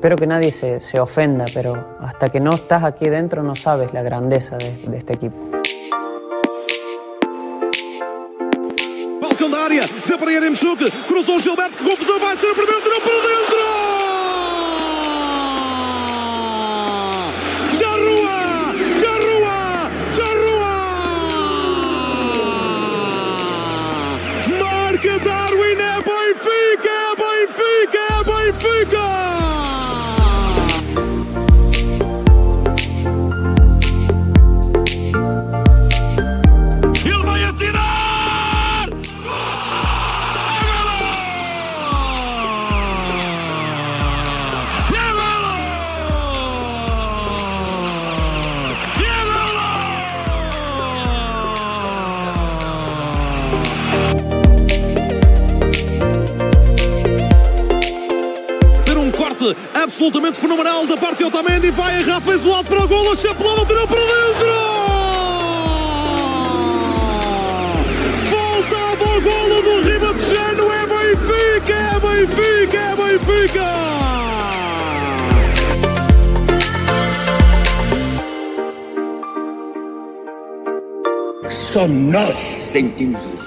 espero 0.00 0.16
que 0.16 0.26
nadie 0.26 0.50
se, 0.50 0.80
se, 0.80 0.98
ofenda, 0.98 1.44
pero 1.52 1.98
hasta 2.00 2.30
que 2.30 2.40
no 2.40 2.54
estás 2.54 2.84
aquí 2.84 3.10
dentro 3.10 3.42
no 3.42 3.54
sabes 3.54 3.92
la 3.92 4.02
grandeza 4.02 4.56
de, 4.56 4.72
de 4.72 4.96
este 4.96 5.12
equipo. 5.12 5.36
Balcão 9.20 9.50
da 9.50 9.58
área, 9.58 9.82
deu 10.06 10.18
para 10.18 10.32
Yeremchuk, 10.32 10.90
cruzou 11.06 11.38
Gilberto, 11.38 11.76
que 11.76 11.84
confusão, 11.84 12.18
vai 12.18 12.34
ser 12.34 12.46
o 12.46 12.54
primeiro, 12.54 12.80
tirou 12.80 13.00
para 13.02 13.12
dentro! 13.12 13.59
Absolutamente 59.82 60.38
fenomenal 60.38 60.86
da 60.86 60.96
parte 60.96 61.18
de 61.18 61.24
Otamendi. 61.24 61.70
Vai 61.70 62.00
errar, 62.00 62.20
fez 62.20 62.44
o 62.44 62.52
alto 62.52 62.70
para 62.70 62.84
o 62.84 62.88
golo, 62.88 63.16
chapelou, 63.16 63.66
tirou 63.66 63.88
para 63.88 64.00
dentro! 64.00 64.48
Voltava 68.30 69.04
o 69.16 69.20
golo 69.20 69.62
do 69.62 69.80
Ribatejano, 69.88 70.72
é 70.72 70.86
Benfica, 70.86 71.74
é 71.74 71.98
Benfica, 72.00 72.78
é 72.78 72.96
Benfica! 72.96 73.70
Só 81.48 81.86
nós 81.86 82.36
sentimos 82.36 83.20
assim. 83.24 83.39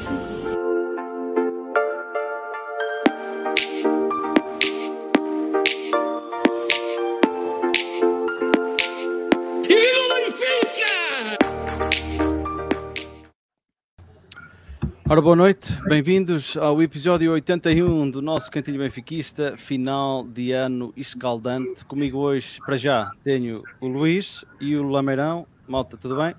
Ora, 15.14 15.22
boa 15.22 15.36
noite, 15.36 15.72
bem-vindos 15.88 16.58
ao 16.58 16.81
episódio 16.81 17.33
81 17.33 18.09
do 18.09 18.19
nosso 18.19 18.50
Cantinho 18.50 18.80
Benfiquista, 18.80 19.53
final 19.55 20.23
de 20.23 20.52
ano 20.53 20.92
escaldante. 20.97 21.86
Comigo 21.86 22.17
hoje, 22.17 22.58
para 22.66 22.75
já, 22.75 23.11
tenho 23.23 23.61
o 23.80 23.86
Luís 23.86 24.44
e 24.59 24.75
o 24.75 24.81
Lameirão. 24.89 25.45
Malta, 25.67 25.97
tudo 25.97 26.17
bem? 26.17 26.33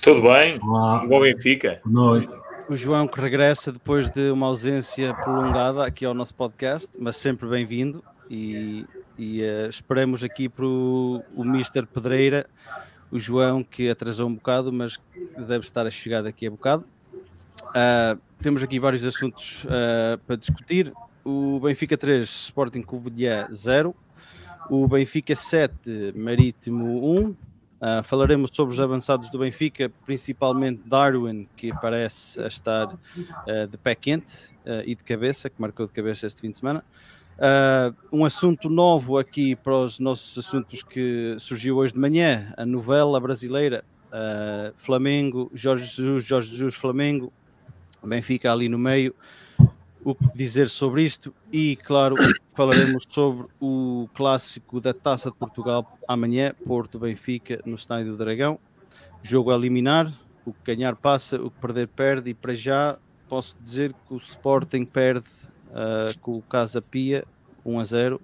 Tudo 0.00 0.22
bem, 0.22 0.58
Olá. 0.62 1.04
bom 1.06 1.20
Benfica. 1.20 1.82
Boa 1.84 2.12
noite. 2.12 2.34
O 2.66 2.74
João 2.74 3.06
que 3.06 3.20
regressa 3.20 3.70
depois 3.70 4.08
de 4.08 4.30
uma 4.30 4.46
ausência 4.46 5.12
prolongada 5.12 5.84
aqui 5.84 6.06
ao 6.06 6.14
nosso 6.14 6.34
podcast, 6.34 6.92
mas 6.98 7.18
sempre 7.18 7.46
bem-vindo 7.46 8.02
e, 8.30 8.86
e 9.18 9.42
uh, 9.42 9.68
esperamos 9.68 10.24
aqui 10.24 10.48
para 10.48 10.64
o, 10.64 11.22
o 11.34 11.44
Mister 11.44 11.86
Pedreira, 11.86 12.46
o 13.12 13.18
João 13.18 13.62
que 13.62 13.90
atrasou 13.90 14.26
um 14.26 14.34
bocado, 14.34 14.72
mas 14.72 14.98
deve 15.36 15.66
estar 15.66 15.86
a 15.86 15.90
chegar 15.90 16.22
daqui 16.22 16.46
a 16.46 16.50
bocado. 16.50 16.86
Uh, 17.74 18.20
temos 18.40 18.62
aqui 18.62 18.78
vários 18.78 19.04
assuntos 19.04 19.64
uh, 19.64 20.18
para 20.26 20.36
discutir. 20.36 20.92
O 21.24 21.58
Benfica 21.58 21.96
3, 21.96 22.28
Sporting 22.28 22.82
Covilhã 22.82 23.48
0. 23.50 23.94
O 24.70 24.86
Benfica 24.86 25.34
7, 25.34 26.12
Marítimo 26.14 27.10
1. 27.18 27.30
Uh, 27.30 27.36
ah, 27.80 28.02
falaremos 28.02 28.50
sobre 28.52 28.72
os 28.72 28.80
avançados 28.80 29.28
do 29.28 29.38
Benfica, 29.38 29.90
principalmente 30.06 30.88
Darwin, 30.88 31.46
que 31.56 31.70
parece 31.80 32.40
estar 32.46 32.86
uh, 32.86 33.66
de 33.68 33.76
pé 33.76 33.94
quente 33.94 34.48
uh, 34.64 34.82
e 34.86 34.94
de 34.94 35.04
cabeça, 35.04 35.50
que 35.50 35.60
marcou 35.60 35.86
de 35.86 35.92
cabeça 35.92 36.26
este 36.26 36.40
fim 36.40 36.50
de 36.50 36.56
semana. 36.56 36.82
um 38.12 38.24
assunto 38.24 38.70
novo 38.70 39.18
aqui 39.18 39.56
para 39.56 39.76
os 39.76 39.98
nossos 39.98 40.38
assuntos 40.38 40.82
que 40.82 41.36
surgiu 41.38 41.76
hoje 41.76 41.92
de 41.92 41.98
manhã: 41.98 42.54
a 42.56 42.64
novela 42.64 43.20
brasileira 43.20 43.84
Flamengo, 44.76 45.50
Jorge 45.52 45.84
Jesus, 45.84 46.24
Jorge 46.24 46.50
Jesus, 46.50 46.74
Flamengo, 46.76 47.32
Benfica 48.06 48.52
ali 48.52 48.68
no 48.68 48.78
meio. 48.78 49.14
O 50.04 50.14
que 50.14 50.36
dizer 50.36 50.68
sobre 50.68 51.02
isto? 51.02 51.34
E, 51.50 51.76
claro, 51.76 52.14
falaremos 52.54 53.04
sobre 53.08 53.46
o 53.60 54.06
clássico 54.14 54.80
da 54.80 54.92
Taça 54.92 55.30
de 55.30 55.36
Portugal 55.36 55.98
amanhã, 56.06 56.54
Porto-Benfica, 56.66 57.60
no 57.64 57.74
Estádio 57.74 58.12
do 58.12 58.18
Dragão. 58.18 58.58
Jogo 59.22 59.50
a 59.50 59.54
eliminar, 59.54 60.12
o 60.44 60.52
que 60.52 60.74
ganhar 60.74 60.94
passa, 60.94 61.40
o 61.40 61.50
que 61.50 61.58
perder 61.58 61.88
perde, 61.88 62.30
e 62.30 62.34
para 62.34 62.54
já 62.54 62.98
posso 63.28 63.56
dizer 63.62 63.94
que 64.06 64.14
o 64.14 64.18
Sporting 64.18 64.84
perde 64.84 65.26
uh, 65.70 66.18
com 66.20 66.36
o 66.36 66.42
Casa 66.42 66.82
Pia 66.82 67.24
1 67.64 67.80
a 67.80 67.84
0. 67.84 68.20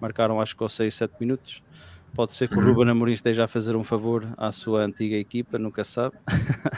Marcaram 0.00 0.40
acho 0.40 0.56
que 0.56 0.62
aos 0.62 0.72
6, 0.72 0.94
7 0.94 1.14
minutos. 1.20 1.62
Pode 2.14 2.32
ser 2.32 2.48
que 2.48 2.54
o 2.54 2.58
uhum. 2.58 2.66
Ruben 2.66 2.90
Amorim 2.90 3.12
esteja 3.12 3.44
a 3.44 3.48
fazer 3.48 3.76
um 3.76 3.84
favor 3.84 4.26
à 4.36 4.50
sua 4.50 4.82
antiga 4.82 5.16
equipa, 5.16 5.58
nunca 5.58 5.84
sabe. 5.84 6.16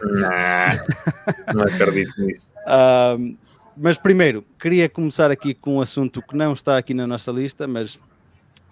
Não, 0.03 1.55
não 1.55 1.63
acredito 1.63 2.21
nisso. 2.21 2.51
Uh, 2.71 3.37
mas 3.77 3.97
primeiro, 3.97 4.45
queria 4.59 4.89
começar 4.89 5.31
aqui 5.31 5.55
com 5.55 5.77
um 5.77 5.81
assunto 5.81 6.21
que 6.21 6.37
não 6.37 6.53
está 6.53 6.77
aqui 6.77 6.93
na 6.93 7.07
nossa 7.07 7.33
lista, 7.33 7.67
mas 7.67 7.99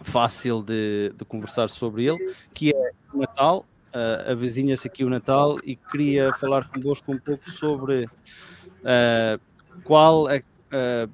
fácil 0.00 0.62
de, 0.62 1.12
de 1.16 1.24
conversar 1.24 1.68
sobre 1.68 2.06
ele, 2.06 2.34
que 2.52 2.70
é 2.70 2.90
o 3.12 3.18
Natal. 3.18 3.64
Uh, 3.88 4.32
Avizinha-se 4.32 4.86
aqui 4.86 5.04
o 5.04 5.08
Natal 5.08 5.58
e 5.64 5.74
queria 5.74 6.32
falar 6.34 6.68
convosco 6.68 7.10
um 7.10 7.18
pouco 7.18 7.50
sobre 7.50 8.04
uh, 8.04 9.40
qual 9.82 10.28
é 10.28 10.38
uh, 10.38 11.10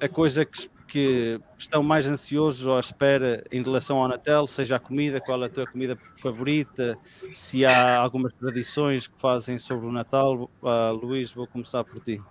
a 0.00 0.08
coisa 0.08 0.44
que 0.44 0.68
que 0.94 1.40
estão 1.58 1.82
mais 1.82 2.06
ansiosos 2.06 2.64
ou 2.64 2.76
à 2.76 2.78
espera 2.78 3.44
em 3.50 3.60
relação 3.60 3.96
ao 3.96 4.06
Natal, 4.06 4.46
seja 4.46 4.76
a 4.76 4.78
comida, 4.78 5.20
qual 5.20 5.42
é 5.42 5.46
a 5.46 5.48
tua 5.48 5.66
comida 5.66 5.98
favorita, 6.14 6.96
se 7.32 7.66
há 7.66 7.98
algumas 7.98 8.32
tradições 8.32 9.08
que 9.08 9.20
fazem 9.20 9.58
sobre 9.58 9.88
o 9.88 9.90
Natal. 9.90 10.48
Uh, 10.62 10.92
Luís, 10.92 11.32
vou 11.32 11.48
começar 11.48 11.82
por 11.82 11.98
ti. 11.98 12.22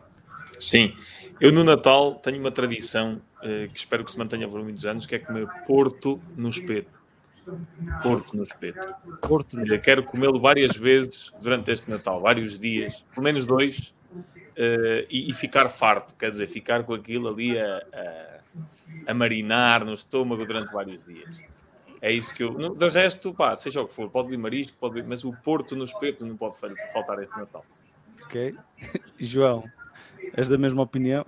Sim, 0.57 0.95
eu 1.41 1.51
no 1.51 1.61
Natal 1.61 2.15
tenho 2.15 2.39
uma 2.39 2.51
tradição 2.51 3.21
uh, 3.39 3.69
que 3.69 3.77
espero 3.77 4.05
que 4.05 4.13
se 4.13 4.17
mantenha 4.17 4.47
por 4.47 4.63
muitos 4.63 4.85
anos, 4.85 5.05
que 5.05 5.15
é 5.15 5.19
comer 5.19 5.45
porto 5.67 6.21
no 6.37 6.47
espeto. 6.47 6.93
Porto 8.01 8.37
no 8.37 8.43
espeto. 8.43 8.95
Porto 9.27 9.57
no. 9.57 9.81
Quero 9.81 10.03
comê-lo 10.03 10.39
várias 10.39 10.73
vezes 10.77 11.33
durante 11.41 11.69
este 11.69 11.91
Natal, 11.91 12.21
vários 12.21 12.57
dias, 12.57 13.03
pelo 13.13 13.25
menos 13.25 13.45
dois, 13.45 13.93
uh, 14.13 15.05
e, 15.11 15.29
e, 15.29 15.33
ficar 15.33 15.67
farto, 15.67 16.15
quer 16.15 16.29
dizer, 16.29 16.47
ficar 16.47 16.85
com 16.85 16.93
aquilo 16.93 17.27
ali 17.27 17.59
a, 17.59 18.33
a 19.07 19.13
marinar 19.13 19.85
no 19.85 19.93
estômago 19.93 20.45
durante 20.45 20.71
vários 20.71 21.03
dias. 21.05 21.29
É 22.01 22.11
isso 22.11 22.35
que 22.35 22.43
eu. 22.43 22.53
No, 22.53 22.75
do 22.75 22.89
resto, 22.89 23.33
pá, 23.33 23.55
seja 23.55 23.81
o 23.81 23.87
que 23.87 23.93
for, 23.93 24.09
pode 24.09 24.27
vir 24.27 24.37
marisco, 24.37 24.75
pode 24.77 24.95
vir, 24.95 25.05
mas 25.07 25.23
o 25.23 25.31
Porto 25.31 25.73
no 25.75 25.85
espeto 25.85 26.25
não 26.25 26.35
pode 26.35 26.57
faltar 26.57 27.23
este 27.23 27.37
Natal. 27.37 27.63
Ok. 28.23 28.55
João, 29.19 29.63
és 30.35 30.49
da 30.49 30.57
mesma 30.57 30.81
opinião? 30.83 31.25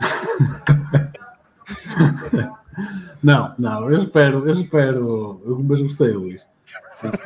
não, 3.22 3.54
não, 3.58 3.90
eu 3.90 3.98
espero, 3.98 4.48
eu 4.48 4.54
espero, 4.54 5.40
eu, 5.44 5.58
mas 5.62 5.80
gostei, 5.80 6.10
Luís. 6.10 6.44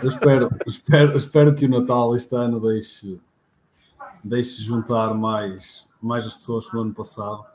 Eu 0.03 0.11
espero, 0.11 0.51
espero, 0.67 1.17
espero 1.17 1.55
que 1.55 1.65
o 1.65 1.71
Natal 1.71 2.15
este 2.15 2.37
ano 2.37 2.61
deixe, 2.61 3.19
deixe 4.23 4.63
juntar 4.63 5.15
mais, 5.15 5.89
mais 6.01 6.27
as 6.27 6.35
pessoas 6.35 6.69
que 6.69 6.75
no 6.75 6.83
ano 6.83 6.93
passado 6.93 7.52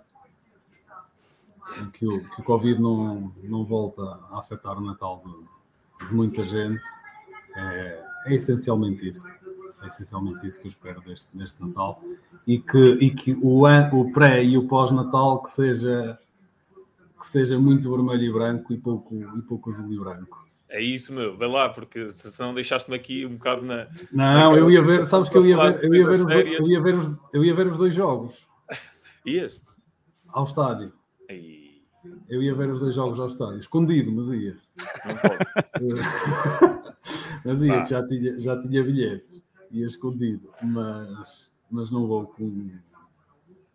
que 1.93 2.05
o, 2.05 2.29
que 2.29 2.41
o 2.41 2.43
Covid 2.43 2.81
não, 2.81 3.31
não 3.43 3.63
volta 3.63 4.01
a 4.01 4.39
afetar 4.39 4.77
o 4.77 4.81
Natal 4.81 5.23
de, 5.25 6.07
de 6.07 6.13
muita 6.13 6.43
gente. 6.43 6.81
É, 7.55 8.03
é, 8.27 8.35
essencialmente 8.35 9.07
isso. 9.07 9.27
É 9.81 9.87
essencialmente 9.87 10.45
isso 10.45 10.59
que 10.59 10.67
eu 10.67 10.69
espero 10.69 11.01
deste, 11.01 11.35
deste 11.35 11.61
Natal. 11.61 12.01
E 12.45 12.59
que, 12.59 12.93
e 13.01 13.11
que 13.11 13.33
o, 13.41 13.65
o 13.65 14.11
pré 14.11 14.43
e 14.43 14.57
o 14.57 14.67
pós-Natal 14.67 15.41
que 15.43 15.51
seja, 15.51 16.17
que 17.19 17.27
seja 17.27 17.59
muito 17.59 17.89
vermelho 17.89 18.23
e 18.23 18.33
branco 18.33 18.73
e 18.73 18.77
pouco, 18.77 19.15
e 19.15 19.41
pouco 19.43 19.69
azul 19.69 19.91
e 19.91 19.99
branco. 19.99 20.47
É 20.69 20.81
isso, 20.81 21.13
meu, 21.13 21.37
vai 21.37 21.47
lá, 21.47 21.69
porque 21.69 22.09
senão 22.11 22.53
deixaste-me 22.53 22.95
aqui 22.95 23.25
um 23.25 23.35
bocado 23.35 23.65
na. 23.65 23.87
Não, 24.11 24.51
na... 24.51 24.57
eu 24.57 24.69
ia 24.69 24.81
ver, 24.81 25.07
sabes 25.07 25.29
que 25.29 25.37
eu 25.37 25.45
ia 25.45 25.55
ver, 25.55 25.83
eu 25.83 25.95
ia 25.95 26.05
ver, 26.05 26.11
os, 26.11 26.29
eu 26.29 26.67
ia 26.67 26.81
ver, 26.81 26.95
os, 26.95 27.17
eu 27.33 27.45
ia 27.45 27.55
ver 27.55 27.67
os 27.67 27.77
dois 27.77 27.93
jogos. 27.93 28.45
Ias? 29.25 29.61
Ao 30.27 30.43
estádio. 30.43 30.91
Aí. 31.29 31.56
Eu 32.29 32.41
ia 32.41 32.53
ver 32.53 32.69
os 32.69 32.79
dois 32.79 32.95
jogos 32.95 33.19
ao 33.19 33.27
estádio, 33.27 33.59
escondido, 33.59 34.11
mas 34.11 34.29
ia. 34.29 34.57
Mas 37.45 37.61
ia, 37.63 37.85
já 37.85 38.05
tinha, 38.05 38.39
já 38.39 38.59
tinha 38.59 38.83
bilhetes, 38.83 39.41
ia 39.71 39.85
escondido, 39.85 40.49
mas, 40.61 41.51
mas 41.71 41.89
não 41.89 42.05
vou 42.05 42.25
com, 42.27 42.69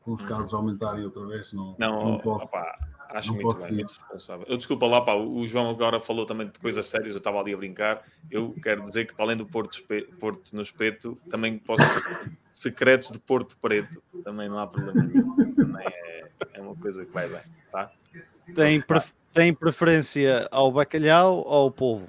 com 0.02 0.12
os 0.12 0.22
casos 0.22 0.52
aumentarem 0.52 1.04
outra 1.04 1.24
vez, 1.26 1.52
não, 1.54 1.74
Não, 1.78 2.10
não 2.12 2.18
posso. 2.18 2.48
opá, 2.48 2.78
acho 3.16 3.28
não 3.28 3.34
muito 3.34 3.46
posso 3.48 3.64
bem, 3.66 3.74
muito 3.74 3.92
responsável. 3.92 4.46
Eu 4.48 4.56
desculpa 4.56 4.86
lá, 4.86 5.00
pá, 5.00 5.14
o 5.14 5.46
João 5.46 5.68
agora 5.70 6.00
falou 6.00 6.26
também 6.26 6.46
de 6.48 6.58
coisas 6.58 6.86
sérias, 6.88 7.12
eu 7.12 7.18
estava 7.18 7.40
ali 7.40 7.52
a 7.54 7.56
brincar. 7.56 8.02
Eu 8.30 8.54
quero 8.62 8.82
dizer 8.82 9.06
que, 9.06 9.14
para 9.14 9.24
além 9.24 9.36
do 9.36 9.46
Porto, 9.46 9.78
Porto 10.18 10.54
no 10.54 10.62
Espeto, 10.62 11.18
também 11.30 11.58
posso 11.58 11.82
secretos 12.50 13.10
de 13.10 13.18
Porto 13.18 13.56
Preto, 13.58 14.02
também 14.24 14.48
não 14.48 14.58
há 14.58 14.66
problema 14.66 15.02
nenhum. 15.04 15.54
Também 15.54 15.86
é, 15.86 16.24
é 16.54 16.60
uma 16.60 16.76
coisa 16.76 17.04
que 17.04 17.12
vai 17.12 17.28
bem, 17.28 17.40
tá? 17.70 17.90
Tem, 18.54 18.80
pref- 18.80 19.12
tem 19.32 19.54
preferência 19.54 20.48
ao 20.50 20.70
bacalhau 20.72 21.38
ou 21.38 21.52
ao 21.54 21.70
polvo? 21.70 22.08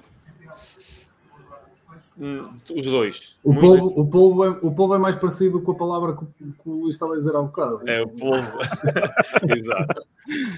Hum, 2.18 2.48
Os 2.74 2.82
dois. 2.82 3.34
O 3.42 3.54
polvo, 3.54 4.00
o, 4.00 4.06
polvo 4.08 4.44
é, 4.44 4.48
o 4.62 4.74
polvo 4.74 4.94
é 4.94 4.98
mais 4.98 5.16
parecido 5.16 5.60
com 5.60 5.72
a 5.72 5.76
palavra 5.76 6.16
que, 6.16 6.24
o- 6.24 6.26
que 6.52 6.68
o 6.68 6.72
Luís 6.82 6.94
estava 6.94 7.14
a 7.14 7.16
dizer 7.16 7.34
há 7.34 7.42
bocado. 7.42 7.88
É 7.88 8.02
o 8.02 8.08
polvo. 8.08 8.58
Exato. 9.48 10.02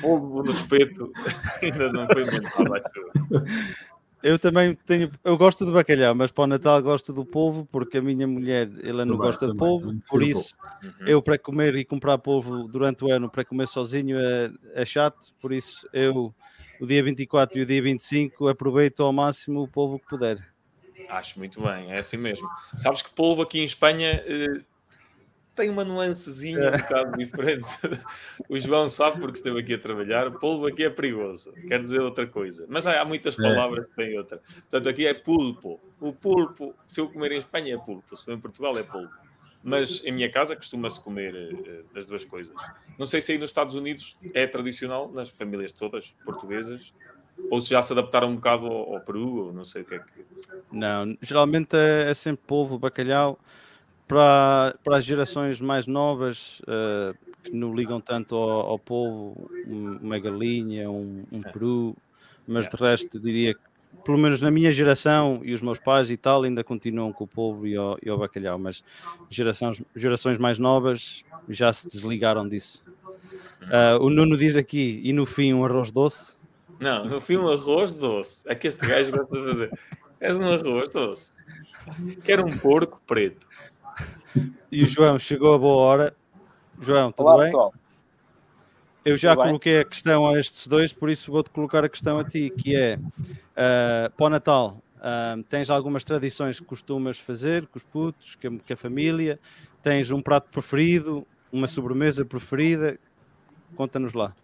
Polvo 0.01 0.43
no 0.43 0.51
espeto 0.51 1.11
ainda 1.63 1.93
não 1.93 2.07
foi 2.07 2.23
acho 2.25 2.87
eu. 3.35 3.43
Eu 4.23 4.39
também 4.39 4.75
tenho, 4.87 5.11
eu 5.25 5.37
gosto 5.37 5.65
de 5.65 5.73
bacalhau, 5.73 6.15
mas 6.15 6.31
para 6.31 6.45
o 6.45 6.47
Natal 6.47 6.83
gosto 6.83 7.13
do 7.13 7.25
polvo 7.25 7.67
porque 7.71 7.99
a 7.99 8.03
minha 8.03 8.27
mulher 8.27 8.69
ela 8.83 9.05
não 9.05 9.15
Também, 9.17 9.27
gosta 9.29 9.47
de 9.47 9.53
também, 9.53 9.59
polvo, 9.59 9.95
por 10.09 10.23
isso 10.23 10.55
Uhum. 10.83 11.07
eu 11.07 11.23
para 11.23 11.39
comer 11.39 11.75
e 11.77 11.85
comprar 11.85 12.19
polvo 12.19 12.69
durante 12.69 13.03
o 13.05 13.11
ano 13.11 13.31
para 13.31 13.45
comer 13.45 13.67
sozinho 13.67 14.19
é, 14.19 14.51
é 14.75 14.85
chato, 14.85 15.33
por 15.41 15.53
isso 15.53 15.89
eu 15.93 16.35
o 16.81 16.87
dia 16.87 17.03
24 17.03 17.59
e 17.59 17.63
o 17.63 17.67
dia 17.67 17.81
25 17.83 18.47
aproveito 18.49 19.03
ao 19.03 19.13
máximo 19.13 19.63
o 19.63 19.69
polvo 19.69 19.99
que 19.99 20.07
puder. 20.07 20.39
Acho 21.09 21.39
muito 21.39 21.61
bem, 21.63 21.93
é 21.93 21.99
assim 21.99 22.17
mesmo. 22.17 22.49
Sabes 22.77 23.03
que 23.03 23.11
polvo 23.11 23.43
aqui 23.43 23.61
em 23.61 23.65
Espanha 23.65 24.23
eh, 24.27 24.61
tem 25.55 25.71
uma 25.71 25.85
nuancezinha 25.85 26.69
um 26.69 26.77
bocado 26.77 27.17
diferente. 27.17 27.65
o 28.49 28.59
João 28.59 28.89
sabe 28.91 29.19
porque 29.21 29.39
esteve 29.39 29.59
aqui 29.59 29.75
a 29.75 29.79
trabalhar. 29.79 30.31
Polvo 30.33 30.67
aqui 30.67 30.85
é 30.85 30.91
perigoso, 30.91 31.53
quer 31.67 31.83
dizer 31.83 32.01
outra 32.01 32.27
coisa. 32.27 32.67
Mas 32.69 32.87
há, 32.87 33.01
há 33.01 33.05
muitas 33.05 33.39
É. 33.39 33.43
palavras 33.43 33.89
que 33.89 33.97
têm 33.97 34.19
outra. 34.19 34.39
Portanto, 34.39 34.89
aqui 34.89 35.07
é 35.07 35.15
pulpo. 35.15 35.81
O 35.99 36.13
pulpo, 36.13 36.75
se 36.87 37.01
eu 37.01 37.09
comer 37.09 37.33
em 37.33 37.39
Espanha 37.39 37.75
é 37.75 37.79
pulpo, 37.79 38.15
se 38.15 38.25
for 38.25 38.35
em 38.35 38.41
Portugal 38.41 38.77
é 38.79 38.83
polvo. 38.83 39.11
Mas 39.63 40.05
em 40.05 40.13
minha 40.13 40.31
casa 40.31 40.55
costuma-se 40.55 41.01
comer 41.01 41.35
eh, 41.35 41.99
as 41.99 42.07
duas 42.07 42.25
coisas. 42.25 42.55
Não 42.99 43.07
sei 43.07 43.21
se 43.21 43.33
aí 43.33 43.39
nos 43.39 43.51
Estados 43.51 43.75
Unidos 43.75 44.17
é 44.35 44.47
tradicional, 44.47 45.11
nas 45.11 45.31
famílias 45.31 45.73
todas 45.73 46.15
portuguesas, 46.25 46.93
ou 47.51 47.61
se 47.61 47.71
já 47.71 47.83
se 47.83 47.93
adaptaram 47.93 48.29
um 48.31 48.37
bocado 48.37 48.67
ao, 48.67 48.95
ao 48.95 49.01
Peru, 49.01 49.47
ou 49.47 49.53
não 49.53 49.65
sei 49.65 49.83
o 49.83 49.85
que 49.85 49.95
é 49.95 49.99
que. 50.01 50.13
Não, 50.73 51.17
geralmente 51.23 51.77
é, 51.77 52.11
é 52.11 52.15
sempre 52.15 52.45
polvo, 52.47 52.79
bacalhau. 52.79 53.39
Para, 54.09 54.77
para 54.85 54.99
as 54.99 55.05
gerações 55.05 55.61
mais 55.61 55.87
novas 55.87 56.63
eh, 56.69 57.13
que 57.43 57.57
não 57.57 57.75
ligam 57.75 58.01
tanto 58.01 58.37
ao, 58.37 58.61
ao 58.71 58.79
polvo, 58.79 59.51
um- 59.67 59.99
uma 60.01 60.19
galinha, 60.21 60.89
um, 60.91 61.25
um 61.33 61.43
peru, 61.43 61.97
mas 62.47 62.69
de 62.69 62.77
resto 62.77 63.19
diria 63.19 63.55
que, 63.55 63.61
pelo 64.05 64.17
menos 64.19 64.41
na 64.41 64.49
minha 64.51 64.71
geração 64.73 65.41
e 65.45 65.53
os 65.53 65.61
meus 65.61 65.81
pais 65.81 66.09
e 66.11 66.17
tal, 66.17 66.45
ainda 66.45 66.63
continuam 66.63 67.13
com 67.13 67.25
o 67.25 67.29
polvo 67.29 67.67
e 67.67 67.77
o, 67.77 67.99
e 68.01 68.09
o 68.11 68.17
bacalhau, 68.19 68.59
mas 68.61 68.83
gerações, 69.29 69.83
gerações 69.97 70.39
mais 70.39 70.59
novas 70.59 71.25
já 71.49 71.73
se 71.73 71.89
desligaram 71.89 72.49
disso. 72.49 72.85
Ah, 73.71 73.99
o 74.01 74.11
Nuno 74.11 74.37
diz 74.37 74.57
aqui, 74.57 75.01
e 75.05 75.13
no 75.13 75.27
fim 75.27 75.53
um 75.53 75.65
arroz 75.65 75.91
doce. 75.91 76.39
Não, 76.81 77.05
no 77.05 77.17
um 77.17 77.49
arroz 77.49 77.95
doce. 77.95 78.45
É 78.47 78.55
que 78.55 78.67
este 78.67 78.87
gajo 78.87 79.13
gosta 79.13 79.37
de 79.37 79.45
fazer. 79.45 79.81
És 80.21 80.39
um 80.39 80.53
arroz 80.53 80.91
doce. 80.91 81.33
Quero 82.25 82.47
um 82.47 82.57
porco 82.59 83.01
preto. 83.07 83.47
E 84.71 84.83
o 84.83 84.89
João 84.89 85.19
chegou 85.19 85.55
a 85.55 85.59
boa 85.59 85.83
hora. 85.83 86.17
João, 86.81 87.11
tudo 87.11 87.27
Olá, 87.27 87.37
bem? 87.39 87.47
pessoal. 87.47 87.73
Eu 89.05 89.17
já 89.17 89.31
Tudo 89.31 89.43
bem? 89.43 89.47
coloquei 89.51 89.81
a 89.81 89.85
questão 89.85 90.29
a 90.29 90.39
estes 90.39 90.67
dois, 90.67 90.93
por 90.93 91.09
isso 91.09 91.31
vou-te 91.31 91.49
colocar 91.51 91.85
a 91.85 91.89
questão 91.89 92.19
a 92.19 92.25
ti, 92.25 92.51
que 92.51 92.75
é 92.75 92.99
ah, 93.57 94.11
para 94.17 94.27
o 94.27 94.29
Natal, 94.29 94.83
ah, 95.01 95.37
tens 95.49 95.71
algumas 95.71 96.05
tradições 96.05 96.59
que 96.59 96.67
costumas 96.67 97.17
fazer 97.17 97.67
com 97.69 97.79
os 97.79 97.85
putos, 97.85 98.35
com 98.35 98.49
a, 98.49 98.51
com 98.51 98.73
a 98.73 98.77
família? 98.77 99.39
Tens 99.81 100.11
um 100.11 100.21
prato 100.21 100.51
preferido, 100.51 101.25
uma 101.53 101.69
sobremesa 101.69 102.25
preferida? 102.25 102.99
Conta-nos 103.77 104.13
lá. 104.13 104.35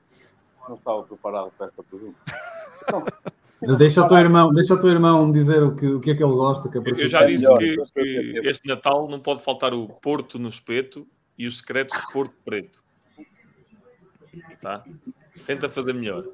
Não 0.69 0.76
estava 0.76 1.03
preparado 1.03 1.50
para 1.56 1.67
esta 1.67 1.82
pergunta. 1.82 2.19
Deixa 3.79 4.05
o 4.05 4.09
teu 4.09 4.17
irmão, 4.19 4.53
deixa 4.53 4.75
o 4.75 4.81
teu 4.81 4.91
irmão 4.91 5.31
dizer 5.31 5.62
o 5.62 5.76
que, 5.76 5.87
o 5.87 6.00
que 6.00 6.11
é 6.11 6.17
que 6.17 6.23
ele 6.25 6.32
gosta. 6.32 6.69
Que 6.69 6.79
é 6.79 6.82
Eu 7.05 7.06
já 7.06 7.20
É 7.20 7.26
disse 7.26 7.44
melhor, 7.44 7.59
que, 7.59 7.75
eu 7.79 7.85
que 7.85 8.41
o 8.41 8.44
é. 8.44 8.50
este 8.50 8.67
Natal 8.67 9.06
não 9.09 9.20
pode 9.20 9.41
faltar 9.41 9.73
o 9.73 9.87
Porto 9.87 10.37
no 10.37 10.49
espeto 10.49 11.06
e 11.38 11.47
os 11.47 11.59
secretos 11.59 11.97
de 12.00 12.12
Porto 12.12 12.35
Preto. 12.44 12.82
Tá? 14.61 14.82
Tenta 15.47 15.69
fazer 15.69 15.93
melhor. 15.93 16.25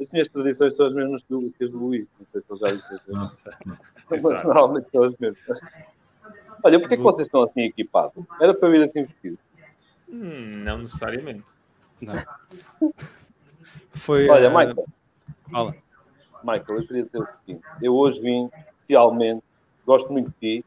As 0.00 0.10
minhas 0.10 0.30
tradições 0.30 0.74
são 0.74 0.86
as 0.86 0.94
mesmas 0.94 1.22
do, 1.28 1.50
que 1.58 1.64
as 1.64 1.70
do 1.70 1.76
Luís. 1.78 2.06
Não 2.18 2.26
sei 2.32 2.40
se 2.40 2.52
ele 2.52 2.60
já 2.60 2.66
disse. 2.74 3.02
Ah, 3.14 3.32
Mas 4.10 4.24
Exato. 4.24 4.46
normalmente 4.46 4.90
são 4.90 5.02
as 5.04 5.14
mesmas. 5.18 5.60
Olha, 6.64 6.80
porquê 6.80 6.96
que 6.96 7.02
vocês 7.02 7.28
estão 7.28 7.42
assim 7.42 7.62
equipados? 7.64 8.24
Era 8.40 8.54
para 8.54 8.68
vir 8.70 8.82
assim 8.82 9.04
vestido. 9.04 9.38
Hum, 10.08 10.52
não 10.64 10.78
necessariamente. 10.78 11.44
Não. 12.00 12.92
Foi. 13.94 14.28
Olha, 14.28 14.48
ah, 14.48 14.50
Michael, 14.50 14.86
fala. 15.50 15.74
Michael, 16.44 16.80
eu 16.80 16.86
queria 16.86 17.04
dizer 17.04 17.18
o 17.18 17.26
seguinte. 17.40 17.64
Eu 17.82 17.94
hoje 17.94 18.20
vim, 18.20 18.48
especialmente, 18.80 19.42
gosto 19.86 20.12
muito 20.12 20.30
de 20.40 20.60
ti, 20.60 20.64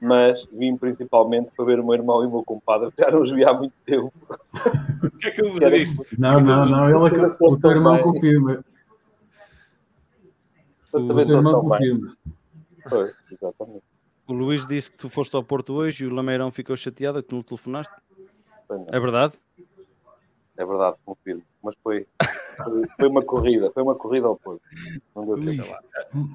mas 0.00 0.44
vim 0.52 0.76
principalmente 0.76 1.50
para 1.56 1.64
ver 1.64 1.80
o 1.80 1.84
meu 1.84 1.94
irmão 1.94 2.22
e 2.22 2.26
o 2.26 2.30
meu 2.30 2.44
compadre, 2.44 2.90
que 2.92 3.02
já 3.02 3.10
não 3.10 3.22
os 3.22 3.30
vi 3.30 3.44
há 3.44 3.52
muito 3.52 3.74
tempo. 3.84 4.12
O 5.02 5.10
que 5.18 5.26
é 5.26 5.30
que 5.32 5.40
eu 5.42 5.58
disse? 5.70 6.06
Não, 6.16 6.38
não, 6.40 6.64
não. 6.64 6.88
Ele, 6.88 7.06
é 7.06 7.10
que- 7.28 7.44
o 7.44 7.58
teu 7.58 7.70
irmão 7.72 7.98
confirma. 8.00 8.64
O 10.92 11.06
teu 11.24 11.38
irmão 11.38 11.60
confirma. 11.60 12.16
Pois, 12.88 13.12
exatamente. 13.30 13.82
O 14.28 14.32
Luís 14.32 14.64
disse 14.64 14.90
que 14.92 14.96
tu 14.96 15.08
foste 15.08 15.34
ao 15.34 15.42
Porto 15.42 15.72
hoje 15.72 16.04
e 16.04 16.06
o 16.06 16.14
Lameirão 16.14 16.52
ficou 16.52 16.76
chateado 16.76 17.20
que 17.20 17.34
não 17.34 17.42
telefonaste. 17.42 17.92
É 18.88 19.00
verdade? 19.00 19.34
É 20.58 20.64
verdade, 20.66 20.96
confirmo. 21.04 21.42
Mas 21.62 21.74
foi, 21.82 22.06
foi, 22.62 22.86
foi 22.98 23.08
uma 23.08 23.22
corrida, 23.22 23.70
foi 23.72 23.82
uma 23.82 23.94
corrida 23.94 24.26
ao 24.26 24.36
Porto. 24.36 24.60
Não 25.16 25.24
deu 25.24 25.42
tempo. 25.42 25.64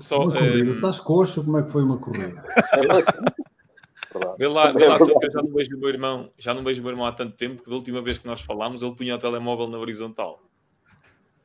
Só, 0.02 0.24
Uma 0.24 0.34
corrida. 0.34 0.72
eh, 0.72 0.76
Estás 0.76 1.00
coxo? 1.00 1.44
Como 1.44 1.58
é 1.60 1.64
que 1.64 1.70
foi 1.72 1.84
uma 1.84 1.98
corrida? 2.00 2.44
Vê 4.40 4.48
lá, 4.48 4.72
vê 4.72 4.86
é 4.86 4.88
lá 4.90 4.98
tu, 4.98 5.06
verdade. 5.06 5.20
que 5.20 5.26
eu 5.28 5.32
já 5.32 5.42
não 5.44 5.54
vejo 5.54 5.76
o 5.76 5.80
meu 5.80 5.90
irmão, 5.90 6.32
já 6.38 6.54
não 6.54 6.64
vejo 6.64 6.82
o 6.82 6.84
meu 6.84 6.92
irmão 6.92 7.06
há 7.06 7.12
tanto 7.12 7.36
tempo 7.38 7.62
que 7.62 7.70
da 7.70 7.76
última 7.76 8.02
vez 8.02 8.18
que 8.18 8.26
nós 8.26 8.42
falámos 8.42 8.82
ele 8.82 8.96
punha 8.96 9.16
o 9.16 9.20
telemóvel 9.20 9.68
na 9.68 9.78
horizontal. 9.78 10.42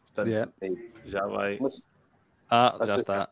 Portanto, 0.06 0.28
Yeah. 0.28 0.50
já 1.04 1.26
vai. 1.26 1.58
Mas, 1.61 1.82
Ah, 2.50 2.78
já 2.87 2.96
está, 2.96 3.28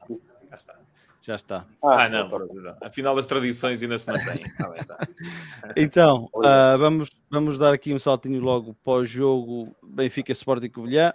Já 0.50 0.56
está. 0.56 0.78
Já 1.22 1.34
está. 1.34 1.66
Ah, 1.82 2.08
não, 2.08 2.28
pronto, 2.28 2.54
não. 2.54 2.76
afinal 2.80 3.16
as 3.18 3.26
tradições 3.26 3.82
ainda 3.82 3.98
se 3.98 4.06
mantêm. 4.06 4.40
Então, 5.76 6.28
ah, 6.44 6.76
vamos, 6.78 7.10
vamos 7.30 7.58
dar 7.58 7.72
aqui 7.72 7.92
um 7.92 7.98
saltinho 7.98 8.40
logo 8.40 8.74
para 8.82 8.94
o 8.94 9.04
jogo 9.04 9.74
Benfica 9.82 10.32
Sporting 10.32 10.70
Covilhã. 10.70 11.12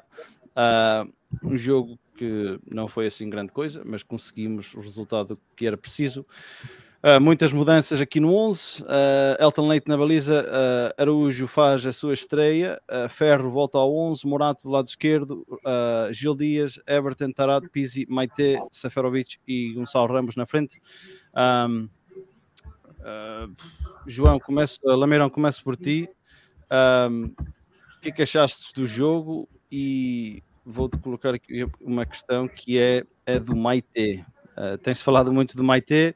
Ah, 0.55 1.05
um 1.43 1.57
jogo 1.57 1.99
que 2.17 2.57
não 2.71 2.87
foi 2.87 3.07
assim 3.07 3.29
grande 3.29 3.51
coisa, 3.51 3.81
mas 3.85 4.03
conseguimos 4.03 4.73
o 4.73 4.79
resultado 4.79 5.37
que 5.55 5.65
era 5.65 5.77
preciso. 5.77 6.25
Ah, 7.07 7.19
muitas 7.19 7.53
mudanças 7.53 8.01
aqui 8.01 8.19
no 8.19 8.33
11. 8.33 8.83
Ah, 8.87 9.37
Elton 9.39 9.67
Leite 9.67 9.87
na 9.87 9.95
baliza. 9.95 10.43
ah, 10.49 11.01
Araújo 11.03 11.45
faz 11.45 11.85
a 11.85 11.93
sua 11.93 12.15
estreia. 12.15 12.81
Ferro 13.09 13.51
volta 13.51 13.77
ao 13.77 13.95
11. 13.95 14.25
Morato 14.25 14.63
do 14.63 14.69
lado 14.69 14.87
esquerdo. 14.87 15.45
Gil 16.11 16.35
Dias, 16.35 16.79
Everton, 16.87 17.31
Tarado, 17.31 17.69
Pizzi, 17.69 18.07
Maite, 18.09 18.57
Seferovic 18.71 19.37
e 19.47 19.73
Gonçalo 19.73 20.11
Ramos 20.11 20.35
na 20.35 20.47
frente. 20.47 20.81
Ah, 21.31 21.67
João, 24.07 24.39
começo, 24.39 24.79
uh, 24.83 24.95
Lameirão, 24.95 25.29
começo 25.29 25.63
por 25.63 25.75
ti. 25.75 26.09
Ahm, 26.71 27.25
o 27.97 28.01
que 28.01 28.09
é 28.09 28.11
que 28.11 28.23
achaste 28.23 28.73
do 28.73 28.87
jogo? 28.87 29.47
E 29.71 30.41
vou-te 30.65 30.97
colocar 30.97 31.35
aqui 31.35 31.67
uma 31.79 32.03
questão 32.03 32.47
que 32.47 32.79
é, 32.79 33.03
é 33.27 33.39
do 33.39 33.55
Maite. 33.55 34.25
Uh, 34.57 34.77
Tem-se 34.79 35.03
falado 35.03 35.31
muito 35.31 35.55
do 35.55 35.63
Maite. 35.63 36.15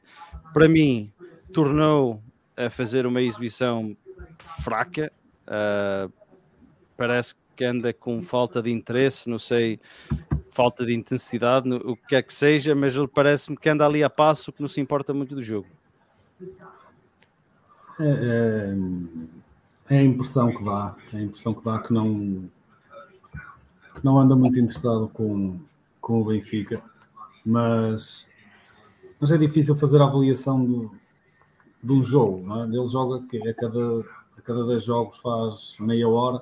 Para 0.52 0.68
mim, 0.68 1.12
tornou 1.52 2.22
a 2.56 2.68
fazer 2.70 3.06
uma 3.06 3.22
exibição 3.22 3.96
fraca. 4.62 5.10
Uh, 5.46 6.12
parece 6.96 7.34
que 7.56 7.64
anda 7.64 7.92
com 7.92 8.22
falta 8.22 8.62
de 8.62 8.70
interesse, 8.70 9.28
não 9.28 9.38
sei, 9.38 9.78
falta 10.52 10.84
de 10.84 10.94
intensidade, 10.94 11.68
no- 11.68 11.76
o 11.76 11.96
que 11.96 12.06
quer 12.08 12.22
que 12.22 12.32
seja, 12.32 12.74
mas 12.74 12.94
ele 12.96 13.08
parece-me 13.08 13.56
que 13.56 13.68
anda 13.68 13.84
ali 13.86 14.02
a 14.02 14.10
passo, 14.10 14.52
que 14.52 14.60
não 14.60 14.68
se 14.68 14.80
importa 14.80 15.12
muito 15.12 15.34
do 15.34 15.42
jogo. 15.42 15.66
É, 17.98 18.74
é- 19.90 19.94
é 19.94 19.98
a 19.98 20.02
impressão 20.04 20.54
que 20.54 20.64
dá, 20.64 20.94
é 21.12 21.16
a 21.18 21.22
impressão 21.22 21.52
que 21.52 21.64
dá 21.64 21.78
que 21.80 21.92
não, 21.92 22.48
não 24.02 24.18
anda 24.18 24.34
muito 24.36 24.58
interessado 24.58 25.08
com, 25.08 25.58
com 26.00 26.20
o 26.22 26.24
Benfica, 26.24 26.82
mas, 27.44 28.26
mas 29.20 29.30
é 29.30 29.36
difícil 29.36 29.76
fazer 29.76 30.00
a 30.00 30.04
avaliação 30.04 30.64
do, 30.64 30.90
de 31.82 31.92
um 31.92 32.02
jogo. 32.02 32.46
Não 32.46 32.62
é? 32.62 32.66
Ele 32.66 32.86
joga 32.86 33.20
que 33.26 33.36
a 33.48 33.54
cada, 33.54 34.00
a 34.38 34.42
cada 34.42 34.66
10 34.66 34.82
jogos 34.82 35.18
faz 35.18 35.76
meia 35.78 36.08
hora 36.08 36.40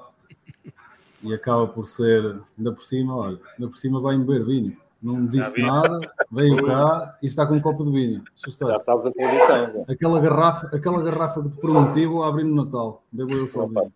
e 1.23 1.35
acaba 1.35 1.67
por 1.67 1.87
ser, 1.89 2.41
ainda 2.57 2.73
por 2.73 2.83
cima, 2.83 3.17
olha, 3.17 3.39
ainda 3.55 3.69
por 3.69 3.77
cima 3.77 4.01
vai 4.01 4.17
beber 4.17 4.45
vinho. 4.45 4.77
Não 5.01 5.27
disse 5.27 5.63
nada, 5.63 6.01
veio 6.31 6.65
cá 6.65 7.17
e 7.23 7.27
está 7.29 7.47
com 7.47 7.55
um 7.55 7.61
copo 7.61 7.85
de 7.85 7.93
vinho. 7.93 8.23
Já 8.37 8.81
sabes 8.81 9.07
a. 9.07 9.93
Aquela 9.93 10.21
garrafa, 10.21 10.67
aquela 10.77 11.01
garrafa 11.03 11.41
que 11.41 11.51
te 11.51 11.57
prometi, 11.57 12.05
vou 12.05 12.25
abrir 12.25 12.43
no 12.43 12.65
Natal. 12.65 13.01
Bebo 13.13 13.33
eu 13.33 13.47
sozinho. 13.47 13.93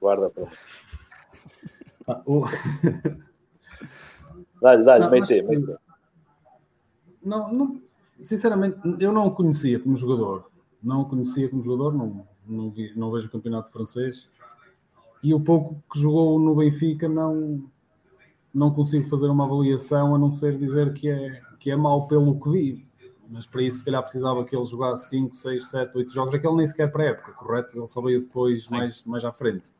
Guarda 0.00 0.30
para. 0.30 0.46
Ah, 2.06 2.22
o... 2.24 2.44
dá-lhe, 4.62 4.84
dá-lhe, 4.84 5.08
mete, 5.08 5.42
mete. 5.42 5.76
Não, 7.24 7.52
não, 7.52 7.80
sinceramente, 8.24 8.78
eu 8.98 9.12
não 9.12 9.26
o 9.26 9.30
conhecia 9.30 9.78
como 9.78 9.96
jogador. 9.96 10.50
Não 10.82 11.02
o 11.02 11.04
conhecia 11.08 11.48
como 11.48 11.62
jogador, 11.62 11.94
não, 11.94 12.26
não, 12.46 12.70
vi, 12.70 12.92
não 12.96 13.10
vejo 13.10 13.26
o 13.28 13.30
campeonato 13.30 13.70
francês. 13.70 14.28
E 15.22 15.32
o 15.32 15.40
pouco 15.40 15.82
que 15.92 16.00
jogou 16.00 16.38
no 16.38 16.56
Benfica 16.56 17.08
não, 17.08 17.64
não 18.52 18.70
consigo 18.72 19.08
fazer 19.08 19.26
uma 19.26 19.44
avaliação 19.44 20.14
a 20.14 20.18
não 20.18 20.30
ser 20.30 20.58
dizer 20.58 20.92
que 20.92 21.08
é, 21.08 21.40
que 21.58 21.70
é 21.70 21.76
mau 21.76 22.06
pelo 22.06 22.38
que 22.40 22.50
vi. 22.50 22.86
Mas 23.30 23.46
para 23.46 23.62
isso, 23.62 23.78
se 23.78 23.84
calhar, 23.84 24.02
precisava 24.02 24.44
que 24.44 24.54
ele 24.54 24.64
jogasse 24.64 25.08
5, 25.08 25.34
6, 25.34 25.66
7, 25.66 25.96
8 25.96 26.12
jogos. 26.12 26.34
Aquele 26.34 26.56
nem 26.56 26.66
sequer 26.66 26.92
para 26.92 27.04
a 27.04 27.06
época, 27.06 27.32
correto? 27.32 27.76
Ele 27.76 27.86
só 27.86 28.02
veio 28.02 28.20
depois, 28.20 28.68
mais, 28.68 29.02
mais 29.04 29.24
à 29.24 29.32
frente. 29.32 29.70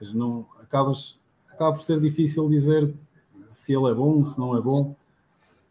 Mas 0.00 0.12
não, 0.12 0.44
acabas, 0.60 1.16
acaba 1.48 1.72
por 1.72 1.82
ser 1.82 2.00
difícil 2.00 2.48
dizer 2.48 2.92
se 3.48 3.72
ele 3.72 3.90
é 3.90 3.94
bom, 3.94 4.24
se 4.24 4.38
não 4.38 4.56
é 4.56 4.60
bom. 4.60 4.94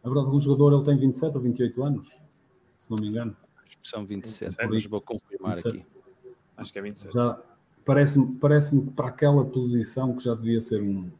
A 0.04 0.08
verdade 0.08 0.26
é 0.26 0.30
que 0.30 0.36
um 0.36 0.40
jogador 0.40 0.74
ele 0.74 0.84
tem 0.84 0.98
27 0.98 1.34
ou 1.34 1.42
28 1.42 1.82
anos, 1.82 2.08
se 2.78 2.90
não 2.90 2.98
me 2.98 3.08
engano. 3.08 3.34
Acho 3.64 3.78
que 3.78 3.88
são 3.88 4.04
27, 4.04 4.50
27 4.50 4.70
mas 4.70 4.84
vou 4.84 5.00
confirmar 5.00 5.54
27. 5.56 5.78
aqui. 5.78 5.86
Acho 6.58 6.72
que 6.72 6.78
é 6.78 6.82
27. 6.82 7.14
Já 7.14 7.40
parece-me 7.86 8.34
parece 8.36 8.78
que 8.78 8.90
para 8.90 9.08
aquela 9.08 9.44
posição 9.46 10.14
que 10.14 10.24
já 10.24 10.34
devia 10.34 10.60
ser 10.60 10.82
um, 10.82 11.10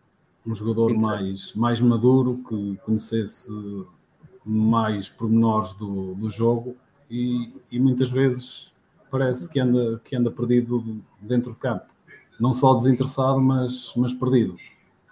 um 0.47 0.55
jogador 0.55 0.95
mais, 0.95 1.55
mais 1.55 1.81
maduro, 1.81 2.43
que 2.47 2.77
conhecesse 2.85 3.51
mais 4.45 5.09
pormenores 5.09 5.73
do, 5.75 6.15
do 6.15 6.29
jogo 6.29 6.77
e, 7.11 7.51
e, 7.71 7.81
muitas 7.81 8.11
vezes 8.11 8.71
parece 9.11 9.49
que 9.49 9.59
anda, 9.59 9.99
que 10.05 10.15
anda 10.15 10.31
perdido 10.31 11.03
dentro 11.21 11.53
do 11.53 11.57
campo. 11.57 11.87
Não 12.39 12.53
só 12.53 12.75
desinteressado, 12.75 13.41
mas, 13.41 13.93
mas 13.97 14.13
perdido. 14.13 14.57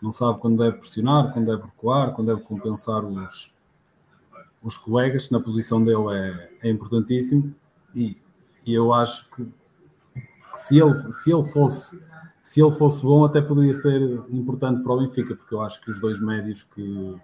Não 0.02 0.12
sabe 0.12 0.40
quando 0.40 0.58
deve 0.58 0.78
pressionar, 0.78 1.32
quando 1.32 1.46
deve 1.46 1.62
recuar, 1.62 2.12
quando 2.12 2.26
deve 2.26 2.40
compensar 2.42 3.04
os, 3.04 3.51
os 4.62 4.76
colegas, 4.76 5.30
na 5.30 5.40
posição 5.40 5.84
dele 5.84 6.12
é, 6.12 6.68
é 6.68 6.70
importantíssimo 6.70 7.54
e, 7.94 8.16
e 8.64 8.72
eu 8.72 8.92
acho 8.92 9.28
que, 9.30 9.46
se, 10.54 10.78
ele, 10.78 11.12
se 11.12 11.32
ele 11.32 11.44
fosse 11.44 11.98
se 12.42 12.60
ele 12.60 12.72
fosse 12.72 13.02
bom, 13.02 13.24
até 13.24 13.40
poderia 13.40 13.72
ser 13.72 14.02
importante 14.28 14.82
para 14.82 14.92
o 14.92 14.98
Benfica, 14.98 15.34
porque 15.34 15.54
eu 15.54 15.62
acho 15.62 15.80
que 15.80 15.90
os 15.90 16.00
dois 16.00 16.20
médios 16.20 16.64
que, 16.74 17.16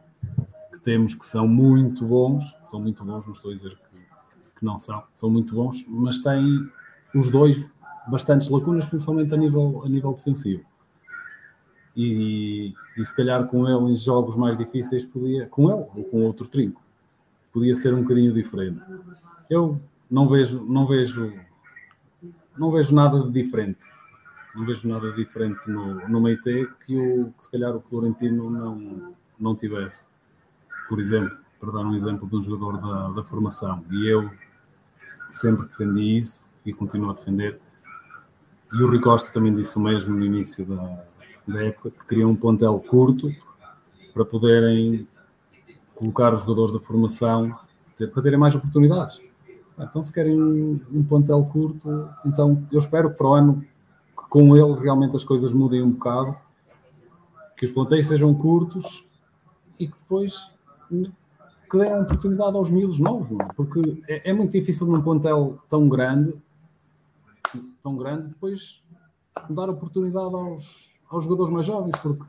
que 0.73 0.81
temos 0.81 1.15
que 1.15 1.27
são 1.27 1.47
muito 1.47 2.07
bons, 2.07 2.45
são 2.65 2.81
muito 2.81 3.05
bons, 3.05 3.27
não 3.27 3.33
estou 3.33 3.51
a 3.51 3.55
dizer 3.55 3.77
que, 3.77 4.59
que, 4.59 4.65
não 4.65 4.79
são, 4.79 5.03
são 5.15 5.29
muito 5.29 5.55
bons, 5.55 5.85
mas 5.89 6.21
têm 6.21 6.71
os 7.15 7.29
dois 7.29 7.67
bastantes 8.07 8.49
lacunas, 8.49 8.87
principalmente 8.87 9.35
a 9.35 9.37
nível, 9.37 9.83
a 9.85 9.89
nível 9.89 10.15
defensivo. 10.15 10.65
E, 11.97 12.73
e 12.97 13.05
se 13.05 13.15
calhar 13.15 13.45
com 13.49 13.69
ele 13.69 13.93
em 13.93 13.97
jogos 13.97 14.37
mais 14.37 14.57
difíceis 14.57 15.05
podia, 15.05 15.47
com 15.47 15.69
ele 15.69 15.85
ou 15.97 16.05
com 16.05 16.23
outro 16.25 16.47
trinco, 16.47 16.81
podia 17.53 17.75
ser 17.75 17.95
um 17.95 18.03
bocadinho 18.03 18.33
diferente. 18.33 18.81
Eu 19.49 19.81
não 20.11 20.29
vejo, 20.29 20.65
não 20.65 20.87
vejo, 20.87 21.33
não 22.57 22.71
vejo 22.71 22.95
nada 22.95 23.21
de 23.23 23.31
diferente 23.31 23.79
não 24.59 24.67
vejo 24.67 24.89
nada 24.89 25.13
diferente 25.13 25.71
no, 25.71 26.09
no 26.09 26.21
Meite 26.21 26.69
que, 26.85 26.97
o, 26.97 27.33
que 27.33 27.45
se 27.45 27.51
calhar 27.51 27.75
o 27.77 27.81
Florentino 27.81 28.51
não, 28.51 29.15
não 29.39 29.55
tivesse. 29.55 30.07
Por 30.89 30.99
exemplo, 30.99 31.37
para 31.61 31.71
dar 31.71 31.81
um 31.81 31.95
exemplo 31.95 32.29
de 32.29 32.37
um 32.37 32.43
jogador 32.43 32.81
da, 32.81 33.11
da 33.11 33.25
formação, 33.25 33.85
e 33.91 34.09
eu 34.09 34.29
sempre 35.31 35.67
defendi 35.67 36.17
isso 36.17 36.45
e 36.67 36.73
continuo 36.73 37.11
a 37.11 37.15
defender. 37.15 37.61
E 38.73 38.83
o 38.83 38.91
Ricosta 38.91 39.31
também 39.31 39.55
disse 39.55 39.77
o 39.77 39.81
mesmo 39.81 40.17
no 40.17 40.25
início 40.25 40.67
da, 40.67 41.05
da 41.47 41.65
época, 41.65 41.91
que 41.91 42.07
queria 42.07 42.27
um 42.27 42.37
plantel 42.37 42.79
curto 42.81 43.33
para 44.13 44.25
poderem 44.25 45.07
colocar 45.99 46.33
os 46.33 46.43
jogadores 46.43 46.73
da 46.73 46.79
formação 46.79 47.53
para 47.97 48.23
terem 48.23 48.39
mais 48.39 48.55
oportunidades. 48.55 49.21
Então, 49.77 50.03
se 50.03 50.13
querem 50.13 50.41
um, 50.41 50.81
um 50.93 51.03
plantel 51.03 51.45
curto, 51.45 52.09
então 52.25 52.65
eu 52.71 52.79
espero 52.79 53.11
que 53.11 53.17
para 53.17 53.27
o 53.27 53.35
ano 53.35 53.65
com 54.15 54.57
ele 54.57 54.75
realmente 54.81 55.17
as 55.17 55.25
coisas 55.25 55.53
mudem 55.53 55.83
um 55.83 55.91
bocado, 55.91 56.37
que 57.57 57.65
os 57.65 57.73
plantéis 57.73 58.07
sejam 58.07 58.33
curtos 58.35 59.05
e 59.79 59.89
que 59.89 59.97
depois 59.99 60.53
que 60.89 61.79
deem 61.79 62.01
oportunidade 62.01 62.57
aos 62.57 62.71
miúdos 62.71 62.99
novos, 62.99 63.31
não? 63.31 63.47
É? 63.47 63.53
porque 63.55 64.03
é, 64.09 64.31
é, 64.31 64.33
muito 64.33 64.53
difícil 64.53 64.87
num 64.87 65.03
plantel 65.03 65.59
tão 65.69 65.89
grande, 65.89 66.35
tão 67.83 67.97
grande, 67.97 68.29
depois 68.29 68.83
dar 69.51 69.69
oportunidade 69.69 70.35
aos, 70.35 70.91
aos 71.11 71.25
jogadores 71.25 71.53
mais 71.53 71.67
jovens, 71.67 71.97
porque 72.01 72.25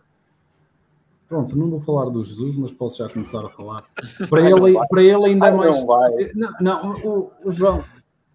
pronto, 1.29 1.55
não 1.55 1.69
vou 1.69 1.79
falar 1.79 2.09
do 2.09 2.23
Jesus, 2.23 2.55
mas 2.57 2.71
posso 2.71 2.97
já 2.97 3.07
começar 3.07 3.45
a 3.45 3.49
falar. 3.49 3.83
Para 4.29 4.49
ele, 4.49 4.73
para 4.89 5.03
ele 5.03 5.25
ainda 5.25 5.47
é 5.47 5.51
mais. 5.51 5.85
Não, 6.35 6.53
não 6.59 6.91
o, 6.91 7.31
o, 7.45 7.51
João, 7.51 7.85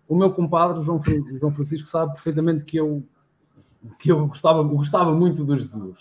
o 0.08 0.16
meu 0.16 0.32
compadre, 0.32 0.78
o 0.78 0.84
João, 0.84 1.02
João 1.38 1.52
Francisco, 1.52 1.88
sabe 1.88 2.12
perfeitamente 2.12 2.64
que 2.64 2.76
eu 2.76 3.02
que 3.98 4.10
eu 4.10 4.26
gostava, 4.26 4.62
gostava 4.62 5.12
muito 5.12 5.44
do 5.44 5.56
Jesus. 5.56 5.98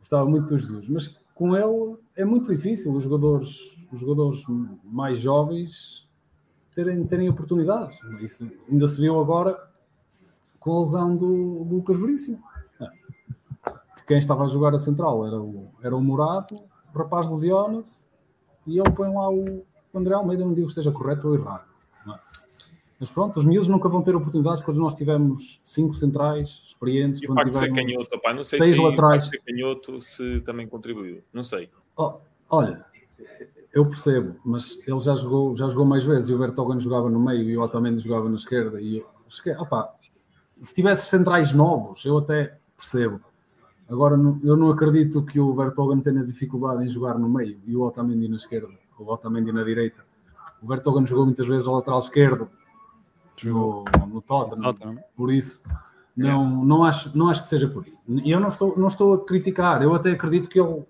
Gostava 0.00 0.28
muito 0.28 0.48
do 0.48 0.58
Jesus, 0.58 0.88
mas 0.88 1.16
com 1.34 1.54
ele 1.54 1.98
é 2.16 2.24
muito 2.24 2.50
difícil 2.50 2.92
os 2.92 3.04
jogadores, 3.04 3.76
os 3.92 4.00
jogadores 4.00 4.42
mais 4.84 5.20
jovens 5.20 6.08
terem, 6.74 7.04
terem 7.06 7.28
oportunidades. 7.28 8.00
Isso 8.20 8.50
ainda 8.70 8.86
se 8.86 9.00
viu 9.00 9.20
agora 9.20 9.58
com 10.58 10.76
a 10.76 10.80
lesão 10.80 11.16
do, 11.16 11.64
do 11.64 11.76
Lucas 11.76 11.98
Veríssimo. 11.98 12.42
Quem 14.08 14.18
estava 14.18 14.44
a 14.44 14.48
jogar 14.48 14.74
a 14.74 14.78
central 14.78 15.26
era 15.26 15.38
o, 15.38 15.70
era 15.82 15.94
o 15.94 16.00
Murato, 16.00 16.56
o 16.94 16.98
rapaz 16.98 17.28
lesiona-se 17.28 18.06
e 18.66 18.78
ele 18.80 18.90
põe 18.90 19.12
lá 19.12 19.30
o 19.30 19.62
André 19.94 20.14
Almeida, 20.14 20.44
não 20.44 20.54
digo 20.54 20.66
que 20.66 20.72
esteja 20.72 20.90
correto 20.90 21.28
ou 21.28 21.34
errado. 21.34 21.68
Mas 23.00 23.10
pronto, 23.10 23.38
os 23.38 23.44
miúdos 23.44 23.68
nunca 23.68 23.88
vão 23.88 24.02
ter 24.02 24.16
oportunidades 24.16 24.62
quando 24.62 24.78
nós 24.78 24.94
tivermos 24.94 25.60
cinco 25.62 25.94
centrais 25.94 26.64
experientes. 26.66 27.22
E 27.22 27.30
o 27.30 27.34
facto 27.34 27.50
de 27.50 27.58
ser 27.58 27.72
canhoto, 27.72 28.16
opá, 28.16 28.34
não 28.34 28.42
sei 28.42 28.58
seis 28.58 28.74
se 28.74 28.82
laterais. 28.82 29.28
o 29.28 29.30
facto 29.30 29.44
canhoto 29.44 30.02
se 30.02 30.40
também 30.40 30.66
contribuiu, 30.66 31.22
não 31.32 31.44
sei. 31.44 31.68
Oh, 31.96 32.14
olha, 32.50 32.84
eu 33.72 33.86
percebo, 33.86 34.36
mas 34.44 34.80
ele 34.84 34.98
já 34.98 35.14
jogou, 35.14 35.56
já 35.56 35.68
jogou 35.68 35.84
mais 35.84 36.02
vezes 36.02 36.28
e 36.30 36.34
o 36.34 36.38
Bertogan 36.38 36.80
jogava 36.80 37.08
no 37.08 37.20
meio 37.20 37.42
e 37.42 37.56
o 37.56 37.62
Otamendi 37.62 38.00
jogava 38.00 38.28
na 38.28 38.36
esquerda. 38.36 38.80
E 38.80 39.04
opa, 39.58 39.94
se 40.60 40.74
tivesse 40.74 41.08
centrais 41.08 41.52
novos, 41.52 42.04
eu 42.04 42.18
até 42.18 42.58
percebo. 42.76 43.20
Agora, 43.88 44.14
eu 44.42 44.56
não 44.56 44.70
acredito 44.70 45.22
que 45.22 45.40
o 45.40 45.54
Bertogan 45.54 46.00
tenha 46.00 46.24
dificuldade 46.24 46.84
em 46.84 46.88
jogar 46.88 47.18
no 47.18 47.28
meio 47.28 47.58
e 47.66 47.74
o 47.74 47.82
Otamendi 47.82 48.28
na 48.28 48.36
esquerda, 48.36 48.68
ou 48.98 49.06
o 49.06 49.12
Otamendi 49.12 49.50
na 49.50 49.64
direita. 49.64 50.04
O 50.62 50.66
Bertogan 50.66 51.06
jogou 51.06 51.24
muitas 51.24 51.46
vezes 51.46 51.66
ao 51.66 51.74
lateral 51.74 51.98
esquerdo, 51.98 52.50
no, 53.44 53.84
no 54.08 54.20
Tottenham. 54.20 54.72
Tottenham. 54.72 54.98
Por 55.16 55.32
isso, 55.32 55.62
não, 56.16 56.64
não, 56.64 56.84
acho, 56.84 57.16
não 57.16 57.28
acho 57.28 57.42
que 57.42 57.48
seja 57.48 57.68
por 57.68 57.84
aí. 57.84 57.94
E 58.24 58.30
eu 58.30 58.40
não 58.40 58.48
estou, 58.48 58.76
não 58.76 58.88
estou 58.88 59.14
a 59.14 59.24
criticar, 59.24 59.82
eu 59.82 59.94
até 59.94 60.10
acredito 60.10 60.48
que 60.48 60.60
ele, 60.60 60.82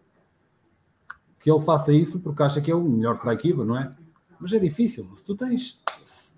que 1.41 1.51
ele 1.51 1.61
faça 1.61 1.93
isso 1.93 2.21
porque 2.21 2.43
acha 2.43 2.61
que 2.61 2.71
é 2.71 2.75
o 2.75 2.83
melhor 2.83 3.19
para 3.19 3.33
a 3.33 3.35
equipa, 3.35 3.65
não 3.65 3.79
é? 3.79 3.95
Mas 4.41 4.53
é 4.53 4.59
difícil. 4.59 5.09
Se 5.15 5.25
tu 5.25 5.37
tens 5.37 5.83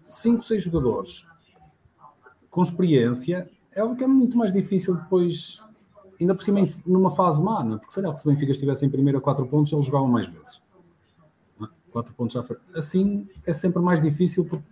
5, 0.08 0.42
6 0.42 0.62
jogadores 0.64 1.24
com 2.50 2.62
experiência, 2.62 3.48
é 3.72 3.84
o 3.84 3.94
que 3.94 4.02
é 4.02 4.06
muito 4.06 4.36
mais 4.36 4.52
difícil 4.52 4.96
depois, 4.96 5.62
ainda 6.20 6.34
por 6.34 6.42
cima 6.42 6.60
numa 6.86 7.10
fase 7.10 7.42
má, 7.42 7.64
não 7.64 7.76
é? 7.76 7.78
Porque 7.78 7.92
será 7.92 8.12
que 8.12 8.20
se 8.20 8.28
o 8.28 8.30
Benfica 8.30 8.52
estivesse 8.52 8.84
em 8.84 8.90
primeiro 8.90 9.18
a 9.18 9.20
4 9.20 9.46
pontos, 9.46 9.72
eles 9.72 9.84
jogavam 9.84 10.08
mais 10.08 10.26
vezes. 10.26 10.60
4 11.90 12.12
pontos 12.14 12.36
à 12.36 12.42
frente. 12.42 12.62
Assim 12.74 13.28
é 13.44 13.52
sempre 13.52 13.82
mais 13.82 14.00
difícil 14.00 14.44
porque 14.44 14.64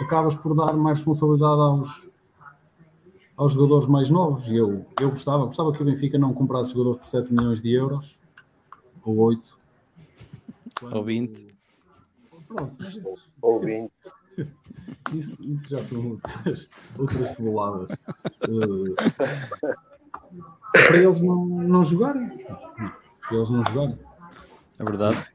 acabas 0.00 0.34
por 0.34 0.54
dar 0.54 0.72
mais 0.74 0.98
responsabilidade 0.98 1.60
aos, 1.60 2.06
aos 3.36 3.52
jogadores 3.52 3.88
mais 3.88 4.10
novos. 4.10 4.46
E 4.46 4.56
eu, 4.56 4.84
eu 5.00 5.10
gostava, 5.10 5.46
gostava 5.46 5.72
que 5.72 5.82
o 5.82 5.84
Benfica 5.84 6.18
não 6.18 6.32
comprasse 6.32 6.72
jogadores 6.72 6.98
por 6.98 7.08
7 7.08 7.32
milhões 7.32 7.60
de 7.60 7.72
euros 7.72 8.18
ou 9.02 9.16
8 9.18 9.58
ou 10.92 11.04
20. 11.04 11.50
Pronto, 12.46 12.76
mas 12.78 12.96
isso, 12.96 13.30
ou 13.40 13.60
20. 13.60 13.92
Isso, 15.12 15.44
isso 15.44 15.68
já 15.68 15.82
são 15.84 16.10
outras, 16.10 16.68
outras 16.98 17.30
ceboladas. 17.30 17.90
Uh, 18.48 18.94
para 20.72 20.96
eles 20.96 21.20
não, 21.20 21.44
não 21.46 21.84
jogarem. 21.84 22.30
eles 23.30 23.50
não 23.50 23.64
jogarem. 23.64 23.98
É 24.78 24.84
verdade. 24.84 25.26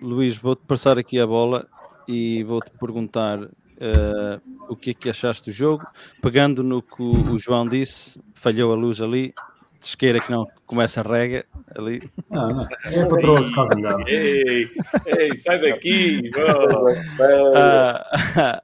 Luís, 0.00 0.36
vou-te 0.38 0.62
passar 0.66 0.98
aqui 0.98 1.20
a 1.20 1.26
bola 1.26 1.66
e 2.08 2.42
vou-te 2.44 2.70
perguntar 2.78 3.42
uh, 3.42 4.40
o 4.68 4.76
que 4.76 4.90
é 4.90 4.94
que 4.94 5.10
achaste 5.10 5.50
do 5.50 5.52
jogo. 5.52 5.86
Pegando 6.22 6.62
no 6.62 6.80
que 6.82 7.02
o, 7.02 7.32
o 7.32 7.38
João 7.38 7.68
disse, 7.68 8.20
falhou 8.34 8.72
a 8.72 8.76
luz 8.76 9.00
ali, 9.00 9.34
de 9.80 9.86
esquerda 9.86 10.20
que 10.20 10.30
não 10.30 10.46
começa 10.66 11.00
a 11.00 11.04
rega 11.04 11.44
ali. 11.74 12.02
Não, 12.30 12.48
não. 12.48 12.68
É 12.84 13.00
a 13.00 13.06
patroa 13.06 13.42
que 13.42 13.54
faz 13.54 13.70
engano. 13.70 14.08
Ei, 14.08 14.70
ei, 15.06 15.34
sai 15.34 15.58
daqui! 15.60 16.30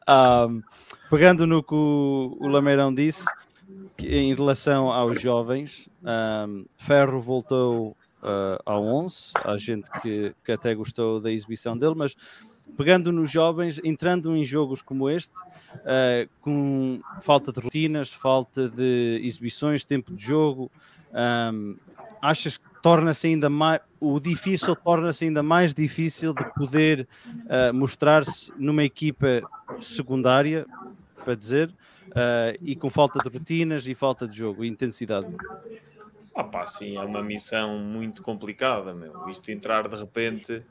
uh, 0.08 0.50
um, 0.50 0.62
pegando 1.08 1.46
no 1.46 1.62
que 1.62 1.74
o, 1.74 2.36
o 2.40 2.48
Lameirão 2.48 2.94
disse, 2.94 3.24
em 4.04 4.34
relação 4.34 4.90
aos 4.90 5.20
jovens, 5.20 5.88
um, 6.02 6.64
Ferro 6.76 7.20
voltou 7.20 7.96
uh, 8.22 8.60
ao 8.64 8.84
11, 8.84 9.32
há 9.44 9.56
gente 9.56 9.90
que, 10.02 10.34
que 10.44 10.52
até 10.52 10.74
gostou 10.74 11.20
da 11.20 11.30
exibição 11.30 11.76
dele, 11.76 11.94
mas 11.96 12.16
pegando 12.76 13.12
nos 13.12 13.30
jovens, 13.30 13.80
entrando 13.84 14.36
em 14.36 14.44
jogos 14.44 14.82
como 14.82 15.08
este, 15.08 15.32
uh, 15.34 16.28
com 16.40 17.00
falta 17.22 17.52
de 17.52 17.60
rotinas, 17.60 18.12
falta 18.12 18.68
de 18.68 19.20
exibições, 19.22 19.84
tempo 19.84 20.14
de 20.14 20.24
jogo, 20.24 20.70
um, 21.52 21.76
achas 22.20 22.56
que 22.56 22.64
torna-se 22.82 23.26
ainda 23.28 23.48
mais 23.48 23.80
o 23.98 24.20
difícil 24.20 24.76
torna-se 24.76 25.24
ainda 25.24 25.42
mais 25.42 25.72
difícil 25.72 26.34
de 26.34 26.44
poder 26.54 27.08
uh, 27.44 27.74
mostrar-se 27.74 28.52
numa 28.56 28.84
equipa 28.84 29.42
secundária, 29.80 30.66
para 31.24 31.34
dizer, 31.34 31.70
uh, 32.16 32.56
e 32.60 32.74
com 32.74 32.90
falta 32.90 33.18
de 33.18 33.28
rotinas 33.36 33.86
e 33.86 33.94
falta 33.94 34.26
de 34.26 34.38
jogo 34.38 34.64
e 34.64 34.68
intensidade. 34.68 35.28
Ah 36.34 36.44
pá, 36.44 36.66
sim, 36.66 36.96
é 36.96 37.00
uma 37.00 37.22
missão 37.22 37.78
muito 37.78 38.22
complicada, 38.22 38.92
meu. 38.94 39.28
Isto 39.28 39.50
entrar 39.50 39.88
de 39.88 39.96
repente, 39.96 40.62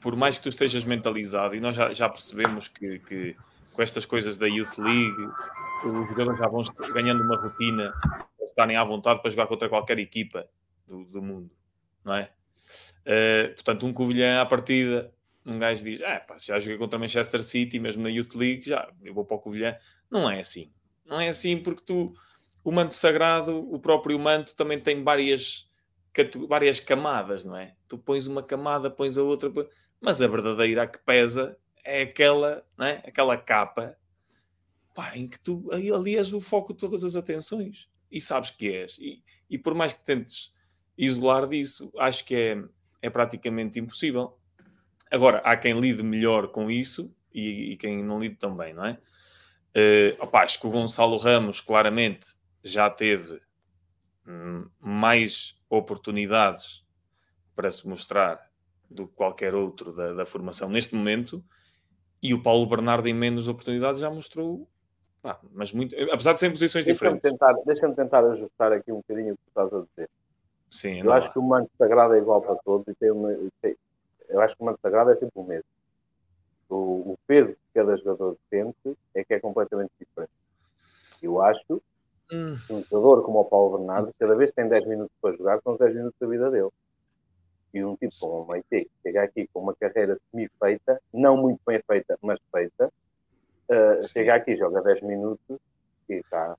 por 0.00 0.14
mais 0.16 0.36
que 0.36 0.44
tu 0.44 0.48
estejas 0.48 0.84
mentalizado, 0.84 1.56
e 1.56 1.60
nós 1.60 1.74
já, 1.74 1.92
já 1.92 2.08
percebemos 2.08 2.68
que, 2.68 2.98
que 3.00 3.36
com 3.72 3.82
estas 3.82 4.06
coisas 4.06 4.38
da 4.38 4.46
Youth 4.46 4.78
League, 4.78 5.30
os 5.84 6.08
jogadores 6.08 6.38
já 6.38 6.48
vão 6.48 6.62
ganhando 6.92 7.22
uma 7.22 7.36
rotina 7.36 7.92
estarem 8.44 8.76
à 8.76 8.84
vontade 8.84 9.20
para 9.20 9.30
jogar 9.30 9.46
contra 9.46 9.68
qualquer 9.68 9.98
equipa 9.98 10.48
do, 10.86 11.04
do 11.04 11.20
mundo, 11.20 11.50
não 12.04 12.14
é? 12.14 12.30
Uh, 13.02 13.54
portanto, 13.54 13.86
um 13.86 13.92
Covilhã 13.92 14.40
à 14.40 14.46
partida, 14.46 15.12
um 15.46 15.58
gajo 15.58 15.84
diz: 15.84 16.00
é 16.02 16.18
pá, 16.18 16.36
já 16.38 16.58
joguei 16.58 16.76
contra 16.76 16.98
Manchester 16.98 17.42
City, 17.42 17.78
mesmo 17.78 18.02
na 18.02 18.10
Youth 18.10 18.34
League, 18.34 18.62
já 18.68 18.90
eu 19.02 19.14
vou 19.14 19.24
para 19.24 19.36
o 19.36 19.40
Covilhã. 19.40 19.76
Não 20.10 20.30
é 20.30 20.40
assim. 20.40 20.72
Não 21.04 21.20
é 21.20 21.28
assim 21.28 21.56
porque 21.56 21.82
tu, 21.84 22.14
o 22.64 22.72
manto 22.72 22.94
sagrado, 22.94 23.56
o 23.72 23.78
próprio 23.78 24.18
manto 24.18 24.56
também 24.56 24.80
tem 24.80 25.02
várias, 25.04 25.68
várias 26.48 26.80
camadas, 26.80 27.44
não 27.44 27.56
é? 27.56 27.74
Tu 27.86 27.96
pões 27.96 28.26
uma 28.26 28.42
camada, 28.42 28.90
pões 28.90 29.16
a 29.16 29.22
outra, 29.22 29.52
mas 30.00 30.20
a 30.20 30.26
verdadeira 30.26 30.86
que 30.86 30.98
pesa 30.98 31.56
é 31.84 32.02
aquela, 32.02 32.66
não 32.76 32.86
é? 32.86 33.02
aquela 33.06 33.36
capa 33.36 33.96
pá, 34.92 35.16
em 35.16 35.28
que 35.28 35.38
tu 35.38 35.70
ali 35.72 36.16
és 36.16 36.32
o 36.32 36.40
foco 36.40 36.72
de 36.72 36.80
todas 36.80 37.04
as 37.04 37.14
atenções 37.14 37.88
e 38.10 38.20
sabes 38.20 38.50
que 38.50 38.68
és. 38.68 38.96
E, 38.98 39.22
e 39.48 39.56
por 39.56 39.74
mais 39.74 39.92
que 39.92 40.04
tentes 40.04 40.52
isolar 40.98 41.46
disso, 41.46 41.92
acho 41.98 42.24
que 42.24 42.34
é, 42.34 42.64
é 43.02 43.10
praticamente 43.10 43.78
impossível. 43.78 44.36
Agora, 45.16 45.38
há 45.38 45.56
quem 45.56 45.78
lide 45.80 46.02
melhor 46.02 46.48
com 46.48 46.70
isso 46.70 47.14
e, 47.32 47.72
e 47.72 47.76
quem 47.76 48.04
não 48.04 48.18
lide 48.18 48.36
também, 48.36 48.74
não 48.74 48.84
é? 48.84 48.98
Uh, 49.74 50.22
opa, 50.22 50.42
acho 50.42 50.60
que 50.60 50.66
o 50.66 50.70
Gonçalo 50.70 51.16
Ramos 51.16 51.60
claramente 51.60 52.34
já 52.62 52.90
teve 52.90 53.40
hum, 54.26 54.68
mais 54.78 55.58
oportunidades 55.70 56.84
para 57.54 57.70
se 57.70 57.88
mostrar 57.88 58.40
do 58.90 59.06
que 59.06 59.14
qualquer 59.14 59.54
outro 59.54 59.92
da, 59.92 60.12
da, 60.12 60.26
formação 60.26 60.68
neste 60.68 60.94
momento 60.94 61.42
e 62.22 62.34
o 62.34 62.42
Paulo 62.42 62.66
Bernardo 62.66 63.08
em 63.08 63.14
menos 63.14 63.48
oportunidades 63.48 64.00
já 64.00 64.10
mostrou 64.10 64.68
ah, 65.24 65.38
mas 65.52 65.72
muito, 65.72 65.94
apesar 66.12 66.34
de 66.34 66.40
serem 66.40 66.52
posições 66.52 66.84
deixa 66.84 66.94
diferentes. 66.94 67.30
Tentar, 67.30 67.54
Deixa-me 67.64 67.94
tentar 67.94 68.24
ajustar 68.30 68.72
aqui 68.72 68.92
um 68.92 68.98
bocadinho 68.98 69.34
o 69.34 69.36
que 69.36 69.48
estás 69.48 69.72
a 69.72 69.80
dizer. 69.80 70.10
Sim, 70.70 71.00
eu 71.00 71.12
acho 71.12 71.32
que 71.32 71.38
o 71.38 71.42
manto 71.42 71.70
sagrado 71.78 72.14
é 72.14 72.18
igual 72.18 72.42
para 72.42 72.54
todos 72.56 72.86
e 72.88 72.94
tem 72.94 73.10
uma, 73.10 73.34
tem, 73.60 73.76
eu 74.28 74.40
acho 74.40 74.56
que 74.56 74.62
o 74.62 74.66
manto 74.66 74.80
sagrado 74.80 75.10
é 75.10 75.16
sempre 75.16 75.38
o 75.40 75.44
mesmo. 75.44 75.64
O, 76.68 77.12
o, 77.12 77.18
peso 77.26 77.54
que 77.54 77.60
cada 77.74 77.96
jogador 77.96 78.36
sente 78.50 78.96
é 79.14 79.24
que 79.24 79.34
é 79.34 79.40
completamente 79.40 79.92
diferente. 79.98 80.32
Eu 81.22 81.40
acho 81.40 81.82
hum. 82.32 82.56
que 82.66 82.72
um 82.72 82.82
jogador 82.82 83.22
como 83.22 83.40
o 83.40 83.44
Paulo 83.44 83.78
Bernardo, 83.78 84.10
cada 84.18 84.34
vez 84.34 84.50
que 84.50 84.56
tem 84.56 84.68
10 84.68 84.86
minutos 84.86 85.12
para 85.20 85.36
jogar, 85.36 85.60
são 85.62 85.74
os 85.74 85.78
10 85.78 85.94
minutos 85.94 86.18
da 86.18 86.26
vida 86.26 86.50
dele. 86.50 86.70
E 87.72 87.84
um 87.84 87.94
tipo 87.96 88.12
como 88.20 88.42
o 88.42 88.46
Maite, 88.46 88.90
chega 89.02 89.22
aqui 89.22 89.48
com 89.52 89.60
uma 89.60 89.74
carreira 89.74 90.18
semi-feita, 90.30 91.00
não 91.12 91.36
muito 91.36 91.60
bem 91.66 91.80
feita, 91.86 92.18
mas 92.22 92.40
feita, 92.50 92.92
uh, 93.68 94.02
chega 94.08 94.34
aqui, 94.34 94.56
joga 94.56 94.82
10 94.82 95.02
minutos 95.02 95.58
e 96.08 96.14
está. 96.14 96.56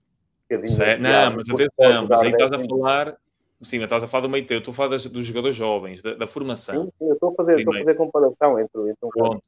Um 0.50 1.02
não, 1.02 1.36
mas 1.36 1.50
atenção, 1.50 2.08
mas 2.08 2.22
aí 2.22 2.32
estás 2.32 2.54
a 2.54 2.60
falar. 2.60 3.18
Sim, 3.62 3.78
mas 3.78 3.86
estás 3.86 4.04
a 4.04 4.08
falar 4.08 4.22
do 4.22 4.30
meio 4.30 4.46
eu 4.50 4.60
estou 4.60 4.72
a 4.72 4.76
falar 4.76 4.90
das, 4.90 5.06
dos 5.08 5.26
jogadores 5.26 5.56
jovens, 5.56 6.02
da, 6.02 6.14
da 6.14 6.28
formação. 6.28 6.86
Sim, 6.86 6.92
eu 7.02 7.14
estou 7.14 7.32
a 7.32 7.36
fazer, 7.36 7.60
estou 7.60 7.74
a 7.74 7.80
fazer 7.80 7.96
comparação 7.96 8.60
entre, 8.60 8.82
entre 8.82 9.06
um 9.06 9.10
Pronto. 9.10 9.44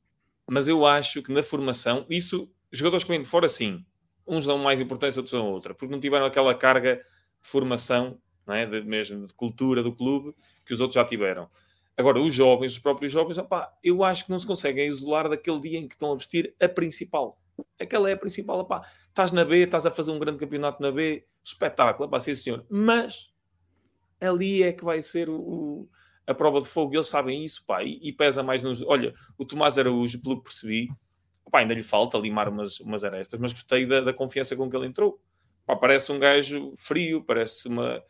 Mas 0.50 0.68
eu 0.68 0.86
acho 0.86 1.22
que 1.22 1.32
na 1.32 1.44
formação, 1.44 2.06
isso, 2.10 2.50
jogadores 2.72 3.04
que 3.04 3.12
vêm 3.12 3.22
de 3.22 3.28
fora, 3.28 3.48
sim, 3.48 3.86
uns 4.28 4.48
dão 4.48 4.58
mais 4.58 4.80
importância, 4.80 5.20
outros 5.20 5.32
dão 5.32 5.48
outra, 5.48 5.76
porque 5.76 5.92
não 5.92 6.00
tiveram 6.00 6.26
aquela 6.26 6.56
carga 6.56 6.96
de 6.96 7.48
formação, 7.48 8.18
não 8.48 8.56
é? 8.56 8.66
de, 8.66 8.82
mesmo 8.82 9.28
de 9.28 9.34
cultura 9.34 9.84
do 9.84 9.96
clube, 9.96 10.36
que 10.66 10.74
os 10.74 10.82
outros 10.82 10.96
já 10.96 11.06
tiveram. 11.06 11.48
Agora, 11.96 12.20
os 12.20 12.34
jovens, 12.34 12.72
os 12.72 12.80
próprios 12.80 13.12
jovens, 13.12 13.38
opá, 13.38 13.72
eu 13.84 14.04
acho 14.04 14.26
que 14.26 14.32
não 14.32 14.40
se 14.40 14.48
conseguem 14.48 14.88
isolar 14.88 15.30
daquele 15.30 15.60
dia 15.60 15.78
em 15.78 15.88
que 15.88 15.96
estão 15.96 16.14
a 16.14 16.16
vestir 16.16 16.56
a 16.60 16.68
principal. 16.68 17.38
Aquela 17.80 18.10
é 18.10 18.14
a 18.14 18.18
principal. 18.18 18.58
Opá, 18.60 18.88
estás 19.10 19.32
na 19.32 19.44
B, 19.44 19.58
estás 19.58 19.86
a 19.86 19.92
fazer 19.92 20.12
um 20.12 20.18
grande 20.18 20.40
campeonato 20.40 20.82
na 20.82 20.92
B, 20.92 21.26
espetáculo, 21.44 22.08
opá, 22.08 22.20
sim 22.20 22.34
senhor. 22.34 22.66
Mas 22.70 23.29
ali 24.22 24.64
é 24.64 24.74
que 24.74 24.84
vai 24.84 25.02
ser 25.02 25.30
o, 25.30 25.88
a 26.26 26.34
prova 26.34 26.62
de 26.62 26.68
fogo. 26.68 26.96
Eles 26.96 27.08
sabem 27.08 27.44
isso, 27.44 27.66
pá, 27.66 27.84
e, 27.84 28.00
e, 28.02 28.14
pesa 28.14 28.44
mais 28.44 28.64
nos. 28.64 28.82
Olha, 28.82 29.14
o 29.38 29.46
Tomás 29.46 29.78
Araújo, 29.78 30.22
pelo 30.22 30.38
que 30.38 30.44
percebi, 30.44 30.90
opá, 31.46 31.60
ainda 31.60 31.74
lhe 31.74 31.84
falta 31.84 32.18
limar 32.18 32.50
umas, 32.50 32.80
umas 32.80 33.04
arestas, 33.04 33.40
mas 33.40 33.54
gostei 33.54 33.86
da, 33.86 34.02
da 34.02 34.14
confiança 34.14 34.56
com 34.56 34.70
que 34.70 34.76
ele 34.76 34.88
entrou. 34.88 35.20
Opá, 35.64 35.76
parece 35.76 36.12
um 36.12 36.20
gajo 36.20 36.72
frio, 36.78 37.24
parece 37.24 37.68
uma, 37.68 38.04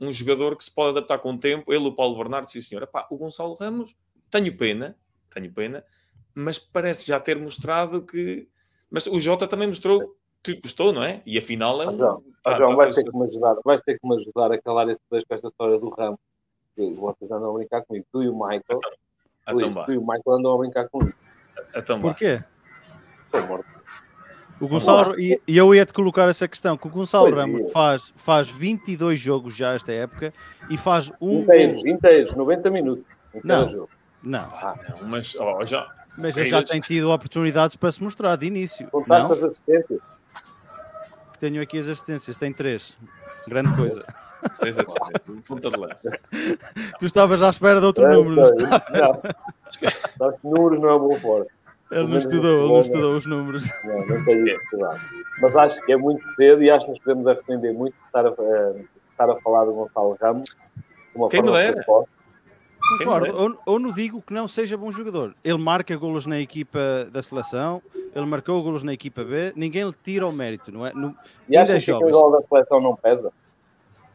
um 0.00 0.12
jogador 0.12 0.56
que 0.56 0.64
se 0.64 0.74
pode 0.74 0.98
adaptar 0.98 1.18
com 1.18 1.32
o 1.32 1.38
tempo. 1.38 1.72
Ele, 1.72 1.86
o 1.86 1.92
Paulo 1.92 2.16
Bernardo, 2.16 2.50
sim 2.50 2.60
senhor. 2.60 2.84
Opá, 2.84 3.06
o 3.10 3.16
Gonçalo 3.16 3.54
Ramos, 3.54 3.96
tenho 4.30 4.56
pena, 4.56 4.96
tenho 5.30 5.52
pena, 5.52 5.84
mas 6.34 6.58
parece 6.58 7.06
já 7.06 7.18
ter 7.20 7.38
mostrado 7.38 8.04
que 8.04 8.48
mas 8.90 9.06
o 9.06 9.18
Jota 9.18 9.46
também 9.46 9.68
mostrou 9.68 10.16
que 10.54 10.62
gostou, 10.62 10.92
não 10.92 11.02
é? 11.02 11.22
E 11.26 11.36
afinal 11.38 11.80
é 11.82 11.88
um. 11.88 11.96
João, 11.96 12.22
tá, 12.42 12.56
João 12.56 12.70
tá, 12.70 12.76
vais, 12.76 12.94
ter 12.94 13.04
que 13.04 13.18
me 13.18 13.24
ajudar, 13.24 13.56
vais 13.64 13.80
ter 13.80 13.98
que 13.98 14.08
me 14.08 14.16
ajudar 14.16 14.52
a 14.52 14.60
calar 14.60 14.88
esse 14.88 15.00
dois 15.10 15.24
com 15.24 15.34
esta 15.34 15.48
história 15.48 15.78
do 15.78 15.88
Ramo. 15.90 16.18
Vocês 16.76 17.30
andam 17.30 17.50
a 17.50 17.54
brincar 17.54 17.82
comigo. 17.84 18.06
Tu 18.12 18.22
e 18.22 18.28
o 18.28 18.34
Michael. 18.34 18.80
Então, 19.48 19.72
tu, 19.72 19.84
tu 19.86 19.92
e 19.92 19.98
o 19.98 20.00
Michael 20.00 20.38
andam 20.38 20.52
a 20.52 20.58
brincar 20.58 20.88
comigo. 20.88 21.14
Então, 21.74 22.00
Porquê? 22.00 22.42
Estou 23.24 23.46
morto. 23.46 23.76
O 24.58 24.68
Gonçalo, 24.68 25.20
e, 25.20 25.38
eu 25.46 25.74
ia-te 25.74 25.92
colocar 25.92 26.28
essa 26.28 26.48
questão, 26.48 26.78
que 26.78 26.86
o 26.86 26.90
Gonçalo 26.90 27.26
pois 27.26 27.36
Ramos 27.36 27.60
é. 27.60 27.68
faz, 27.68 28.12
faz 28.16 28.48
22 28.48 29.20
jogos 29.20 29.54
já 29.54 29.74
esta 29.74 29.92
época 29.92 30.32
e 30.70 30.78
faz 30.78 31.10
um. 31.20 31.40
Inteiros, 31.40 31.84
inteiros, 31.84 32.34
90 32.34 32.70
minutos. 32.70 33.04
Não, 33.44 33.68
jogo. 33.68 33.90
não. 34.22 34.40
Ah, 34.40 34.74
não, 34.88 35.08
mas 35.08 35.34
oh, 35.38 35.64
já, 35.66 35.86
mas 36.16 36.36
ele 36.38 36.46
já 36.46 36.62
tem 36.62 36.80
tido 36.80 37.10
oportunidades 37.10 37.76
para 37.76 37.92
se 37.92 38.02
mostrar 38.02 38.36
de 38.36 38.46
início. 38.46 38.88
Contaste 38.88 39.32
as 39.34 39.42
assistências? 39.42 40.00
Tenho 41.38 41.62
aqui 41.62 41.78
as 41.78 41.88
assistências, 41.88 42.36
tem 42.36 42.52
três. 42.52 42.96
Grande 43.46 43.74
coisa. 43.76 44.04
Três 44.58 44.78
assistências, 44.78 45.28
um 45.28 45.40
ponta 45.40 45.70
de 45.70 45.76
lança. 45.76 46.18
Tu 46.98 47.06
estavas 47.06 47.42
à 47.42 47.50
espera 47.50 47.80
de 47.80 47.86
outro 47.86 48.04
é, 48.04 48.12
número, 48.12 48.36
não 48.36 48.46
Não, 50.18 50.28
os 50.28 50.42
números 50.42 50.80
não 50.80 50.94
é 50.94 50.98
bom 50.98 51.20
forte. 51.20 51.50
Ele 51.90 52.08
não 52.08 52.18
estudou, 52.18 52.60
ele 52.60 52.72
não 52.72 52.80
estudou 52.80 53.16
os 53.16 53.26
números. 53.26 53.64
Não, 53.84 54.06
não 54.06 54.24
tem 54.24 54.44
isso, 54.44 54.76
Mas 55.40 55.56
acho 55.56 55.84
que 55.84 55.92
é 55.92 55.96
muito 55.96 56.26
cedo 56.28 56.62
e 56.62 56.70
acho 56.70 56.84
que 56.84 56.92
nos 56.92 57.00
podemos 57.00 57.26
arrepender 57.28 57.72
muito 57.72 57.94
de 57.94 58.06
estar 58.06 58.26
a, 58.26 58.30
uh, 58.30 58.88
estar 59.12 59.30
a 59.30 59.36
falar 59.36 59.64
do 59.64 59.72
Gonçalo 59.72 60.16
Ramos. 60.20 60.56
Quem 61.30 61.42
me 61.42 61.52
dera. 61.52 61.84
Concordo, 62.86 63.36
ou, 63.36 63.58
ou 63.66 63.78
não 63.78 63.90
digo 63.90 64.22
que 64.22 64.32
não 64.32 64.46
seja 64.46 64.76
bom 64.76 64.90
jogador. 64.90 65.34
Ele 65.42 65.58
marca 65.58 65.96
golos 65.96 66.26
na 66.26 66.40
equipa 66.40 67.08
da 67.10 67.22
seleção, 67.22 67.82
ele 68.14 68.26
marcou 68.26 68.62
golos 68.62 68.82
na 68.82 68.92
equipa 68.92 69.24
B, 69.24 69.52
ninguém 69.56 69.84
lhe 69.84 69.94
tira 70.04 70.26
o 70.26 70.32
mérito, 70.32 70.70
não 70.72 70.86
é? 70.86 70.92
No, 70.92 71.14
e 71.48 71.56
acha 71.56 71.78
que 71.80 71.92
o 71.92 72.10
gol 72.10 72.30
da 72.30 72.42
seleção 72.42 72.80
não 72.80 72.94
pesa? 72.94 73.32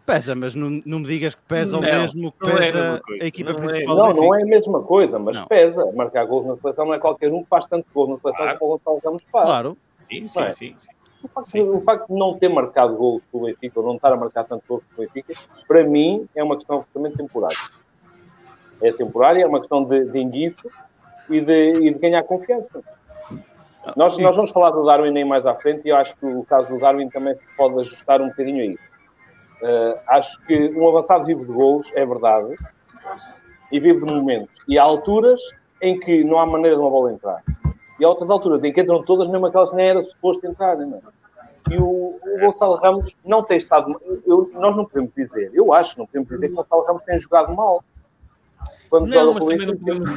Pesa, 0.06 0.34
mas 0.34 0.56
não, 0.56 0.82
não 0.86 1.00
me 1.00 1.06
digas 1.06 1.36
que 1.36 1.42
pesa 1.44 1.74
não, 1.74 1.80
o 1.80 1.82
mesmo 1.84 2.32
que 2.32 2.48
é 2.48 2.56
pesa 2.56 2.80
é 2.80 3.22
a, 3.22 3.24
a 3.24 3.28
equipa 3.28 3.54
não 3.54 3.60
principal. 3.60 3.94
É. 3.94 4.14
Não, 4.14 4.14
não 4.14 4.36
é 4.36 4.42
a 4.42 4.46
mesma 4.46 4.82
coisa, 4.82 5.20
mas 5.20 5.38
não. 5.38 5.48
pesa. 5.48 5.86
Marcar 5.94 6.26
gols 6.26 6.46
na 6.46 6.56
seleção 6.56 6.86
não 6.86 6.94
é 6.94 7.00
qualquer 7.00 7.32
um 7.32 7.44
que 7.44 7.50
faz 7.50 7.66
tanto 7.68 7.86
gol 7.94 8.10
na 8.10 8.18
seleção 8.18 8.44
claro. 8.44 8.60
como 8.60 8.72
o 8.72 8.76
Gonçalo 8.76 9.02
Ramos 9.04 9.24
faz. 9.32 9.46
Claro. 9.46 9.78
Sim, 10.10 10.28
sim, 10.28 10.42
é? 10.42 10.50
sim, 10.50 10.74
sim. 10.78 10.90
O 11.24 11.28
facto, 11.28 11.50
sim. 11.50 11.62
o 11.62 11.82
facto, 11.82 12.08
de 12.08 12.16
não 12.18 12.38
ter 12.38 12.50
marcado 12.50 12.96
gols 12.96 13.22
pelo 13.32 13.46
Benfica 13.46 13.80
ou 13.80 13.86
não 13.86 13.96
estar 13.96 14.12
a 14.12 14.18
marcar 14.18 14.44
tanto 14.44 14.64
gols 14.68 14.84
pelo 14.96 15.08
Benfica, 15.08 15.36
para 15.68 15.84
mim 15.84 16.28
é 16.36 16.44
uma 16.44 16.56
questão 16.56 16.78
absolutamente 16.78 17.18
temporária. 17.18 17.58
É 18.82 18.92
temporária, 18.92 19.44
é 19.44 19.48
uma 19.48 19.60
questão 19.60 19.84
de, 19.84 20.06
de 20.06 20.20
enguiço 20.20 20.70
e 21.30 21.40
de, 21.42 21.74
e 21.74 21.94
de 21.94 22.00
ganhar 22.00 22.24
confiança. 22.24 22.82
Nós, 23.96 24.18
nós 24.18 24.36
vamos 24.36 24.52
falar 24.52 24.72
do 24.72 24.86
Darwin 24.86 25.12
nem 25.12 25.26
mais 25.26 25.46
à 25.46 25.56
frente 25.56 25.82
e 25.86 25.90
eu 25.90 25.98
acho 25.98 26.16
que 26.16 26.26
o 26.26 26.44
caso 26.44 26.70
do 26.70 26.80
Darwin 26.80 27.10
também 27.10 27.36
se 27.36 27.44
pode 27.58 27.80
ajustar 27.80 28.22
um 28.22 28.30
bocadinho 28.30 28.62
a 28.62 28.66
isso. 28.66 28.92
Uh, 29.62 30.00
acho 30.08 30.42
que 30.46 30.70
um 30.76 30.88
avançado 30.88 31.26
vive 31.26 31.42
de 31.42 31.52
gols, 31.52 31.92
é 31.96 32.06
verdade, 32.06 32.56
e 33.72 33.80
vive 33.80 34.06
de 34.06 34.12
momentos. 34.12 34.62
E 34.68 34.78
há 34.78 34.84
alturas 34.84 35.42
em 35.82 36.00
que 36.00 36.24
não 36.24 36.40
há 36.40 36.46
maneira 36.46 36.76
de 36.76 36.82
uma 36.82 36.90
bola 36.90 37.12
entrar. 37.12 37.44
E 38.00 38.06
há 38.06 38.10
outras 38.10 38.30
alturas 38.30 38.64
em 38.64 38.74
que 38.74 38.82
entram 38.82 39.04
todas, 39.04 39.30
mesmo 39.30 39.46
aquelas 39.46 39.70
que 39.70 39.76
nem 39.76 39.90
era 39.90 40.04
suposto 40.04 40.46
entrar. 40.46 40.76
Não 40.78 40.98
é? 40.98 41.02
E 41.72 41.78
o, 41.78 42.16
o 42.16 42.40
Gonçalo 42.40 42.76
Ramos 42.76 43.16
não 43.24 43.44
tem 43.44 43.58
estado. 43.58 44.00
Eu, 44.26 44.50
nós 44.54 44.76
não 44.76 44.86
podemos 44.86 45.14
dizer, 45.14 45.52
eu 45.54 45.74
acho, 45.74 45.98
não 45.98 46.06
podemos 46.06 46.30
dizer 46.30 46.48
que 46.48 46.54
o 46.54 46.58
Gonçalo 46.58 46.84
Ramos 46.84 47.04
tem 47.04 47.20
jogado 47.20 47.56
mal. 47.56 47.84
Quando 48.92 49.04
não, 49.04 49.08
joga 49.08 49.40
com 49.40 49.52
isso, 49.54 49.70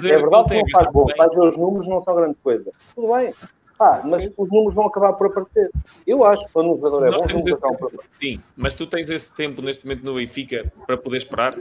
é 0.08 0.16
verdade 0.16 0.48
que 0.48 0.54
não 0.56 0.70
faz 0.72 0.92
bom, 0.92 1.06
faz 1.16 1.30
ver 1.32 1.46
os 1.46 1.56
números, 1.56 1.86
não 1.86 2.02
são 2.02 2.16
grande 2.16 2.34
coisa. 2.42 2.72
Tudo 2.92 3.14
bem. 3.14 3.32
Ah, 3.78 4.02
mas 4.04 4.28
os 4.36 4.48
números 4.50 4.74
vão 4.74 4.86
acabar 4.86 5.12
por 5.12 5.28
aparecer. 5.28 5.70
Eu 6.04 6.24
acho 6.24 6.44
que 6.44 6.52
quando 6.52 6.72
um 6.72 6.76
jogador 6.76 7.06
é 7.06 7.10
bom, 7.12 7.24
os 7.24 7.32
números 7.32 7.56
acabam 7.56 7.76
por 7.78 7.86
aparecer. 7.86 8.10
Sim, 8.20 8.40
mas 8.56 8.74
tu 8.74 8.84
tens 8.88 9.08
esse 9.08 9.32
tempo 9.32 9.62
neste 9.62 9.86
momento 9.86 10.04
no 10.04 10.16
Benfica 10.16 10.72
para 10.84 10.96
poder 10.96 11.18
esperar? 11.18 11.56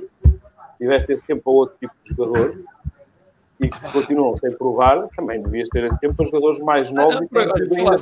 Tiveste 0.79 1.13
esse 1.13 1.23
tempo 1.23 1.43
para 1.43 1.53
outro 1.53 1.77
tipo 1.77 1.93
de 2.03 2.09
jogador 2.09 2.63
e 3.59 3.69
que 3.69 3.91
continuam 3.91 4.35
sem 4.35 4.51
provar, 4.51 5.07
também 5.15 5.39
devias 5.39 5.69
ter 5.69 5.83
esse 5.83 5.99
tempo 5.99 6.15
para 6.15 6.25
jogadores 6.25 6.59
mais 6.61 6.89
ah, 6.89 6.93
novos 6.93 7.15
ah, 7.15 7.23
e 7.23 7.27
que 7.27 7.75
ainda 7.79 7.95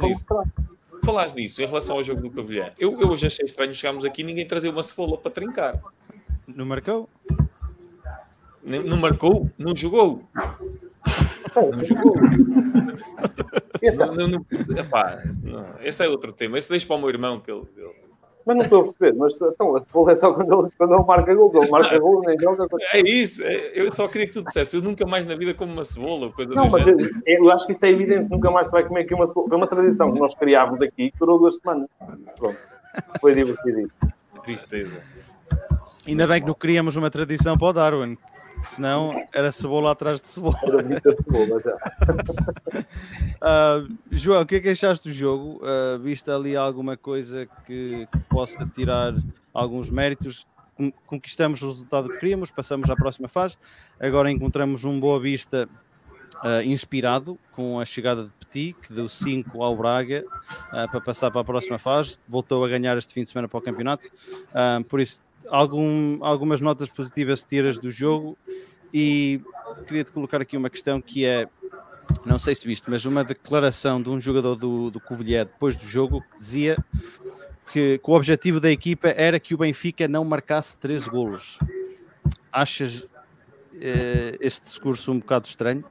falaste 1.04 1.36
disso 1.36 1.62
em 1.62 1.66
relação 1.66 1.98
ao 1.98 2.04
jogo 2.04 2.22
do 2.22 2.32
Cavilhã. 2.32 2.72
Eu, 2.80 2.98
eu 2.98 3.10
hoje 3.10 3.28
achei 3.28 3.44
estranho 3.44 3.74
chegarmos 3.74 4.06
aqui 4.06 4.22
e 4.22 4.24
ninguém 4.24 4.48
trazer 4.48 4.70
uma 4.70 4.84
cebola 4.84 5.18
para 5.18 5.32
trincar. 5.32 5.82
Não 6.48 6.66
marcou? 6.66 7.10
Não, 8.64 8.98
marcou? 8.98 9.50
Não 9.58 9.76
jogou? 9.76 10.24
Não 11.56 11.84
jogou. 11.84 12.16
não, 13.96 14.16
não, 14.16 14.28
não, 14.28 14.46
epá, 14.78 15.18
não, 15.44 15.66
esse 15.84 16.04
é 16.04 16.08
outro 16.08 16.32
tema. 16.32 16.58
Esse 16.58 16.70
deixa 16.70 16.86
para 16.86 16.96
o 16.96 17.00
meu 17.00 17.10
irmão 17.10 17.40
que 17.40 17.52
ele, 17.52 17.66
ele 17.76 18.02
mas 18.46 18.58
não 18.58 18.64
estou 18.64 18.82
a 18.82 18.84
perceber, 18.84 19.14
mas 19.14 19.40
então, 19.40 19.76
a 19.76 19.82
cebola 19.82 20.12
é 20.12 20.18
só 20.18 20.34
quando 20.34 20.62
ele, 20.62 20.70
quando 20.78 20.96
ele 20.96 21.04
marca 21.04 21.36
gol, 21.36 21.52
ele 21.56 21.70
marca 21.70 22.00
gol, 22.00 22.22
nem 22.26 22.40
joga. 22.40 22.68
É 22.94 23.00
isso, 23.00 23.44
é, 23.44 23.72
eu 23.76 23.92
só 23.92 24.08
queria 24.08 24.28
que 24.28 24.34
tu 24.34 24.44
dissesse, 24.44 24.76
eu 24.76 24.82
nunca 24.82 25.06
mais 25.06 25.26
na 25.26 25.36
vida 25.36 25.54
como 25.54 25.72
uma 25.72 25.84
cebola, 25.84 26.32
coisa 26.32 26.54
Não, 26.54 26.70
mas 26.70 26.88
eu, 26.88 26.98
eu, 27.26 27.52
acho 27.52 27.68
que 27.68 27.74
isso 27.74 27.86
é 27.86 27.90
evidente, 27.90 28.32
nunca 28.32 28.50
mais 28.50 28.68
se 28.68 28.72
vai 28.72 28.84
comer 28.84 29.02
aqui 29.02 29.14
uma 29.14 29.28
cebola. 29.28 29.48
Foi 29.48 29.58
uma 29.58 29.68
tradição 29.68 30.12
que 30.12 30.20
nós 30.20 30.34
criávamos 30.34 30.82
aqui 30.82 31.12
que 31.12 31.20
durou 31.20 31.38
duas 31.38 31.58
semanas. 31.58 31.88
Pronto, 32.38 32.58
foi 33.20 33.36
divertido. 33.36 33.92
Tristeza. 34.44 35.02
Ainda 36.08 36.26
bem 36.26 36.42
que 36.42 36.48
não 36.48 36.56
criamos 36.56 36.96
uma 36.96 37.12
tradição 37.12 37.56
para 37.58 37.68
o 37.68 37.74
Darwin, 37.74 38.18
senão 38.64 39.28
era 39.34 39.52
cebola 39.52 39.92
atrás 39.92 40.22
de 40.22 40.28
cebola. 40.28 40.60
Era 40.64 40.84
muita 40.84 41.16
cebola 41.16 41.60
já. 41.60 41.76
uh, 43.42 43.98
João, 44.12 44.42
o 44.42 44.46
que 44.46 44.56
é 44.56 44.60
que 44.60 44.70
achaste 44.70 45.10
do 45.10 45.14
jogo? 45.14 45.62
Uh, 45.64 46.00
viste 46.00 46.30
ali 46.30 46.56
alguma 46.56 46.98
coisa 46.98 47.48
que, 47.66 48.08
que 48.12 48.20
possa 48.30 48.66
tirar 48.74 49.14
alguns 49.54 49.90
méritos? 49.90 50.48
Conquistamos 51.06 51.62
o 51.62 51.68
resultado 51.68 52.10
que 52.10 52.18
queríamos, 52.18 52.50
passamos 52.50 52.90
à 52.90 52.96
próxima 52.96 53.28
fase. 53.28 53.58
Agora 54.00 54.32
encontramos 54.32 54.84
um 54.84 55.00
Boa 55.00 55.20
Vista 55.20 55.68
uh, 56.44 56.62
inspirado 56.64 57.38
com 57.52 57.80
a 57.80 57.86
chegada 57.86 58.24
de 58.24 58.32
Petit, 58.40 58.74
que 58.82 58.94
deu 58.94 59.08
5 59.08 59.64
ao 59.64 59.78
Braga 59.78 60.26
para 60.72 61.00
passar 61.00 61.30
para 61.30 61.42
a 61.42 61.44
próxima 61.44 61.78
fase. 61.78 62.18
Voltou 62.28 62.66
a 62.66 62.68
ganhar 62.68 62.98
este 62.98 63.14
fim 63.14 63.24
de 63.24 63.30
semana 63.30 63.48
para 63.48 63.60
o 63.60 63.62
campeonato. 63.62 64.10
por 64.90 65.00
isso, 65.00 65.22
algum, 65.50 66.24
algumas 66.24 66.62
notas 66.62 66.90
positivas 66.90 67.44
tiras 67.44 67.78
do 67.78 67.90
jogo 67.90 68.38
e 68.94 69.42
queria-te 69.88 70.12
colocar 70.12 70.42
aqui 70.42 70.58
uma 70.58 70.70
questão 70.70 71.02
que 71.02 71.26
é, 71.26 71.48
não 72.26 72.38
sei 72.38 72.56
se 72.56 72.66
viste, 72.66 72.90
mas 72.90 73.06
uma 73.06 73.24
declaração 73.24 74.02
de 74.02 74.10
um 74.10 74.20
jogador 74.20 74.56
do, 74.56 74.92
do 74.92 75.00
Covilhã 75.00 75.46
depois 75.46 75.76
do 75.76 75.86
jogo 75.86 76.22
que 76.22 76.40
dizia 76.40 76.78
que, 77.72 78.00
que, 78.00 78.10
o 78.10 78.14
objetivo 78.14 78.60
da 78.60 78.70
equipa 78.70 79.10
era 79.10 79.40
que 79.40 79.54
o 79.54 79.58
Benfica 79.58 80.08
não 80.08 80.26
marcasse 80.26 80.78
13 80.78 81.10
golos. 81.10 81.58
Achas 82.52 83.08
eh, 83.80 84.38
este 84.42 84.64
discurso 84.64 85.12
um 85.12 85.20
bocado 85.20 85.48
estranho? 85.48 85.86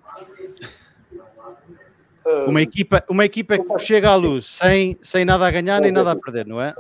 Uma 2.46 2.62
equipa, 2.62 3.02
uma 3.08 3.24
equipa 3.24 3.58
que 3.58 3.78
chega 3.78 4.10
à 4.10 4.14
luz 4.14 4.46
sem, 4.46 4.96
sem 5.02 5.24
nada 5.24 5.46
a 5.46 5.50
ganhar 5.50 5.80
nem 5.80 5.90
nada 5.90 6.12
a 6.12 6.16
perder, 6.16 6.46
não 6.46 6.60
é? 6.60 6.74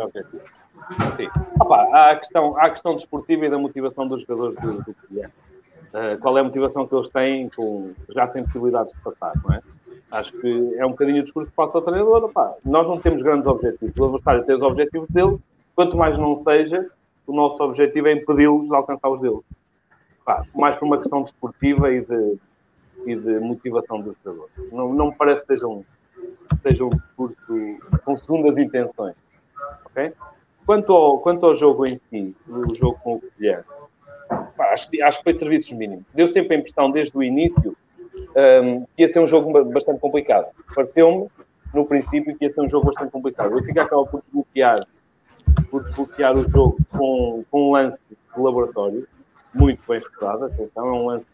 Sim. 1.16 1.28
Opa, 1.60 1.82
há, 1.92 2.10
a 2.10 2.16
questão, 2.16 2.56
há 2.56 2.66
a 2.66 2.70
questão 2.70 2.94
desportiva 2.94 3.46
e 3.46 3.50
da 3.50 3.58
motivação 3.58 4.06
dos 4.06 4.22
jogadores 4.22 4.56
do, 4.56 4.82
do 4.82 4.94
Uh, 5.90 6.16
qual 6.20 6.38
é 6.38 6.40
a 6.40 6.44
motivação 6.44 6.86
que 6.86 6.94
eles 6.94 7.08
têm 7.10 7.48
com, 7.48 7.92
já 8.10 8.28
sem 8.28 8.44
possibilidades 8.44 8.94
de 8.94 9.00
passar, 9.00 9.32
não 9.42 9.56
é? 9.56 9.60
Acho 10.12 10.30
que 10.38 10.74
é 10.76 10.86
um 10.86 10.90
bocadinho 10.90 11.18
o 11.18 11.24
discurso 11.24 11.50
que 11.50 11.56
passa 11.56 11.78
ao 11.78 11.82
treinador. 11.82 12.24
Opa, 12.24 12.54
nós 12.64 12.86
não 12.86 13.00
temos 13.00 13.20
grandes 13.20 13.44
objetivos. 13.48 13.96
O 13.96 14.04
adversário 14.04 14.44
tem 14.44 14.54
os 14.54 14.62
objetivos 14.62 15.08
dele, 15.08 15.38
quanto 15.74 15.96
mais 15.96 16.16
não 16.16 16.36
seja, 16.38 16.88
o 17.26 17.32
nosso 17.32 17.60
objetivo 17.64 18.06
é 18.06 18.12
impedi-los 18.12 18.68
de 18.68 18.74
alcançar 18.74 19.08
os 19.08 19.20
deles. 19.20 19.40
Opa, 20.22 20.46
mais 20.54 20.76
por 20.76 20.84
uma 20.86 20.98
questão 20.98 21.22
desportiva 21.22 21.92
e 21.92 22.04
de, 22.04 22.38
e 23.06 23.16
de 23.16 23.40
motivação 23.40 24.00
dos 24.00 24.16
jogadores. 24.24 24.52
Não, 24.70 24.94
não 24.94 25.06
me 25.06 25.16
parece 25.16 25.40
que 25.40 25.54
seja 25.54 25.66
um, 25.66 25.84
seja 26.62 26.84
um 26.84 26.90
discurso 26.90 27.36
com 28.04 28.16
segundas 28.16 28.56
intenções. 28.58 29.16
Ok? 29.86 30.12
Quanto 30.70 30.92
ao, 30.92 31.18
quanto 31.18 31.46
ao 31.46 31.56
jogo 31.56 31.84
em 31.84 31.96
si, 31.96 32.36
o 32.46 32.72
jogo 32.76 32.96
com 33.02 33.14
o 33.14 33.22
Guilherme, 33.36 33.64
acho, 34.70 34.88
acho 35.02 35.18
que 35.18 35.24
foi 35.24 35.32
serviços 35.32 35.72
mínimos. 35.72 36.04
Deu 36.14 36.30
sempre 36.30 36.54
a 36.54 36.58
impressão, 36.60 36.92
desde 36.92 37.18
o 37.18 37.24
início, 37.24 37.76
um, 38.62 38.84
que 38.96 39.02
ia 39.02 39.08
ser 39.08 39.18
um 39.18 39.26
jogo 39.26 39.64
bastante 39.64 39.98
complicado. 39.98 40.46
Pareceu-me, 40.72 41.26
no 41.74 41.84
princípio, 41.84 42.38
que 42.38 42.44
ia 42.44 42.52
ser 42.52 42.60
um 42.60 42.68
jogo 42.68 42.86
bastante 42.86 43.10
complicado. 43.10 43.50
Eu 43.58 43.64
fico 43.64 43.80
acaba 43.80 44.06
por 44.06 44.22
desbloquear, 44.22 44.86
por 45.72 45.82
desbloquear 45.82 46.36
o 46.36 46.48
jogo 46.48 46.78
com, 46.88 47.44
com 47.50 47.68
um 47.68 47.72
lance 47.72 47.98
de 48.08 48.40
laboratório, 48.40 49.08
muito 49.52 49.82
bem 49.88 49.98
estudado, 49.98 50.44
atenção, 50.44 50.86
é 50.86 50.92
um, 50.92 51.06
lance, 51.06 51.26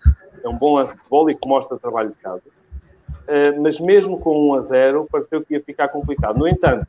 é 0.44 0.48
um 0.48 0.56
bom 0.56 0.76
lance 0.76 0.96
de 0.96 1.02
bola 1.10 1.30
e 1.30 1.34
que 1.34 1.46
mostra 1.46 1.76
trabalho 1.76 2.08
de 2.08 2.14
casa. 2.14 2.42
Uh, 3.28 3.60
mas 3.60 3.78
mesmo 3.80 4.18
com 4.18 4.52
1 4.52 4.54
a 4.54 4.62
0, 4.62 5.08
pareceu 5.12 5.44
que 5.44 5.52
ia 5.52 5.62
ficar 5.62 5.88
complicado. 5.88 6.38
No 6.38 6.48
entanto, 6.48 6.86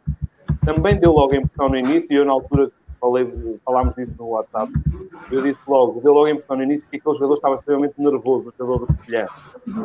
também 0.67 0.99
deu 0.99 1.13
logo 1.13 1.34
a 1.34 1.38
impressão 1.38 1.69
no 1.69 1.77
início, 1.77 2.13
e 2.13 2.17
eu 2.17 2.25
na 2.25 2.34
altura 2.34 2.69
falei, 2.99 3.25
falámos 3.63 3.95
disso 3.95 4.12
no 4.19 4.27
WhatsApp, 4.32 4.69
eu 5.32 5.41
disse 5.41 5.62
logo, 5.65 6.01
deu 6.01 6.12
logo 6.12 6.25
a 6.25 6.32
impressão 6.32 6.58
no 6.58 6.63
início 6.63 6.89
que 6.89 6.97
aquele 6.97 7.15
jogador 7.15 7.36
estava 7.36 7.56
extremamente 7.56 7.93
nervoso, 7.97 8.49
o 8.49 8.53
jogador 8.58 8.86
do 8.86 8.88
Covilhã. 8.88 9.27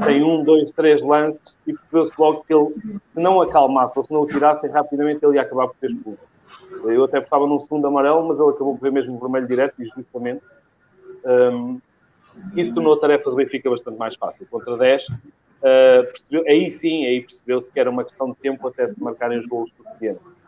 Tem 0.05 0.25
um, 0.25 0.43
dois, 0.43 0.73
três 0.73 1.05
lances 1.05 1.57
e 1.69 1.73
percebeu-se 1.73 2.13
logo 2.19 2.45
que 2.45 2.53
ele, 2.53 2.75
se 3.15 3.21
não 3.21 3.41
acalmasse 3.41 3.97
ou 3.97 4.05
se 4.05 4.13
não 4.13 4.23
o 4.23 4.27
tirassem 4.27 4.71
rapidamente, 4.71 5.25
ele 5.25 5.37
ia 5.37 5.43
acabar 5.43 5.69
por 5.69 5.77
ter 5.77 5.87
expulso. 5.87 6.19
Eu 6.85 7.05
até 7.05 7.19
estava 7.19 7.47
num 7.47 7.61
segundo 7.61 7.87
amarelo, 7.87 8.27
mas 8.27 8.41
ele 8.41 8.51
acabou 8.51 8.77
por 8.77 8.83
ver 8.83 8.91
mesmo 8.91 9.21
vermelho 9.21 9.47
direto 9.47 9.81
e 9.81 9.87
justamente. 9.87 10.43
Um, 11.25 11.81
isso 12.57 12.75
tornou 12.75 12.95
a 12.95 12.99
tarefa 12.99 13.31
do 13.31 13.37
Benfica 13.37 13.71
bastante 13.71 13.99
mais 13.99 14.17
fácil. 14.17 14.49
Contra 14.51 14.77
10, 14.77 15.09
uh, 15.11 15.11
percebeu, 16.07 16.43
aí 16.49 16.71
sim, 16.73 17.07
aí 17.07 17.21
percebeu-se 17.21 17.71
que 17.71 17.79
era 17.79 17.91
uma 17.91 18.03
questão 18.03 18.31
de 18.31 18.37
tempo 18.37 18.67
até 18.67 18.89
se 18.89 19.01
marcarem 19.01 19.39
os 19.39 19.47
gols 19.47 19.71
suficientes. 19.77 20.42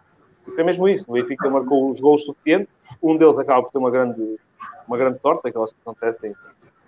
E 0.47 0.51
foi 0.51 0.65
mesmo 0.65 0.89
isso. 0.89 1.05
O 1.09 1.15
Benfica 1.15 1.49
marcou 1.49 1.91
os 1.91 2.01
gols 2.01 2.25
suficientes. 2.25 2.73
Um 3.03 3.17
deles 3.17 3.39
acaba 3.39 3.63
por 3.63 3.73
ter 3.73 3.79
uma 3.79 3.91
grande, 3.91 4.39
uma 4.87 4.97
grande 4.97 5.19
torta, 5.19 5.49
aquelas 5.49 5.73
que 5.73 5.79
acontecem 5.81 6.35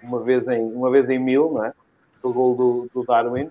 uma 0.02 0.22
vez 0.22 0.46
em, 0.48 0.72
uma 0.72 0.90
vez 0.90 1.08
em 1.10 1.18
mil, 1.18 1.52
não 1.52 1.64
é? 1.64 1.72
O 2.22 2.32
gol 2.32 2.56
do, 2.56 2.90
do 2.92 3.04
Darwin. 3.04 3.50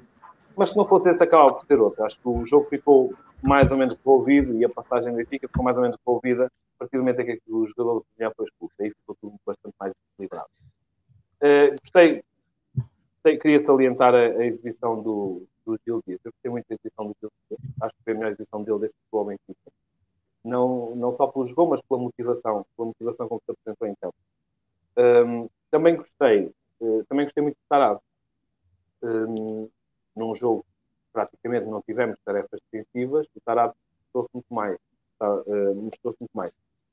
Mas 0.57 0.71
se 0.71 0.77
não 0.77 0.85
fosse 0.85 1.09
esse, 1.09 1.23
acabava 1.23 1.53
por 1.53 1.65
ter 1.65 1.79
outro. 1.79 2.03
Acho 2.03 2.19
que 2.19 2.27
o 2.27 2.45
jogo 2.45 2.65
ficou 2.65 3.13
mais 3.41 3.69
ou 3.71 3.77
menos 3.77 3.95
devolvido 3.95 4.57
e 4.57 4.65
a 4.65 4.69
passagem 4.69 5.11
do 5.11 5.17
Benfica 5.17 5.47
ficou 5.47 5.63
mais 5.63 5.77
ou 5.77 5.83
menos 5.83 5.97
devolvida 5.97 6.45
a 6.45 6.79
partir 6.79 6.97
do 6.97 6.99
momento 6.99 7.19
em 7.21 7.25
que 7.25 7.41
o 7.47 7.67
jogador 7.67 7.99
do 7.99 8.05
Pinhão 8.17 8.31
foi 8.35 8.45
expulso. 8.45 8.75
Aí 8.79 8.89
ficou 8.89 9.15
tudo 9.21 9.35
bastante 9.45 9.75
mais 9.79 9.93
equilibrado. 10.13 10.49
Uh, 11.41 11.75
gostei, 11.81 12.23
gostei, 12.75 13.37
queria 13.37 13.59
salientar 13.59 14.13
a, 14.13 14.19
a 14.19 14.45
exibição 14.45 15.01
do, 15.01 15.43
do 15.65 15.79
Gil 15.85 16.01
Dias. 16.07 16.19
Eu 16.23 16.31
gostei 16.31 16.51
muito 16.51 16.65
da 16.67 16.75
exibição 16.75 17.07
do 17.07 17.15
Gil 17.19 17.31
Dias. 17.49 17.61
Acho 17.81 17.95
que 17.95 18.03
foi 18.03 18.13
a 18.13 18.15
melhor 18.15 18.31
exibição 18.31 18.63
dele 18.63 18.79
desde 18.79 18.97
que 18.97 19.23
Benfica 19.23 19.71
não, 20.45 20.95
não 20.95 21.15
só 21.17 21.27
pelo 21.27 21.47
jogo, 21.47 21.71
mas 21.71 21.81
pela 21.81 21.99
motivação, 21.99 22.65
pela 22.77 22.87
motivação 22.87 23.27
com 23.27 23.39
que 23.39 23.45
se 23.45 23.51
apresentou 23.51 23.87
em 23.87 23.95
campo. 23.95 24.15
Um, 24.97 25.49
também 25.71 25.95
gostei, 25.95 26.51
uh, 26.79 27.03
também 27.09 27.25
gostei 27.25 27.43
muito 27.43 27.55
de 27.55 27.67
Tarado. 27.67 27.99
Um, 29.01 29.69
num 30.15 30.35
jogo 30.35 30.65
praticamente 31.11 31.65
não 31.65 31.81
tivemos 31.81 32.17
tarefas 32.23 32.59
defensivas, 32.71 33.25
o 33.35 33.41
Tarado 33.41 33.73
mostrou-se 34.03 34.29
muito 34.33 34.53
mais, 34.53 34.77
uh, 35.21 35.75
mostrou-se 35.75 36.19
muito 36.19 36.33
mais. 36.33 36.51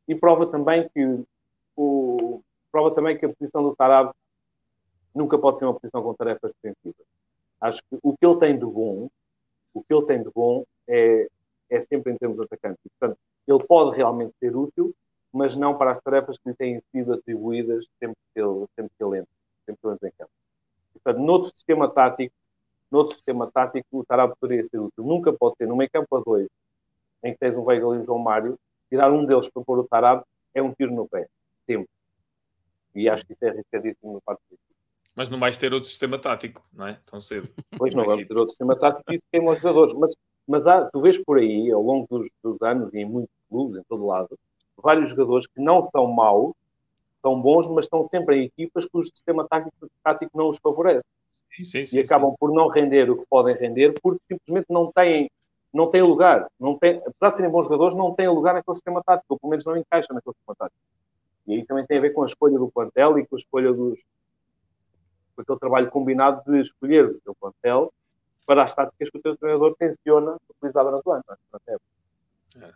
E 0.08 0.14
prova 0.14 0.46
também 0.46 0.88
que 0.88 1.22
o, 1.76 2.42
prova 2.70 2.94
também 2.94 3.18
que 3.18 3.26
a 3.26 3.32
posição 3.32 3.62
do 3.62 3.76
Tarado 3.76 4.14
nunca 5.14 5.38
pode 5.38 5.58
ser 5.58 5.66
uma 5.66 5.74
posição 5.74 6.02
com 6.02 6.14
tarefas 6.14 6.52
defensivas. 6.54 7.06
Acho 7.60 7.82
que 7.82 7.98
o 8.02 8.16
que 8.16 8.26
ele 8.26 8.38
tem 8.38 8.58
de 8.58 8.64
bom, 8.64 9.08
o 9.74 9.82
que 9.82 9.94
ele 9.94 10.06
tem 10.06 10.22
de 10.22 10.30
bom 10.30 10.64
é, 10.88 11.28
é 11.70 11.80
sempre 11.80 12.12
em 12.12 12.16
termos 12.16 12.40
atacantes. 12.40 12.80
E, 12.84 12.88
portanto, 12.98 13.18
ele 13.46 13.64
pode 13.64 13.96
realmente 13.96 14.34
ser 14.38 14.56
útil, 14.56 14.94
mas 15.32 15.56
não 15.56 15.76
para 15.76 15.92
as 15.92 16.00
tarefas 16.00 16.38
que 16.38 16.50
lhe 16.50 16.54
têm 16.54 16.82
sido 16.92 17.14
atribuídas 17.14 17.86
sempre 17.98 18.18
que 18.34 18.40
ele, 18.40 18.66
sempre 18.76 18.92
que 18.96 19.04
ele 19.04 19.18
entra, 19.18 19.32
sempre 19.64 19.80
que 19.80 19.86
ele 19.86 19.94
entra 19.94 20.08
em 20.08 20.12
campo. 20.12 21.20
noutro 21.20 21.52
sistema 21.52 21.88
tático, 21.88 22.34
noutro 22.90 23.14
sistema 23.14 23.50
tático, 23.50 23.86
o 23.92 24.04
Tarab 24.04 24.34
poderia 24.38 24.66
ser 24.66 24.78
útil. 24.78 25.04
Nunca 25.04 25.32
pode 25.32 25.56
ser 25.56 25.66
no 25.66 25.76
meio 25.76 25.90
campo 25.90 26.16
a 26.16 26.20
dois, 26.20 26.48
em 27.24 27.32
que 27.32 27.38
tens 27.38 27.56
um 27.56 27.62
Weigl 27.62 27.94
e 27.94 27.98
um 27.98 28.04
João 28.04 28.18
Mário, 28.18 28.58
tirar 28.90 29.10
um 29.10 29.24
deles 29.24 29.48
para 29.48 29.64
pôr 29.64 29.78
o 29.78 29.84
Tarab 29.84 30.22
é 30.54 30.62
um 30.62 30.72
tiro 30.72 30.92
no 30.92 31.08
pé. 31.08 31.26
Sempre. 31.66 31.88
E 32.94 33.08
acho 33.08 33.24
que 33.24 33.32
isso 33.32 33.44
é 33.44 33.48
arriscadíssimo 33.48 34.12
no 34.12 34.20
parte 34.20 34.42
do 34.50 34.58
Mas 35.14 35.30
não 35.30 35.40
vais 35.40 35.56
ter 35.56 35.72
outro 35.72 35.88
sistema 35.88 36.18
tático, 36.18 36.62
não 36.72 36.86
é? 36.86 37.00
Tão 37.06 37.20
cedo. 37.20 37.48
Pois 37.78 37.94
não, 37.94 38.04
vamos 38.04 38.26
ter 38.26 38.36
outro 38.36 38.50
sistema 38.50 38.76
tático 38.76 39.10
e 39.10 39.14
isso 39.14 39.24
queima 39.32 39.52
os 39.52 39.58
jogadores. 39.58 39.94
Mas, 39.94 40.14
mas 40.46 40.66
há, 40.66 40.90
tu 40.90 41.00
vês 41.00 41.18
por 41.22 41.38
aí, 41.38 41.70
ao 41.70 41.82
longo 41.82 42.06
dos, 42.10 42.30
dos 42.42 42.60
anos 42.62 42.92
e 42.94 42.98
em 42.98 43.04
muitos 43.04 43.34
clubes, 43.48 43.78
em 43.80 43.84
todo 43.88 44.06
lado, 44.06 44.38
vários 44.76 45.10
jogadores 45.10 45.46
que 45.46 45.60
não 45.60 45.84
são 45.84 46.06
maus, 46.06 46.52
são 47.20 47.40
bons, 47.40 47.68
mas 47.68 47.86
estão 47.86 48.04
sempre 48.04 48.36
em 48.36 48.44
equipas 48.46 48.86
cujo 48.86 49.08
sistema 49.08 49.46
tático, 49.48 49.88
tático 50.02 50.36
não 50.36 50.50
os 50.50 50.58
favorece. 50.58 51.04
Sim, 51.54 51.64
sim, 51.64 51.84
sim, 51.84 51.98
e 51.98 52.00
acabam 52.00 52.34
por 52.38 52.52
não 52.52 52.68
render 52.68 53.10
o 53.10 53.18
que 53.18 53.26
podem 53.28 53.54
render 53.56 53.94
porque 54.02 54.20
simplesmente 54.28 54.66
não 54.70 54.90
têm, 54.90 55.30
não 55.72 55.88
têm 55.90 56.02
lugar. 56.02 56.48
Não 56.58 56.76
têm, 56.78 56.96
apesar 57.06 57.30
de 57.30 57.36
serem 57.36 57.52
bons 57.52 57.64
jogadores, 57.64 57.94
não 57.94 58.14
têm 58.14 58.28
lugar 58.28 58.54
naquele 58.54 58.74
sistema 58.74 59.02
tático, 59.04 59.26
ou 59.34 59.38
pelo 59.38 59.50
menos 59.50 59.64
não 59.64 59.76
encaixam 59.76 60.14
naquele 60.14 60.34
sistema 60.34 60.56
tático. 60.56 60.80
E 61.46 61.54
aí 61.54 61.66
também 61.66 61.86
tem 61.86 61.98
a 61.98 62.00
ver 62.00 62.10
com 62.10 62.22
a 62.22 62.26
escolha 62.26 62.58
do 62.58 62.70
plantel 62.70 63.18
e 63.18 63.26
com 63.26 63.36
a 63.36 63.38
escolha 63.38 63.72
dos. 63.72 64.02
com 65.36 65.42
aquele 65.42 65.58
trabalho 65.58 65.90
combinado 65.90 66.42
de 66.50 66.60
escolher 66.60 67.04
o 67.06 67.20
teu 67.20 67.34
plantel 67.34 67.92
para 68.46 68.64
as 68.64 68.74
táticas 68.74 69.10
que 69.10 69.18
o 69.18 69.22
teu 69.22 69.36
treinador 69.36 69.74
tenciona 69.76 70.36
utilizar 70.50 70.84
durante 70.84 71.08
o 71.08 71.12
ano. 71.12 71.24
É? 71.68 71.74
É. 72.60 72.72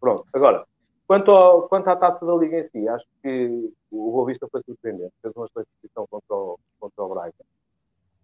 Pronto, 0.00 0.24
agora, 0.32 0.66
quanto, 1.06 1.30
ao, 1.30 1.68
quanto 1.68 1.88
à 1.88 1.96
taça 1.96 2.24
da 2.24 2.34
Liga 2.34 2.58
em 2.58 2.64
si, 2.64 2.88
acho 2.88 3.06
que 3.22 3.72
o 3.90 4.12
Boa 4.12 4.26
Vista 4.26 4.46
foi 4.50 4.62
surpreendente, 4.62 5.12
fez 5.22 5.34
uma 5.34 5.46
excelente 5.46 5.68
posição 5.80 6.06
contra 6.08 6.34
o, 6.34 6.58
contra 6.78 7.04
o 7.04 7.08
Braga. 7.08 7.32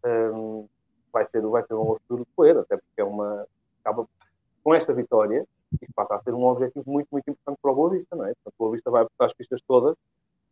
Um, 0.05 0.69
vai, 1.13 1.27
ser, 1.29 1.41
vai 1.43 1.63
ser 1.63 1.75
um 1.75 1.87
futuro 1.95 2.25
de 2.25 2.31
Coelho, 2.37 2.61
até 2.61 2.77
porque 2.77 3.01
é 3.01 3.05
uma. 3.05 3.47
acaba 3.81 4.07
com 4.63 4.75
esta 4.75 4.93
vitória 4.93 5.47
e 5.81 5.93
passa 5.93 6.15
a 6.15 6.19
ser 6.19 6.35
um 6.35 6.45
objetivo 6.45 6.91
muito, 6.91 7.09
muito 7.11 7.31
importante 7.31 7.59
para 7.61 7.71
o 7.71 7.75
Boa 7.75 7.91
Vista, 7.91 8.15
não 8.15 8.25
é? 8.25 8.35
Portanto, 8.35 8.55
o 8.55 8.59
Boa 8.59 8.73
Vista 8.73 8.91
vai 8.91 9.03
apostar 9.03 9.29
as 9.29 9.35
pistas 9.35 9.61
todas 9.63 9.97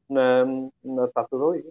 na, 0.09 0.45
na 0.85 1.09
taça 1.09 1.39
da 1.39 1.47
Liga. 1.49 1.71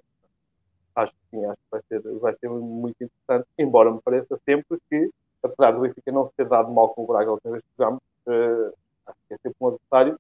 Acho 0.95 1.11
que 1.11 1.17
sim, 1.29 1.45
acho 1.45 1.57
que 1.57 1.71
vai 1.71 1.81
ser, 1.87 2.19
vai 2.19 2.33
ser 2.33 2.49
muito 2.49 3.03
interessante, 3.03 3.47
embora 3.57 3.91
me 3.91 4.01
pareça 4.01 4.39
sempre 4.45 4.77
que, 4.89 5.09
apesar 5.41 5.71
do 5.71 5.81
Benfica 5.81 6.11
não 6.11 6.25
se 6.25 6.33
ter 6.33 6.47
dado 6.47 6.71
mal 6.71 6.89
com 6.89 7.03
o 7.03 7.07
Braga 7.07 7.29
a 7.29 7.33
última 7.33 7.53
vez 7.53 7.63
que 7.63 7.69
jogámos, 7.77 8.01
uh, 8.27 8.73
acho 9.07 9.17
que 9.27 9.33
é 9.33 9.37
sempre 9.37 9.57
um 9.61 9.67
adversário 9.67 10.19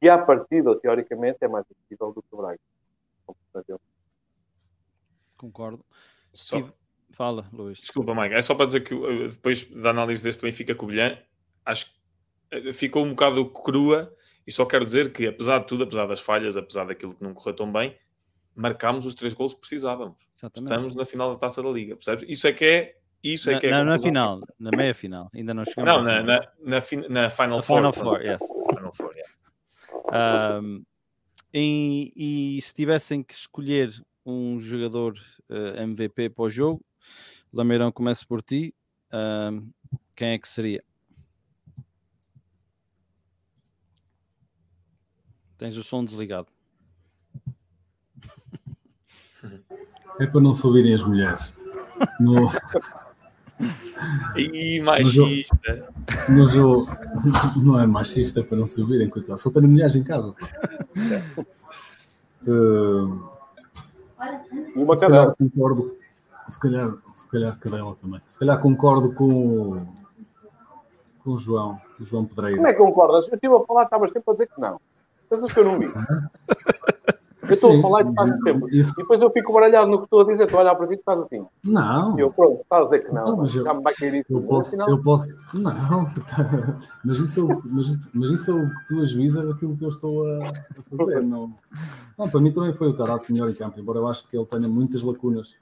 que, 0.00 0.08
à 0.08 0.18
partida, 0.18 0.68
ou 0.70 0.76
teoricamente, 0.76 1.38
é 1.40 1.48
mais 1.48 1.64
acessível 1.70 2.12
do 2.12 2.22
que 2.22 2.28
o 2.32 2.36
Braga. 2.36 2.58
Concordo. 5.36 5.84
Só- 6.32 6.72
Fala, 7.10 7.46
Luís. 7.52 7.78
Desculpa, 7.78 8.14
Mike. 8.14 8.34
É 8.34 8.42
só 8.42 8.54
para 8.54 8.66
dizer 8.66 8.80
que 8.80 8.94
uh, 8.94 9.28
depois 9.28 9.64
da 9.66 9.90
análise 9.90 10.24
deste 10.24 10.42
Benfica 10.42 10.74
Covilhã, 10.74 11.18
acho 11.64 11.86
que 12.50 12.68
uh, 12.68 12.72
ficou 12.72 13.04
um 13.04 13.10
bocado 13.10 13.44
crua 13.50 14.14
e 14.46 14.52
só 14.52 14.64
quero 14.64 14.84
dizer 14.84 15.12
que, 15.12 15.26
apesar 15.26 15.58
de 15.58 15.66
tudo, 15.66 15.84
apesar 15.84 16.06
das 16.06 16.20
falhas, 16.20 16.56
apesar 16.56 16.84
daquilo 16.86 17.14
que 17.14 17.22
não 17.22 17.34
correu 17.34 17.54
tão 17.54 17.70
bem, 17.70 17.96
marcámos 18.54 19.06
os 19.06 19.14
três 19.14 19.34
golos 19.34 19.54
que 19.54 19.60
precisávamos. 19.60 20.16
Exatamente. 20.36 20.70
Estamos 20.70 20.94
na 20.94 21.04
final 21.04 21.32
da 21.32 21.38
Taça 21.38 21.62
da 21.62 21.70
Liga, 21.70 21.96
percebes? 21.96 22.24
Isso 22.28 22.46
é 22.46 22.52
que 22.52 22.64
é. 22.64 22.96
Isso 23.22 23.50
é 23.50 23.54
na, 23.54 23.60
que 23.60 23.66
é 23.66 23.70
na, 23.70 23.84
na 23.84 23.98
final, 23.98 24.40
na 24.58 24.70
meia 24.76 24.94
final. 24.94 25.30
Ainda 25.34 25.54
não 25.54 25.64
chegamos. 25.64 25.88
Não, 25.88 26.02
na, 26.02 26.20
final. 26.20 26.26
na, 26.26 26.80
na, 26.80 27.08
na 27.08 27.30
Final 27.30 27.56
Na 27.58 27.62
Four. 27.62 27.76
Final 27.76 27.92
Four, 27.92 28.22
yes. 28.22 28.42
Final 28.68 28.92
Four, 28.92 29.12
yeah. 29.14 29.32
Ahm, 30.58 30.82
e, 31.54 32.12
e 32.56 32.62
se 32.62 32.74
tivessem 32.74 33.22
que 33.22 33.32
escolher 33.34 33.92
um 34.26 34.58
jogador 34.58 35.14
eh, 35.48 35.82
MVP 35.82 36.30
para 36.30 36.44
o 36.44 36.50
jogo, 36.50 36.84
Lameirão 37.52 37.92
começa 37.92 38.24
por 38.26 38.42
ti. 38.42 38.74
ahm, 39.12 39.68
quem 40.16 40.30
é 40.30 40.38
que 40.38 40.48
seria? 40.48 40.82
Tens 45.58 45.76
o 45.76 45.82
som 45.82 46.04
desligado. 46.04 46.48
É 50.20 50.26
para 50.26 50.40
não 50.40 50.54
se 50.54 50.66
ouvirem 50.66 50.94
as 50.94 51.02
mulheres. 51.02 51.52
No, 52.20 52.50
Ih, 54.36 54.80
machista. 54.80 55.88
no 56.28 56.48
jogo, 56.48 56.88
não 57.56 57.78
é 57.78 57.86
machista 57.86 58.40
é 58.40 58.42
para 58.42 58.56
não 58.58 58.66
se 58.66 58.80
ouvirem, 58.80 59.08
coitado. 59.08 59.38
Só 59.40 59.50
tenho 59.50 59.68
mulheres 59.68 59.94
em 59.94 60.02
casa. 60.02 60.34
Uh, 62.46 63.30
E 64.76 64.82
uma 64.82 64.94
se 64.96 65.06
calhar 65.06 65.34
concordo, 65.36 65.96
se 66.48 66.58
calhar, 66.58 66.90
se 67.14 67.28
calhar 67.28 67.58
cadela 67.58 67.94
também. 68.00 68.20
Se 68.26 68.38
calhar 68.38 68.60
concordo 68.60 69.12
com, 69.14 69.32
o- 69.32 69.86
com 71.22 71.30
o 71.32 71.38
João, 71.38 71.80
o 72.00 72.04
João 72.04 72.24
Pedreira. 72.24 72.56
Como 72.56 72.66
é 72.68 72.72
que 72.72 72.78
concordas? 72.78 73.28
Eu 73.28 73.34
estive 73.34 73.54
a 73.54 73.60
falar, 73.60 73.84
estavas 73.84 74.12
sempre 74.12 74.30
a 74.30 74.32
dizer 74.32 74.48
que 74.48 74.60
não. 74.60 74.80
Pensas 75.30 75.52
que 75.52 75.60
eu 75.60 75.64
não 75.64 75.78
vi? 75.78 75.86
Eu 77.42 77.54
estou 77.54 77.76
a 77.78 77.82
falar 77.82 78.00
e 78.02 78.04
tu 78.04 78.10
estás 78.10 78.40
sempre. 78.42 78.78
isso- 78.78 78.92
E 78.92 79.02
depois 79.02 79.20
eu 79.20 79.30
fico 79.30 79.52
baralhado 79.52 79.90
no 79.90 79.98
que 79.98 80.04
estou 80.04 80.20
a 80.20 80.24
dizer, 80.24 80.44
estou 80.44 80.60
a 80.60 80.62
olhar 80.62 80.74
para 80.76 80.86
ti 80.86 80.92
e 80.94 80.96
tu 80.96 81.00
estás 81.00 81.20
assim. 81.20 81.44
Não, 81.64 82.16
E 82.16 82.20
eu, 82.20 82.32
pronto, 82.32 82.60
estás 82.62 82.82
a 82.82 82.84
dizer 82.84 82.98
que 83.06 83.12
não. 83.14 83.26
Não, 83.26 83.36
mas 83.38 83.54
eu- 83.54 83.64
já 83.64 83.74
me 83.74 83.82
vai 83.82 83.94
cair 83.94 84.14
isso. 84.20 84.32
eu 84.32 84.42
posso, 84.42 84.76
eu 84.76 85.02
posso. 85.02 85.36
Não, 85.54 86.06
mas 87.04 87.18
isso, 87.18 87.40
é 87.40 87.42
o- 87.42 87.62
mas, 87.64 87.86
isso, 87.86 88.10
mas 88.14 88.30
isso 88.30 88.50
é 88.50 88.54
o 88.54 88.70
que 88.70 88.86
tu 88.88 89.00
avisas 89.00 89.46
daquilo 89.48 89.76
que 89.76 89.84
eu 89.84 89.88
estou 89.88 90.24
a, 90.26 90.48
a 90.50 90.96
fazer. 90.96 91.22
Não, 91.22 91.52
não, 92.16 92.28
para 92.30 92.40
mim 92.40 92.52
também 92.52 92.72
foi 92.74 92.88
o 92.88 92.96
Tarato 92.96 93.32
melhor 93.32 93.50
em 93.50 93.54
campo, 93.54 93.78
embora 93.80 93.98
eu 93.98 94.06
acho 94.08 94.26
que 94.28 94.36
ele 94.36 94.46
tenha 94.46 94.68
muitas 94.68 95.02
lacunas 95.02 95.54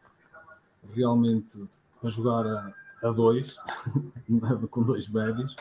realmente 0.95 1.66
a 2.05 2.11
jogar 2.11 2.47
a, 2.47 2.73
a 3.09 3.11
dois, 3.11 3.57
com 4.71 4.83
dois 4.83 5.09
médios. 5.09 5.57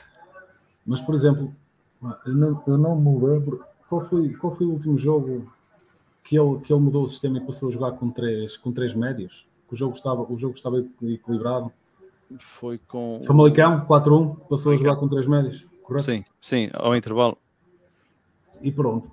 Mas, 0.86 1.02
por 1.02 1.14
exemplo, 1.16 1.52
eu 2.26 2.34
não, 2.34 2.64
eu 2.68 2.78
não 2.78 2.96
me 2.96 3.26
lembro 3.26 3.64
qual 3.88 4.02
foi, 4.02 4.34
qual 4.34 4.56
foi 4.56 4.66
o 4.66 4.72
último 4.72 4.98
jogo 4.98 5.50
que 6.24 6.38
ele, 6.40 6.60
que 6.60 6.72
ele 6.72 6.82
mudou 6.82 7.04
o 7.06 7.10
sistema 7.10 7.38
e 7.38 7.42
passou 7.42 7.70
a 7.70 7.72
jogar 7.72 7.94
com 7.94 8.10
três, 8.10 8.58
com 8.58 8.72
três 8.72 8.94
médios. 8.94 9.46
Que 9.68 9.74
o 9.74 9.78
jogo 9.78 9.96
estava, 9.96 10.22
o 10.22 10.38
jogo 10.38 10.56
estava 10.56 10.80
equilibrado. 11.02 11.72
Foi 12.40 12.78
com. 12.78 13.22
Famalicão, 13.26 13.86
4-1, 13.86 14.40
passou 14.48 14.72
a 14.72 14.76
jogar 14.76 14.96
com 14.98 15.08
três 15.08 15.26
médios, 15.26 15.66
correto? 15.84 16.06
Sim, 16.06 16.24
sim, 16.42 16.70
ao 16.74 16.96
intervalo. 16.96 17.38
E 18.62 18.72
pronto. 18.72 19.12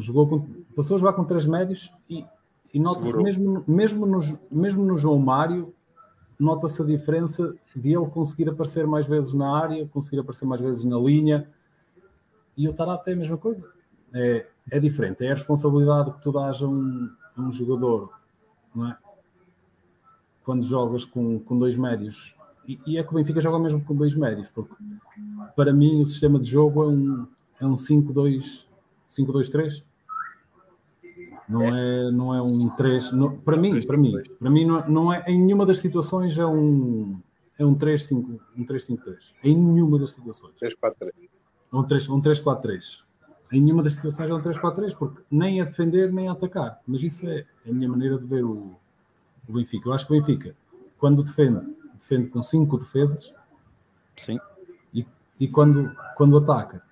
Jogou 0.00 0.28
com- 0.28 0.46
passou 0.76 0.96
a 0.96 1.00
jogar 1.00 1.12
com 1.14 1.24
três 1.24 1.46
médios 1.46 1.90
e, 2.10 2.24
e 2.74 2.78
nota-se 2.78 3.16
mesmo, 3.16 3.64
mesmo, 3.66 4.06
no, 4.06 4.38
mesmo 4.50 4.84
no 4.84 4.96
João 4.96 5.18
Mário, 5.18 5.72
nota-se 6.38 6.82
a 6.82 6.84
diferença 6.84 7.54
de 7.74 7.94
ele 7.94 8.06
conseguir 8.06 8.48
aparecer 8.50 8.86
mais 8.86 9.06
vezes 9.06 9.32
na 9.32 9.56
área, 9.56 9.86
conseguir 9.88 10.20
aparecer 10.20 10.44
mais 10.46 10.60
vezes 10.60 10.84
na 10.84 10.98
linha. 10.98 11.48
E 12.56 12.68
o 12.68 12.72
Tarate 12.72 13.10
é 13.10 13.12
a 13.12 13.16
mesma 13.16 13.36
coisa. 13.38 13.66
É, 14.14 14.46
é 14.70 14.80
diferente. 14.80 15.24
É 15.24 15.30
a 15.30 15.34
responsabilidade 15.34 16.12
que 16.14 16.22
tu 16.22 16.32
dás 16.32 16.62
a 16.62 16.66
um, 16.66 17.10
a 17.36 17.40
um 17.42 17.52
jogador, 17.52 18.10
não 18.74 18.88
é? 18.88 18.96
Quando 20.44 20.62
jogas 20.64 21.04
com, 21.04 21.38
com 21.40 21.58
dois 21.58 21.76
médios. 21.76 22.34
E, 22.66 22.78
e 22.86 22.98
é 22.98 23.02
que 23.02 23.10
o 23.10 23.14
Benfica 23.14 23.40
joga 23.40 23.58
mesmo 23.58 23.82
com 23.84 23.94
dois 23.94 24.14
médios, 24.14 24.48
porque 24.50 24.74
para 25.56 25.72
mim 25.72 26.02
o 26.02 26.06
sistema 26.06 26.38
de 26.38 26.50
jogo 26.50 26.82
é 26.84 26.86
um, 26.88 27.26
é 27.60 27.66
um 27.66 27.74
5-2 27.76 28.66
5-2-3. 29.10 29.82
Não 31.48 31.62
é, 31.62 32.10
não 32.10 32.34
é 32.34 32.42
um 32.42 32.68
3. 32.70 33.10
não- 33.12 33.38
para 33.38 33.56
mim, 33.56 33.70
para 33.86 33.96
mim, 33.96 34.12
para 34.38 34.50
mim 34.50 34.66
não, 34.66 34.78
é- 34.80 34.88
não 34.88 35.12
é 35.12 35.24
em 35.28 35.40
nenhuma 35.40 35.64
das 35.64 35.78
situações 35.78 36.36
é 36.38 36.44
um 36.46 37.18
é 37.58 37.64
um 37.64 37.74
3-5, 37.74 38.38
um 38.56 38.64
3-5-3. 38.64 39.32
Em 39.42 39.56
nenhuma 39.56 39.98
das 39.98 40.12
situações. 40.12 40.54
3, 40.60 40.74
4, 40.74 40.98
3. 40.98 41.14
É 41.72 41.76
um 41.76 41.82
3, 41.82 42.08
um 42.08 42.20
3-4-3. 42.20 43.02
Em 43.52 43.60
nenhuma 43.62 43.82
das 43.82 43.94
situações 43.94 44.30
é 44.30 44.34
um 44.34 44.42
3-4-3, 44.42 44.94
porque 44.96 45.22
nem 45.30 45.60
a 45.60 45.64
defender 45.64 46.12
nem 46.12 46.28
a 46.28 46.32
atacar. 46.32 46.78
Mas 46.86 47.02
isso 47.02 47.26
é 47.26 47.44
a 47.66 47.72
minha 47.72 47.88
maneira 47.88 48.18
de 48.18 48.24
ver 48.26 48.44
o, 48.44 48.76
o 49.48 49.52
Benfica. 49.52 49.88
Eu 49.88 49.94
acho 49.94 50.06
que 50.06 50.12
o 50.14 50.18
Benfica, 50.20 50.54
quando 50.98 51.22
defende, 51.22 51.74
defende 51.94 52.28
com 52.28 52.42
5 52.42 52.76
defesas 52.78 53.32
Sim. 54.16 54.38
e, 54.92 55.06
e 55.40 55.48
quando, 55.48 55.90
quando 56.16 56.36
ataca, 56.36 56.82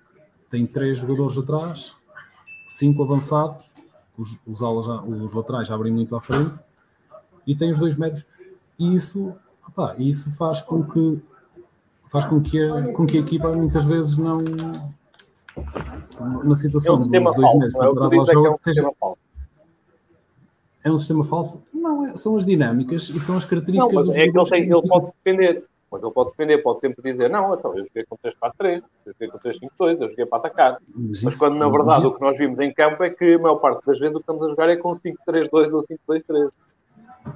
tem 0.49 0.65
três 0.65 0.97
jogadores 0.97 1.37
atrás, 1.37 1.93
cinco 2.69 3.03
avançados, 3.03 3.69
os, 4.17 4.37
os, 4.47 4.61
alas, 4.63 4.85
já- 4.87 5.01
os 5.03 5.31
laterais 5.33 5.67
já 5.67 5.75
abrem 5.75 5.93
muito 5.93 6.15
à 6.15 6.21
frente 6.21 6.57
e 7.45 7.55
tem 7.55 7.69
os 7.69 7.77
dois 7.77 7.95
médios. 7.95 8.25
E 8.79 8.93
isso, 8.95 9.35
opá, 9.67 9.95
isso 9.99 10.31
faz 10.31 10.61
com 10.61 10.83
que 10.83 11.21
faz 12.09 12.25
com 12.25 12.41
que, 12.41 12.59
a, 12.63 12.93
com 12.93 13.05
que 13.05 13.17
a 13.17 13.19
equipa 13.21 13.51
muitas 13.51 13.83
vezes 13.83 14.17
não 14.17 14.39
na 16.19 16.53
É 16.53 16.55
situação 16.55 16.95
um 16.95 16.97
dos 16.97 17.05
sistema 17.05 17.31
dois 17.33 17.41
falso. 17.41 17.57
médios 17.59 17.73
não 17.75 17.83
é? 17.83 17.89
O 17.89 17.95
para 17.95 18.09
dizes 18.09 18.27
é 18.27 18.31
é 18.31 18.33
jogo, 18.33 18.47
um 18.49 18.57
seja, 18.57 18.73
sistema 18.81 18.93
falso. 18.99 19.17
é 20.83 20.91
um 20.91 20.97
sistema 20.97 21.25
falso? 21.25 21.61
Não, 21.73 22.05
é- 22.07 22.17
são 22.17 22.37
as 22.37 22.45
dinâmicas 22.45 23.09
e 23.09 23.19
são 23.19 23.35
as 23.37 23.43
Não, 23.43 23.49
características 23.49 23.93
mas 23.95 24.05
dos 24.05 24.15
é 24.17 24.19
que 24.31 24.37
ele, 24.37 24.49
tem, 24.49 24.63
ele 24.63 24.87
pode 24.87 25.05
defender. 25.23 25.63
Mas 25.89 26.03
ele 26.03 26.11
pode 26.11 26.29
defender, 26.31 26.57
pode 26.63 26.79
sempre 26.81 27.11
dizer: 27.11 27.29
Não, 27.29 27.53
então 27.53 27.77
eu 27.77 27.85
joguei 27.85 28.03
com 28.03 28.17
3, 28.17 28.35
4, 28.35 28.57
3, 28.57 28.83
eu 29.05 29.13
joguei 29.13 29.27
com 29.29 29.37
3, 29.37 29.57
5, 29.57 29.73
2, 29.79 30.01
eu 30.01 30.09
joguei 30.09 30.25
para 30.25 30.37
atacar. 30.39 30.77
Mas 30.93 31.23
Mas 31.23 31.33
isso- 31.33 31.39
quando 31.39 31.55
na 31.55 31.65
mas 31.69 31.75
verdade 31.77 32.01
isso- 32.07 32.15
o 32.15 32.17
que 32.19 32.21
nós 32.25 32.37
vimos 32.37 32.59
em 32.59 32.73
campo 32.73 33.03
é 33.03 33.09
que 33.09 33.33
a 33.35 33.39
maior 33.39 33.55
parte 33.55 33.85
das 33.85 33.97
vezes 33.97 34.13
o 34.15 34.19
que 34.19 34.23
estamos 34.23 34.43
a 34.43 34.49
jogar 34.49 34.69
é 34.69 34.75
com 34.75 34.93
5, 34.95 35.17
3, 35.25 35.49
2 35.49 35.73
ou 35.73 35.81
5, 35.83 36.01
2, 36.07 36.23
3. 36.25 36.49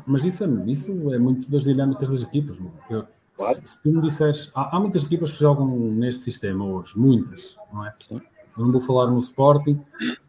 Mas 0.06 0.24
isso 0.26 0.44
é, 0.44 0.48
isso 0.70 1.14
é 1.14 1.18
muito 1.18 1.50
das 1.50 1.64
dinâmicas 1.64 2.10
das 2.12 2.22
equipas. 2.24 2.58
Eu, 2.90 3.04
claro. 3.38 3.56
se, 3.56 3.68
se, 3.68 3.82
tu 3.84 3.90
me 3.90 4.02
disseres, 4.02 4.50
há, 4.54 4.76
há, 4.76 4.80
muitas 4.82 5.04
equipas 5.06 5.32
que 5.32 5.38
jogam 5.40 5.68
neste 5.68 6.24
sistema 6.24 6.66
hoje, 6.66 6.98
muitas, 6.98 7.56
não 7.74 7.86
é? 7.86 7.94
Sim. 8.00 8.22
Não 8.58 8.72
vou 8.72 8.82
falar 8.82 9.10
no 9.10 9.20
Sporting, 9.20 9.80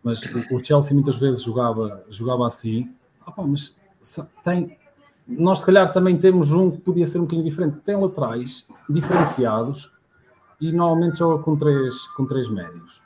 mas 0.02 0.22
o, 0.50 0.64
Chelsea 0.64 0.94
muitas 0.94 1.16
vezes 1.16 1.42
jogava, 1.42 2.04
jogava 2.08 2.46
assim. 2.46 2.90
Ah, 3.26 3.32
mas 3.44 3.76
tem, 4.44 4.76
nós 5.26 5.60
se 5.60 5.66
calhar 5.66 5.92
também 5.92 6.18
temos 6.18 6.52
um 6.52 6.70
que 6.70 6.78
podia 6.78 7.06
ser 7.06 7.18
um 7.18 7.22
bocadinho 7.22 7.44
diferente. 7.44 7.78
Tem 7.84 7.96
laterais 7.96 8.66
diferenciados 8.88 9.90
e 10.60 10.70
normalmente 10.70 11.18
joga 11.18 11.42
com 11.42 11.56
três, 11.56 12.06
com 12.08 12.24
três 12.26 12.48
médios. 12.48 13.02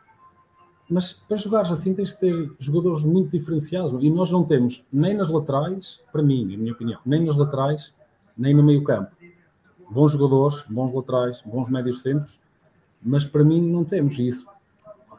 Mas 0.89 1.13
para 1.13 1.37
jogares 1.37 1.73
assim 1.73 1.95
tens 1.95 2.11
de 2.11 2.19
ter 2.19 2.53
jogadores 2.61 3.03
muito 3.03 3.31
diferenciados 3.31 4.03
e 4.03 4.09
nós 4.09 4.31
não 4.31 4.45
temos 4.45 4.85
nem 4.93 5.17
nas 5.17 5.29
laterais, 5.29 6.01
para 6.13 6.23
mim, 6.23 6.45
na 6.45 6.57
minha 6.57 6.73
opinião, 6.73 7.01
nem 7.05 7.25
nas 7.25 7.37
laterais, 7.37 7.93
nem 8.37 8.55
no 8.55 8.63
meio 8.63 8.85
campo. 8.85 9.11
Bons 9.91 10.13
jogadores, 10.13 10.65
bons 10.69 10.95
laterais, 10.95 11.43
bons 11.45 11.69
médios 11.69 12.03
centros, 12.03 12.39
mas 13.03 13.25
para 13.25 13.43
mim 13.43 13.61
não 13.61 13.85
temos 13.85 14.19
isso. 14.19 14.47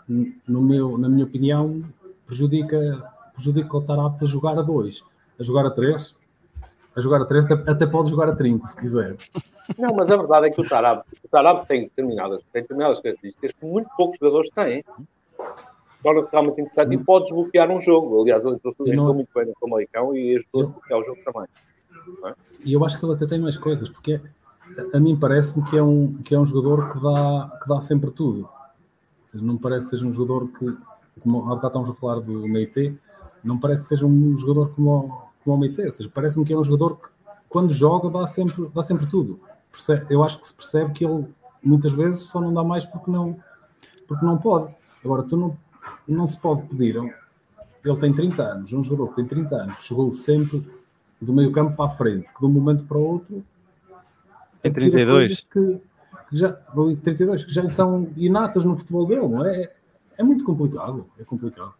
No 0.07 0.61
meu, 0.61 0.97
na 0.97 1.09
minha 1.09 1.25
opinião, 1.25 1.83
prejudica, 2.25 3.11
prejudica 3.33 3.77
o 3.77 3.81
estar 3.81 3.99
apto 3.99 4.23
a 4.23 4.27
jogar 4.27 4.57
a 4.57 4.61
dois. 4.61 5.03
A 5.39 5.43
jogar 5.43 5.65
a 5.65 5.71
três, 5.71 6.15
a 6.97 6.99
jogar 6.99 7.21
a 7.21 7.25
3, 7.25 7.45
até, 7.45 7.71
até 7.71 7.85
pode 7.85 8.09
jogar 8.09 8.27
a 8.27 8.35
30, 8.35 8.65
se 8.65 8.75
quiser. 8.75 9.15
Não, 9.77 9.93
mas 9.93 10.09
a 10.09 10.17
verdade 10.17 10.47
é 10.47 10.49
que 10.49 10.59
o 10.59 10.67
Tarab, 10.67 11.03
o 11.23 11.27
Tarab 11.27 11.67
tem, 11.67 11.83
determinadas, 11.83 12.41
tem 12.51 12.63
determinadas 12.63 12.99
características 12.99 13.51
que 13.51 13.65
muito 13.67 13.87
poucos 13.95 14.17
jogadores 14.19 14.49
têm. 14.49 14.83
Torna-se 16.01 16.31
realmente 16.31 16.61
interessante 16.61 16.95
e 16.95 16.97
pode 16.97 17.25
desbloquear 17.25 17.69
um 17.69 17.79
jogo. 17.79 18.23
Aliás, 18.23 18.43
ele 18.43 18.55
entrou, 18.55 18.73
entrou 18.79 19.13
muito 19.13 19.29
bem 19.33 19.45
no 19.45 19.53
Famalicão 19.59 20.15
e 20.15 20.37
ajudou 20.37 20.61
a 20.61 20.65
desbloquear 20.65 20.99
o 20.99 21.05
jogo 21.05 21.19
também. 21.23 21.47
É? 22.25 22.33
E 22.65 22.73
eu 22.73 22.83
acho 22.83 22.99
que 22.99 23.05
ele 23.05 23.13
até 23.13 23.27
tem 23.27 23.39
mais 23.39 23.59
coisas, 23.59 23.91
porque 23.91 24.19
a 24.91 24.99
mim 24.99 25.15
parece-me 25.15 25.69
que, 25.69 25.77
é 25.77 25.83
um, 25.83 26.15
que 26.23 26.33
é 26.33 26.39
um 26.39 26.45
jogador 26.47 26.91
que 26.91 26.99
dá, 26.99 27.59
que 27.61 27.69
dá 27.69 27.79
sempre 27.81 28.09
tudo. 28.09 28.49
Seja, 29.37 29.45
não 29.45 29.57
parece 29.57 29.85
que 29.85 29.89
seja 29.91 30.07
um 30.07 30.13
jogador 30.13 30.47
que, 30.47 30.77
como 31.21 31.45
há 31.45 31.55
bocado 31.55 31.67
estamos 31.67 31.89
a 31.89 31.93
falar 31.93 32.19
do 32.21 32.47
Meite, 32.47 32.97
não 33.43 33.59
parece 33.59 33.83
que 33.83 33.89
seja 33.89 34.05
um 34.05 34.35
jogador 34.37 34.73
como 34.73 35.27
como 35.43 35.55
o 35.55 35.59
Meite. 35.59 35.81
Ou 35.81 35.91
seja, 35.91 36.09
parece-me 36.13 36.43
que 36.45 36.53
é 36.53 36.57
um 36.57 36.63
jogador 36.63 36.97
que, 36.97 37.07
quando 37.47 37.71
joga, 37.71 38.09
dá 38.09 38.27
sempre, 38.27 38.67
dá 38.73 38.81
sempre 38.81 39.05
tudo. 39.05 39.39
Eu 40.09 40.23
acho 40.23 40.39
que 40.39 40.47
se 40.47 40.53
percebe 40.53 40.93
que 40.93 41.05
ele, 41.05 41.25
muitas 41.63 41.91
vezes, 41.91 42.21
só 42.21 42.41
não 42.41 42.53
dá 42.53 42.63
mais 42.63 42.85
porque 42.85 43.11
não, 43.11 43.37
porque 44.07 44.25
não 44.25 44.37
pode. 44.37 44.73
Agora, 45.05 45.23
tu 45.23 45.37
não, 45.37 45.55
não 46.07 46.25
se 46.25 46.37
pode 46.37 46.63
pedir. 46.63 46.95
Ele 47.85 47.97
tem 47.97 48.13
30 48.13 48.43
anos, 48.43 48.73
um 48.73 48.83
jogador 48.83 49.09
que 49.09 49.15
tem 49.17 49.25
30 49.25 49.55
anos, 49.55 49.77
chegou 49.77 50.11
sempre 50.11 50.65
do 51.21 51.31
meio 51.31 51.51
campo 51.51 51.75
para 51.75 51.85
a 51.85 51.95
frente, 51.95 52.27
que 52.33 52.39
de 52.39 52.45
um 52.45 52.49
momento 52.49 52.83
para 52.85 52.97
o 52.97 53.01
outro. 53.01 53.43
Tem 54.61 54.73
32. 54.73 55.41
Que, 55.41 55.79
que 56.29 56.37
já, 56.37 56.51
32, 56.51 57.45
que 57.45 57.53
já 57.53 57.69
são 57.69 58.07
inatas 58.17 58.63
no 58.63 58.77
futebol 58.77 59.05
dele, 59.05 59.27
não 59.27 59.45
é? 59.45 59.71
É 60.17 60.23
muito 60.23 60.43
complicado. 60.43 61.05
É 61.19 61.23
complicado. 61.23 61.73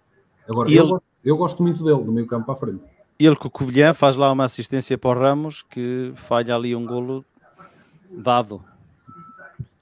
Agora, 0.47 0.71
eu, 0.71 0.85
ele... 0.85 0.97
eu 1.25 1.37
gosto 1.37 1.61
muito 1.63 1.83
dele, 1.83 2.03
do 2.03 2.11
meio 2.11 2.27
campo 2.27 2.45
para 2.45 2.53
a 2.53 2.57
frente 2.57 2.83
ele 3.25 3.35
com 3.35 3.47
o 3.47 3.51
Covilhã 3.51 3.93
faz 3.93 4.15
lá 4.15 4.31
uma 4.31 4.45
assistência 4.45 4.97
para 4.97 5.17
o 5.17 5.21
Ramos 5.21 5.63
que 5.63 6.13
falha 6.15 6.55
ali 6.55 6.75
um 6.75 6.85
golo 6.85 7.25
dado. 8.11 8.61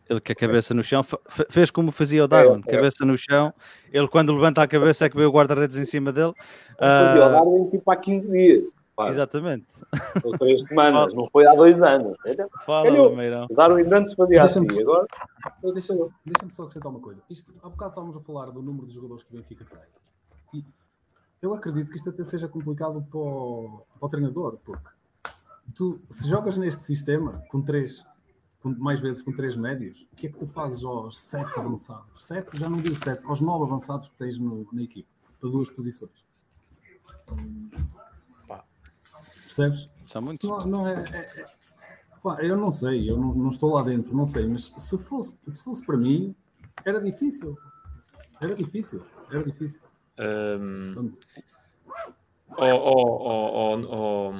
Ele 0.09 0.21
com 0.21 0.31
a 0.31 0.35
cabeça 0.35 0.73
no 0.73 0.83
chão 0.83 1.03
fez 1.49 1.71
como 1.71 1.91
fazia 1.91 2.23
o 2.23 2.27
Darwin, 2.27 2.61
é, 2.65 2.69
é. 2.69 2.75
cabeça 2.75 3.03
no 3.03 3.17
chão. 3.17 3.53
Ele, 3.91 4.07
quando 4.07 4.33
levanta 4.33 4.61
a 4.61 4.67
cabeça, 4.67 5.05
é 5.05 5.09
que 5.09 5.17
vê 5.17 5.25
o 5.25 5.31
guarda-redes 5.31 5.77
em 5.77 5.85
cima 5.85 6.13
dele. 6.13 6.33
Uh... 6.79 7.15
o 7.15 7.29
Darwin 7.31 7.69
tipo 7.71 7.91
há 7.91 7.95
15 7.95 8.31
dias. 8.31 8.63
Claro. 8.95 9.11
Exatamente. 9.11 9.67
Ou 10.23 10.31
três 10.37 10.63
semanas, 10.69 11.13
não 11.13 11.27
foi 11.29 11.45
há 11.45 11.53
dois 11.53 11.81
anos. 11.83 12.17
Fala, 12.65 12.89
Calhou. 12.89 13.47
Darwin 13.49 13.93
antes 13.93 14.13
fazia 14.13 14.43
assim, 14.43 14.65
agora. 14.79 15.05
Deixa-me 15.73 16.09
deixa 16.25 16.49
só 16.51 16.63
acrescentar 16.63 16.91
uma 16.91 17.01
coisa. 17.01 17.21
Isto, 17.29 17.53
há 17.61 17.69
bocado 17.69 17.89
estávamos 17.89 18.15
a 18.15 18.21
falar 18.21 18.51
do 18.51 18.61
número 18.61 18.87
de 18.87 18.93
jogadores 18.93 19.23
que 19.23 19.33
o 19.33 19.37
Benfica 19.37 19.65
tem. 19.65 20.61
E 20.61 20.65
eu 21.41 21.53
acredito 21.53 21.91
que 21.91 21.97
isto 21.97 22.09
até 22.09 22.23
seja 22.23 22.47
complicado 22.47 23.05
para 23.09 23.19
o, 23.19 23.85
para 23.99 24.05
o 24.05 24.09
treinador, 24.09 24.57
porque 24.63 24.87
tu, 25.73 25.99
se 26.09 26.29
jogas 26.29 26.55
neste 26.55 26.83
sistema 26.85 27.43
com 27.49 27.61
três, 27.61 28.05
com, 28.63 28.69
mais 28.69 29.01
vezes 29.01 29.21
com 29.21 29.33
três 29.33 29.57
médios, 29.57 30.07
o 30.13 30.15
que 30.15 30.27
é 30.27 30.29
que 30.29 30.39
tu 30.39 30.47
fazes 30.47 30.85
aos 30.85 31.19
sete 31.19 31.51
avançados? 31.59 32.25
Sete, 32.25 32.57
já 32.57 32.69
não 32.69 32.77
digo 32.77 32.97
sete, 32.97 33.21
aos 33.25 33.41
nove 33.41 33.65
avançados 33.65 34.07
que 34.07 34.15
tens 34.15 34.37
no, 34.37 34.65
na 34.71 34.83
equipe, 34.83 35.07
para 35.41 35.49
duas 35.49 35.69
posições. 35.69 36.23
Percebes? 39.55 39.89
São 40.05 40.21
muitos. 40.21 40.47
Não, 40.47 40.59
não 40.65 40.87
é, 40.87 41.03
é, 41.11 41.41
é 41.41 41.45
pá, 42.21 42.41
eu 42.41 42.57
não 42.57 42.69
sei, 42.69 43.09
eu 43.09 43.17
não, 43.17 43.33
não, 43.33 43.49
estou 43.49 43.73
lá 43.73 43.83
dentro, 43.83 44.13
não 44.15 44.25
sei, 44.25 44.45
mas 44.45 44.73
se 44.77 44.97
fosse, 44.97 45.37
se 45.47 45.63
fosse 45.63 45.85
para 45.85 45.95
mim, 45.95 46.35
era 46.85 46.99
difícil. 46.99 47.57
Era 48.41 48.53
difícil, 48.53 49.01
era 49.31 49.43
difícil. 49.43 49.79
Um, 50.19 51.13
oh, 52.49 52.65
oh, 52.65 53.81
oh, 53.89 54.33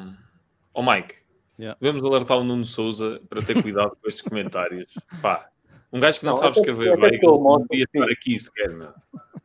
oh, 0.73 0.83
Mike, 0.83 1.15
yeah. 1.57 1.77
devemos 1.79 2.03
alertar 2.03 2.37
o 2.37 2.43
Nuno 2.43 2.65
Souza 2.65 3.21
para 3.29 3.41
ter 3.41 3.61
cuidado 3.61 3.97
com 4.01 4.07
estes 4.09 4.21
comentários. 4.21 4.93
Pá, 5.21 5.49
um 5.93 5.99
gajo 5.99 6.19
que 6.19 6.25
não, 6.25 6.33
não 6.33 6.39
sabe 6.39 6.59
escrever 6.59 6.99
bem, 6.99 7.19
não 7.21 7.65
podia 7.65 7.85
estar 7.85 8.11
aqui 8.11 8.37
sequer, 8.37 8.69
meu. 8.69 8.93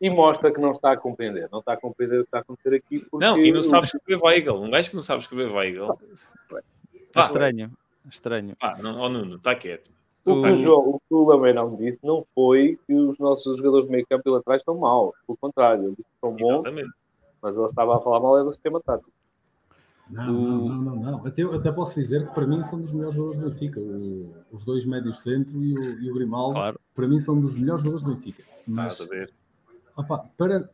E 0.01 0.09
mostra 0.09 0.51
que 0.51 0.61
não 0.61 0.73
está 0.73 0.93
a 0.93 0.97
compreender. 0.97 1.49
Não 1.53 1.59
está 1.59 1.75
a 1.75 1.77
compreender 1.77 2.21
o 2.21 2.23
que 2.23 2.29
está 2.29 2.39
a 2.39 2.41
acontecer 2.41 2.75
aqui. 2.75 3.01
Porque... 3.01 3.25
Não, 3.25 3.39
e 3.39 3.53
não 3.53 3.63
sabe 3.63 3.87
escrever 3.87 4.23
Weigel. 4.23 4.63
Um 4.63 4.71
gajo 4.71 4.91
que 4.91 4.97
não 4.97 5.03
sabe 5.03 5.21
escrever 5.21 5.53
Weigel. 5.53 5.99
É 7.15 7.21
estranho. 7.21 7.71
Estranho. 8.09 8.57
Pá, 8.57 8.77
não, 8.79 8.99
oh, 8.99 9.09
Nuno, 9.09 9.37
está 9.37 9.55
quieto. 9.55 9.91
O 10.25 10.43
que 10.43 10.49
o, 10.49 10.57
João, 10.59 10.89
o 10.89 11.01
que 11.01 11.15
o 11.15 11.25
Lameirão 11.25 11.77
disse 11.77 11.99
não 12.03 12.25
foi 12.35 12.79
que 12.87 12.95
os 12.95 13.19
nossos 13.19 13.57
jogadores 13.57 13.87
de 13.87 13.93
meio 13.93 14.07
campo 14.07 14.29
e 14.29 14.33
laterais 14.33 14.63
estão 14.63 14.77
mal. 14.77 15.15
Pelo 15.27 15.37
contrário, 15.39 15.85
ele 15.85 15.91
disse 15.91 16.03
que 16.03 16.15
estão 16.15 16.33
bons. 16.33 16.61
Exatamente. 16.61 16.91
Mas 17.43 17.57
ele 17.57 17.67
estava 17.67 17.97
a 17.97 18.01
falar 18.01 18.21
mal 18.21 18.39
é 18.39 18.45
do 18.45 18.53
sistema 18.53 18.81
tático. 18.81 19.11
Não, 20.11 20.33
não, 20.33 20.59
não, 20.59 20.79
não, 20.79 20.97
não. 20.97 21.27
Até, 21.27 21.43
até 21.43 21.71
posso 21.71 21.95
dizer 21.95 22.27
que 22.27 22.35
para 22.35 22.47
mim 22.47 22.63
são 22.63 22.81
dos 22.81 22.91
melhores 22.93 23.15
jogadores 23.15 23.41
do 23.41 23.51
Benfica. 23.51 23.81
O, 23.81 24.31
os 24.53 24.65
dois 24.65 24.85
médios 24.85 25.23
centro 25.23 25.63
e 25.63 25.79
o, 25.79 26.01
e 26.03 26.11
o 26.11 26.15
Grimaldo, 26.15 26.55
claro. 26.55 26.81
para 26.95 27.07
mim, 27.07 27.21
são 27.21 27.41
dos 27.41 27.55
melhores 27.55 27.83
jogadores 27.83 28.05
do 28.05 28.15
Benfica. 28.15 28.43
Mas, 28.67 29.01
a 29.01 29.07
ver. 29.07 29.33
Opa, 30.01 30.25
para, 30.39 30.71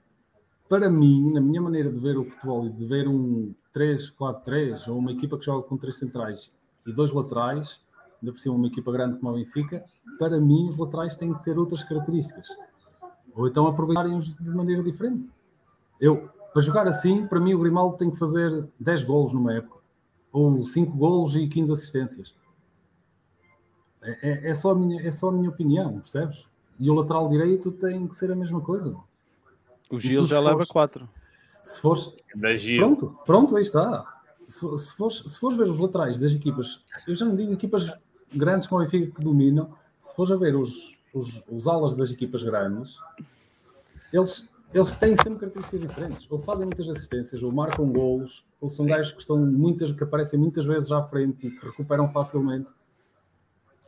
para 0.69 0.89
mim, 0.89 1.33
na 1.33 1.41
minha 1.41 1.61
maneira 1.61 1.91
de 1.91 1.99
ver 1.99 2.17
o 2.17 2.25
futebol 2.25 2.65
e 2.65 2.71
de 2.71 2.85
ver 2.85 3.09
um 3.09 3.53
3-4-3 3.75 4.87
ou 4.87 4.99
uma 4.99 5.11
equipa 5.11 5.37
que 5.37 5.45
joga 5.45 5.67
com 5.67 5.77
três 5.77 5.99
centrais 5.99 6.53
e 6.87 6.93
dois 6.93 7.11
laterais, 7.11 7.81
ainda 8.23 8.33
por 8.33 8.39
cima 8.39 8.55
uma 8.55 8.69
equipa 8.69 8.93
grande 8.93 9.19
como 9.19 9.33
a 9.33 9.35
Benfica, 9.35 9.85
para 10.17 10.41
mim 10.41 10.69
os 10.69 10.79
laterais 10.79 11.17
têm 11.17 11.35
que 11.35 11.43
ter 11.43 11.59
outras 11.59 11.83
características. 11.83 12.47
Ou 13.35 13.49
então 13.49 13.67
aproveitarem-os 13.67 14.37
de 14.37 14.51
maneira 14.51 14.81
diferente. 14.81 15.29
Eu, 16.01 16.31
para 16.53 16.63
jogar 16.63 16.87
assim, 16.87 17.27
para 17.27 17.41
mim 17.41 17.53
o 17.53 17.59
Grimaldo 17.59 17.99
tem 17.99 18.13
que 18.13 18.17
fazer 18.17 18.65
10 18.79 19.03
golos 19.03 19.33
numa 19.33 19.55
época. 19.55 19.81
Ou 20.33 20.65
5 20.65 20.97
golos 20.97 21.35
e 21.35 21.49
15 21.49 21.73
assistências. 21.73 22.33
É, 24.01 24.19
é, 24.23 24.51
é, 24.53 24.55
só 24.55 24.71
a 24.71 24.75
minha, 24.77 25.03
é 25.03 25.11
só 25.11 25.31
a 25.31 25.33
minha 25.33 25.51
opinião, 25.51 25.99
percebes? 25.99 26.47
E 26.79 26.89
o 26.91 26.95
lateral 26.95 27.29
direito 27.29 27.73
tem 27.73 28.07
que 28.07 28.15
ser 28.15 28.31
a 28.31 28.37
mesma 28.37 28.61
coisa. 28.61 28.95
O 29.91 29.99
Gil 29.99 30.25
já 30.25 30.41
leva 30.41 30.67
4. 30.67 31.09
Se 31.63 31.81
fores. 31.81 32.13
Pronto, 32.79 33.19
pronto, 33.25 33.57
aí 33.57 33.63
está. 33.63 34.05
Se, 34.47 34.61
se, 34.79 34.93
fores, 34.95 35.25
se 35.27 35.39
fores 35.39 35.57
ver 35.57 35.69
os 35.69 35.79
laterais 35.79 36.19
das 36.19 36.33
equipas, 36.33 36.81
eu 37.07 37.15
já 37.15 37.25
não 37.25 37.35
digo 37.35 37.53
equipas 37.53 37.91
grandes 38.33 38.67
como 38.67 38.81
a 38.81 38.85
Benfica 38.85 39.17
que 39.17 39.25
dominam, 39.25 39.69
se 40.01 40.15
fores 40.15 40.31
a 40.31 40.37
ver 40.37 40.55
os, 40.55 40.95
os, 41.13 41.43
os 41.49 41.67
alas 41.67 41.97
das 41.97 42.13
equipas 42.13 42.43
grandes, 42.43 42.99
eles, 44.13 44.49
eles 44.73 44.93
têm 44.93 45.17
sempre 45.17 45.41
características 45.41 45.81
diferentes. 45.81 46.27
Ou 46.31 46.39
fazem 46.41 46.67
muitas 46.67 46.89
assistências, 46.89 47.43
ou 47.43 47.51
marcam 47.51 47.91
golos, 47.91 48.45
ou 48.61 48.69
são 48.69 48.85
Sim. 48.85 48.91
gajos 48.91 49.13
que, 49.13 49.21
estão 49.21 49.37
muitas, 49.37 49.91
que 49.91 50.05
aparecem 50.05 50.39
muitas 50.39 50.65
vezes 50.65 50.93
à 50.93 51.03
frente 51.03 51.49
e 51.49 51.51
que 51.51 51.67
recuperam 51.67 52.13
facilmente. 52.13 52.69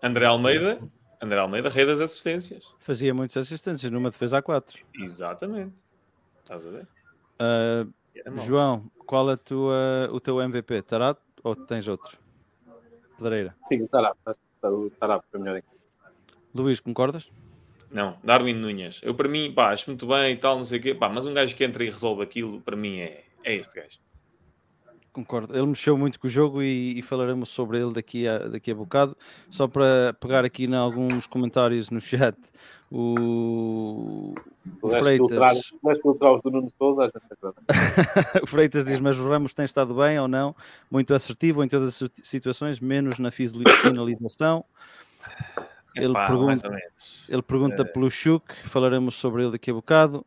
André 0.03 0.27
Almeida, 0.27 0.81
André 1.21 1.39
Almeida, 1.39 1.69
rei 1.69 1.85
das 1.85 2.01
assistências. 2.01 2.65
Fazia 2.79 3.13
muitas 3.13 3.47
assistências 3.47 3.91
numa 3.91 4.11
defesa 4.11 4.39
a 4.39 4.43
4. 4.43 4.79
Exatamente. 4.95 5.75
Estás 6.49 6.67
a 6.67 6.71
ver? 6.71 6.87
Uh, 7.39 8.41
João, 8.47 8.91
qual 9.07 9.31
é 9.31 9.37
tua, 9.37 10.09
o 10.11 10.19
teu 10.19 10.41
MVP? 10.41 10.81
Tarap 10.81 11.21
ou 11.45 11.55
tens 11.55 11.87
outro? 11.87 12.17
Pedreira. 13.19 13.55
Sim, 13.65 13.83
o 13.83 13.89
Tarap. 13.89 14.17
O 14.63 14.91
Tarap 14.99 15.27
foi 15.31 15.41
melhor 15.41 15.59
aqui. 15.59 15.69
Luís, 16.55 16.81
concordas? 16.81 17.31
Não, 17.91 18.17
Darwin 18.25 18.55
Nunes. 18.55 18.99
Eu, 19.03 19.15
para 19.15 19.29
mim, 19.29 19.53
pá, 19.53 19.73
acho 19.73 19.91
muito 19.91 20.07
bem 20.07 20.33
e 20.33 20.37
tal, 20.39 20.57
não 20.57 20.65
sei 20.65 20.79
o 20.79 20.83
quê, 20.83 20.95
pá, 20.95 21.11
mas 21.11 21.27
um 21.27 21.35
gajo 21.35 21.55
que 21.55 21.63
entra 21.63 21.85
e 21.85 21.91
resolve 21.91 22.23
aquilo, 22.23 22.63
para 22.63 22.77
mim, 22.77 22.99
é, 22.99 23.25
é 23.45 23.55
este 23.55 23.79
gajo. 23.79 23.99
Concordo. 25.19 25.53
Ele 25.53 25.67
mexeu 25.67 25.99
muito 25.99 26.21
com 26.21 26.29
o 26.29 26.31
jogo 26.31 26.63
e, 26.63 26.97
e, 26.97 27.03
falaremos 27.03 27.49
sobre 27.49 27.77
ele 27.77 27.93
daqui 27.93 28.29
a, 28.29 28.39
daqui 28.39 28.71
a 28.71 28.75
bocado. 28.75 29.17
Só 29.51 29.67
para 29.67 30.15
pegar 30.21 30.45
aqui 30.45 30.67
em 30.67 30.75
alguns 30.77 31.27
comentários 31.27 31.91
no 31.91 32.01
chat. 32.01 32.37
O, 32.89 34.33
o 34.81 34.89
Freitas. 34.89 35.73
o 38.41 38.47
Freitas 38.47 38.85
diz: 38.85 39.01
Mas 39.01 39.19
o 39.19 39.29
Ramos 39.29 39.53
tem 39.53 39.65
estado 39.65 39.93
bem 39.93 40.21
ou 40.21 40.29
não? 40.29 40.55
Muito 40.89 41.13
assertivo 41.13 41.65
em 41.65 41.69
todas 41.69 42.01
as 42.01 42.11
situações, 42.23 42.79
menos 42.79 43.19
na 43.19 43.33
finalização. 43.33 44.65
Ele, 45.97 46.13
Epá, 46.13 46.27
pergunta, 46.29 46.71
ele 47.29 47.43
pergunta 47.43 47.83
é... 47.83 47.85
pelo 47.85 48.09
Chuk, 48.09 48.55
falaremos 48.67 49.17
sobre 49.17 49.43
ele 49.43 49.51
daqui 49.51 49.73
a 49.73 49.75
bocado. 49.75 50.25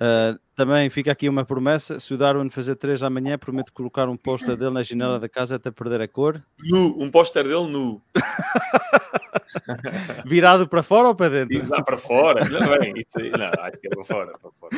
Uh, 0.00 0.38
também 0.54 0.88
fica 0.90 1.10
aqui 1.10 1.28
uma 1.28 1.44
promessa: 1.44 1.98
se 1.98 2.14
o 2.14 2.16
Darwin 2.16 2.48
fazer 2.50 2.76
3 2.76 3.02
amanhã, 3.02 3.36
prometo 3.36 3.72
colocar 3.72 4.08
um 4.08 4.16
póster 4.16 4.56
dele 4.56 4.70
na 4.70 4.82
janela 4.82 5.18
da 5.18 5.28
casa 5.28 5.56
até 5.56 5.72
perder 5.72 6.00
a 6.00 6.06
cor. 6.06 6.40
Nu, 6.60 7.02
um 7.02 7.10
póster 7.10 7.42
dele 7.42 7.68
nu. 7.68 8.00
Virado 10.24 10.68
para 10.68 10.84
fora 10.84 11.08
ou 11.08 11.16
para 11.16 11.30
dentro? 11.30 11.56
Isso 11.56 11.68
lá 11.68 11.82
para 11.82 11.98
fora. 11.98 12.48
Não, 12.48 12.78
bem, 12.78 12.94
isso 12.96 13.18
aí, 13.18 13.30
não, 13.30 13.50
acho 13.64 13.80
que 13.80 13.88
é 13.88 13.90
para 13.90 14.04
fora. 14.04 14.38
Para 14.38 14.50
fora. 14.52 14.76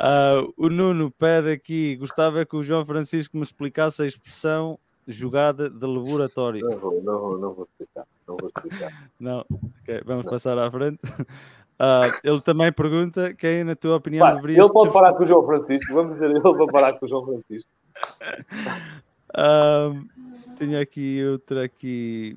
Uh, 0.00 0.52
o 0.56 0.68
Nuno 0.68 1.12
pede 1.12 1.52
aqui: 1.52 1.94
gostava 1.96 2.44
que 2.44 2.56
o 2.56 2.64
João 2.64 2.84
Francisco 2.84 3.36
me 3.36 3.44
explicasse 3.44 4.02
a 4.02 4.06
expressão 4.06 4.80
jogada 5.06 5.70
de 5.70 5.86
laboratório. 5.86 6.68
Não 6.68 6.78
vou, 6.78 7.02
não 7.02 7.20
vou, 7.20 7.38
não 7.38 7.54
vou 7.54 7.68
explicar. 7.70 8.04
Não 8.26 8.36
vou 8.36 8.48
explicar. 8.48 9.10
Não, 9.18 9.44
okay, 9.82 10.00
vamos 10.04 10.24
não. 10.24 10.32
passar 10.32 10.58
à 10.58 10.70
frente. 10.70 10.98
Uh, 11.80 12.12
ele 12.22 12.40
também 12.42 12.70
pergunta 12.70 13.32
quem, 13.32 13.64
na 13.64 13.74
tua 13.74 13.96
opinião, 13.96 14.26
Pá, 14.26 14.34
deveria 14.34 14.60
Ele 14.60 14.68
pode 14.70 14.92
parar 14.92 15.14
com 15.14 15.24
o 15.24 15.26
João 15.26 15.46
Francisco, 15.46 15.94
vamos 15.94 16.12
dizer, 16.12 16.30
ele 16.30 16.40
pode 16.42 16.70
parar 16.70 16.92
com 16.92 17.06
o 17.06 17.08
João 17.08 17.24
Francisco. 17.24 17.70
Uh, 19.30 19.94
tenho 20.58 20.80
aqui 20.80 21.24
outra 21.24 21.64
aqui. 21.64 22.36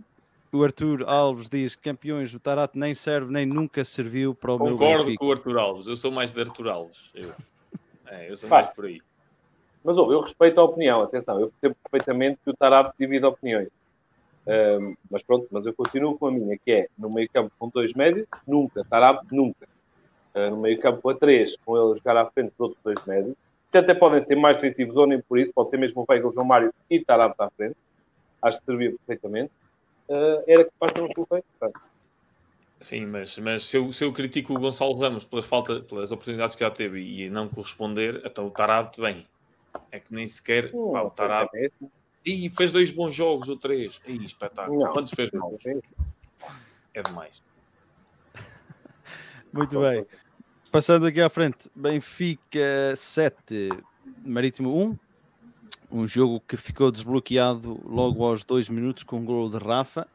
O 0.52 0.64
Arthur 0.64 1.04
Alves 1.08 1.50
diz: 1.50 1.76
campeões, 1.76 2.32
o 2.32 2.40
Tarato 2.40 2.78
nem 2.78 2.94
serve 2.94 3.34
nem 3.34 3.48
nunca 3.48 3.84
serviu 3.84 4.36
para 4.36 4.54
o 4.54 4.60
Concordo 4.60 4.78
meu 4.78 4.88
Concordo 4.88 5.18
com 5.18 5.26
o 5.26 5.32
Arthur 5.32 5.58
Alves, 5.58 5.88
eu 5.88 5.96
sou 5.96 6.12
mais 6.12 6.32
de 6.32 6.40
Arthur 6.40 6.70
Alves. 6.70 7.10
Eu, 7.16 7.32
é, 8.06 8.30
eu 8.30 8.38
sou 8.38 8.48
Pá, 8.48 8.62
mais 8.62 8.70
por 8.76 8.86
aí. 8.86 9.02
Mas 9.84 9.98
oh, 9.98 10.12
eu 10.12 10.22
respeito 10.22 10.62
a 10.62 10.64
opinião, 10.64 11.02
atenção, 11.02 11.40
eu 11.40 11.48
percebo 11.50 11.76
perfeitamente 11.90 12.40
que 12.44 12.52
o 12.52 12.56
Tarato 12.56 12.94
divide 13.00 13.26
opiniões. 13.26 13.70
Um, 14.46 14.96
mas 15.10 15.24
pronto, 15.24 15.48
mas 15.52 15.66
eu 15.66 15.74
continuo 15.74 16.18
com 16.18 16.28
a 16.28 16.32
minha, 16.32 16.58
que 16.58 16.72
é 16.72 16.88
no 16.98 17.10
meio 17.10 17.30
campo 17.30 17.52
com 17.58 17.70
dois 17.70 17.94
médios, 17.94 18.28
nunca, 18.46 18.84
Tarab, 18.84 19.20
nunca. 19.32 19.66
Uh, 20.36 20.50
no 20.50 20.58
meio 20.58 20.80
campo 20.80 21.10
a 21.10 21.16
três, 21.16 21.56
com 21.66 21.78
ele 21.78 21.98
jogar 21.98 22.18
à 22.18 22.26
frente 22.30 22.50
dos 22.50 22.60
outros 22.60 22.84
dois 22.84 22.98
médios, 23.06 23.36
que 23.72 23.78
até 23.78 23.94
podem 23.94 24.22
ser 24.22 24.36
mais 24.36 24.60
defensivos 24.60 24.96
ou 24.96 25.08
nem 25.08 25.22
por 25.22 25.40
isso, 25.40 25.54
pode 25.54 25.70
ser 25.70 25.78
mesmo 25.78 26.02
o 26.02 26.06
Feigl, 26.06 26.32
João 26.34 26.46
Mário 26.46 26.74
e 26.90 27.04
Tarab 27.04 27.34
à 27.40 27.50
frente, 27.50 27.76
acho 28.42 28.60
que 28.60 28.66
servia 28.66 28.92
perfeitamente. 28.92 29.52
Uh, 30.10 30.44
era 30.46 30.66
que 30.66 30.72
passa 30.78 31.00
uma 31.00 31.14
solução 31.14 31.38
importante. 31.38 31.80
Sim, 32.82 33.06
mas, 33.06 33.38
mas 33.38 33.64
se, 33.64 33.78
eu, 33.78 33.94
se 33.94 34.04
eu 34.04 34.12
critico 34.12 34.54
o 34.54 34.60
Gonçalo 34.60 34.94
Ramos 34.96 35.24
pela 35.24 35.42
falta, 35.42 35.80
pelas 35.80 36.12
oportunidades 36.12 36.54
que 36.54 36.66
já 36.66 36.70
teve 36.70 37.00
e 37.00 37.30
não 37.30 37.48
corresponder, 37.48 38.22
então 38.26 38.46
o 38.46 38.52
Tarab 38.52 38.92
bem. 39.00 39.26
É 39.90 40.00
que 40.00 40.14
nem 40.14 40.28
sequer 40.28 40.70
hum, 40.74 40.92
pá, 40.92 41.02
o 41.02 41.10
Tarab. 41.10 41.50
É 41.54 41.70
e 42.26 42.50
fez 42.50 42.72
dois 42.72 42.92
bons 42.92 43.14
jogos 43.14 43.50
ou 43.50 43.58
três. 43.58 44.00
Ih, 44.08 44.24
espetáculo. 44.24 44.80
Não, 44.80 44.92
Quantos 44.92 45.14
fez 45.14 45.32
mal? 45.32 45.58
É 46.94 47.02
demais. 47.02 47.42
Muito 49.52 49.80
bem. 49.80 50.06
Passando 50.72 51.06
aqui 51.06 51.22
à 51.22 51.30
frente, 51.30 51.70
Benfica 51.76 52.96
7, 52.96 53.70
Marítimo 54.26 54.76
1. 54.76 54.98
Um 55.92 56.08
jogo 56.08 56.42
que 56.48 56.58
ficou 56.58 56.92
desbloqueado 56.92 57.80
logo 57.86 58.26
aos 58.26 58.44
dois 58.44 58.68
minutos 58.68 59.04
com 59.04 59.18
um 59.18 59.26
gol 59.26 59.50
de 59.50 59.58
Rafa. 59.58 60.08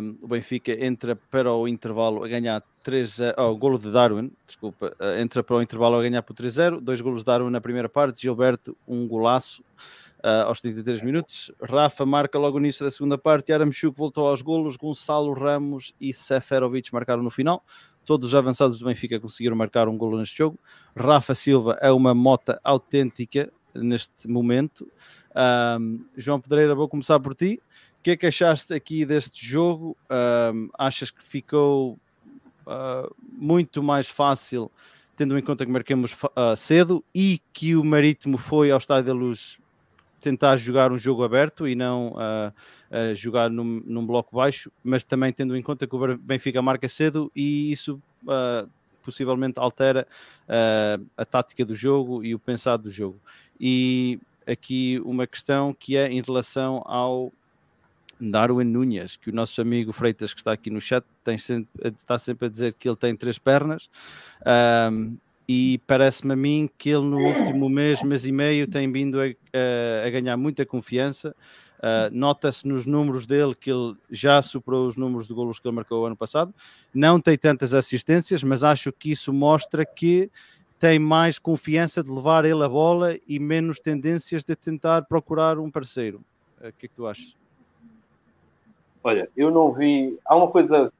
Um, 0.00 0.16
o 0.22 0.28
Benfica 0.28 0.72
entra 0.72 1.16
para 1.16 1.52
o 1.52 1.66
intervalo 1.66 2.22
a 2.22 2.28
ganhar 2.28 2.62
3 2.82 3.16
0 3.16 3.34
oh, 3.36 3.56
golo 3.56 3.78
de 3.78 3.90
Darwin, 3.90 4.32
desculpa, 4.46 4.94
uh, 4.98 5.20
entra 5.20 5.42
para 5.42 5.56
o 5.56 5.62
intervalo 5.62 5.96
a 5.96 6.02
ganhar 6.02 6.22
por 6.22 6.34
3-0, 6.34 6.80
dois 6.80 7.00
golos 7.02 7.20
de 7.20 7.26
Darwin 7.26 7.50
na 7.50 7.60
primeira 7.60 7.88
parte, 7.88 8.22
Gilberto, 8.22 8.74
um 8.86 9.06
golaço 9.06 9.62
uh, 10.18 10.46
aos 10.46 10.60
33 10.60 11.02
minutos. 11.02 11.50
Rafa 11.62 12.04
marca 12.04 12.38
logo 12.38 12.58
no 12.58 12.64
início 12.64 12.84
da 12.84 12.90
segunda 12.90 13.16
parte. 13.16 13.52
Aramchuk 13.52 13.96
voltou 13.96 14.28
aos 14.28 14.42
golos. 14.42 14.76
Gonçalo 14.76 15.32
Ramos 15.32 15.94
e 16.00 16.12
Seferovic 16.12 16.92
marcaram 16.92 17.22
no 17.22 17.30
final. 17.30 17.62
Todos 18.04 18.28
os 18.28 18.34
avançados 18.34 18.78
do 18.78 18.86
Benfica 18.86 19.20
conseguiram 19.20 19.56
marcar 19.56 19.88
um 19.88 19.96
golo 19.96 20.18
neste 20.18 20.38
jogo. 20.38 20.58
Rafa 20.96 21.34
Silva 21.34 21.78
é 21.80 21.90
uma 21.92 22.14
mota 22.14 22.58
autêntica 22.64 23.50
neste 23.74 24.26
momento. 24.26 24.88
João 26.16 26.40
Pedreira, 26.40 26.74
vou 26.74 26.88
começar 26.88 27.20
por 27.20 27.34
ti. 27.34 27.60
O 28.00 28.02
que 28.02 28.12
é 28.12 28.16
que 28.16 28.26
achaste 28.26 28.72
aqui 28.72 29.04
deste 29.04 29.46
jogo? 29.46 29.94
Achas 30.78 31.10
que 31.10 31.22
ficou 31.22 31.98
uh, 32.68 33.14
muito 33.32 33.82
mais 33.82 34.08
fácil, 34.08 34.70
tendo 35.16 35.36
em 35.38 35.42
conta 35.42 35.64
que 35.64 35.72
marcamos 35.72 36.12
uh, 36.12 36.56
cedo 36.56 37.02
e 37.14 37.40
que 37.52 37.74
o 37.74 37.84
Marítimo 37.84 38.38
foi 38.38 38.70
ao 38.70 38.78
Estádio 38.78 39.06
da 39.06 39.18
Luz 39.18 39.58
tentar 40.20 40.56
jogar 40.56 40.92
um 40.92 40.98
jogo 40.98 41.22
aberto 41.22 41.66
e 41.66 41.74
não 41.74 42.12
uh, 42.12 42.52
uh, 42.90 43.14
jogar 43.14 43.50
num, 43.50 43.82
num, 43.84 44.06
bloco 44.06 44.36
baixo, 44.36 44.70
mas 44.82 45.04
também 45.04 45.32
tendo 45.32 45.56
em 45.56 45.62
conta 45.62 45.86
que 45.86 45.94
o 45.94 46.18
Benfica 46.18 46.60
marca 46.60 46.88
cedo 46.88 47.30
e 47.34 47.72
isso 47.72 48.00
uh, 48.24 48.68
possivelmente 49.02 49.58
altera 49.58 50.06
a 51.16 51.24
tática 51.24 51.64
do 51.64 51.74
jogo 51.74 52.24
e 52.24 52.34
o 52.34 52.38
pensado 52.38 52.84
do 52.84 52.90
jogo. 52.90 53.20
E 53.60 54.18
aqui 54.46 55.00
uma 55.04 55.26
questão 55.26 55.74
que 55.74 55.96
é 55.96 56.10
em 56.10 56.22
relação 56.22 56.82
ao 56.86 57.30
Darwin 58.20 58.64
Nunes, 58.64 59.16
que 59.16 59.30
o 59.30 59.34
nosso 59.34 59.60
amigo 59.60 59.92
Freitas, 59.92 60.32
que 60.32 60.40
está 60.40 60.52
aqui 60.52 60.70
no 60.70 60.80
chat, 60.80 61.04
tem 61.22 61.38
sempre, 61.38 61.68
está 61.96 62.18
sempre 62.18 62.46
a 62.46 62.48
dizer 62.48 62.74
que 62.74 62.88
ele 62.88 62.96
tem 62.96 63.14
três 63.14 63.38
pernas. 63.38 63.88
E 65.48 65.80
parece-me 65.86 66.34
a 66.34 66.36
mim 66.36 66.68
que 66.76 66.90
ele 66.90 67.06
no 67.06 67.18
último 67.18 67.70
mês, 67.70 68.02
mês 68.02 68.26
e 68.26 68.32
meio, 68.32 68.68
tem 68.68 68.90
vindo 68.92 69.18
a, 69.18 69.24
a, 69.24 70.06
a 70.06 70.10
ganhar 70.10 70.36
muita 70.36 70.66
confiança. 70.66 71.34
Uh, 71.78 72.12
Nota-se 72.12 72.66
nos 72.66 72.84
números 72.84 73.24
dele 73.24 73.54
que 73.54 73.70
ele 73.70 73.96
já 74.10 74.42
superou 74.42 74.86
os 74.86 74.96
números 74.96 75.26
de 75.26 75.32
golos 75.32 75.58
que 75.58 75.66
ele 75.66 75.76
marcou 75.76 76.04
ano 76.04 76.16
passado. 76.16 76.52
Não 76.92 77.18
tem 77.18 77.38
tantas 77.38 77.72
assistências, 77.72 78.42
mas 78.42 78.62
acho 78.62 78.92
que 78.92 79.12
isso 79.12 79.32
mostra 79.32 79.86
que 79.86 80.30
tem 80.78 80.98
mais 80.98 81.38
confiança 81.38 82.02
de 82.02 82.10
levar 82.10 82.44
ele 82.44 82.62
a 82.62 82.68
bola 82.68 83.16
e 83.26 83.38
menos 83.38 83.80
tendências 83.80 84.44
de 84.44 84.54
tentar 84.54 85.02
procurar 85.02 85.58
um 85.58 85.70
parceiro. 85.70 86.20
Uh, 86.60 86.68
o 86.68 86.72
que 86.72 86.86
é 86.86 86.88
que 86.88 86.94
tu 86.94 87.06
achas? 87.06 87.34
Olha, 89.02 89.28
eu 89.34 89.50
não 89.50 89.72
vi. 89.72 90.18
Há 90.26 90.36
uma 90.36 90.48
coisa, 90.48 90.92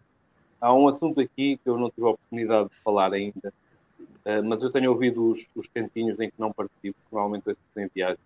há 0.59 0.73
um 0.73 0.89
assunto 0.89 1.21
aqui 1.21 1.61
que 1.63 1.69
eu 1.69 1.77
não 1.77 1.91
tive 1.91 2.07
a 2.07 2.11
oportunidade 2.11 2.71
de 2.71 2.77
falar 2.77 3.13
ainda, 3.13 3.53
Uh, 4.29 4.45
mas 4.45 4.61
eu 4.61 4.71
tenho 4.71 4.91
ouvido 4.91 5.31
os, 5.31 5.49
os 5.57 5.67
cantinhos 5.69 6.21
em 6.21 6.29
que 6.29 6.39
não 6.39 6.53
participo, 6.53 6.99
normalmente 7.11 7.49
eu 7.49 7.83
em 7.83 7.89
viagem. 7.95 8.21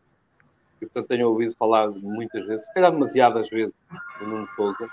E, 0.79 0.87
portanto, 0.87 1.07
tenho 1.07 1.29
ouvido 1.29 1.55
falar 1.55 1.89
muitas 1.91 2.45
vezes, 2.45 2.67
se 2.67 2.75
calhar 2.75 2.91
demasiadas 2.91 3.49
vezes, 3.49 3.73
do 4.19 4.27
Nuno 4.27 4.49
Souza. 4.57 4.89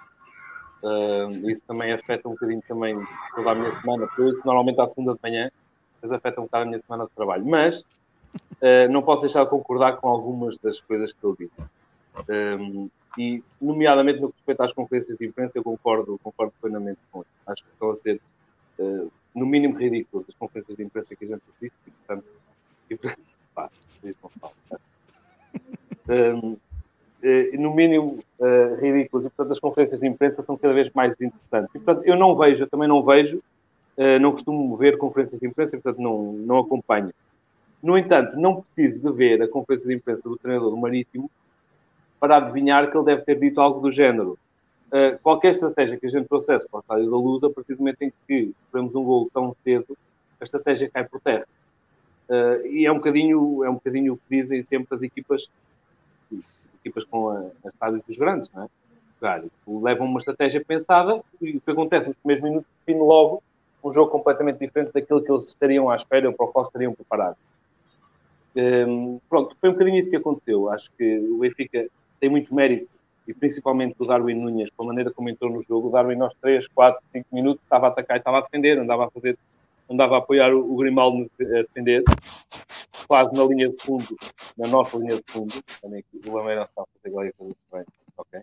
Uh, 0.84 1.50
isso 1.50 1.64
também 1.68 1.92
afeta 1.92 2.30
um 2.30 2.34
bocadinho 2.34 2.62
também 2.68 2.96
toda 3.34 3.52
a 3.52 3.56
minha 3.56 3.72
semana, 3.72 4.06
porque 4.06 4.22
eu 4.22 4.30
isso 4.30 4.42
normalmente 4.46 4.80
à 4.80 4.88
segunda 4.88 5.16
de 5.16 5.20
manhã, 5.24 5.52
mas 6.00 6.12
afeta 6.12 6.42
um 6.42 6.44
bocado 6.44 6.66
a 6.66 6.68
minha 6.68 6.80
semana 6.80 7.06
de 7.06 7.12
trabalho. 7.12 7.44
Mas 7.44 7.82
uh, 7.82 8.88
não 8.92 9.02
posso 9.02 9.24
deixar 9.24 9.46
de 9.46 9.50
concordar 9.50 9.98
com 9.98 10.08
algumas 10.08 10.60
das 10.60 10.80
coisas 10.80 11.12
que 11.12 11.24
eu 11.24 11.36
disse. 11.36 11.52
Um, 12.30 12.88
e, 13.18 13.44
nomeadamente 13.60 14.20
no 14.20 14.30
que 14.30 14.36
respeita 14.38 14.66
às 14.66 14.74
conferências 14.74 15.18
de 15.18 15.26
imprensa, 15.26 15.58
eu 15.58 15.64
concordo, 15.64 16.20
concordo 16.22 16.54
plenamente 16.62 17.00
com 17.12 17.22
isso. 17.22 17.30
Acho 17.48 17.64
que 17.64 17.70
estão 17.70 17.90
a 17.90 17.96
ser 17.96 18.22
uh, 18.80 19.12
no 19.36 19.46
mínimo 19.46 19.78
ridículo 19.78 20.24
das 20.24 20.36
conferências 20.36 20.76
de 20.76 20.84
imprensa 20.84 21.16
que 21.16 21.26
a 21.26 21.28
gente 21.28 21.42
assiste, 21.50 21.78
e 21.88 21.92
portanto, 21.92 22.26
e, 22.90 22.96
pá, 23.54 23.70
não 24.04 24.52
um, 26.10 26.58
eh, 27.22 27.58
no 27.58 27.76
mínimo 27.76 28.20
uh, 28.40 28.76
ridículos, 28.82 29.28
e 29.28 29.30
portanto 29.30 29.54
as 29.54 29.60
conferências 29.60 30.00
de 30.00 30.08
imprensa 30.08 30.42
são 30.42 30.58
cada 30.58 30.74
vez 30.74 30.90
mais 30.92 31.14
interessantes. 31.20 31.70
E 31.76 31.80
portanto 31.80 32.06
eu 32.06 32.16
não 32.16 32.36
vejo, 32.36 32.64
eu 32.64 32.70
também 32.70 32.88
não 32.88 33.04
vejo, 33.04 33.42
não 34.22 34.32
costumo 34.32 34.78
ver 34.78 34.98
conferências 34.98 35.42
de 35.42 35.46
imprensa, 35.46 35.76
e 35.76 35.82
portanto 35.82 36.02
não, 36.02 36.32
não 36.32 36.60
acompanho. 36.60 37.14
No 37.84 37.98
entanto, 37.98 38.38
não 38.38 38.62
preciso 38.62 39.02
de 39.02 39.12
ver 39.18 39.42
a 39.42 39.48
conferência 39.48 39.88
de 39.88 39.96
imprensa 39.96 40.28
do 40.28 40.38
treinador 40.38 40.70
do 40.70 40.78
Marítimo 40.78 41.30
para 42.20 42.38
adivinhar 42.38 42.90
que 42.90 42.98
ele 42.98 43.06
deve 43.06 43.24
ter 43.24 43.40
dito 43.40 43.62
algo 43.62 43.80
do 43.80 43.92
género 43.92 44.38
uh, 44.92 45.20
qualquer 45.22 45.52
estratégia 45.52 45.98
que 45.98 46.06
a 46.06 46.10
gente 46.10 46.28
trouxesse 46.28 46.68
para 46.68 46.78
o 46.78 46.82
estádio 46.82 47.10
da 47.10 47.18
luz, 47.18 47.44
a 47.44 47.50
partir 47.50 47.76
do 47.76 47.80
momento 47.80 48.02
em 48.02 48.12
que 48.28 48.54
sofremos 48.66 48.96
um 48.96 49.04
gol 49.04 49.30
tão 49.34 49.56
cedo, 49.64 49.98
a 50.40 50.44
estratégia 50.44 50.90
cai 50.90 51.04
por 51.04 51.20
terra. 51.22 51.46
Uh, 52.30 52.68
e 52.68 52.86
é 52.86 52.92
um 52.92 52.96
bocadinho, 52.96 53.64
é 53.64 53.70
um 53.70 53.76
bocadinho 53.76 54.14
o 54.14 54.18
que 54.18 54.42
dizem 54.42 54.64
sempre 54.64 54.96
as 54.96 55.02
equipas, 55.02 55.50
as 56.32 56.76
equipas 56.80 57.04
com 57.06 57.30
a, 57.30 57.46
estádios 57.66 58.04
dos 58.06 58.18
grandes, 58.18 58.50
não 58.52 58.64
é? 58.64 58.70
Levam 59.68 60.08
uma 60.08 60.20
estratégia 60.20 60.64
pensada 60.64 61.22
e 61.42 61.58
o 61.58 61.60
que 61.60 61.72
acontece 61.72 62.08
nos 62.08 62.16
primeiros 62.18 62.44
minutos 62.44 62.70
define 62.80 63.06
logo 63.06 63.44
um 63.84 63.92
jogo 63.92 64.12
completamente 64.12 64.60
diferente 64.60 64.94
daquilo 64.94 65.22
que 65.22 65.32
eles 65.32 65.48
estariam 65.50 65.90
à 65.90 65.96
espera 65.96 66.30
ou 66.30 66.34
para 66.34 66.46
o 66.46 66.50
qual 66.50 66.66
estariam 66.66 66.94
preparados. 66.94 67.38
Um, 68.56 69.20
pronto, 69.30 69.56
foi 69.60 69.70
um 69.70 69.74
bocadinho 69.74 70.00
isso 70.00 70.10
que 70.10 70.16
aconteceu. 70.16 70.70
Acho 70.70 70.92
que 70.98 71.20
o 71.20 71.40
Benfica 71.40 71.88
tem 72.20 72.30
muito 72.30 72.54
mérito, 72.54 72.90
e 73.30 73.34
principalmente 73.36 73.96
o 74.00 74.08
Darwin 74.08 74.34
Nunes, 74.34 74.72
pela 74.72 74.88
maneira 74.88 75.12
como 75.12 75.30
entrou 75.30 75.52
no 75.52 75.62
jogo. 75.62 75.90
O 75.90 75.92
Darwin, 75.92 76.20
aos 76.20 76.34
3, 76.42 76.68
4, 76.68 77.00
5 77.12 77.28
minutos, 77.32 77.62
estava 77.62 77.86
a 77.86 77.90
atacar 77.90 78.18
e 78.18 78.20
estava 78.20 78.40
a 78.40 78.42
defender, 78.42 78.80
andava 78.80 79.06
a 79.06 79.12
fazer, 79.12 79.38
andava 79.88 80.16
a 80.16 80.18
apoiar 80.18 80.52
o, 80.52 80.76
Grimaldo 80.76 81.30
a 81.40 81.44
defender, 81.44 82.04
quase 83.08 83.32
na 83.36 83.44
linha 83.44 83.70
de 83.70 83.78
fundo, 83.84 84.18
na 84.58 84.68
nossa 84.68 84.98
linha 84.98 85.18
de 85.18 85.24
fundo. 85.28 85.54
Também 85.80 86.00
aqui, 86.00 86.28
o 86.28 86.36
Lameira 86.36 86.64
está 86.64 86.82
a 86.82 86.86
fazer 86.88 87.08
agora 87.08 87.32
fazer 87.38 87.56
bem. 87.72 87.86
Ok. 88.18 88.42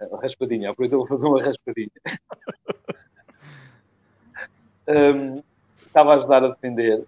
A 0.00 0.16
raspadinha, 0.20 0.70
aproveita 0.70 0.98
vou 0.98 1.06
fazer 1.06 1.26
uma 1.26 1.42
raspadinha. 1.42 1.88
um, 5.16 5.42
estava 5.86 6.12
a 6.12 6.16
ajudar 6.16 6.44
a 6.44 6.48
defender 6.48 7.06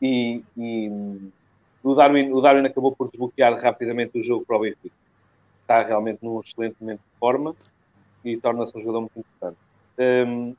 e, 0.00 0.44
e 0.56 0.88
o, 1.82 1.94
Darwin, 1.96 2.30
o 2.30 2.40
Darwin 2.40 2.66
acabou 2.66 2.94
por 2.94 3.10
desbloquear 3.10 3.60
rapidamente 3.60 4.16
o 4.16 4.22
jogo 4.22 4.46
para 4.46 4.56
o 4.56 4.60
Benfica. 4.60 5.01
Está 5.72 5.84
realmente 5.84 6.18
num 6.22 6.38
excelente 6.38 6.76
momento 6.78 7.00
de 7.00 7.18
forma 7.18 7.56
e 8.22 8.36
torna-se 8.36 8.76
um 8.76 8.80
jogador 8.82 9.00
muito 9.00 9.18
importante. 9.20 9.56
Um, 9.98 10.54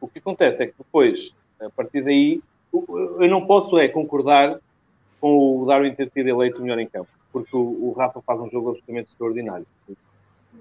o 0.00 0.08
que 0.08 0.18
acontece 0.18 0.62
é 0.62 0.66
que 0.66 0.72
depois, 0.78 1.36
a 1.60 1.68
partir 1.68 2.02
daí, 2.02 2.42
eu 2.72 3.28
não 3.28 3.46
posso 3.46 3.78
é 3.78 3.86
concordar 3.86 4.58
com 5.20 5.60
o 5.60 5.66
Darwin 5.66 5.94
ter 5.94 6.08
sido 6.08 6.26
eleito 6.26 6.62
melhor 6.62 6.78
em 6.78 6.86
campo, 6.86 7.10
porque 7.30 7.54
o, 7.54 7.60
o 7.60 7.92
Rafa 7.92 8.22
faz 8.22 8.40
um 8.40 8.48
jogo 8.48 8.70
absolutamente 8.70 9.10
extraordinário. 9.10 9.66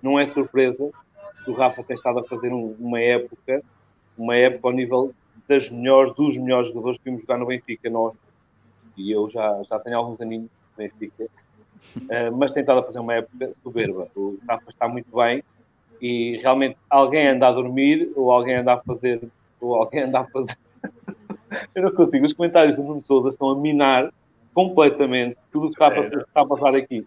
Não 0.02 0.20
é 0.20 0.28
surpresa 0.28 0.92
que 1.46 1.50
o 1.50 1.54
Rafa 1.54 1.86
tenha 1.86 1.96
estado 1.96 2.20
a 2.20 2.24
fazer 2.26 2.52
um, 2.52 2.76
uma 2.78 3.00
época, 3.00 3.64
uma 4.18 4.36
época 4.36 4.68
ao 4.68 4.74
nível 4.74 5.14
das 5.48 5.70
melhores, 5.70 6.14
dos 6.16 6.38
melhores 6.38 6.68
jogadores 6.68 6.98
que 6.98 7.06
vimos 7.06 7.22
jogar 7.22 7.38
no 7.38 7.46
Benfica, 7.46 7.90
nós, 7.90 8.14
e 8.98 9.10
eu 9.10 9.30
já, 9.30 9.64
já 9.64 9.80
tenho 9.80 9.98
alguns 9.98 10.20
aninhos 10.20 10.52
no 10.72 10.84
Benfica, 10.84 11.30
uh, 11.98 12.36
mas 12.38 12.54
tentado 12.54 12.80
a 12.80 12.84
fazer 12.84 13.00
uma 13.00 13.16
época 13.16 13.52
soberba. 13.64 14.08
O 14.16 14.38
Rafa 14.48 14.70
está 14.70 14.88
muito 14.88 15.16
bem 15.16 15.44
e 16.02 16.38
realmente 16.38 16.78
alguém 16.90 17.28
anda 17.28 17.48
a 17.48 17.52
dormir 17.52 18.12
ou 18.16 18.32
alguém 18.32 18.56
anda 18.56 18.74
a 18.74 18.82
fazer, 18.82 19.22
ou 19.60 19.76
alguém 19.76 20.04
anda 20.04 20.20
a 20.20 20.26
fazer. 20.26 20.58
eu 21.74 21.84
não 21.84 21.92
consigo. 21.92 22.26
Os 22.26 22.34
comentários 22.34 22.76
do 22.76 22.84
Bruno 22.84 23.04
Souza 23.04 23.30
estão 23.30 23.50
a 23.50 23.56
minar 23.56 24.12
completamente 24.54 25.38
tudo 25.52 25.68
o 25.68 25.70
que 25.70 25.76
está 25.76 25.88
a, 25.88 25.92
passar, 25.92 26.20
está 26.20 26.42
a 26.42 26.46
passar 26.46 26.76
aqui. 26.76 27.06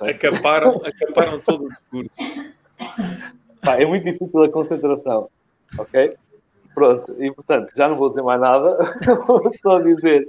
Acaparam, 0.00 0.82
acaparam 0.84 1.40
todo 1.40 1.64
o 1.64 1.68
discurso. 1.68 2.10
é 3.78 3.86
muito 3.86 4.04
difícil 4.04 4.42
a 4.42 4.48
concentração, 4.48 5.28
ok? 5.78 6.14
Pronto, 6.74 7.16
e 7.18 7.32
portanto, 7.32 7.70
já 7.74 7.88
não 7.88 7.96
vou 7.96 8.10
dizer 8.10 8.22
mais 8.22 8.40
nada, 8.40 8.94
vou 9.26 9.50
só 9.62 9.80
dizer 9.80 10.28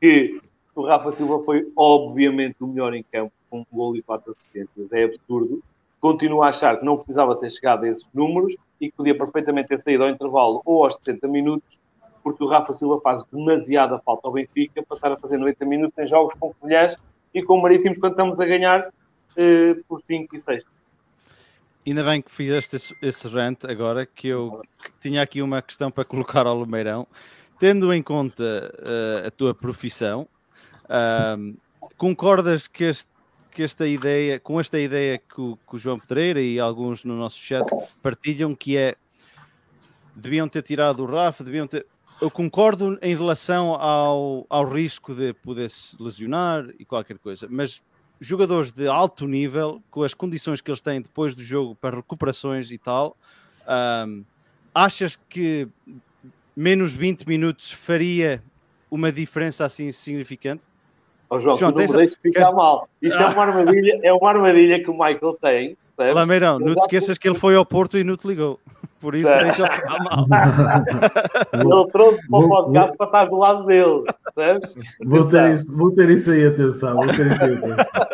que 0.00 0.40
o 0.80 0.86
Rafa 0.86 1.12
Silva 1.12 1.42
foi 1.42 1.70
obviamente 1.76 2.62
o 2.62 2.66
melhor 2.66 2.94
em 2.94 3.02
campo, 3.02 3.32
com 3.50 3.60
um 3.60 3.66
gol 3.72 3.96
e 3.96 4.02
quatro 4.02 4.32
assistências, 4.32 4.92
é 4.92 5.04
absurdo. 5.04 5.62
Continuo 6.00 6.42
a 6.42 6.48
achar 6.48 6.78
que 6.78 6.84
não 6.84 6.96
precisava 6.96 7.34
ter 7.36 7.50
chegado 7.50 7.84
a 7.84 7.88
esses 7.88 8.08
números 8.14 8.56
e 8.80 8.88
que 8.88 8.96
podia 8.96 9.16
perfeitamente 9.16 9.68
ter 9.68 9.80
saído 9.80 10.04
ao 10.04 10.10
intervalo 10.10 10.62
ou 10.64 10.84
aos 10.84 10.96
70 10.96 11.26
minutos, 11.26 11.78
porque 12.22 12.44
o 12.44 12.46
Rafa 12.46 12.74
Silva 12.74 13.00
faz 13.00 13.24
demasiada 13.24 13.98
falta 13.98 14.28
ao 14.28 14.32
Benfica 14.32 14.82
para 14.82 14.96
estar 14.96 15.12
a 15.12 15.16
fazer 15.16 15.38
90 15.38 15.64
minutos 15.64 15.98
em 15.98 16.06
jogos 16.06 16.34
com 16.38 16.52
colheres 16.54 16.96
e 17.34 17.42
com 17.42 17.60
marítimos 17.60 17.98
quando 17.98 18.12
estamos 18.12 18.38
a 18.38 18.46
ganhar 18.46 18.92
eh, 19.36 19.74
por 19.88 20.00
5 20.04 20.36
e 20.36 20.40
6. 20.40 20.64
Ainda 21.86 22.04
bem 22.04 22.20
que 22.20 22.30
fizeste 22.30 22.76
esse, 22.76 22.94
esse 23.00 23.28
rant 23.28 23.64
agora, 23.64 24.04
que 24.04 24.28
eu 24.28 24.60
tinha 25.00 25.22
aqui 25.22 25.40
uma 25.40 25.62
questão 25.62 25.90
para 25.90 26.04
colocar 26.04 26.46
ao 26.46 26.56
Lumeirão. 26.56 27.06
Tendo 27.58 27.92
em 27.92 28.02
conta 28.02 28.44
uh, 28.44 29.26
a 29.26 29.30
tua 29.30 29.54
profissão, 29.54 30.28
uh, 30.88 31.56
concordas 31.96 32.66
que, 32.66 32.84
este, 32.84 33.10
que, 33.52 33.62
esta 33.62 33.86
ideia, 33.86 34.40
com 34.40 34.60
esta 34.60 34.78
ideia 34.78 35.18
que 35.18 35.40
o, 35.40 35.56
que 35.56 35.76
o, 35.76 35.78
João 35.78 35.98
Pedreira 35.98 36.40
e 36.40 36.58
alguns 36.58 37.04
no 37.04 37.16
nosso 37.16 37.38
chat 37.38 37.66
partilham, 38.02 38.54
que 38.54 38.76
é 38.76 38.96
deviam 40.14 40.48
ter 40.48 40.62
tirado 40.62 41.02
o 41.02 41.06
Rafa, 41.06 41.44
deviam 41.44 41.66
ter. 41.66 41.86
Eu 42.20 42.30
concordo 42.30 42.98
em 43.00 43.16
relação 43.16 43.74
ao, 43.74 44.44
ao 44.50 44.68
risco 44.68 45.14
de 45.14 45.32
poder 45.34 45.70
se 45.70 45.96
lesionar 46.02 46.68
e 46.78 46.84
qualquer 46.84 47.16
coisa, 47.18 47.46
mas 47.48 47.80
jogadores 48.20 48.72
de 48.72 48.88
alto 48.88 49.26
nível, 49.26 49.82
com 49.90 50.02
as 50.02 50.14
condições 50.14 50.60
que 50.60 50.70
eles 50.70 50.80
têm 50.80 51.00
depois 51.00 51.34
do 51.34 51.42
jogo 51.42 51.76
para 51.76 51.96
recuperações 51.96 52.72
e 52.72 52.78
tal, 52.78 53.16
um, 54.06 54.24
achas 54.74 55.16
que 55.28 55.68
menos 56.56 56.94
20 56.94 57.26
minutos 57.28 57.70
faria 57.70 58.42
uma 58.90 59.12
diferença 59.12 59.64
assim 59.64 59.92
significante? 59.92 60.62
Oh, 61.30 61.40
João, 61.40 61.56
João 61.56 61.72
tu 61.72 61.78
não 61.78 62.00
me 62.00 62.08
ficar 62.08 62.30
queres... 62.30 62.54
mal. 62.54 62.88
Isto 63.02 63.18
é 63.18 63.26
uma 63.26 63.42
armadilha, 63.42 64.00
é 64.02 64.12
uma 64.12 64.28
armadilha 64.30 64.82
que 64.82 64.90
o 64.90 64.94
Michael 64.94 65.36
tem. 65.40 65.76
Lameirão, 65.98 66.60
não 66.60 66.74
te 66.74 66.80
esqueças 66.80 67.18
que 67.18 67.28
ele 67.28 67.38
foi 67.38 67.56
ao 67.56 67.66
Porto 67.66 67.98
e 67.98 68.04
não 68.04 68.16
te 68.16 68.26
ligou. 68.26 68.58
Por 69.00 69.14
isso 69.14 69.28
é. 69.28 69.44
deixa 69.44 69.68
ficar 69.68 69.98
mal. 70.02 70.26
ele 71.52 71.90
trouxe 71.92 72.26
para 72.28 72.38
o 72.38 72.48
podcast 72.48 72.96
para 72.96 73.06
estar 73.06 73.24
do 73.26 73.36
lado 73.36 73.66
dele. 73.66 74.04
Sabes? 74.34 74.74
Vou 75.04 75.28
ter, 75.28 75.54
isso, 75.54 75.76
vou 75.76 75.94
ter 75.94 76.08
isso 76.10 76.30
aí 76.30 76.46
atenção. 76.46 76.94
Vou 76.94 77.06
ter 77.06 77.32
isso 77.32 77.44
aí 77.44 77.54
atenção. 77.54 78.06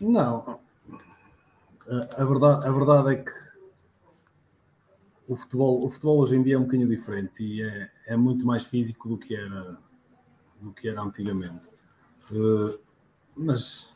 Não. 0.00 0.58
A, 1.88 2.22
a, 2.22 2.24
verdade, 2.24 2.68
a 2.68 2.72
verdade 2.72 3.12
é 3.12 3.16
que 3.16 3.32
o 5.28 5.36
futebol, 5.36 5.84
o 5.84 5.90
futebol 5.90 6.18
hoje 6.18 6.36
em 6.36 6.42
dia 6.42 6.56
é 6.56 6.58
um 6.58 6.64
bocadinho 6.64 6.88
diferente 6.88 7.42
e 7.42 7.62
é, 7.62 7.88
é 8.08 8.16
muito 8.16 8.44
mais 8.44 8.64
físico 8.64 9.08
do 9.08 9.16
que 9.16 9.34
era, 9.34 9.78
do 10.60 10.72
que 10.72 10.88
era 10.88 11.02
antigamente. 11.02 11.62
Uh, 12.30 12.78
mas 13.36 13.88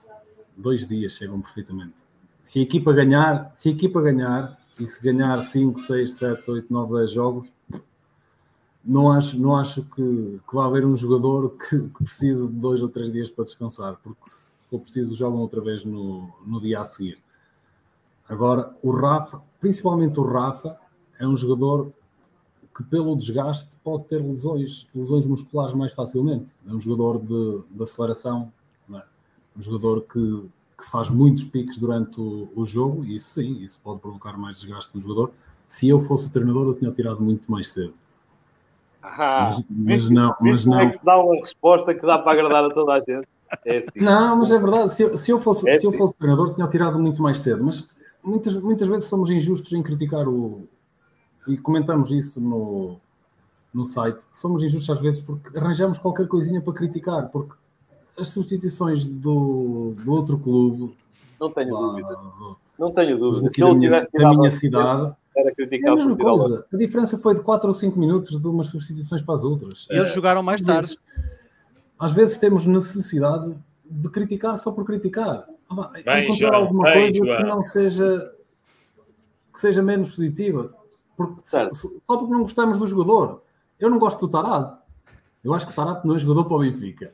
dois 0.57 0.87
dias 0.87 1.13
chegam 1.13 1.41
perfeitamente. 1.41 1.95
Se 2.43 2.59
a 2.59 2.63
equipa 2.63 2.93
ganhar, 2.93 3.53
se 3.55 3.69
a 3.69 3.73
equipa 3.73 4.01
ganhar 4.01 4.59
e 4.79 4.87
se 4.87 5.03
ganhar 5.03 5.41
5, 5.43 5.79
6, 5.81 6.15
7, 6.15 6.51
8, 6.51 6.73
9, 6.73 6.95
10 6.95 7.11
jogos, 7.11 7.53
não 8.85 9.11
acho, 9.11 9.39
não 9.39 9.57
acho 9.57 9.83
que, 9.83 10.41
que 10.47 10.55
vai 10.55 10.67
haver 10.67 10.85
um 10.85 10.97
jogador 10.97 11.57
que, 11.57 11.89
que 11.89 12.05
precise 12.05 12.47
de 12.47 12.53
dois 12.53 12.83
ou 12.83 12.89
três 12.89 13.11
dias 13.11 13.31
para 13.31 13.45
descansar, 13.45 13.97
porque 14.03 14.21
se 14.25 14.69
for 14.69 14.81
preciso 14.81 15.15
jogam 15.15 15.41
outra 15.41 15.63
vez 15.63 15.85
no, 15.85 16.31
no 16.45 16.61
dia 16.61 16.81
a 16.81 16.85
seguir. 16.85 17.19
Agora, 18.29 18.75
o 18.83 18.91
Rafa, 18.91 19.41
principalmente 19.61 20.19
o 20.21 20.23
Rafa, 20.23 20.79
é 21.19 21.27
um 21.27 21.37
jogador 21.37 21.93
que 22.75 22.83
pelo 22.83 23.17
desgaste 23.17 23.77
pode 23.85 24.05
ter 24.05 24.21
lesões, 24.21 24.87
lesões 24.95 25.25
musculares 25.25 25.75
mais 25.75 25.93
facilmente. 25.93 26.53
É 26.69 26.73
um 26.73 26.81
jogador 26.81 27.21
de, 27.21 27.63
de 27.71 27.83
aceleração, 27.83 28.53
é? 28.93 29.03
um 29.57 29.63
jogador 29.63 30.03
que, 30.03 30.49
que, 30.77 30.91
faz 30.91 31.09
muitos 31.09 31.45
piques 31.45 31.79
durante 31.79 32.21
o, 32.21 32.51
o, 32.55 32.67
jogo, 32.67 33.05
e 33.05 33.15
isso 33.15 33.35
sim, 33.35 33.63
isso 33.63 33.81
pode 33.83 34.01
provocar 34.01 34.37
mais 34.37 34.57
desgaste 34.57 34.91
no 34.95 35.01
jogador. 35.01 35.33
Se 35.69 35.89
eu 35.89 36.01
fosse 36.01 36.27
o 36.27 36.31
treinador, 36.31 36.67
eu 36.67 36.75
tinha 36.75 36.91
tirado 36.91 37.23
muito 37.23 37.51
mais 37.51 37.69
cedo. 37.71 37.95
Ah, 39.01 39.45
mas, 39.45 39.67
mas 39.71 40.11
não, 40.11 40.35
mas 40.41 40.65
não. 40.65 40.81
É 40.81 40.89
que 40.89 40.99
se 40.99 41.05
dá 41.05 41.23
uma 41.23 41.37
resposta 41.37 41.95
que 41.95 42.05
dá 42.05 42.19
para 42.19 42.33
agradar 42.33 42.65
a 42.65 42.71
toda 42.75 42.95
a 42.95 43.01
gente. 43.01 43.29
É 43.65 43.79
assim. 43.79 44.05
Não, 44.05 44.37
mas 44.39 44.51
é 44.51 44.59
verdade. 44.59 44.93
Se 44.93 45.03
eu, 45.03 45.17
se 45.17 45.31
eu 45.31 45.41
fosse, 45.41 45.69
é 45.69 45.79
se 45.79 45.87
eu 45.87 45.91
assim. 45.91 45.99
fosse 45.99 46.17
treinador, 46.17 46.55
tinha 46.55 46.67
tirado 46.67 46.99
muito 46.99 47.23
mais 47.23 47.39
cedo. 47.39 47.63
Mas 47.63 47.89
muitas, 48.23 48.57
muitas 48.57 48.89
vezes 48.89 49.09
somos 49.09 49.31
injustos 49.31 49.73
em 49.75 49.83
criticar 49.83 50.27
o. 50.27 50.67
E 51.47 51.57
comentamos 51.57 52.11
isso 52.11 52.41
no, 52.41 52.97
no 53.73 53.85
site. 53.85 54.19
Somos 54.33 54.63
injustos 54.63 54.91
às 54.91 55.01
vezes 55.01 55.21
porque 55.21 55.57
arranjamos 55.57 55.99
qualquer 55.99 56.27
coisinha 56.27 56.61
para 56.61 56.73
criticar. 56.73 57.29
Porque 57.31 57.55
as 58.19 58.29
substituições 58.29 59.07
do, 59.07 59.95
do 60.05 60.13
outro 60.13 60.39
clube. 60.39 60.95
Não 61.41 61.51
tenho 61.51 61.75
lá, 61.75 61.89
dúvida. 61.89 62.19
Não 62.79 62.93
tenho 62.93 63.19
dúvida. 63.19 63.51
Se 63.51 63.61
eu 63.61 63.79
tivesse 63.79 64.09
da 64.13 64.31
minha 64.31 64.51
cidade 64.51 65.15
era 65.37 65.53
criticar 65.53 65.91
é 65.91 65.93
a 65.93 65.97
mesma 65.97 66.17
coisa. 66.17 66.65
A 66.73 66.77
diferença 66.77 67.19
foi 67.19 67.35
de 67.35 67.43
4 67.43 67.67
ou 67.67 67.75
5 67.75 67.99
minutos 67.99 68.41
de 68.41 68.47
umas 68.47 68.69
substituições 68.69 69.21
para 69.21 69.35
as 69.35 69.45
outras. 69.45 69.87
E 69.91 69.97
eles 69.97 70.13
jogaram 70.13 70.43
mais 70.43 70.63
tarde. 70.63 70.97
Às 71.99 72.13
vezes 72.13 72.39
temos 72.39 72.65
necessidade 72.67 73.55
de 73.85 74.09
criticar 74.09 74.57
só 74.59 74.71
por 74.71 74.85
criticar. 74.85 75.45
Ah, 75.69 75.91
bem, 76.05 76.25
encontrar 76.25 76.49
João, 76.49 76.55
alguma 76.55 76.85
bem, 76.85 76.95
coisa 76.95 77.19
João. 77.19 77.37
que 77.37 77.43
não 77.43 77.63
seja 77.63 78.33
que 79.53 79.61
seja 79.61 79.83
menos 79.83 80.11
positiva. 80.11 80.73
Porque, 81.17 81.41
só 81.45 82.17
porque 82.17 82.33
não 82.33 82.43
gostamos 82.43 82.79
do 82.79 82.87
jogador. 82.87 83.43
Eu 83.79 83.91
não 83.91 83.99
gosto 83.99 84.21
do 84.21 84.29
Tarado. 84.29 84.77
Eu 85.45 85.53
acho 85.55 85.67
que 85.67 85.73
o 85.73 85.75
Tarado 85.77 86.07
não 86.07 86.17
é 86.17 86.19
jogador 86.19 86.45
para 86.45 86.57
o 86.57 86.61
Benfica. 86.61 87.13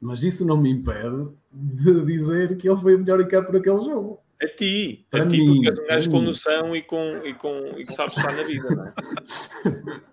Mas 0.00 0.22
isso 0.22 0.44
não 0.44 0.56
me 0.56 0.70
impede 0.70 1.28
de 1.52 2.04
dizer 2.04 2.56
que 2.56 2.68
ele 2.68 2.80
foi 2.80 2.96
o 2.96 2.98
melhor 2.98 3.20
em 3.20 3.28
campo 3.28 3.52
naquele 3.52 3.80
jogo. 3.80 4.18
A 4.42 4.48
ti, 4.48 5.06
para 5.08 5.22
a 5.22 5.28
ti, 5.28 5.40
mim, 5.40 5.62
porque 5.62 5.68
és 5.68 5.78
um 5.78 5.86
gajo 5.86 6.10
com 6.10 6.20
noção 6.20 6.74
e, 6.74 6.82
com, 6.82 7.20
e, 7.24 7.34
com, 7.34 7.56
e 7.76 7.84
que 7.84 7.92
sabes 7.92 8.16
estar 8.16 8.32
na 8.34 8.42
vida, 8.42 8.68
não 8.74 8.86
é? 8.86 8.92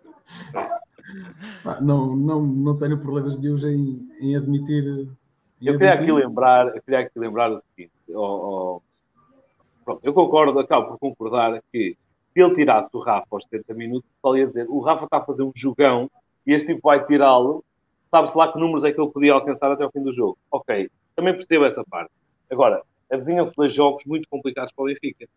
Ah, 1.65 1.81
não, 1.81 2.15
não, 2.15 2.41
não 2.41 2.77
tenho 2.77 2.99
problemas 2.99 3.37
nenhums 3.37 3.63
em, 3.63 4.07
em 4.21 4.35
admitir. 4.35 4.83
Em 5.61 5.67
eu 5.67 5.73
queria 5.73 5.93
aqui 5.93 6.11
lembrar, 6.11 6.67
eu 6.75 6.81
queria 6.81 6.99
aqui 6.99 7.17
lembrar 7.17 7.51
o 7.51 7.61
seguinte: 7.69 7.93
oh, 8.09 8.21
oh, 8.77 8.81
pronto, 9.83 10.01
eu 10.03 10.13
concordo, 10.13 10.59
acabo 10.59 10.89
por 10.89 10.99
concordar 10.99 11.61
que 11.71 11.97
se 12.34 12.41
ele 12.41 12.55
tirasse 12.55 12.89
o 12.93 12.99
Rafa 12.99 13.27
aos 13.32 13.43
70 13.43 13.73
minutos, 13.73 14.09
só 14.21 14.36
ia 14.38 14.45
dizer: 14.45 14.67
o 14.69 14.80
Rafa 14.80 15.05
está 15.05 15.17
a 15.17 15.21
fazer 15.25 15.43
um 15.43 15.51
jogão 15.55 16.09
e 16.45 16.53
este 16.53 16.67
tipo 16.73 16.82
vai 16.88 17.05
tirá-lo 17.05 17.63
sabe-se 18.09 18.36
lá 18.38 18.51
que 18.51 18.59
números 18.59 18.84
é 18.84 18.91
que 18.91 18.99
ele 18.99 19.11
podia 19.11 19.34
alcançar 19.34 19.71
até 19.71 19.86
o 19.86 19.91
fim 19.91 20.01
do 20.01 20.11
jogo. 20.13 20.38
Ok, 20.51 20.89
também 21.15 21.34
percebo 21.34 21.65
essa 21.65 21.84
parte. 21.84 22.11
Agora, 22.49 22.82
a 23.11 23.15
vizinha 23.17 23.45
dois 23.55 23.73
jogos 23.73 24.03
muito 24.05 24.27
complicados 24.27 24.73
para 24.73 24.84
o 24.84 24.88
Benfica. 24.88 25.27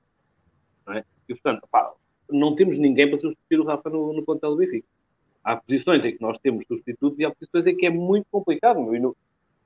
Não 0.86 0.95
é? 0.95 1.05
E, 1.28 1.34
portanto, 1.34 1.68
pá, 1.70 1.93
não 2.30 2.55
temos 2.55 2.78
ninguém 2.78 3.09
para 3.09 3.18
substituir 3.18 3.61
o 3.61 3.64
Rafa 3.64 3.90
no, 3.90 4.12
no 4.12 4.24
plantel 4.24 4.53
do 4.53 4.57
Benfica. 4.57 4.86
Há 5.45 5.57
posições 5.57 6.05
em 6.07 6.12
que 6.16 6.22
nós 6.22 6.38
temos 6.38 6.64
substitutos 6.66 7.18
e 7.20 7.24
há 7.24 7.30
posições 7.30 7.66
em 7.66 7.76
que 7.76 7.84
é 7.86 7.90
muito 7.90 8.26
complicado. 8.30 8.78
no- 8.80 9.16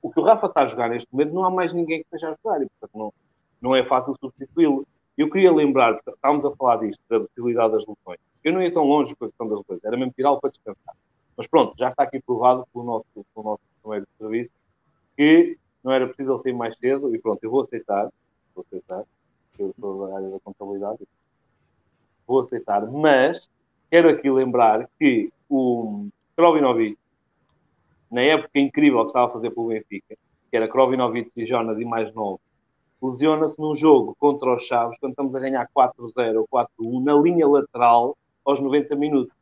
o 0.01 0.11
que 0.11 0.19
o 0.19 0.23
Rafa 0.23 0.47
está 0.47 0.61
a 0.63 0.67
jogar 0.67 0.89
neste 0.89 1.11
momento 1.11 1.33
não 1.33 1.43
há 1.43 1.49
mais 1.49 1.73
ninguém 1.73 1.99
que 1.99 2.05
esteja 2.05 2.29
a 2.29 2.35
jogar 2.43 2.61
e, 2.61 2.67
portanto, 2.69 2.91
não, 2.97 3.13
não 3.61 3.75
é 3.75 3.85
fácil 3.85 4.15
substituí-lo. 4.19 4.85
Eu 5.17 5.29
queria 5.29 5.51
lembrar, 5.51 5.99
estávamos 6.07 6.45
a 6.45 6.55
falar 6.55 6.77
disto, 6.77 7.01
da 7.09 7.19
possibilidade 7.19 7.73
das 7.73 7.85
lesões. 7.87 8.19
Eu 8.43 8.53
não 8.53 8.61
ia 8.61 8.71
tão 8.71 8.83
longe 8.83 9.15
com 9.15 9.25
a 9.25 9.27
questão 9.27 9.47
das 9.47 9.59
lesões, 9.59 9.83
era 9.83 9.97
mesmo 9.97 10.13
tirá-lo 10.13 10.39
para 10.39 10.51
descansar. 10.51 10.95
Mas 11.35 11.47
pronto, 11.47 11.75
já 11.77 11.89
está 11.89 12.03
aqui 12.03 12.19
provado 12.19 12.65
pelo 12.71 12.85
nosso, 12.85 13.25
pelo 13.33 13.45
nosso 13.45 13.61
de 14.01 14.07
serviço 14.17 14.51
que 15.15 15.57
não 15.83 15.91
era 15.91 16.05
preciso 16.05 16.33
ele 16.33 16.39
sair 16.39 16.53
mais 16.53 16.77
cedo 16.77 17.15
e 17.15 17.19
pronto, 17.19 17.43
eu 17.43 17.49
vou 17.49 17.61
aceitar, 17.61 18.09
vou 18.53 18.65
aceitar, 18.67 19.03
eu 19.57 19.73
sou 19.79 20.07
da 20.07 20.15
área 20.15 20.29
da 20.29 20.39
contabilidade, 20.39 20.99
vou 22.27 22.41
aceitar, 22.41 22.85
mas 22.85 23.49
quero 23.89 24.09
aqui 24.09 24.29
lembrar 24.29 24.87
que 24.99 25.31
o 25.49 26.07
Krovinovic, 26.35 26.97
na 28.11 28.21
época 28.21 28.59
incrível 28.59 29.01
que 29.01 29.07
estava 29.07 29.27
a 29.27 29.33
fazer 29.33 29.49
pelo 29.49 29.69
Benfica, 29.69 30.15
que 30.49 30.55
era 30.55 30.67
Krovinovic 30.67 31.31
e 31.35 31.45
Jonas 31.45 31.79
e 31.79 31.85
mais 31.85 32.13
novo, 32.13 32.39
lesiona-se 33.01 33.59
num 33.59 33.75
jogo 33.75 34.15
contra 34.19 34.55
os 34.55 34.63
Chaves, 34.63 34.97
quando 34.99 35.11
estamos 35.11 35.35
a 35.35 35.39
ganhar 35.39 35.67
4-0 35.75 36.37
ou 36.37 36.47
4-1, 36.47 37.03
na 37.03 37.13
linha 37.13 37.47
lateral, 37.47 38.17
aos 38.43 38.59
90 38.59 38.95
minutos. 38.95 39.33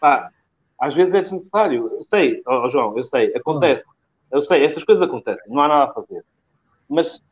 Pá, 0.00 0.30
às 0.78 0.94
vezes 0.94 1.14
é 1.14 1.22
desnecessário. 1.22 1.90
Eu 1.92 2.04
sei, 2.04 2.42
ó, 2.46 2.68
João, 2.68 2.96
eu 2.96 3.04
sei, 3.04 3.34
acontece. 3.34 3.84
Eu 4.30 4.42
sei, 4.42 4.64
essas 4.64 4.84
coisas 4.84 5.02
acontecem, 5.02 5.42
não 5.48 5.62
há 5.62 5.68
nada 5.68 5.90
a 5.90 5.94
fazer. 5.94 6.24
Mas, 6.88 7.22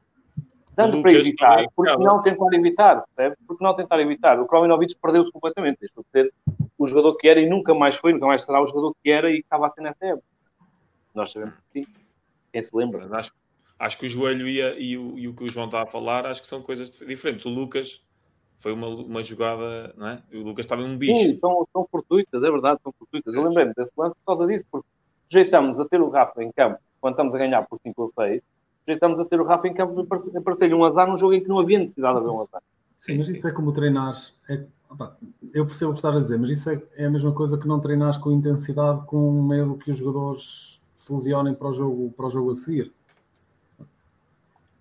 dando 0.74 0.98
O 0.98 1.02
para 1.02 1.12
evitar, 1.12 1.64
porque 1.74 1.96
não 1.96 2.22
tentar 2.22 2.52
evitar, 2.52 3.04
percebe? 3.14 3.36
Porque 3.46 3.64
não 3.64 3.74
tentar 3.74 4.00
evitar. 4.00 4.40
O 4.40 4.46
Krovinovic 4.46 4.96
perdeu-se 5.00 5.30
completamente. 5.30 5.80
Deixou 5.80 6.02
de 6.02 6.10
ser 6.10 6.32
o 6.78 6.88
jogador 6.88 7.16
que 7.16 7.28
era 7.28 7.40
e 7.40 7.48
nunca 7.48 7.74
mais 7.74 7.96
foi, 7.96 8.12
nunca 8.12 8.26
mais 8.26 8.44
será 8.44 8.60
o 8.60 8.66
jogador 8.66 8.94
que 9.02 9.10
era 9.10 9.30
e 9.30 9.36
que 9.36 9.40
estava 9.40 9.66
a 9.66 9.70
ser 9.70 9.82
nessa 9.82 10.04
época. 10.06 10.26
Nós 11.14 11.30
sabemos 11.30 11.54
que 11.54 11.84
sim. 11.84 11.92
Quem 12.52 12.62
se 12.62 12.76
lembra? 12.76 13.00
Mas 13.02 13.12
acho, 13.12 13.32
acho 13.78 13.98
que 13.98 14.06
o 14.06 14.08
joelho 14.08 14.48
e, 14.48 14.62
a- 14.62 14.78
e 14.78 14.96
o, 14.96 15.18
e 15.18 15.28
o 15.28 15.34
que 15.34 15.44
o 15.44 15.48
João 15.48 15.66
está 15.66 15.82
a 15.82 15.86
falar, 15.86 16.26
acho 16.26 16.40
que 16.40 16.46
são 16.46 16.62
coisas 16.62 16.90
dif- 16.90 17.04
diferentes. 17.06 17.44
O 17.46 17.50
Lucas 17.50 18.00
foi 18.56 18.72
uma, 18.72 18.88
uma 18.88 19.22
jogada, 19.22 19.92
não 19.96 20.08
é? 20.08 20.22
O 20.32 20.38
Lucas 20.38 20.64
estava 20.64 20.82
um 20.82 20.96
bicho. 20.96 21.18
Sim, 21.18 21.34
são, 21.34 21.66
são 21.72 21.86
fortuitas, 21.90 22.42
é 22.42 22.50
verdade, 22.50 22.80
são 22.82 22.92
fortuitas. 22.98 23.34
Eu 23.34 23.42
lembrei-me 23.42 23.72
desse 23.74 23.92
lance 23.96 24.14
por 24.24 24.24
causa 24.36 24.46
disso, 24.46 24.66
porque 24.70 24.86
sujeitamos 25.28 25.80
a 25.80 25.84
ter 25.86 26.00
o 26.00 26.08
Rafa 26.08 26.42
em 26.42 26.50
campo 26.52 26.78
quando 27.00 27.14
estamos 27.14 27.34
a 27.34 27.38
ganhar 27.38 27.62
por 27.66 27.78
5 27.82 28.02
ou 28.02 28.12
6, 28.14 28.42
sujeitamos 28.86 29.20
a 29.20 29.24
ter 29.24 29.40
o 29.40 29.44
Rafa 29.44 29.68
em 29.68 29.74
campo 29.74 30.00
e 30.00 30.02
aparecer- 30.04 30.36
aparecer-lhe 30.36 30.74
um 30.74 30.84
azar 30.84 31.06
num 31.08 31.18
jogo 31.18 31.34
em 31.34 31.42
que 31.42 31.48
não 31.48 31.58
havia 31.58 31.78
necessidade 31.78 32.14
de 32.14 32.20
haver 32.20 32.30
um 32.34 32.40
azar. 32.40 32.62
Sim, 32.96 33.18
mas 33.18 33.28
isso 33.28 33.46
é 33.46 33.52
como 33.52 33.72
treinar. 33.72 34.14
É, 34.48 34.64
opá, 34.88 35.14
eu 35.52 35.66
percebo 35.66 35.90
o 35.90 35.94
que 35.94 35.98
estás 35.98 36.16
a 36.16 36.20
dizer, 36.20 36.38
mas 36.38 36.50
isso 36.50 36.70
é, 36.70 36.80
é 36.96 37.04
a 37.04 37.10
mesma 37.10 37.32
coisa 37.32 37.58
que 37.58 37.68
não 37.68 37.78
treinar 37.80 38.18
com 38.20 38.32
intensidade, 38.32 39.04
com 39.04 39.42
medo 39.42 39.76
que 39.76 39.90
os 39.90 39.98
jogadores 39.98 40.80
se 40.94 41.12
lesionem 41.12 41.54
para 41.54 41.68
o 41.68 41.74
jogo, 41.74 42.10
para 42.16 42.26
o 42.26 42.30
jogo 42.30 42.52
a 42.52 42.54
seguir. 42.54 42.90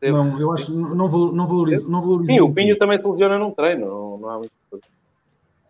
Eu- 0.03 0.13
Não, 0.23 0.39
eu 0.39 0.51
acho 0.51 0.73
não, 0.73 0.93
não 0.95 1.09
val- 1.09 1.31
não 1.31 1.47
valorizo, 1.47 1.89
não 1.89 2.01
valorizo 2.01 2.33
Sim, 2.33 2.41
o 2.41 2.53
Pinho 2.53 2.75
também 2.77 2.99
se 2.99 3.07
lesiona 3.07 3.39
num 3.39 3.51
treino, 3.51 3.85
não, 3.87 4.17
não 4.17 4.29
há 4.29 4.37
muito 4.37 4.51
coisa. 4.69 4.85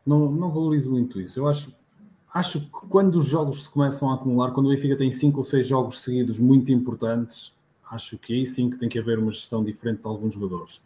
Não, 0.05 0.31
não 0.31 0.49
valorizo 0.51 0.89
muito 0.91 1.19
isso. 1.21 1.39
Eu 1.39 1.47
acho, 1.47 1.71
acho 2.33 2.61
que 2.61 2.67
quando 2.89 3.15
os 3.15 3.27
jogos 3.27 3.61
se 3.61 3.69
começam 3.69 4.09
a 4.11 4.15
acumular, 4.15 4.51
quando 4.51 4.65
o 4.65 4.69
Benfica 4.69 4.97
tem 4.97 5.11
cinco 5.11 5.37
ou 5.39 5.43
seis 5.43 5.67
jogos 5.67 6.01
seguidos 6.01 6.39
muito 6.39 6.71
importantes, 6.71 7.53
acho 7.91 8.17
que 8.17 8.33
aí 8.33 8.45
sim 8.45 8.69
que 8.71 8.77
tem 8.77 8.89
que 8.89 8.97
haver 8.97 9.19
uma 9.19 9.31
gestão 9.31 9.63
diferente 9.63 10.01
de 10.01 10.07
alguns 10.07 10.33
jogadores. 10.33 10.81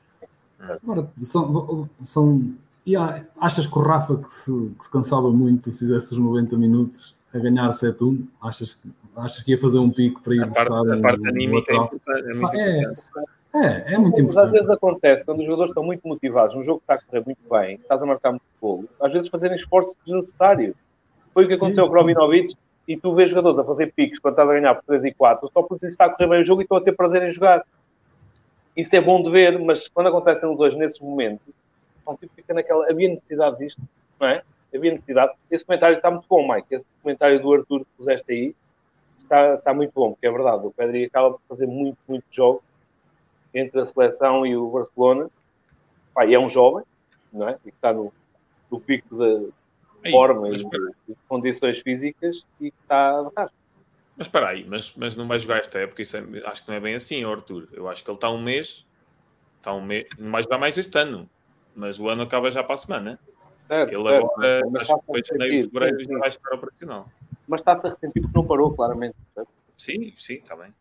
Agora, 0.59 1.07
são, 1.21 1.87
são, 2.03 2.53
e 2.85 2.95
há- 2.95 3.23
achas 3.39 3.65
que 3.65 3.77
o 3.77 3.81
Rafa 3.81 4.17
que 4.17 4.31
se, 4.31 4.51
que 4.77 4.83
se 4.85 4.89
cansava 4.91 5.31
muito 5.31 5.69
se 5.71 5.79
fizesse 5.79 6.11
os 6.13 6.19
90 6.19 6.57
minutos 6.57 7.15
a 7.33 7.37
ganhar 7.39 7.71
7-1? 7.71 8.25
Achas, 8.41 8.73
que- 8.73 8.89
achas 9.15 9.41
que 9.43 9.51
ia 9.51 9.57
fazer 9.57 9.79
um 9.79 9.89
pico 9.89 10.21
para 10.21 10.35
ir 10.35 10.41
A 10.41 10.47
parte, 10.47 10.69
buscar 10.69 10.93
a 10.97 11.01
parte 11.01 11.21
um 11.21 11.27
anímica 11.29 11.71
é 11.71 11.75
importante. 11.75 12.29
É 12.29 12.33
muito 12.33 12.45
Ah, 12.53 12.57
é, 12.57 12.81
importante. 12.81 13.27
É, 13.63 13.93
é 13.93 13.97
muito 13.97 14.11
Mas 14.11 14.15
às 14.15 14.23
importante. 14.23 14.51
vezes 14.51 14.69
acontece, 14.69 15.25
quando 15.25 15.39
os 15.39 15.45
jogadores 15.45 15.71
estão 15.71 15.83
muito 15.83 16.07
motivados, 16.07 16.55
um 16.55 16.63
jogo 16.63 16.81
que 16.85 16.93
está 16.93 17.05
a 17.05 17.09
correr 17.09 17.25
muito 17.25 17.49
bem, 17.49 17.75
estás 17.75 18.01
a 18.01 18.05
marcar 18.05 18.31
muito 18.31 18.43
golo, 18.61 18.87
às 19.01 19.11
vezes 19.11 19.29
fazerem 19.29 19.57
esforços 19.57 19.95
desnecessários. 20.05 20.75
Foi 21.33 21.45
o 21.45 21.47
que 21.47 21.53
aconteceu 21.53 21.83
Sim. 21.85 21.89
com 21.89 21.95
o 21.95 21.99
Krovinovic 21.99 22.55
e 22.87 22.97
tu 22.97 23.13
vês 23.13 23.29
jogadores 23.29 23.59
a 23.59 23.63
fazer 23.63 23.93
picos 23.93 24.19
quando 24.19 24.33
estás 24.33 24.49
a 24.49 24.53
ganhar 24.53 24.75
por 24.75 24.83
3 24.85 25.05
e 25.05 25.13
4, 25.13 25.51
só 25.53 25.61
porque 25.63 25.87
está 25.87 26.05
a 26.05 26.09
correr 26.09 26.29
bem 26.29 26.41
o 26.41 26.45
jogo 26.45 26.61
e 26.61 26.63
estão 26.63 26.77
a 26.77 26.81
ter 26.81 26.93
prazer 26.93 27.21
em 27.23 27.31
jogar. 27.31 27.63
Isso 28.75 28.95
é 28.95 29.01
bom 29.01 29.21
de 29.21 29.29
ver, 29.29 29.59
mas 29.59 29.87
quando 29.87 30.07
acontecem 30.07 30.49
os 30.49 30.57
dois 30.57 30.75
nesses 30.75 30.99
momentos, 30.99 31.47
então, 32.01 32.15
tipo, 32.15 32.33
fica 32.33 32.53
naquela. 32.53 32.89
Havia 32.89 33.09
necessidade 33.09 33.57
disto, 33.57 33.81
não 34.19 34.27
é? 34.27 34.41
Havia 34.73 34.91
necessidade. 34.91 35.33
Esse 35.51 35.65
comentário 35.65 35.97
está 35.97 36.09
muito 36.09 36.25
bom, 36.29 36.47
Mike. 36.47 36.67
Esse 36.73 36.87
comentário 37.01 37.41
do 37.41 37.53
Arthur 37.53 37.79
que 37.79 37.87
puseste 37.97 38.31
aí 38.31 38.55
está, 39.19 39.55
está 39.55 39.73
muito 39.73 39.91
bom, 39.93 40.11
porque 40.11 40.27
é 40.27 40.31
verdade. 40.31 40.65
O 40.65 40.71
Pedri 40.71 41.05
acaba 41.05 41.31
por 41.31 41.41
fazer 41.49 41.67
muito, 41.67 41.97
muito 42.07 42.23
jogo 42.31 42.63
entre 43.53 43.79
a 43.81 43.85
seleção 43.85 44.45
e 44.45 44.55
o 44.55 44.69
Barcelona. 44.69 45.29
Pá, 46.13 46.25
e 46.25 46.33
é 46.33 46.39
um 46.39 46.49
jovem, 46.49 46.83
não 47.31 47.47
é? 47.47 47.53
E 47.65 47.69
que 47.71 47.77
está 47.77 47.93
no, 47.93 48.11
no 48.71 48.79
pico 48.79 49.15
de 49.15 49.49
Ei, 50.03 50.11
forma 50.11 50.49
mas 50.49 50.61
e 50.61 50.65
de, 50.69 51.15
condições 51.27 51.79
físicas 51.81 52.45
e 52.59 52.71
que 52.71 52.77
está 52.81 53.19
a 53.19 53.23
dar. 53.35 53.51
Mas 54.15 54.27
espera 54.27 54.49
aí, 54.49 54.65
mas, 54.65 54.93
mas 54.95 55.15
não 55.15 55.27
vai 55.27 55.37
jogar 55.39 55.59
esta 55.59 55.77
época, 55.79 56.01
isso 56.01 56.17
é- 56.17 56.23
acho 56.45 56.63
que 56.63 56.69
não 56.69 56.75
é 56.75 56.79
bem 56.79 56.95
assim, 56.95 57.23
Arthur. 57.23 57.67
Eu 57.71 57.87
acho 57.87 58.03
que 58.03 58.09
ele 58.09 58.17
está 58.17 58.29
um 58.31 58.41
mês, 58.41 58.83
está 59.57 59.73
um 59.73 59.81
mês, 59.81 60.07
não 60.17 60.31
vai 60.31 60.41
jogar 60.41 60.57
mais 60.57 60.77
este 60.77 60.97
ano, 60.97 61.29
mas 61.75 61.99
o 61.99 62.09
ano 62.09 62.23
acaba 62.23 62.49
já 62.49 62.63
para 62.63 62.73
a 62.73 62.77
semana. 62.77 63.19
Certo, 63.55 63.93
Ele 63.93 64.03
certo, 64.03 64.25
agora, 64.25 64.63
mas- 64.63 64.71
mas 64.71 64.81
acho 64.83 64.87
que 64.87 64.93
a 64.93 64.97
depois 65.01 65.21
de 65.21 65.27
janeiro, 65.29 65.69
fevereiro, 65.69 66.03
já 66.03 66.17
vai 66.19 66.29
estar 66.29 66.55
operacional. 66.55 67.09
Mas 67.47 67.61
está-se 67.61 67.87
a 67.87 67.89
ressentir 67.91 68.21
porque 68.21 68.37
não 68.37 68.47
parou, 68.47 68.75
claramente. 68.75 69.15
certo? 69.35 69.49
Sim, 69.77 70.13
sim, 70.17 70.35
está 70.35 70.55
bem. 70.55 70.73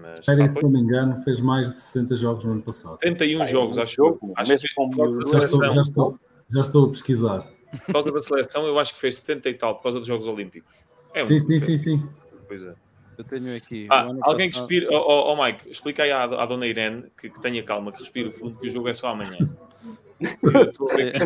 Mas 0.00 0.20
Pérez, 0.20 0.48
ah, 0.48 0.50
se 0.50 0.62
não 0.62 0.70
me 0.70 0.80
engano, 0.80 1.20
fez 1.22 1.40
mais 1.40 1.72
de 1.72 1.80
60 1.80 2.16
jogos 2.16 2.44
no 2.44 2.52
ano 2.52 2.62
passado. 2.62 2.98
31 2.98 3.38
Pá, 3.38 3.44
é 3.44 3.46
jogos, 3.48 3.78
acho 3.78 3.94
jogo, 3.96 4.18
eu. 4.22 4.32
Acho 4.36 4.50
Mesmo 4.50 4.68
que 4.68 4.74
com 4.74 4.90
da 4.90 5.38
Já 5.38 5.46
estou, 5.46 5.64
já, 5.64 5.82
estou, 5.82 6.20
já 6.48 6.60
estou 6.60 6.86
a 6.86 6.88
pesquisar. 6.90 7.46
por 7.86 7.92
causa 7.92 8.12
da 8.12 8.20
seleção, 8.20 8.66
eu 8.66 8.78
acho 8.78 8.94
que 8.94 9.00
fez 9.00 9.18
70 9.18 9.50
e 9.50 9.54
tal, 9.54 9.74
por 9.76 9.82
causa 9.84 9.98
dos 9.98 10.06
Jogos 10.06 10.26
Olímpicos. 10.26 10.74
É 11.14 11.26
Sim, 11.26 11.40
sim, 11.40 11.64
sim, 11.64 11.78
sim. 11.78 12.08
Pois 12.46 12.62
é. 12.62 12.74
Eu 13.16 13.24
tenho 13.24 13.56
aqui. 13.56 13.86
Ah, 13.90 14.06
alguém 14.22 14.50
que 14.50 14.58
respire. 14.58 14.86
Oh, 14.90 14.96
oh, 14.96 15.32
oh, 15.32 15.42
Mike, 15.42 15.70
explica 15.70 16.02
aí 16.02 16.12
à, 16.12 16.24
à 16.24 16.44
dona 16.44 16.66
Irene 16.66 17.04
que, 17.18 17.30
que 17.30 17.40
tenha 17.40 17.62
calma, 17.62 17.90
que 17.90 18.00
respire 18.00 18.28
o 18.28 18.32
fundo, 18.32 18.58
que 18.58 18.66
o 18.66 18.70
jogo 18.70 18.88
é 18.88 18.94
só 18.94 19.08
amanhã. 19.08 19.38
Que 20.18 20.26
é. 21.00 21.18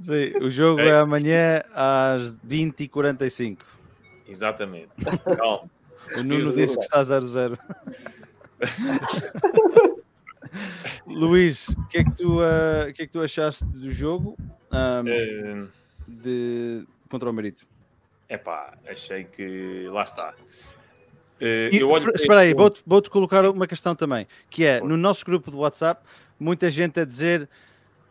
Sim, 0.00 0.38
o 0.44 0.50
jogo 0.50 0.80
Ok. 0.80 0.90
é 0.90 0.98
amanhã 0.98 1.62
às 1.74 2.36
20h45. 2.46 3.58
Exatamente. 4.30 4.90
Calma. 5.36 5.68
O 6.16 6.22
Nuno 6.24 6.52
disse 6.52 6.76
que 6.76 6.82
está 6.82 7.02
0-0. 7.02 7.58
Luís, 11.06 11.68
o 11.68 11.88
que, 11.88 11.98
é 11.98 12.04
que, 12.04 12.10
tu, 12.16 12.40
o 12.40 12.92
que 12.94 13.02
é 13.02 13.06
que 13.06 13.12
tu 13.12 13.20
achaste 13.20 13.64
do 13.66 13.90
jogo 13.92 14.36
É 14.72 15.66
de, 16.08 16.84
contra 17.08 17.30
o 17.30 17.32
Marito? 17.32 17.66
pá, 18.44 18.74
achei 18.88 19.24
que. 19.24 19.86
Lá 19.88 20.02
está. 20.02 20.34
Eh, 21.40 21.70
E, 21.72 21.82
olho 21.82 22.10
espera 22.14 22.40
aí, 22.40 22.54
vou-te 22.54 22.82
vou-te 22.86 23.08
colocar 23.08 23.44
uma 23.48 23.66
questão 23.66 23.94
também, 23.94 24.26
que 24.48 24.64
é, 24.64 24.80
no 24.80 24.96
nosso 24.96 25.24
grupo 25.24 25.50
de 25.50 25.56
WhatsApp, 25.56 26.02
muita 26.38 26.70
gente 26.70 27.00
a 27.00 27.04
dizer 27.04 27.48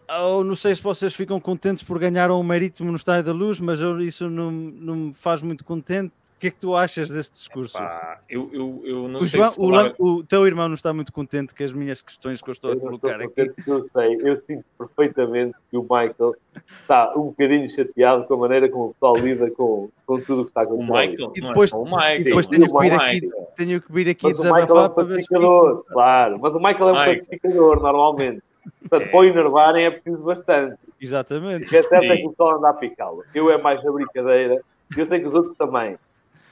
"Oh, 0.09 0.43
não 0.43 0.55
sei 0.55 0.75
se 0.75 0.81
vocês 0.81 1.13
ficam 1.13 1.39
contentes 1.39 1.83
por 1.83 1.99
ganhar 1.99 2.31
um 2.31 2.41
Marítimo 2.43 2.89
no 2.89 2.97
Estádio 2.97 3.25
da 3.25 3.31
Luz, 3.33 3.59
mas 3.59 3.81
eu- 3.81 3.99
isso 4.01 4.29
não, 4.29 4.51
não 4.51 4.95
me 4.95 5.13
faz 5.13 5.41
muito 5.41 5.63
contente. 5.63 6.13
O 6.35 6.39
que 6.39 6.47
é 6.47 6.51
que 6.51 6.57
tu 6.57 6.73
achas 6.73 7.09
deste 7.09 7.33
discurso? 7.33 7.77
Pá, 7.77 8.17
eu, 8.29 8.49
eu, 8.53 8.81
eu 8.85 9.07
não 9.09 9.19
o, 9.19 9.23
sei 9.25 9.41
João- 9.41 9.51
se 9.51 9.59
o 9.59 9.69
falar- 9.69 9.93
o 9.99 10.23
teu 10.23 10.47
irmão 10.47 10.69
não 10.69 10.75
está 10.75 10.93
muito 10.93 11.11
contente 11.11 11.53
com 11.53 11.61
as 11.61 11.73
minhas 11.73 12.01
questões 12.01 12.41
que 12.41 12.49
eu 12.49 12.53
estou 12.53 12.69
a 12.71 12.73
Eu 12.75 12.77
não 12.79 12.85
colocar 12.97 13.19
estou 13.19 13.43
aqui. 13.43 13.51
contente, 13.61 13.69
Eu 13.69 13.83
sei, 13.83 14.15
eu 14.21 14.37
sinto 14.37 14.63
perfeitamente 14.77 15.57
que 15.69 15.75
o 15.75 15.81
Michael 15.81 16.33
está 16.81 17.11
um 17.17 17.23
bocadinho 17.25 17.69
chateado 17.69 18.23
com 18.23 18.35
a 18.35 18.37
maneira 18.37 18.69
como 18.71 18.85
o 18.85 18.93
pessoal 18.93 19.17
lida 19.17 19.51
com, 19.51 19.89
com 20.05 20.19
tudo 20.21 20.43
o 20.43 20.45
que 20.45 20.51
está 20.51 20.61
O 20.61 20.63
acontecendo. 20.63 20.93
Michael, 20.97 21.33
E 21.35 21.41
não 21.41 21.47
depois- 21.49 21.71
é 21.71 21.75
só 21.75 21.81
o 21.81 21.85
Michael. 21.85 22.21
E 22.21 22.23
depois 22.23 22.47
tenho 22.47 22.63
o 22.65 22.67
que 22.69 22.79
vir 22.79 22.93
aqui, 22.93 23.29
tenho 23.57 23.81
que 23.81 23.91
vir 23.91 24.09
aqui 24.09 24.27
Mas 24.27 24.39
o 24.39 24.43
Michael 24.43 24.55
é 24.57 24.61
desabafar 24.61 24.89
um 24.91 24.93
para 24.95 25.03
ver 25.03 25.21
se 25.21 25.27
pacificador, 25.27 25.85
claro. 25.89 26.39
Mas 26.41 26.55
o 26.55 26.59
Michael 26.59 26.79
é 26.79 26.85
um 26.85 26.95
Michael. 26.95 27.15
pacificador, 27.17 27.81
normalmente. 27.81 28.43
Portanto, 28.79 29.03
É. 29.03 29.07
para 29.07 29.19
o 29.19 29.23
enervarem 29.23 29.85
é 29.85 29.91
preciso 29.91 30.23
bastante. 30.23 30.77
Exatamente. 30.99 31.65
O 31.65 31.69
que 31.69 31.77
é 31.77 31.83
certo 31.83 32.05
é 32.05 32.15
Sim. 32.15 32.21
que 32.21 32.27
o 32.27 32.29
pessoal 32.31 32.57
anda 32.57 32.69
a 32.69 32.73
picá-lo. 32.73 33.23
Eu 33.33 33.51
é 33.51 33.57
mais 33.57 33.83
na 33.83 33.91
brincadeira. 33.91 34.61
Eu 34.95 35.05
sei 35.05 35.19
que 35.19 35.27
os 35.27 35.33
outros 35.33 35.55
também. 35.55 35.97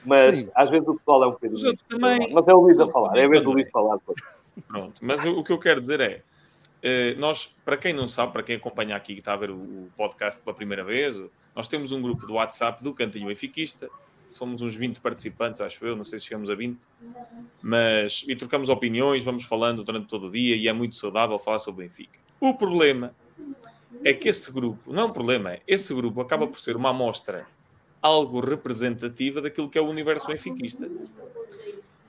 Mas 0.04 0.44
Sim. 0.44 0.50
às 0.54 0.70
vezes 0.70 0.88
o 0.88 0.94
pessoal 0.94 1.24
é 1.24 1.26
um 1.26 1.30
bocadinho. 1.30 1.54
Os 1.54 1.64
outros 1.64 1.86
também. 1.88 2.32
Mas 2.32 2.48
é 2.48 2.54
o 2.54 2.60
Luís 2.60 2.80
a 2.80 2.88
falar. 2.88 3.16
É 3.16 3.24
a 3.24 3.28
vez 3.28 3.42
do. 3.42 3.52
Luís 3.52 3.68
falar. 3.70 3.98
pô. 3.98 4.14
Pronto, 4.66 4.94
mas 5.00 5.24
o, 5.24 5.44
que 5.44 5.52
eu 5.52 5.58
quero 5.58 5.80
dizer 5.80 6.00
é, 6.00 6.22
eh, 6.82 7.14
nós, 7.16 7.54
para 7.64 7.76
quem 7.76 7.92
não 7.92 8.08
sabe, 8.08 8.32
para 8.32 8.42
quem 8.42 8.56
acompanha 8.56 8.96
aqui 8.96 9.14
que 9.14 9.20
está 9.20 9.32
a 9.32 9.36
ver 9.36 9.50
o, 9.50 9.88
podcast 9.96 10.40
pela 10.42 10.54
primeira 10.54 10.84
vez, 10.84 11.16
nós 11.16 11.30
Nós 11.54 11.68
temos 11.68 11.92
um 11.92 12.00
grupo 12.00 12.26
do 12.26 12.34
WhatsApp 12.34 12.82
do 12.82 12.94
Cantinho 12.94 13.26
Benfiquista, 13.26 13.88
somos 14.30 14.60
uns 14.62 14.74
20 14.74 15.00
participantes, 15.00 15.60
acho 15.60 15.84
eu, 15.84 15.96
não 15.96 16.04
sei 16.04 16.18
se 16.18 16.26
chegamos 16.26 16.50
a 16.50 16.54
20, 16.54 16.78
mas 17.62 18.24
e 18.26 18.36
trocamos 18.36 18.68
opiniões, 18.68 19.24
vamos 19.24 19.44
falando 19.44 19.82
durante 19.82 20.06
todo 20.06 20.28
o 20.28 20.30
dia 20.30 20.56
e 20.56 20.68
é 20.68 20.72
muito 20.72 20.96
saudável 20.96 21.38
falar 21.38 21.58
sobre 21.58 21.84
o 21.84 21.88
Benfica. 21.88 22.18
O 22.40 22.54
problema 22.54 23.14
é 24.04 24.12
que 24.12 24.28
esse 24.28 24.52
grupo, 24.52 24.92
não 24.92 25.02
é 25.02 25.04
um 25.06 25.12
problema, 25.12 25.52
é 25.52 25.62
esse 25.66 25.92
grupo 25.94 26.20
acaba 26.20 26.46
por 26.46 26.58
ser 26.58 26.76
uma 26.76 26.90
amostra 26.90 27.46
algo 28.00 28.40
representativa 28.40 29.40
daquilo 29.40 29.68
que 29.68 29.78
é 29.78 29.80
o 29.80 29.86
universo 29.88 30.26
benfiquista. 30.26 30.88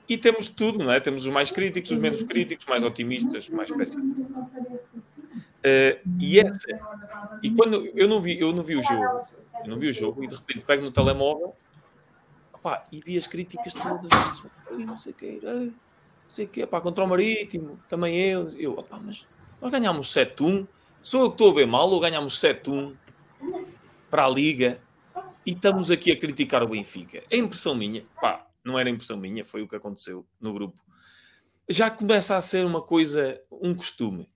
E 0.08 0.18
temos 0.18 0.48
tudo, 0.48 0.78
não 0.78 0.92
é? 0.92 0.98
Temos 0.98 1.24
os 1.24 1.32
mais 1.32 1.50
críticos, 1.50 1.90
os 1.90 1.98
menos 1.98 2.22
críticos, 2.22 2.66
mais 2.66 2.82
otimistas, 2.82 3.48
mais 3.48 3.70
pessimistas. 3.70 4.26
Uh, 5.60 6.00
e 6.18 6.40
essa, 6.40 6.66
e 7.42 7.50
quando 7.50 7.86
eu 7.94 8.08
não 8.08 8.20
vi, 8.20 8.40
eu 8.40 8.52
não 8.52 8.62
vi 8.62 8.76
o 8.76 8.82
jogo, 8.82 9.20
eu 9.62 9.70
não 9.70 9.78
vi 9.78 9.88
o 9.88 9.92
jogo 9.92 10.24
e 10.24 10.26
de 10.26 10.34
repente 10.34 10.64
pego 10.64 10.82
no 10.82 10.90
telemóvel 10.90 11.54
opá, 12.60 12.86
e 12.92 13.00
vi 13.00 13.16
as 13.18 13.26
críticas 13.26 13.72
todas, 13.72 14.08
não 14.70 14.98
sei 14.98 15.12
o 15.12 15.14
que, 15.14 15.40
não 15.42 15.74
sei 16.28 16.44
o 16.44 16.48
que, 16.48 16.62
opá, 16.62 16.80
contra 16.80 17.02
o 17.02 17.08
Marítimo, 17.08 17.78
também 17.88 18.16
eu, 18.16 18.48
eu, 18.58 18.86
mas 19.02 19.26
nós 19.60 19.70
ganhámos 19.70 20.08
7-1, 20.14 20.68
sou 21.02 21.22
eu 21.22 21.30
que 21.30 21.34
estou 21.34 21.50
a 21.50 21.54
ver 21.54 21.66
mal 21.66 21.90
ou 21.90 21.98
ganhámos 21.98 22.38
7-1 22.38 22.94
para 24.10 24.26
a 24.26 24.28
Liga 24.28 24.78
e 25.44 25.52
estamos 25.52 25.90
aqui 25.90 26.12
a 26.12 26.18
criticar 26.18 26.62
o 26.62 26.68
Benfica. 26.68 27.22
É 27.30 27.36
impressão 27.36 27.74
minha, 27.74 28.04
pá, 28.20 28.46
não 28.62 28.78
era 28.78 28.90
impressão 28.90 29.16
minha, 29.16 29.44
foi 29.44 29.62
o 29.62 29.68
que 29.68 29.76
aconteceu 29.76 30.26
no 30.40 30.52
grupo. 30.52 30.78
Já 31.68 31.90
começa 31.90 32.36
a 32.36 32.40
ser 32.40 32.66
uma 32.66 32.82
coisa, 32.82 33.40
um 33.50 33.74
costume. 33.74 34.28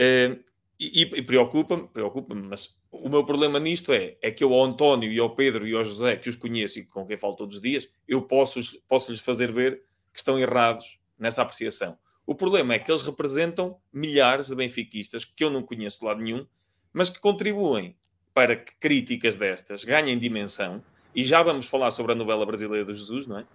Uh, 0.00 0.42
e, 0.80 1.02
e 1.02 1.22
preocupa-me, 1.22 1.86
preocupa-me, 1.88 2.42
mas 2.42 2.80
o 2.90 3.08
meu 3.08 3.24
problema 3.24 3.60
nisto 3.60 3.92
é, 3.92 4.16
é 4.22 4.30
que 4.30 4.42
eu 4.42 4.54
ao 4.54 4.64
António 4.64 5.12
e 5.12 5.18
ao 5.18 5.34
Pedro 5.34 5.68
e 5.68 5.74
ao 5.74 5.84
José, 5.84 6.16
que 6.16 6.30
os 6.30 6.36
conheço 6.36 6.78
e 6.78 6.84
com 6.84 7.06
quem 7.06 7.18
falo 7.18 7.36
todos 7.36 7.56
os 7.56 7.62
dias, 7.62 7.88
eu 8.08 8.22
posso, 8.22 8.60
posso-lhes 8.88 9.20
fazer 9.20 9.52
ver 9.52 9.82
que 10.12 10.18
estão 10.18 10.38
errados 10.38 10.98
nessa 11.18 11.42
apreciação. 11.42 11.98
O 12.26 12.34
problema 12.34 12.74
é 12.74 12.78
que 12.78 12.90
eles 12.90 13.02
representam 13.02 13.76
milhares 13.92 14.46
de 14.46 14.54
benfiquistas 14.54 15.24
que 15.24 15.44
eu 15.44 15.50
não 15.50 15.62
conheço 15.62 16.00
de 16.00 16.06
lado 16.06 16.22
nenhum, 16.22 16.46
mas 16.92 17.10
que 17.10 17.20
contribuem 17.20 17.94
para 18.32 18.56
que 18.56 18.74
críticas 18.76 19.36
destas 19.36 19.84
ganhem 19.84 20.18
dimensão, 20.18 20.82
e 21.14 21.22
já 21.22 21.42
vamos 21.42 21.66
falar 21.66 21.90
sobre 21.90 22.12
a 22.12 22.14
novela 22.14 22.46
brasileira 22.46 22.84
do 22.84 22.94
Jesus, 22.94 23.26
não 23.26 23.40
é? 23.40 23.46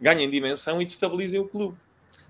Ganhem 0.00 0.30
dimensão 0.30 0.80
e 0.80 0.84
destabilizem 0.84 1.40
o 1.40 1.48
clube 1.48 1.76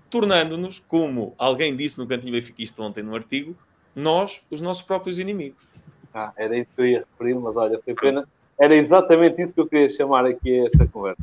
tornando-nos, 0.09 0.79
como 0.79 1.35
alguém 1.37 1.75
disse 1.75 1.99
no 1.99 2.07
Cantinho 2.07 2.33
Benfiquista 2.33 2.81
ontem 2.81 3.03
no 3.03 3.15
artigo, 3.15 3.55
nós, 3.95 4.43
os 4.49 4.61
nossos 4.61 4.83
próprios 4.83 5.19
inimigos. 5.19 5.67
Ah, 6.13 6.31
era 6.37 6.57
isso 6.57 6.69
que 6.75 6.81
eu 6.81 6.87
ia 6.87 6.99
referir, 6.99 7.35
mas 7.35 7.55
olha, 7.55 7.79
foi 7.81 7.93
pena. 7.93 8.27
Era 8.59 8.75
exatamente 8.75 9.41
isso 9.41 9.53
que 9.53 9.61
eu 9.61 9.67
queria 9.67 9.89
chamar 9.89 10.25
aqui 10.25 10.59
a 10.59 10.65
esta 10.65 10.87
conversa. 10.87 11.21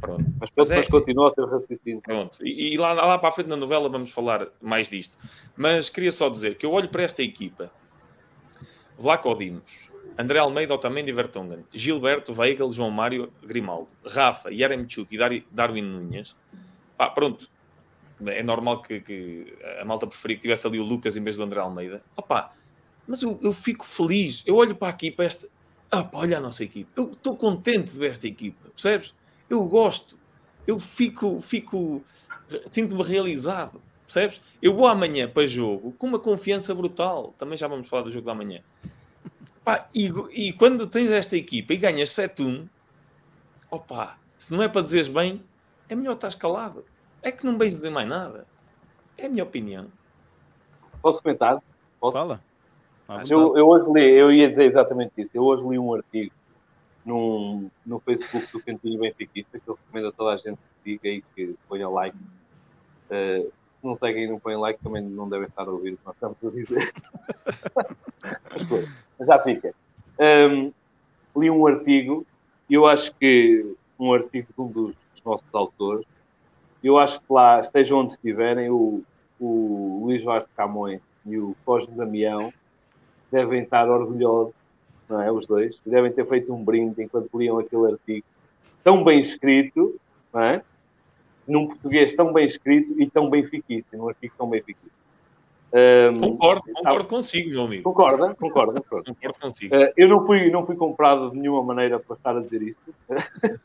Pronto. 0.00 0.24
Mas 0.40 0.50
depois 0.50 0.70
é... 0.70 0.90
continua 0.90 1.28
a 1.28 1.30
ter 1.32 1.44
raciocínio. 1.44 2.00
Pronto. 2.00 2.38
E, 2.44 2.74
e, 2.74 2.76
lá, 2.76 2.92
lá 2.92 3.18
para 3.18 3.28
a 3.28 3.32
frente 3.32 3.48
na 3.48 3.56
novela 3.56 3.88
vamos 3.88 4.10
falar 4.10 4.48
mais 4.60 4.88
disto. 4.88 5.16
Mas 5.56 5.88
queria 5.88 6.10
só 6.10 6.28
dizer 6.28 6.56
que 6.56 6.66
eu 6.66 6.72
olho 6.72 6.88
para 6.88 7.02
esta 7.02 7.22
equipa. 7.22 7.70
Vlaco 8.98 9.34
Dimos, 9.34 9.90
André 10.18 10.38
Almeida, 10.38 10.74
Otamendi 10.74 11.12
Vertonghen, 11.12 11.64
Gilberto, 11.72 12.32
Weigel, 12.32 12.72
João 12.72 12.90
Mário, 12.90 13.32
Grimaldo, 13.42 13.88
Rafa, 14.04 14.52
Yaremchuk 14.52 15.14
e 15.14 15.44
Darwin 15.50 15.82
Nunes. 15.82 16.36
Pá, 16.96 17.10
pronto 17.10 17.48
é 18.28 18.42
normal 18.42 18.82
que, 18.82 19.00
que, 19.00 19.56
a 19.80 19.84
malta 19.84 20.06
preferia 20.06 20.36
que 20.36 20.42
tivesse 20.42 20.66
ali 20.66 20.78
o 20.78 20.84
Lucas 20.84 21.16
em 21.16 21.22
vez 21.22 21.36
do 21.36 21.42
André 21.42 21.60
Almeida. 21.60 22.02
Opa, 22.16 22.52
mas 23.06 23.22
eu, 23.22 23.38
eu 23.42 23.52
fico 23.52 23.84
feliz. 23.84 24.42
Eu 24.46 24.56
olho 24.56 24.74
para 24.74 24.88
aqui, 24.88 25.10
para 25.10 25.24
esta. 25.24 25.48
Opa, 25.92 26.18
olha 26.18 26.38
a 26.38 26.40
nossa 26.40 26.64
equipe. 26.64 26.90
Eu 26.96 27.12
estou 27.12 27.36
contente 27.36 27.92
de 27.92 27.98
ver 27.98 28.12
esta 28.12 28.26
equipa, 28.26 28.68
percebes? 28.70 29.14
Eu 29.48 29.64
gosto. 29.66 30.18
Eu 30.66 30.78
fico, 30.78 31.40
fico 31.40 32.02
sinto-me 32.70 33.02
realizado, 33.02 33.80
percebes? 34.02 34.40
Eu 34.60 34.74
vou 34.74 34.86
amanhã 34.86 35.28
para 35.28 35.46
jogo 35.46 35.92
com 35.92 36.06
uma 36.06 36.18
confiança 36.18 36.74
brutal. 36.74 37.34
Também 37.38 37.56
já 37.56 37.66
vamos 37.68 37.88
falar 37.88 38.02
do 38.02 38.10
jogo 38.10 38.26
da 38.26 38.34
manhã. 38.34 38.60
Pá, 39.64 39.86
e, 39.94 40.10
e, 40.32 40.52
quando 40.52 40.86
tens 40.86 41.10
esta 41.10 41.36
equipa 41.36 41.72
e 41.72 41.76
ganhas 41.76 42.10
7-1, 42.10 42.66
opa, 43.70 44.18
se 44.36 44.52
não 44.52 44.62
é 44.62 44.68
para 44.68 44.82
dizeres 44.82 45.06
bem, 45.06 45.40
é 45.88 45.94
melhor 45.94 46.14
estar 46.14 46.34
calado. 46.34 46.84
É 47.22 47.30
que 47.30 47.46
não 47.46 47.56
vais 47.56 47.72
dizer 47.72 47.90
mais 47.90 48.08
nada. 48.08 48.46
É 49.16 49.26
a 49.26 49.28
minha 49.28 49.44
opinião. 49.44 49.86
Posso 51.00 51.22
comentar? 51.22 51.62
Posso? 52.00 52.14
Fala. 52.14 52.40
eu, 53.28 53.56
eu, 53.56 53.68
hoje 53.68 53.90
li, 53.92 54.10
eu 54.10 54.32
ia 54.32 54.50
dizer 54.50 54.64
exatamente 54.64 55.12
isso. 55.18 55.30
Eu 55.34 55.44
hoje 55.44 55.66
li 55.68 55.78
um 55.78 55.94
artigo 55.94 56.32
num, 57.04 57.70
no 57.84 58.00
Facebook 58.00 58.50
do 58.52 58.62
Cantinho 58.62 59.00
Benfiquista 59.00 59.58
que 59.58 59.68
eu 59.68 59.74
recomendo 59.74 60.08
a 60.08 60.12
toda 60.12 60.34
a 60.34 60.36
gente 60.36 60.58
que 60.58 60.92
diga 60.92 61.08
e 61.08 61.22
que 61.34 61.54
ponha 61.68 61.88
like. 61.88 62.16
Uh, 63.06 63.50
se 63.50 63.86
não 63.86 63.96
seguem 63.96 64.24
e 64.24 64.28
não 64.28 64.38
põem 64.38 64.56
like, 64.56 64.82
também 64.82 65.02
não 65.02 65.28
devem 65.28 65.48
estar 65.48 65.62
a 65.62 65.70
ouvir 65.70 65.94
o 65.94 65.96
que 65.96 66.06
nós 66.06 66.14
estamos 66.14 66.38
a 66.44 66.50
dizer. 66.50 66.94
Mas 69.18 69.26
já 69.26 69.38
fica. 69.40 69.74
Um, 70.20 70.72
li 71.36 71.50
um 71.50 71.66
artigo, 71.66 72.24
e 72.70 72.74
eu 72.74 72.86
acho 72.86 73.12
que 73.14 73.74
um 73.98 74.12
artigo 74.12 74.48
de 74.52 74.60
um 74.60 74.68
dos, 74.68 74.94
dos 74.94 75.22
nossos 75.24 75.52
autores, 75.52 76.06
eu 76.88 76.98
acho 76.98 77.20
que 77.20 77.32
lá, 77.32 77.60
estejam 77.60 78.00
onde 78.00 78.12
estiverem, 78.12 78.70
o, 78.70 79.02
o 79.40 80.04
Luís 80.04 80.24
Vaz 80.24 80.44
de 80.44 80.52
Camões 80.52 81.00
e 81.24 81.38
o 81.38 81.54
Cosme 81.64 81.96
Damião 81.96 82.52
devem 83.30 83.62
estar 83.62 83.88
orgulhosos, 83.88 84.54
não 85.08 85.22
é? 85.22 85.30
Os 85.30 85.46
dois, 85.46 85.78
devem 85.86 86.12
ter 86.12 86.26
feito 86.26 86.52
um 86.52 86.62
brinde 86.62 87.02
enquanto 87.02 87.38
liam 87.38 87.58
aquele 87.58 87.92
artigo 87.92 88.26
tão 88.82 89.04
bem 89.04 89.20
escrito, 89.20 89.98
não 90.32 90.42
é? 90.42 90.62
Num 91.46 91.66
português 91.66 92.14
tão 92.14 92.32
bem 92.32 92.46
escrito 92.46 93.00
e 93.00 93.08
tão 93.08 93.30
bem 93.30 93.46
fictício, 93.46 93.98
num 93.98 94.08
artigo 94.08 94.34
tão 94.36 94.48
bem 94.48 94.62
fictício. 94.62 95.02
Um, 95.72 96.20
concordo, 96.20 96.62
concordo 96.74 97.08
consigo, 97.08 97.50
meu 97.50 97.62
amigo. 97.62 97.82
Concorda? 97.82 98.34
Concordo, 98.34 98.74
concordo. 98.74 99.04
concordo 99.14 99.38
consigo. 99.40 99.74
Uh, 99.74 99.92
eu 99.96 100.06
não 100.06 100.26
fui, 100.26 100.50
não 100.50 100.66
fui 100.66 100.76
comprado 100.76 101.30
de 101.30 101.38
nenhuma 101.38 101.62
maneira 101.62 101.98
para 101.98 102.14
estar 102.14 102.36
a 102.36 102.40
dizer 102.40 102.60
isto. 102.62 102.94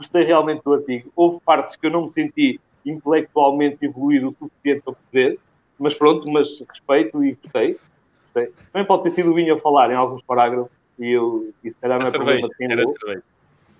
gostei 0.00 0.24
realmente 0.24 0.62
do 0.64 0.72
artigo. 0.72 1.12
Houve 1.14 1.40
partes 1.44 1.76
que 1.76 1.86
eu 1.86 1.90
não 1.90 2.02
me 2.02 2.10
senti 2.10 2.58
intelectualmente 2.84 3.84
evoluído 3.84 4.30
o 4.30 4.44
suficiente 4.44 4.82
para 4.82 4.94
perceber, 4.94 5.38
mas 5.78 5.94
pronto, 5.94 6.30
mas 6.30 6.60
respeito 6.60 7.22
e 7.22 7.34
gostei. 7.34 7.78
gostei. 8.22 8.52
Também 8.72 8.86
pode 8.86 9.02
ter 9.02 9.10
sido 9.10 9.30
o 9.30 9.34
Vinho 9.34 9.54
a 9.54 9.60
falar 9.60 9.90
em 9.90 9.94
alguns 9.94 10.22
parágrafos 10.22 10.72
e 10.98 11.10
eu, 11.10 11.52
e 11.62 11.70
se 11.70 11.76
calhar 11.78 11.98
não 11.98 12.06
é 12.06 12.10
cerveja, 12.10 12.40
problema 12.40 12.48
de 12.48 12.56
quem 12.56 12.76
leu. 12.76 12.88
Cerveja. 12.88 13.22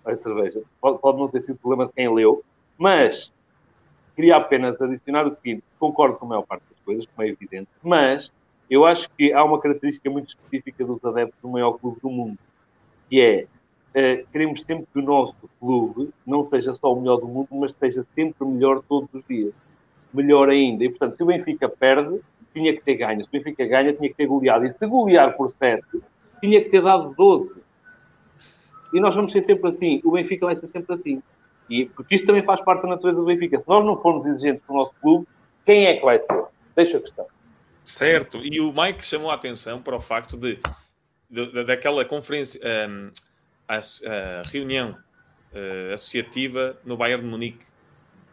A 0.04 0.16
cerveja. 0.16 0.62
Pode, 0.80 1.00
pode 1.00 1.18
não 1.18 1.28
ter 1.28 1.42
sido 1.42 1.58
problema 1.58 1.86
de 1.86 1.92
quem 1.92 2.14
leu, 2.14 2.44
mas 2.78 3.32
queria 4.14 4.36
apenas 4.36 4.80
adicionar 4.80 5.26
o 5.26 5.30
seguinte: 5.30 5.64
concordo 5.78 6.16
com 6.16 6.26
a 6.26 6.28
maior 6.28 6.42
parte 6.42 6.64
das 6.70 6.78
coisas, 6.84 7.06
como 7.06 7.26
é 7.26 7.30
evidente, 7.30 7.68
mas 7.82 8.30
eu 8.70 8.84
acho 8.84 9.08
que 9.16 9.32
há 9.32 9.42
uma 9.42 9.60
característica 9.60 10.08
muito 10.10 10.28
específica 10.28 10.84
dos 10.84 11.02
adeptos 11.04 11.40
do 11.40 11.48
maior 11.48 11.72
clube 11.72 11.98
do 12.00 12.10
mundo, 12.10 12.38
que 13.08 13.20
é 13.20 13.46
Uh, 13.90 14.24
queremos 14.30 14.62
sempre 14.62 14.86
que 14.92 15.00
o 15.00 15.02
nosso 15.02 15.50
clube 15.58 16.10
não 16.24 16.44
seja 16.44 16.72
só 16.74 16.92
o 16.92 17.00
melhor 17.00 17.16
do 17.16 17.26
mundo, 17.26 17.48
mas 17.52 17.74
seja 17.74 18.06
sempre 18.14 18.46
melhor 18.46 18.82
todos 18.88 19.08
os 19.12 19.24
dias. 19.24 19.52
Melhor 20.14 20.48
ainda. 20.48 20.84
E, 20.84 20.88
portanto, 20.88 21.16
se 21.16 21.22
o 21.22 21.26
Benfica 21.26 21.68
perde, 21.68 22.20
tinha 22.54 22.72
que 22.72 22.82
ter 22.82 22.94
ganho. 22.94 23.22
Se 23.22 23.26
o 23.26 23.30
Benfica 23.32 23.66
ganha, 23.66 23.92
tinha 23.92 24.08
que 24.08 24.14
ter 24.14 24.26
goleado. 24.26 24.64
E 24.64 24.72
se 24.72 24.86
golear 24.86 25.36
por 25.36 25.50
7, 25.50 25.84
tinha 26.40 26.62
que 26.62 26.70
ter 26.70 26.82
dado 26.82 27.14
12. 27.16 27.60
E 28.92 29.00
nós 29.00 29.14
vamos 29.14 29.32
ser 29.32 29.44
sempre 29.44 29.68
assim. 29.70 30.00
O 30.04 30.12
Benfica 30.12 30.46
vai 30.46 30.56
ser 30.56 30.68
sempre 30.68 30.94
assim. 30.94 31.20
E, 31.68 31.86
porque 31.86 32.14
isto 32.14 32.26
também 32.26 32.42
faz 32.42 32.60
parte 32.60 32.82
da 32.82 32.88
natureza 32.88 33.20
do 33.20 33.26
Benfica. 33.26 33.58
Se 33.58 33.68
nós 33.68 33.84
não 33.84 34.00
formos 34.00 34.26
exigentes 34.26 34.62
com 34.66 34.74
o 34.74 34.76
nosso 34.76 34.94
clube, 35.00 35.26
quem 35.64 35.86
é 35.86 35.96
que 35.96 36.04
vai 36.04 36.20
ser? 36.20 36.44
Deixa 36.76 36.98
a 36.98 37.00
questão. 37.00 37.26
Certo. 37.84 38.38
E 38.38 38.60
o 38.60 38.72
Mike 38.72 39.04
chamou 39.04 39.30
a 39.32 39.34
atenção 39.34 39.82
para 39.82 39.96
o 39.96 40.00
facto 40.00 40.36
de, 40.36 40.60
de, 41.28 41.52
de 41.52 41.64
daquela 41.64 42.04
conferência... 42.04 42.60
Um, 42.88 43.10
a, 43.76 44.40
a 44.40 44.42
reunião 44.48 44.96
uh, 45.52 45.94
associativa 45.94 46.76
no 46.84 46.96
Bayern 46.96 47.22
de 47.22 47.28
Munique, 47.28 47.64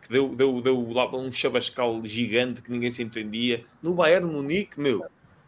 que 0.02 0.10
deu, 0.10 0.30
deu, 0.30 0.62
deu 0.62 0.92
lá 0.92 1.14
um 1.16 1.32
chabascal 1.32 2.04
gigante 2.04 2.62
que 2.62 2.72
ninguém 2.72 2.90
se 2.90 3.04
entendia. 3.04 3.64
No 3.82 3.94
Bayern 3.94 4.28
de 4.28 4.34
Munique, 4.34 4.80
meu, 4.80 5.06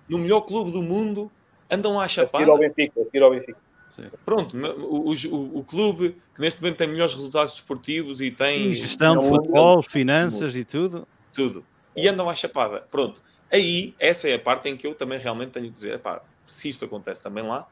no 0.07 0.19
melhor 0.19 0.41
clube 0.41 0.71
do 0.71 0.83
mundo, 0.83 1.31
andam 1.69 1.99
à 1.99 2.07
chapada. 2.07 2.43
A 2.43 2.45
seguir 2.45 2.51
ao 2.51 2.57
Benfica, 2.57 3.01
a 3.01 3.05
seguir 3.05 3.23
ao 3.23 3.31
Benfica. 3.31 3.69
Pronto, 4.23 4.55
o, 4.55 5.11
o, 5.11 5.59
o, 5.59 5.63
clube 5.63 6.15
que 6.35 6.41
neste 6.41 6.61
momento 6.61 6.77
tem 6.77 6.87
melhores 6.87 7.15
resultados 7.15 7.53
desportivos 7.53 8.21
e 8.21 8.29
tem 8.29 8.71
gestão 8.71 9.17
de 9.17 9.27
futebol, 9.27 9.81
finanças 9.81 10.55
e 10.55 10.63
tudo. 10.63 11.07
Tudo. 11.33 11.65
E 11.95 12.07
andam 12.07 12.29
à 12.29 12.35
chapada. 12.35 12.81
Pronto. 12.91 13.19
Aí, 13.51 13.95
essa 13.99 14.29
é 14.29 14.35
a 14.35 14.39
parte 14.39 14.69
em 14.69 14.77
que 14.77 14.85
eu 14.85 14.93
também 14.93 15.17
realmente 15.17 15.51
tenho 15.51 15.65
que 15.65 15.73
dizer: 15.73 15.95
epá, 15.95 16.21
se 16.45 16.69
isto 16.69 16.85
acontece 16.85 17.21
também 17.21 17.43
lá, 17.43 17.67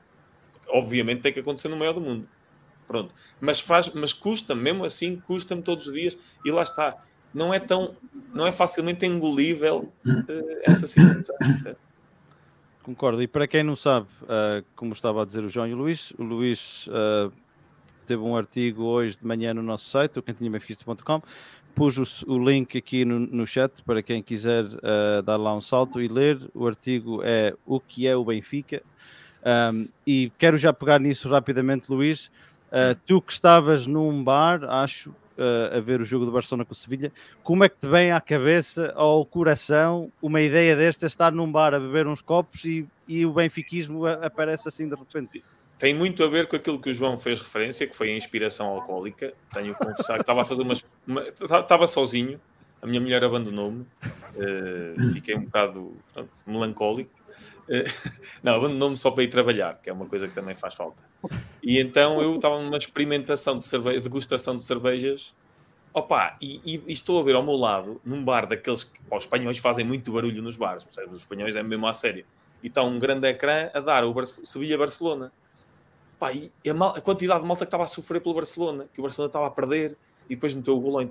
obviamente 0.69 1.21
tem 1.21 1.33
que 1.33 1.39
acontecer 1.39 1.67
no 1.69 1.77
maior 1.77 1.93
do 1.93 2.01
mundo. 2.01 2.27
Pronto. 2.87 3.13
Mas 3.39 3.59
faz, 3.59 3.89
mas 3.93 4.13
custa, 4.13 4.55
mesmo 4.55 4.85
assim, 4.85 5.17
custa-me 5.17 5.61
todos 5.61 5.87
os 5.87 5.93
dias. 5.93 6.17
E 6.45 6.51
lá 6.51 6.63
está. 6.63 6.97
Não 7.33 7.53
é 7.53 7.59
tão, 7.59 7.93
não 8.33 8.47
é 8.47 8.51
facilmente 8.51 9.05
engolível 9.05 9.91
uh, 10.05 10.61
essa 10.63 10.87
situação. 10.87 11.35
Concordo. 12.81 13.21
E 13.21 13.27
para 13.27 13.45
quem 13.45 13.63
não 13.63 13.75
sabe, 13.75 14.07
uh, 14.23 14.65
como 14.75 14.93
estava 14.93 15.21
a 15.21 15.25
dizer 15.25 15.43
o 15.43 15.49
João 15.49 15.67
e 15.67 15.73
o 15.73 15.77
Luís, 15.77 16.11
o 16.17 16.23
Luís 16.23 16.87
uh, 16.87 17.31
teve 18.07 18.21
um 18.21 18.35
artigo 18.35 18.83
hoje 18.83 19.17
de 19.17 19.25
manhã 19.27 19.53
no 19.53 19.61
nosso 19.61 19.89
site, 19.89 20.17
o 20.17 20.23
cantinhabenfiquista.com. 20.23 21.21
Pus 21.75 22.23
o, 22.23 22.33
o, 22.33 22.43
link 22.43 22.75
aqui 22.75 23.05
no, 23.05 23.19
no, 23.19 23.45
chat 23.45 23.83
para 23.83 24.01
quem 24.01 24.23
quiser 24.23 24.63
dar 25.23 25.37
lá 25.37 25.53
um 25.55 25.61
salto 25.61 26.01
e 26.01 26.07
ler. 26.07 26.39
O 26.55 26.65
artigo 26.65 27.21
é 27.23 27.53
O 27.67 27.79
que 27.79 28.07
é 28.07 28.15
o 28.15 28.25
Benfica. 28.25 28.81
Um, 29.45 29.87
e 30.05 30.31
quero 30.37 30.57
já 30.57 30.73
pegar 30.73 30.99
nisso 30.99 31.29
rapidamente, 31.29 31.91
Luís. 31.91 32.29
tu 33.05 33.21
que 33.21 33.31
estavas 33.31 33.85
num 33.85 34.23
bar, 34.23 34.63
acho, 34.65 35.13
uh, 35.37 35.77
a 35.77 35.79
ver 35.79 36.01
o 36.01 36.05
jogo 36.05 36.25
do 36.25 36.31
Barcelona 36.31 36.65
com 36.65 36.73
o 36.73 36.75
Sevilha, 36.75 37.11
como 37.43 37.63
é 37.63 37.69
que 37.69 37.77
te 37.77 37.87
vem 37.87 38.11
à 38.11 38.19
cabeça, 38.19 38.91
ao 38.95 39.23
coração, 39.25 40.11
uma 40.21 40.41
ideia 40.41 40.75
desta, 40.75 41.05
estar 41.05 41.31
num 41.31 41.51
bar 41.51 41.73
a 41.73 41.79
beber 41.79 42.07
uns 42.07 42.21
copos 42.21 42.65
e, 42.65 42.87
e 43.07 43.25
o 43.25 43.33
benfiquismo 43.33 44.05
aparece 44.05 44.67
assim 44.67 44.89
de 44.89 44.95
repente? 44.95 45.43
Tem 45.79 45.93
muito 45.93 46.23
a 46.23 46.27
ver 46.27 46.47
com 46.47 46.55
aquilo 46.55 46.79
que 46.81 46.89
o 46.89 46.93
João 46.93 47.19
fez 47.19 47.39
referência, 47.39 47.85
que 47.85 47.95
foi 47.95 48.09
a 48.09 48.17
inspiração 48.17 48.67
alcoólica. 48.67 49.31
Tenho 49.53 49.75
que 49.75 49.85
confessar 49.85 50.15
que 50.15 50.21
estava 50.21 50.41
a 50.41 50.45
fazer 50.45 50.63
umas. 50.63 50.83
Uma, 51.05 51.23
sozinho, 51.85 52.41
a 52.81 52.87
minha 52.87 52.99
mulher 52.99 53.23
abandonou-me, 53.23 53.81
uh, 53.81 55.13
fiquei 55.13 55.35
um 55.35 55.43
bocado 55.43 55.93
pronto, 56.13 56.31
melancólico. 56.47 57.11
Uh, 57.67 58.11
não, 58.41 58.55
abandonou-me 58.55 58.97
só 58.97 59.11
para 59.11 59.23
ir 59.23 59.27
trabalhar, 59.27 59.79
que 59.81 59.89
é 59.89 59.93
uma 59.93 60.05
coisa 60.05 60.27
que 60.27 60.33
também 60.33 60.55
faz 60.55 60.73
falta. 60.73 61.01
E 61.61 61.79
então 61.79 62.21
eu 62.21 62.35
estava 62.35 62.61
numa 62.61 62.77
experimentação 62.77 63.57
de 63.57 63.65
cerveja, 63.65 63.99
degustação 63.99 64.57
de 64.57 64.63
cervejas. 64.63 65.33
Opa, 65.93 66.37
e, 66.39 66.61
e, 66.63 66.83
e, 66.87 66.93
estou 66.93 67.19
a 67.19 67.23
ver 67.23 67.35
ao 67.35 67.43
meu 67.43 67.55
lado, 67.55 67.99
num 68.05 68.23
bar 68.23 68.45
daqueles 68.45 68.83
que 68.83 68.99
os 69.09 69.23
espanhóis 69.23 69.57
fazem 69.57 69.83
muito 69.83 70.11
barulho 70.11 70.43
nos 70.43 70.55
bares, 70.55 70.85
os 70.85 71.21
espanhóis 71.21 71.55
é 71.55 71.63
mesmo 71.63 71.87
à 71.87 71.93
sério. 71.93 72.23
E 72.61 72.67
está 72.67 72.83
um 72.83 72.99
grande 72.99 73.27
ecrã 73.27 73.69
a 73.73 73.79
dar 73.79 74.03
o, 74.03 74.13
Bar 74.13 74.25
Sevilha-Barcelona. 74.25 75.31
E 76.63 76.69
a, 76.69 76.73
mal, 76.73 76.95
a, 76.95 77.01
quantidade 77.01 77.41
de 77.41 77.47
malta 77.47 77.65
que 77.65 77.67
estava 77.67 77.83
a 77.83 77.87
sofrer 77.87 78.21
pelo 78.21 78.35
Barcelona, 78.35 78.87
que 78.93 78.99
o 78.99 79.03
Barcelona 79.03 79.29
estava 79.29 79.47
a 79.47 79.51
perder, 79.51 79.97
e 80.29 80.35
depois 80.35 80.53
meteu 80.53 80.75
o 80.75 80.79
gol 80.79 81.01
uh, 81.01 81.07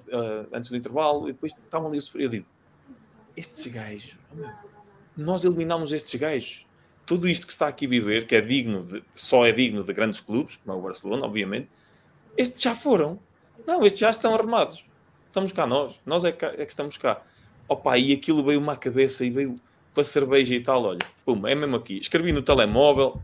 antes 0.53 0.71
do 0.71 0.77
intervalo, 0.77 1.29
e 1.29 1.33
depois 1.33 1.53
estavam 1.53 1.89
ali 1.89 1.99
a 1.99 2.01
sofrer. 2.01 2.25
Eu 2.25 2.29
digo, 2.29 2.47
estes 3.37 3.67
gajos, 3.67 4.17
oh 4.33 4.66
nós 5.17 5.45
eliminámos 5.45 5.93
estes 5.93 6.21
gajos 6.21 6.67
tudo 7.07 7.29
isto 7.29 7.47
que 7.47 7.53
está 7.53 7.69
aqui 7.69 7.87
a 7.87 7.89
viver, 7.89 8.27
que 8.27 8.35
é 8.35 8.41
digno 8.41 8.83
de, 8.83 9.03
só 9.15 9.47
é 9.47 9.53
digno 9.53 9.85
de 9.85 9.93
grandes 9.93 10.21
clubes, 10.21 10.57
como 10.57 10.77
é 10.77 10.81
o 10.81 10.83
Barcelona, 10.83 11.25
obviamente, 11.25 11.69
estes 12.37 12.61
já 12.61 12.75
foram. 12.75 13.19
Não, 13.65 13.87
estes 13.87 14.01
já 14.01 14.11
estão 14.11 14.35
armados. 14.35 14.85
Estamos 15.27 15.53
cá 15.53 15.67
nós. 15.67 15.99
Nós 16.05 16.25
é 16.25 16.33
que, 16.33 16.45
é 16.45 16.65
que 16.65 16.71
estamos 16.71 16.99
cá. 16.99 17.23
Opa, 17.69 17.97
e 17.97 18.13
aquilo 18.13 18.45
veio-me 18.45 18.69
à 18.71 18.77
cabeça 18.77 19.25
e 19.25 19.31
veio 19.31 19.59
com 19.95 20.01
a 20.01 20.05
cerveja 20.05 20.55
e 20.55 20.61
tal. 20.61 20.85
Olha, 20.85 20.99
pum, 21.25 21.47
é 21.47 21.55
mesmo 21.55 21.77
aqui. 21.77 21.99
Escrevi 21.99 22.33
no 22.33 22.43
telemóvel. 22.43 23.21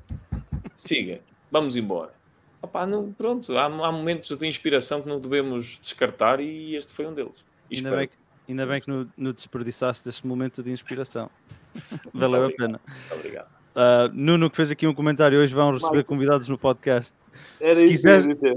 Siga, 0.77 1.21
vamos 1.51 1.77
embora. 1.77 2.13
Opa, 2.61 2.87
não, 2.87 3.13
pronto, 3.13 3.57
há, 3.59 3.65
há 3.65 3.93
momentos 3.93 4.37
de 4.37 4.47
inspiração 4.47 5.03
que 5.03 5.09
não 5.09 5.21
devemos 5.21 5.79
descartar 5.81 6.41
e 6.41 6.77
este 6.77 6.93
foi 6.93 7.07
um 7.07 7.13
deles. 7.13 7.45
Ainda 7.71 7.97
bem, 7.97 8.09
que, 8.09 8.15
ainda 8.49 8.67
bem 8.67 8.81
que 8.81 8.89
no, 8.89 9.09
no 9.17 9.33
desperdiçaste 9.33 10.05
deste 10.05 10.27
momento 10.27 10.63
de 10.63 10.71
inspiração. 10.71 11.31
Valeu 12.13 12.47
a 12.47 12.51
pena. 12.51 12.81
Muito 12.87 13.15
obrigado. 13.15 13.63
Uh, 13.75 14.13
Nuno, 14.13 14.51
que 14.51 14.57
fez 14.57 14.71
aqui 14.71 14.87
um 14.87 14.95
comentário, 14.95 15.39
hoje 15.39 15.55
vão 15.55 15.73
receber 15.73 16.05
convidados 16.05 16.49
no 16.49 16.59
podcast. 16.59 17.15
Era 17.59 17.75
se 17.75 17.87
quiseres, 17.87 18.27
dizer, 18.27 18.55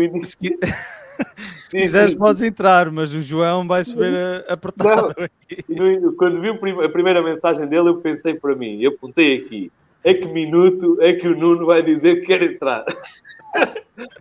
início. 0.00 0.24
Se, 0.24 0.36
qui... 0.36 0.56
se 1.68 1.78
quiseres, 1.78 2.14
podes 2.14 2.42
entrar, 2.42 2.90
mas 2.92 3.12
o 3.12 3.20
João 3.20 3.66
vai 3.66 3.82
se 3.82 3.94
ver 3.94 4.44
apertado. 4.48 5.14
No, 5.68 6.12
quando 6.16 6.40
vi 6.40 6.48
a 6.48 6.88
primeira 6.88 7.22
mensagem 7.22 7.66
dele, 7.68 7.88
eu 7.88 7.98
pensei 7.98 8.34
para 8.34 8.54
mim, 8.56 8.80
eu 8.80 8.90
apontei 8.90 9.36
aqui, 9.38 9.70
é 10.06 10.14
que 10.14 10.24
minuto 10.26 11.02
é 11.02 11.14
que 11.14 11.26
o 11.26 11.36
Nuno 11.36 11.66
vai 11.66 11.82
dizer 11.82 12.20
que 12.20 12.26
quer 12.26 12.40
entrar? 12.40 12.84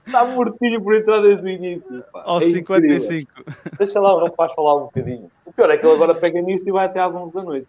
Está 0.03 0.25
mortinho 0.33 0.81
por 0.81 0.95
entrar 0.95 1.21
desde 1.21 1.45
o 1.45 1.47
início. 1.47 2.03
Pá. 2.11 2.23
Aos 2.25 2.45
é 2.45 2.49
55. 2.49 3.21
Incrível. 3.21 3.53
Deixa 3.77 3.99
lá 3.99 4.15
o 4.15 4.25
rapaz 4.25 4.51
falar 4.55 4.77
um 4.77 4.85
bocadinho. 4.85 5.29
O 5.45 5.53
pior 5.53 5.69
é 5.69 5.77
que 5.77 5.85
ele 5.85 5.93
agora 5.93 6.15
pega 6.15 6.41
nisto 6.41 6.67
e 6.67 6.71
vai 6.71 6.87
até 6.87 6.99
às 6.99 7.13
11 7.13 7.33
da 7.35 7.43
noite. 7.43 7.67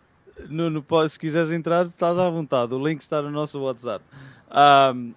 Nuno, 0.49 0.83
se 1.07 1.19
quiseres 1.19 1.51
entrar, 1.51 1.85
estás 1.85 2.19
à 2.19 2.31
vontade. 2.31 2.73
O 2.73 2.87
link 2.87 3.01
está 3.01 3.21
no 3.21 3.31
nosso 3.31 3.61
WhatsApp. 3.61 4.03
Um, 4.95 5.12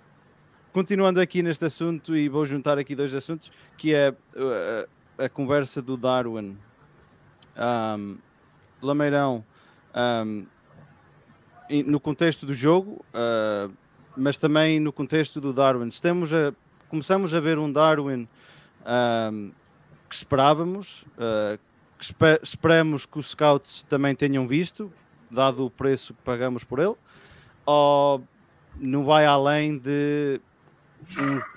continuando 0.74 1.22
aqui 1.22 1.42
neste 1.42 1.64
assunto, 1.64 2.18
e 2.18 2.28
vou 2.28 2.46
juntar 2.46 2.78
aqui 2.78 2.96
dois 2.96 3.14
assuntos, 3.14 3.50
que 3.78 3.94
é 3.94 4.10
a, 4.10 4.12
uh, 4.12 5.24
a 5.24 5.30
conversa 5.30 5.82
do 5.82 5.96
Darwin. 5.96 6.58
Um, 7.58 8.18
Lameirão, 8.82 9.44
um, 9.96 10.46
no 11.86 12.00
contexto 12.00 12.46
do 12.46 12.54
jogo, 12.54 13.04
uh, 13.14 13.72
mas 14.18 14.38
também 14.38 14.80
no 14.80 14.92
contexto 14.92 15.40
do 15.40 15.54
Darwin. 15.54 15.88
Estamos 15.88 16.34
a, 16.34 16.54
começamos 16.90 17.34
a 17.34 17.40
ver 17.40 17.60
um 17.60 17.72
Darwin 17.72 18.28
um, 19.32 19.52
que 20.10 20.16
esperávamos, 20.16 21.04
uh, 21.14 21.60
que 21.98 22.06
esper 22.06 22.40
esperamos 22.42 23.06
que 23.06 23.20
os 23.20 23.32
scouts 23.32 23.84
também 23.84 24.16
tenham 24.16 24.48
visto, 24.48 24.92
dado 25.30 25.66
o 25.66 25.70
preço 25.70 26.14
que 26.14 26.22
pagamos 26.24 26.64
por 26.64 26.80
ele, 26.80 26.96
ou 27.66 28.24
não 28.78 29.04
vai 29.06 29.26
além 29.26 29.78
de 29.78 30.42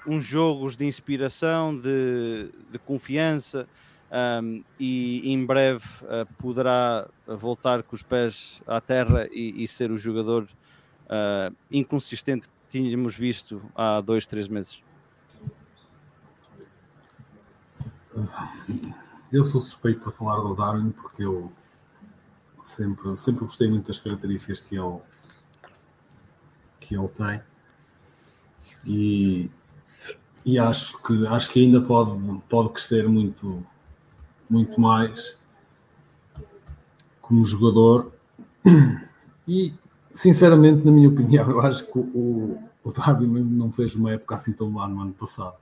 um, 0.06 0.14
uns 0.14 0.24
jogos 0.24 0.76
de 0.76 0.84
inspiração, 0.84 1.74
de, 1.74 2.50
de 2.70 2.78
confiança, 2.78 3.66
um, 4.12 4.62
e 4.78 5.32
em 5.32 5.44
breve 5.44 5.84
uh, 6.02 6.26
poderá 6.38 7.08
voltar 7.26 7.82
com 7.82 7.96
os 7.96 8.02
pés 8.02 8.62
à 8.66 8.80
terra 8.80 9.26
e, 9.32 9.64
e 9.64 9.68
ser 9.68 9.90
o 9.90 9.98
jogador 9.98 10.44
uh, 10.44 11.54
inconsistente 11.70 12.46
que 12.46 12.78
tínhamos 12.78 13.16
visto 13.16 13.62
há 13.74 14.00
dois, 14.00 14.26
três 14.26 14.48
meses? 14.48 14.80
Eu 19.32 19.42
sou 19.42 19.60
suspeito 19.60 20.08
a 20.08 20.12
falar 20.12 20.40
do 20.40 20.54
Darwin 20.54 20.90
porque 20.90 21.24
eu 21.24 21.50
Sempre, 22.62 23.16
sempre 23.16 23.44
gostei 23.44 23.68
muito 23.68 23.88
das 23.88 23.98
características 23.98 24.60
que 24.60 24.76
ele, 24.76 24.98
que 26.80 26.94
ele 26.94 27.08
tem. 27.08 27.42
E, 28.86 29.50
e 30.44 30.58
acho, 30.58 30.96
que, 31.02 31.26
acho 31.26 31.50
que 31.50 31.60
ainda 31.60 31.80
pode, 31.80 32.40
pode 32.48 32.72
crescer 32.72 33.08
muito, 33.08 33.66
muito 34.52 34.78
mais 34.78 35.38
como 37.20 37.44
jogador. 37.44 38.12
E, 39.48 39.74
sinceramente, 40.14 40.84
na 40.84 40.92
minha 40.92 41.08
opinião, 41.08 41.50
eu 41.50 41.60
acho 41.62 41.84
que 41.84 41.98
o, 41.98 42.62
o 42.84 42.92
Darwin 42.92 43.26
não 43.26 43.72
fez 43.72 43.94
uma 43.94 44.12
época 44.12 44.36
assim 44.36 44.52
tão 44.52 44.70
má 44.70 44.86
no 44.86 45.00
ano 45.00 45.12
passado. 45.14 45.56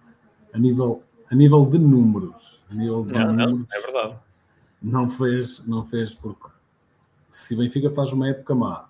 A 0.52 0.58
nível, 0.58 1.02
a 1.30 1.34
nível 1.34 1.64
de 1.64 1.78
números. 1.78 2.60
A 2.70 2.74
nível 2.74 3.04
de 3.06 3.12
não, 3.12 3.32
números, 3.32 3.66
não, 3.68 3.78
é 3.78 3.80
verdade. 3.80 4.18
Não 4.82 5.08
fez, 5.08 5.66
não 5.66 5.86
fez 5.86 6.12
porque 6.12 6.48
se 7.30 7.54
o 7.54 7.58
Benfica 7.58 7.90
faz 7.90 8.12
uma 8.12 8.28
época 8.28 8.54
má 8.54 8.88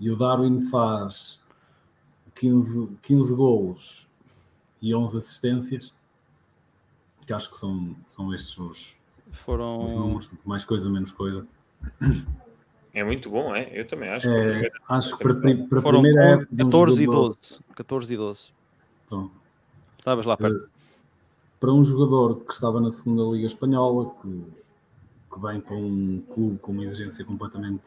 e 0.00 0.10
o 0.10 0.16
Darwin 0.16 0.62
faz 0.62 1.42
15, 2.34 2.96
15 3.02 3.34
golos 3.36 4.08
e 4.80 4.94
11 4.94 5.18
assistências, 5.18 5.94
que 7.24 7.32
acho 7.32 7.50
que 7.50 7.56
são, 7.58 7.94
são 8.04 8.34
estes 8.34 8.58
os, 8.58 8.96
Foram... 9.32 9.84
os 9.84 9.92
números, 9.92 10.30
mais 10.44 10.64
coisa, 10.64 10.88
menos 10.88 11.12
coisa. 11.12 11.46
É 12.94 13.02
muito 13.02 13.30
bom, 13.30 13.56
é? 13.56 13.70
Eu 13.72 13.86
também 13.86 14.10
acho. 14.10 14.28
É, 14.28 14.68
que 14.68 14.76
acho 14.88 15.16
que 15.16 15.24
para, 15.24 15.34
para 15.34 15.78
a 15.78 15.82
primeira 15.82 16.22
época. 16.24 16.56
14 16.56 17.02
e 17.02 17.06
12. 17.06 17.38
14 17.74 18.12
e 18.12 18.16
12. 18.16 18.48
Então, 19.06 19.30
Estavas 19.98 20.26
lá 20.26 20.36
perto. 20.36 20.68
Para 21.58 21.72
um 21.72 21.84
jogador 21.84 22.40
que 22.44 22.52
estava 22.52 22.80
na 22.80 22.90
segunda 22.90 23.22
Liga 23.22 23.46
Espanhola, 23.46 24.12
que 24.20 24.44
que 25.32 25.40
vem 25.40 25.60
com 25.60 25.74
um 25.74 26.22
clube 26.34 26.58
com 26.58 26.72
uma 26.72 26.84
exigência 26.84 27.24
completamente 27.24 27.82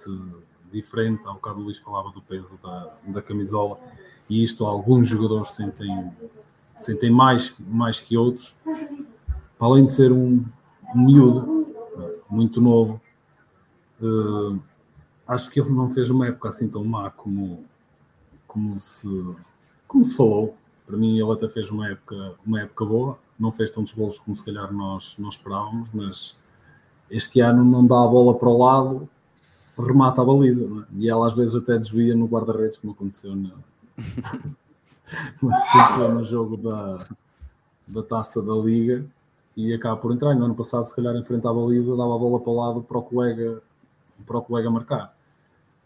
diferente. 0.72 1.22
Um 1.28 1.36
bocado 1.36 1.60
o 1.60 1.64
Luís 1.64 1.78
falava 1.78 2.10
do 2.10 2.22
peso 2.22 2.58
da, 2.62 2.94
da 3.08 3.22
camisola 3.22 3.78
e 4.28 4.44
isto 4.44 4.66
alguns 4.66 5.08
jogadores 5.08 5.52
sentem, 5.52 6.12
sentem 6.76 7.12
mais, 7.12 7.54
mais 7.60 8.00
que 8.00 8.18
outros. 8.18 8.56
Para 9.58 9.68
além 9.68 9.86
de 9.86 9.94
ser 9.94 10.12
um, 10.12 10.44
miúdo, 10.94 11.68
muito 12.30 12.62
novo, 12.62 13.02
uh, 14.02 14.60
acho 15.28 15.50
que 15.50 15.60
ele 15.60 15.72
não 15.72 15.90
fez 15.90 16.10
uma 16.10 16.28
época 16.28 16.50
assim 16.50 16.68
tão 16.68 16.84
má 16.84 17.10
como, 17.12 17.64
como, 18.48 18.80
se, 18.80 19.08
como 19.88 20.04
se 20.04 20.16
falou. 20.16 20.56
Para 20.86 20.98
mim, 20.98 21.20
ele 21.20 21.32
até 21.32 21.50
fez 21.50 21.70
uma 21.72 21.90
época, 21.90 22.36
uma 22.46 22.62
época 22.62 22.86
boa. 22.86 23.18
Não 23.40 23.52
fez 23.52 23.72
tantos 23.72 23.94
golos 23.94 24.20
como 24.20 24.36
se 24.36 24.46
calhar 24.46 24.72
nós, 24.72 25.16
nós 25.18 25.36
esperávamos, 25.36 25.90
mas 25.92 26.36
este 27.10 27.40
ano 27.40 27.66
não 27.66 27.86
dá 27.86 28.04
a 28.04 28.08
bola 28.08 28.38
para 28.38 28.50
o 28.50 28.58
lado, 28.58 29.10
remata 29.78 30.22
a 30.22 30.26
baliza, 30.26 30.66
é? 30.66 30.86
e 30.94 31.10
ela 31.10 31.28
às 31.28 31.36
vezes 31.36 31.56
até 31.56 31.78
desvia 31.78 32.16
no 32.16 32.28
guarda-redes, 32.28 32.78
como 32.78 32.94
aconteceu 32.94 33.34
como 35.40 35.54
aconteceu 35.54 36.14
no 36.14 36.24
jogo 36.24 36.58
da, 36.58 37.06
da 37.88 38.04
taça 38.04 38.42
da 38.42 38.54
Liga, 38.54 39.06
e 39.56 39.74
acaba 39.74 39.98
por 39.98 40.12
entrar. 40.12 40.36
No 40.36 40.46
ano 40.46 40.56
passado, 40.56 40.86
se 40.86 40.96
calhar, 40.96 41.16
em 41.16 41.24
frente 41.24 41.48
à 41.48 41.54
baliza, 41.54 41.96
dava 41.96 42.16
a 42.16 42.18
bola 42.18 42.40
para 42.40 42.50
o 42.52 42.56
lado 42.56 42.84
para 42.84 42.98
o 42.98 43.04
colega, 43.04 43.62
para 44.26 44.38
o 44.38 44.42
colega 44.42 44.70
marcar. 44.70 45.16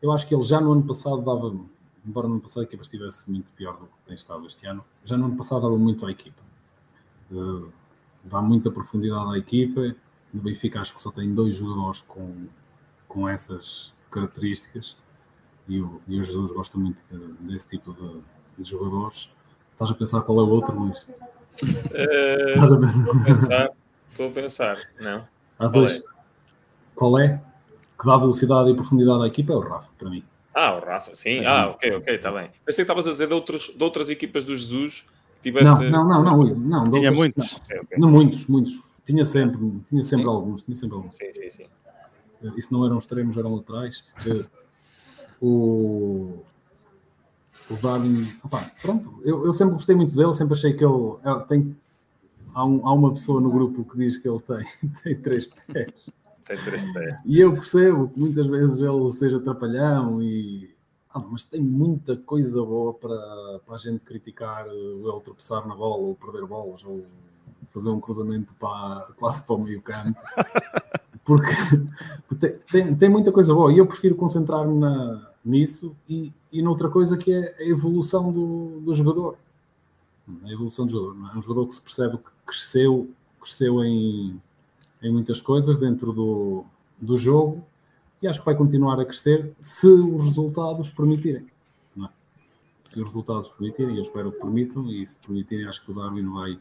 eu 0.01 0.11
acho 0.11 0.27
que 0.27 0.33
ele 0.33 0.43
já 0.43 0.59
no 0.61 0.71
ano 0.71 0.83
passado 0.83 1.21
dava, 1.21 1.55
embora 2.05 2.27
no 2.27 2.35
ano 2.35 2.41
passado 2.41 2.61
a 2.61 2.63
equipa 2.63 2.83
estivesse 2.83 3.29
muito 3.29 3.49
pior 3.51 3.77
do 3.77 3.85
que 3.85 4.01
tem 4.07 4.15
estado 4.15 4.45
este 4.45 4.65
ano, 4.65 4.83
já 5.03 5.17
no 5.17 5.25
ano 5.25 5.35
passado 5.35 5.61
dava 5.61 5.77
muito 5.77 6.05
à 6.05 6.11
equipa. 6.11 6.41
Uh, 7.31 7.71
dá 8.23 8.41
muita 8.41 8.71
profundidade 8.71 9.33
à 9.33 9.37
equipa. 9.37 9.95
No 10.33 10.41
Benfica 10.41 10.81
acho 10.81 10.95
que 10.95 11.01
só 11.01 11.11
tem 11.11 11.33
dois 11.33 11.55
jogadores 11.55 12.01
com, 12.01 12.47
com 13.07 13.27
essas 13.27 13.93
características 14.11 14.95
e 15.67 15.79
o, 15.81 16.01
e 16.07 16.19
o 16.19 16.23
Jesus 16.23 16.51
gosta 16.51 16.77
muito 16.77 16.99
de, 17.11 17.33
desse 17.47 17.67
tipo 17.67 17.93
de, 17.93 18.21
de, 18.57 18.69
jogadores. 18.69 19.29
Estás 19.71 19.91
a 19.91 19.93
pensar 19.93 20.21
qual 20.21 20.39
é 20.39 20.43
o 20.43 20.49
outro, 20.49 20.75
Luís? 21.65 21.75
Uh, 21.75 22.65
estou 22.65 23.21
a 23.21 23.23
pensar, 23.25 23.69
estou 24.11 24.27
a 24.27 24.31
pensar, 24.31 24.79
não. 24.99 25.27
Há 25.57 25.67
dois. 25.67 25.97
É? 25.97 26.01
Qual 26.95 27.19
é? 27.19 27.41
Que 27.99 28.05
dá 28.05 28.17
velocidade 28.17 28.71
e 28.71 28.75
profundidade 28.75 29.23
à 29.23 29.27
equipa 29.27 29.53
é 29.53 29.55
o 29.55 29.59
Rafa, 29.59 29.89
para 29.97 30.09
mim. 30.09 30.23
Ah, 30.53 30.75
o 30.75 30.79
Rafa, 30.79 31.15
sim. 31.15 31.39
sim. 31.39 31.45
Ah, 31.45 31.69
ok, 31.69 31.95
ok, 31.95 32.15
está 32.15 32.31
bem. 32.31 32.49
Pensei 32.65 32.83
que 32.83 32.91
estavas 32.91 33.07
a 33.07 33.11
dizer 33.11 33.27
de, 33.27 33.33
outros, 33.33 33.73
de 33.75 33.83
outras 33.83 34.09
equipas 34.09 34.43
do 34.43 34.55
Jesus 34.55 35.05
que 35.37 35.51
tivesse. 35.51 35.89
Não, 35.89 36.07
não, 36.07 36.23
não, 36.23 36.43
não. 36.43 36.85
não 36.85 36.91
Tinha 36.91 37.11
muitos. 37.11 37.51
Não, 37.51 37.57
okay, 37.59 37.79
okay. 37.79 37.97
não, 37.97 38.09
muitos, 38.09 38.47
muitos. 38.47 38.81
Tinha 39.05 39.25
sempre, 39.25 39.59
tinha 39.87 40.03
sempre 40.03 40.27
alguns. 40.27 40.63
Tinha 40.63 40.75
sempre 40.75 40.95
alguns. 40.95 41.15
Sim, 41.15 41.33
sim, 41.33 41.49
sim. 41.49 41.65
Isso 42.55 42.73
não 42.73 42.85
eram 42.85 42.97
extremos, 42.99 43.35
eram 43.37 43.55
laterais. 43.55 44.05
o, 45.41 46.43
o 47.69 47.75
Darwin, 47.75 48.27
opa, 48.43 48.65
pronto, 48.81 49.21
eu, 49.23 49.45
eu, 49.45 49.53
sempre 49.53 49.73
gostei 49.73 49.95
muito 49.95 50.15
dele, 50.15 50.33
sempre 50.33 50.53
achei 50.53 50.73
que 50.73 50.83
ele, 50.83 51.15
ele 51.23 51.39
tem. 51.47 51.77
Há, 52.53 52.65
um, 52.65 52.87
há, 52.87 52.93
uma 52.93 53.13
pessoa 53.13 53.39
no 53.39 53.51
grupo 53.51 53.85
que 53.85 53.97
diz 53.97 54.17
que 54.17 54.27
ele 54.27 54.39
tem, 54.39 54.65
tem 55.03 55.21
três 55.21 55.45
pés. 55.45 55.93
Tem 56.45 56.57
três 56.57 56.93
pés. 56.93 57.21
E 57.25 57.39
eu 57.39 57.53
percebo 57.53 58.09
que 58.09 58.19
muitas 58.19 58.47
vezes 58.47 58.81
ele 58.81 59.09
seja 59.11 59.39
trapalhão 59.39 60.21
e. 60.21 60.69
Ah, 61.11 61.19
mas 61.19 61.43
tem 61.43 61.61
muita 61.61 62.15
coisa 62.17 62.63
boa 62.63 62.93
para, 62.93 63.59
para 63.65 63.75
a 63.75 63.79
gente 63.79 63.99
criticar 63.99 64.67
ele 64.67 65.21
tropeçar 65.23 65.67
na 65.67 65.75
bola 65.75 65.97
ou 65.97 66.15
perder 66.15 66.45
bolas 66.45 66.83
ou 66.83 67.03
fazer 67.73 67.89
um 67.89 67.99
cruzamento 67.99 68.53
para, 68.59 69.07
quase 69.17 69.43
para 69.43 69.55
o 69.55 69.59
meio 69.59 69.81
campo. 69.81 70.19
Porque 71.25 71.51
tem, 72.39 72.59
tem, 72.71 72.95
tem, 72.95 73.09
muita 73.09 73.31
coisa 73.31 73.53
boa 73.53 73.71
e 73.71 73.77
eu 73.77 73.85
prefiro 73.85 74.15
concentrar-me 74.15 74.79
nisso 75.43 75.95
e, 76.07 76.31
e 76.51 76.61
noutra 76.61 76.89
coisa 76.89 77.17
que 77.17 77.31
é 77.31 77.55
a 77.59 77.63
evolução 77.63 78.31
do, 78.31 78.81
do 78.81 78.93
jogador. 78.93 79.37
A 80.43 80.51
evolução 80.51 80.85
do 80.85 80.91
jogador. 80.91 81.29
É? 81.33 81.37
um 81.37 81.41
jogador 81.41 81.67
que 81.67 81.75
se 81.75 81.81
percebe 81.81 82.17
que 82.17 82.29
cresceu, 82.45 83.09
cresceu 83.41 83.83
em, 83.83 84.39
em 85.01 85.11
muitas 85.11 85.39
coisas 85.39 85.79
dentro 85.79 86.13
do, 86.13 86.65
do 86.99 87.17
jogo 87.17 87.63
e 88.21 88.27
acho 88.27 88.39
que 88.39 88.45
vai 88.45 88.55
continuar 88.55 88.99
a 88.99 89.05
crescer 89.05 89.53
se 89.59 89.87
os 89.87 90.23
resultados 90.23 90.89
permitirem. 90.91 91.47
É? 91.97 92.09
Se 92.83 92.99
os 92.99 93.07
resultados 93.07 93.49
permitirem, 93.49 93.95
eu 93.95 94.01
espero 94.01 94.31
que 94.31 94.39
permitam, 94.39 94.89
e 94.89 95.05
se 95.05 95.17
permitirem, 95.19 95.67
acho 95.67 95.83
que 95.83 95.91
o 95.91 95.95
Darwin 95.95 96.27
vai, 96.29 96.59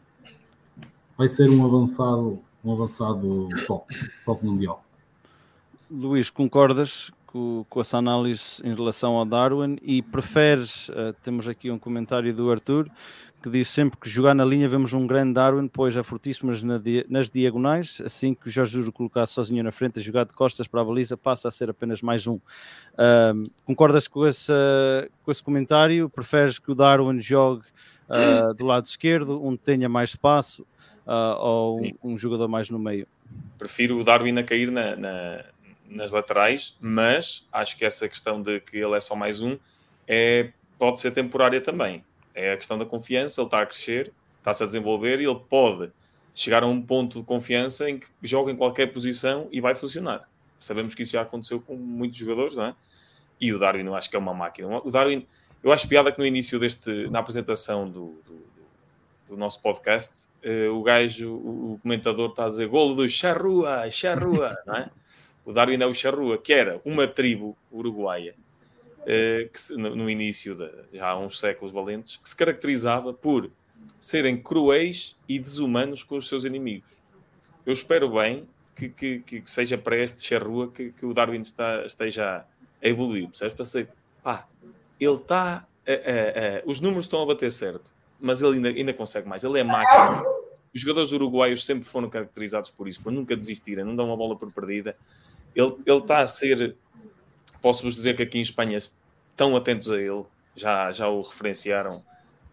vai 1.17 1.27
ser 1.27 1.49
um 1.49 1.65
avançado, 1.65 2.39
um 2.63 2.73
avançado 2.73 3.49
top, 3.67 3.93
top 4.25 4.45
mundial. 4.45 4.83
Luís, 5.91 6.29
concordas 6.29 7.11
com, 7.31 7.63
com 7.69 7.79
essa 7.79 7.97
análise 7.97 8.59
em 8.63 8.73
relação 8.73 9.13
ao 9.15 9.23
Darwin 9.23 9.77
e 9.83 10.01
preferes, 10.01 10.89
uh, 10.89 11.13
temos 11.23 11.47
aqui 11.47 11.69
um 11.69 11.77
comentário 11.77 12.33
do 12.33 12.51
Arthur, 12.51 12.89
que 13.41 13.49
diz 13.49 13.69
sempre 13.69 13.99
que 13.99 14.09
jogar 14.09 14.33
na 14.33 14.43
linha 14.43 14.67
vemos 14.67 14.93
um 14.93 15.05
grande 15.05 15.33
Darwin, 15.33 15.67
pois 15.67 15.95
é 15.95 16.01
fortíssimo 16.01 16.51
nas, 16.51 16.63
nas 17.07 17.29
diagonais, 17.29 18.01
assim 18.03 18.33
que 18.33 18.47
o 18.47 18.49
Jorge 18.49 18.71
Jesus 18.71 18.87
o 18.87 18.91
colocar 18.91 19.27
sozinho 19.27 19.63
na 19.63 19.71
frente 19.71 19.99
a 19.99 20.01
jogar 20.01 20.25
de 20.25 20.33
costas 20.33 20.67
para 20.67 20.81
a 20.81 20.83
baliza 20.83 21.15
passa 21.15 21.47
a 21.47 21.51
ser 21.51 21.69
apenas 21.69 22.01
mais 22.01 22.25
um. 22.25 22.35
Uh, 22.35 23.43
concordas 23.63 24.07
com, 24.07 24.25
esse, 24.25 24.51
com 25.23 25.31
esse 25.31 25.43
comentário? 25.43 26.09
Preferes 26.09 26.57
que 26.57 26.71
o 26.71 26.75
Darwin 26.75 27.21
jogue 27.21 27.63
uh, 28.09 28.53
do 28.55 28.65
lado 28.65 28.87
esquerdo, 28.87 29.39
onde 29.41 29.59
tenha 29.59 29.87
mais 29.87 30.09
espaço? 30.09 30.65
uh, 31.09 31.39
ou 31.39 31.81
um, 31.81 32.11
um, 32.11 32.17
jogador 32.17 32.47
mais 32.47 32.69
no 32.69 32.77
meio? 32.77 33.07
Prefiro 33.57 33.99
o 33.99 34.03
Darwin 34.03 34.37
a 34.37 34.43
cair 34.43 34.71
na, 34.71 34.95
na, 34.95 35.43
nas 35.89 36.11
laterais, 36.11 36.77
mas 36.79 37.47
acho 37.51 37.77
que 37.77 37.83
essa 37.83 38.07
questão 38.07 38.41
de 38.41 38.59
que 38.59 38.77
ele 38.77 38.95
é 38.95 38.99
só 38.99 39.15
mais 39.15 39.41
um 39.41 39.57
é, 40.07 40.51
pode 40.77 40.99
ser 40.99 41.11
temporária 41.11 41.59
também. 41.59 42.03
É 42.33 42.53
a 42.53 42.57
questão 42.57 42.77
da 42.77 42.85
confiança, 42.85 43.41
ele 43.41 43.47
está 43.47 43.61
a 43.61 43.65
crescer, 43.65 44.13
está-se 44.37 44.63
a 44.63 44.65
desenvolver 44.65 45.19
e 45.19 45.25
ele 45.25 45.39
pode 45.49 45.91
chegar 46.33 46.63
a 46.63 46.67
um 46.67 46.81
ponto 46.81 47.19
de 47.19 47.25
confiança 47.25 47.89
em 47.89 47.99
que 47.99 48.07
joga 48.21 48.51
em 48.51 48.55
qualquer 48.55 48.87
posição 48.87 49.47
e 49.51 49.59
vai 49.59 49.75
funcionar. 49.75 50.29
Sabemos 50.59 50.93
que 50.93 51.01
isso 51.01 51.13
já 51.13 51.21
aconteceu 51.21 51.59
com 51.59 51.75
muitos 51.75 52.17
jogadores, 52.17 52.55
não 52.55 52.65
é? 52.65 52.75
E 53.41 53.51
o 53.51 53.59
Darwin, 53.59 53.85
eu 53.85 53.95
acho 53.95 54.09
que 54.09 54.15
é 54.15 54.19
uma 54.19 54.33
máquina. 54.33 54.67
O 54.83 54.91
Darwin, 54.91 55.25
eu 55.63 55.71
acho 55.71 55.87
piada 55.87 56.11
que 56.11 56.19
no 56.19 56.25
início 56.25 56.59
deste, 56.59 57.09
na 57.09 57.19
apresentação 57.19 57.85
do, 57.85 58.21
do 58.25 58.49
do 59.29 59.37
nosso 59.37 59.61
podcast, 59.61 60.27
uh, 60.43 60.73
o 60.73 60.81
gajo, 60.81 61.31
o, 61.31 61.73
o, 61.73 61.79
comentador 61.79 62.31
está 62.31 62.45
a 62.45 62.49
dizer 62.49 62.67
golo 62.67 62.95
do 62.95 63.07
Charrua, 63.07 63.89
Charrua, 63.91 64.57
não 64.65 64.75
é? 64.75 64.89
O 65.49 65.53
Darwin 65.53 65.81
é 65.81 65.85
o 65.87 65.93
Charrua, 65.93 66.37
que 66.37 66.53
era 66.53 66.79
uma 66.85 67.07
tribo 67.07 67.57
uruguaia, 67.71 68.35
uh, 69.01 69.49
que 69.49 69.59
se, 69.59 69.75
no, 69.75 70.07
início, 70.07 70.53
de, 70.53 70.69
já 70.93 71.07
há 71.09 71.17
uns 71.17 71.39
séculos 71.39 71.71
valentes, 71.71 72.17
que 72.17 72.29
se 72.29 72.35
caracterizava 72.35 73.11
por 73.11 73.49
serem 73.99 74.37
cruéis 74.37 75.17
e 75.27 75.39
desumanos 75.39 76.03
com 76.03 76.17
os 76.17 76.27
seus 76.27 76.43
inimigos. 76.43 76.91
Eu 77.65 77.73
espero 77.73 78.09
bem 78.11 78.47
que, 78.75 78.89
que, 78.89 79.19
que, 79.19 79.51
seja 79.51 79.75
para 79.75 79.97
este 79.97 80.21
Charrua 80.21 80.69
que, 80.69 80.91
que 80.91 81.03
o 81.03 81.15
Darwin 81.15 81.41
está, 81.41 81.83
esteja 81.83 82.45
a 82.81 82.87
evoluir, 82.87 83.27
percebes? 83.27 83.55
Pensei, 83.55 83.87
pá, 84.23 84.47
ele 84.99 85.15
está, 85.15 85.65
os 86.63 86.79
números 86.79 87.05
estão 87.05 87.23
a 87.23 87.25
bater 87.25 87.51
certo 87.51 87.91
mas 88.19 88.41
ele 88.41 88.55
ainda, 88.55 88.69
ainda 88.69 88.93
consegue 88.93 89.27
mais. 89.27 89.43
Ele 89.43 89.59
é 89.59 89.63
máquina. 89.63 90.23
Os 90.73 90.81
jogadores 90.81 91.11
uruguaios 91.11 91.65
sempre 91.65 91.85
foram 91.85 92.09
caracterizados 92.09 92.69
por 92.69 92.87
isso, 92.87 93.01
por 93.01 93.11
nunca 93.11 93.35
desistirem, 93.35 93.83
não 93.83 93.95
dão 93.95 94.05
uma 94.05 94.17
bola 94.17 94.35
por 94.35 94.51
perdida. 94.51 94.95
Ele, 95.59 95.75
ele 95.85 95.97
está 95.97 96.19
a 96.19 96.27
ser, 96.27 96.75
posso-vos 97.61 97.95
dizer 97.95 98.15
que 98.15 98.23
aqui 98.23 98.37
em 98.37 98.41
Espanha 98.41 98.77
estão 98.77 99.55
atentos 99.55 99.91
a 99.91 99.97
ele, 99.97 100.23
já, 100.55 100.91
já 100.91 101.07
o 101.07 101.21
referenciaram 101.21 102.03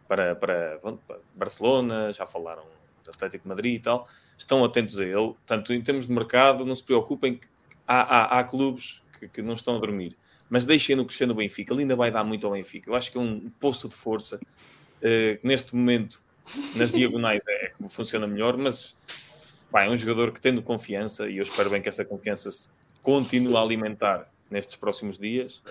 para, 0.08 0.34
para, 0.34 0.78
para 0.78 1.18
Barcelona, 1.34 2.12
já 2.12 2.26
falaram 2.26 2.64
do 3.04 3.10
Atlético 3.10 3.44
de 3.44 3.48
Madrid 3.48 3.74
e 3.74 3.78
tal, 3.78 4.08
estão 4.36 4.64
atentos 4.64 4.98
a 5.00 5.04
ele. 5.04 5.14
Portanto, 5.14 5.72
em 5.72 5.82
termos 5.82 6.06
de 6.06 6.12
mercado, 6.12 6.64
não 6.64 6.74
se 6.74 6.82
preocupem, 6.82 7.40
há, 7.86 8.00
há, 8.00 8.40
há 8.40 8.44
clubes 8.44 9.00
que, 9.18 9.28
que 9.28 9.42
não 9.42 9.54
estão 9.54 9.76
a 9.76 9.78
dormir 9.78 10.16
mas 10.48 10.64
deixem-no 10.64 11.04
crescer 11.04 11.26
no 11.26 11.34
Benfica. 11.34 11.72
Ele 11.72 11.82
ainda 11.82 11.96
vai 11.96 12.10
dar 12.10 12.24
muito 12.24 12.46
ao 12.46 12.52
Benfica. 12.52 12.90
Eu 12.90 12.94
acho 12.94 13.10
que 13.10 13.18
é 13.18 13.20
um 13.20 13.50
poço 13.60 13.88
de 13.88 13.94
força 13.94 14.36
uh, 14.36 15.38
neste 15.42 15.74
momento 15.74 16.22
nas 16.74 16.92
diagonais 16.92 17.42
é 17.48 17.72
como 17.76 17.88
funciona 17.88 18.26
melhor, 18.26 18.56
mas 18.56 18.96
pá, 19.70 19.84
é 19.84 19.90
um 19.90 19.96
jogador 19.96 20.30
que 20.30 20.40
tendo 20.40 20.62
confiança 20.62 21.28
e 21.28 21.38
eu 21.38 21.42
espero 21.42 21.68
bem 21.68 21.82
que 21.82 21.88
essa 21.88 22.04
confiança 22.04 22.50
se 22.50 22.70
continue 23.06 23.56
a 23.56 23.60
alimentar 23.60 24.26
nestes 24.50 24.74
próximos 24.74 25.16
dias, 25.16 25.62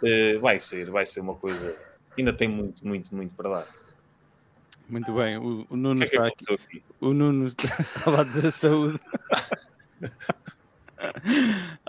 uh, 0.00 0.38
vai 0.40 0.60
ser, 0.60 0.88
vai 0.88 1.04
ser 1.04 1.20
uma 1.20 1.34
coisa. 1.34 1.76
Ainda 2.16 2.32
tem 2.32 2.46
muito, 2.46 2.86
muito, 2.86 3.12
muito 3.12 3.34
para 3.34 3.50
dar. 3.50 3.66
Muito 4.88 5.12
bem, 5.12 5.36
o, 5.36 5.66
o 5.68 5.76
Nuno 5.76 5.98
que 5.98 6.04
é 6.04 6.08
que 6.08 6.16
está 6.16 6.28
aqui. 6.28 6.54
aqui. 6.54 6.82
O 7.00 7.12
Nuno 7.12 7.48
estava 7.50 8.20
a 8.20 8.24
dizer 8.24 8.52
saúde. 8.52 9.00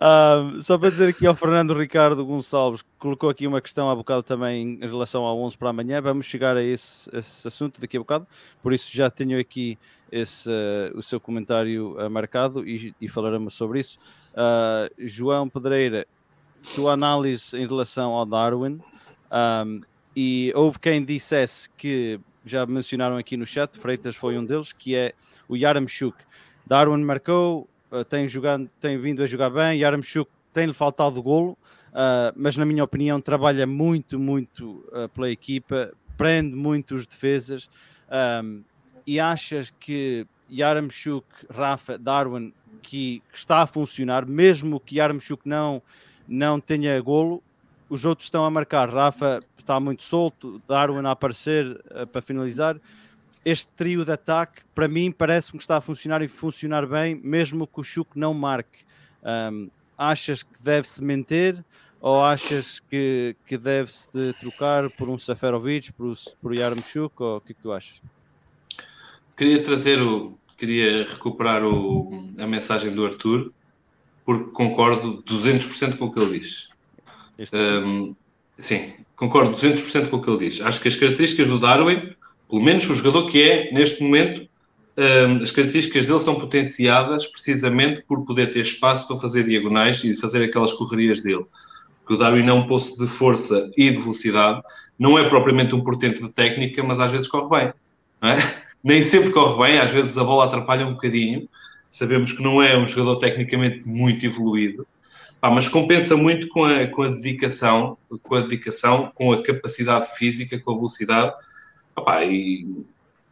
Uh, 0.02 0.60
só 0.60 0.76
para 0.80 0.90
dizer 0.90 1.10
aqui 1.10 1.28
ao 1.28 1.36
Fernando 1.36 1.76
Ricardo 1.76 2.26
Gonçalves, 2.26 2.82
que 2.82 2.90
colocou 2.98 3.30
aqui 3.30 3.46
uma 3.46 3.62
questão 3.62 3.92
há 3.92 3.96
bocado 3.96 4.24
também 4.24 4.80
em 4.82 4.88
relação 4.88 5.24
ao 5.24 5.40
11 5.40 5.56
para 5.56 5.70
amanhã. 5.70 6.02
Vamos 6.02 6.26
chegar 6.26 6.58
a 6.58 6.64
esse, 6.64 7.16
esse 7.16 7.48
assunto 7.48 7.80
daqui 7.80 7.96
a 7.96 8.00
bocado, 8.00 8.26
por 8.62 8.74
isso 8.74 8.90
já 8.92 9.08
tenho 9.12 9.40
aqui 9.40 9.78
esse, 10.12 10.50
uh, 10.50 10.98
o 10.98 11.04
seu 11.04 11.20
comentário 11.20 11.98
uh, 11.98 12.10
marcado 12.10 12.68
e, 12.68 12.94
e, 13.00 13.08
falaremos 13.08 13.54
sobre 13.54 13.80
isso. 13.80 14.00
João 14.98 15.50
Pedreira, 15.50 16.08
tua 16.76 16.94
análise 16.94 17.58
em 17.58 17.68
relação 17.68 18.12
ao 18.12 18.26
Darwin, 18.26 18.80
um, 19.32 19.82
e 20.16 20.52
houve 20.56 20.80
quem 20.80 21.04
dissesse 21.04 21.70
que 21.70 22.20
já 22.46 22.66
mencionaram 22.66 23.18
aqui 23.18 23.38
no 23.38 23.46
chat, 23.46 23.78
Freitas 23.78 24.16
foi 24.16 24.38
um 24.38 24.46
deles, 24.46 24.74
que 24.74 24.96
é 24.96 25.14
o 25.48 25.56
Yaramchuk. 25.56 26.18
Darwin 26.66 27.04
marcou, 27.04 27.68
uh, 27.92 28.04
tem, 28.04 28.28
jogado, 28.28 28.70
tem 28.80 28.98
vindo 29.00 29.22
a 29.24 29.28
jogar 29.28 29.50
bem, 29.50 29.80
Yaramchuk 29.80 30.30
tem-lhe 30.54 30.74
faltado 30.74 31.22
golo, 31.22 31.58
uh, 31.90 32.34
mas 32.36 32.58
na 32.58 32.66
minha 32.66 32.84
opinião 32.84 33.22
trabalha 33.22 33.66
muito, 33.68 34.20
muito 34.20 34.84
uh, 34.92 35.10
pela 35.14 35.30
equipa, 35.30 35.92
prende 36.18 36.56
muito 36.56 36.96
os 36.96 37.06
defesas 37.06 37.70
um, 38.44 38.64
e 39.10 39.20
achas 39.20 39.72
que 39.72 40.28
Yaramchuk, 40.52 41.26
Rafa, 41.50 41.98
Darwin, 41.98 42.54
que, 42.84 43.24
que, 43.32 43.38
está 43.40 43.64
a 43.64 43.66
funcionar, 43.66 44.24
mesmo 44.24 44.80
que 44.80 44.98
Yaramchuk 44.98 45.50
não, 45.50 45.82
não 46.28 46.60
tenha 46.60 47.02
golo, 47.02 47.42
os 47.90 48.06
outros 48.06 48.28
estão 48.28 48.46
a 48.46 48.52
marcar. 48.52 48.88
Rafa 48.88 49.40
está 49.58 49.80
muito 49.80 50.04
solto, 50.04 50.62
Darwin 50.68 51.08
a 51.08 51.10
aparecer 51.10 51.72
uh, 51.72 52.06
para 52.06 52.22
finalizar 52.22 52.78
este 53.44 53.70
trio 53.70 54.06
de 54.06 54.12
ataque, 54.12 54.62
para 54.76 54.88
mim, 54.88 55.12
parece-me 55.12 55.58
que 55.58 55.64
está 55.64 55.78
a 55.78 55.82
funcionar 55.82 56.22
e 56.22 56.28
funcionar 56.28 56.86
bem, 56.86 57.16
mesmo 57.16 57.66
que 57.66 57.80
o 57.80 57.84
Chuck 57.84 58.12
não 58.14 58.32
marque. 58.32 58.86
Um, 59.24 59.72
achas 59.98 60.44
que 60.44 60.62
deve-se 60.62 61.04
manter 61.04 61.66
ou 62.00 62.24
achas 62.24 62.80
que, 62.80 63.36
que 63.48 63.58
deve-se 63.58 64.08
de 64.14 64.34
trocar 64.34 64.88
por 64.92 65.10
um 65.10 65.18
Seferovic, 65.18 65.94
por, 65.94 66.14
por 66.40 66.54
Yarmchuk, 66.54 67.24
ou 67.24 67.38
o 67.38 67.42
que, 67.42 67.54
é 67.54 67.56
que 67.56 67.62
tu 67.62 67.74
achas? 67.74 68.00
Queria 69.40 69.64
trazer 69.64 70.02
o. 70.02 70.38
Queria 70.58 71.06
recuperar 71.06 71.64
o, 71.64 72.10
a 72.38 72.46
mensagem 72.46 72.92
do 72.92 73.06
Arthur, 73.06 73.54
porque 74.26 74.52
concordo 74.52 75.24
200% 75.24 75.98
com 75.98 76.08
o 76.08 76.12
que 76.12 76.20
ele 76.20 76.40
diz. 76.40 76.68
Um, 77.54 78.14
sim, 78.58 78.96
concordo 79.16 79.52
200% 79.52 80.10
com 80.10 80.18
o 80.18 80.22
que 80.22 80.30
ele 80.30 80.50
diz. 80.50 80.60
Acho 80.60 80.82
que 80.82 80.90
as 80.90 80.98
características 80.98 81.48
do 81.48 81.58
Darwin, 81.58 82.14
pelo 82.50 82.62
menos 82.62 82.90
o 82.90 82.94
jogador 82.94 83.28
que 83.28 83.42
é, 83.42 83.72
neste 83.72 84.04
momento, 84.04 84.42
um, 84.98 85.42
as 85.42 85.52
características 85.52 86.06
dele 86.06 86.20
são 86.20 86.38
potenciadas 86.38 87.26
precisamente 87.26 88.02
por 88.02 88.26
poder 88.26 88.48
ter 88.52 88.60
espaço 88.60 89.08
para 89.08 89.16
fazer 89.16 89.46
diagonais 89.46 90.04
e 90.04 90.14
fazer 90.16 90.44
aquelas 90.44 90.74
correrias 90.74 91.22
dele. 91.22 91.46
Porque 92.02 92.16
o 92.16 92.18
Darwin 92.18 92.46
é 92.46 92.52
um 92.52 92.68
poço 92.68 93.00
de 93.00 93.08
força 93.08 93.72
e 93.78 93.90
de 93.90 94.00
velocidade, 94.00 94.62
não 95.00 95.18
é 95.18 95.30
propriamente 95.30 95.74
um 95.74 95.82
portento 95.82 96.22
de 96.24 96.30
técnica, 96.34 96.84
mas 96.84 97.00
às 97.00 97.10
vezes 97.10 97.30
corre 97.30 97.50
bem. 97.50 97.74
É? 98.22 98.69
Nem 98.84 99.02
sempre 99.02 99.32
corre 99.32 99.68
bem, 99.68 99.80
às 99.80 99.92
vezes 99.92 100.18
a 100.18 100.24
bola 100.24 100.46
atrapalha 100.46 100.88
um 100.88 100.94
bocadinho. 100.94 101.48
Sabemos 101.92 102.32
que 102.32 102.44
não 102.44 102.62
é 102.62 102.78
um 102.78 102.88
jogador 102.88 103.18
tecnicamente 103.18 103.88
muito 103.88 104.26
evoluído, 104.26 104.86
mas 105.42 105.68
compensa 105.68 106.16
muito 106.16 106.48
com 106.50 106.66
a, 106.66 106.88
com 106.88 107.04
a 107.04 107.10
dedicação, 107.10 107.98
com 108.24 108.36
a 108.36 108.42
dedicação, 108.42 109.12
com 109.16 109.32
a 109.32 109.44
capacidade 109.44 110.16
física, 110.16 110.60
com 110.60 110.72
a 110.72 110.76
velocidade. 110.76 111.34
Pá, 111.96 112.24
e 112.24 112.68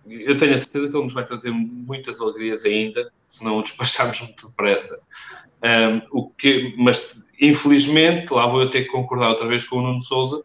eu 0.09 0.37
tenho 0.37 0.53
a 0.53 0.57
certeza 0.57 0.89
que 0.89 0.95
ele 0.95 1.03
nos 1.03 1.13
vai 1.13 1.25
trazer 1.25 1.51
muitas 1.51 2.21
alegrias 2.21 2.63
ainda, 2.65 3.11
se 3.27 3.43
não 3.43 3.57
o 3.57 3.63
despacharmos 3.63 4.21
muito 4.21 4.47
depressa. 4.47 4.99
Um, 5.63 6.01
o 6.11 6.29
que, 6.29 6.73
mas 6.77 7.25
infelizmente, 7.39 8.31
lá 8.33 8.47
vou 8.47 8.61
eu 8.61 8.69
ter 8.69 8.83
que 8.83 8.91
concordar 8.91 9.29
outra 9.29 9.47
vez 9.47 9.63
com 9.63 9.77
o 9.77 9.81
Nuno 9.81 10.01
Souza, 10.01 10.43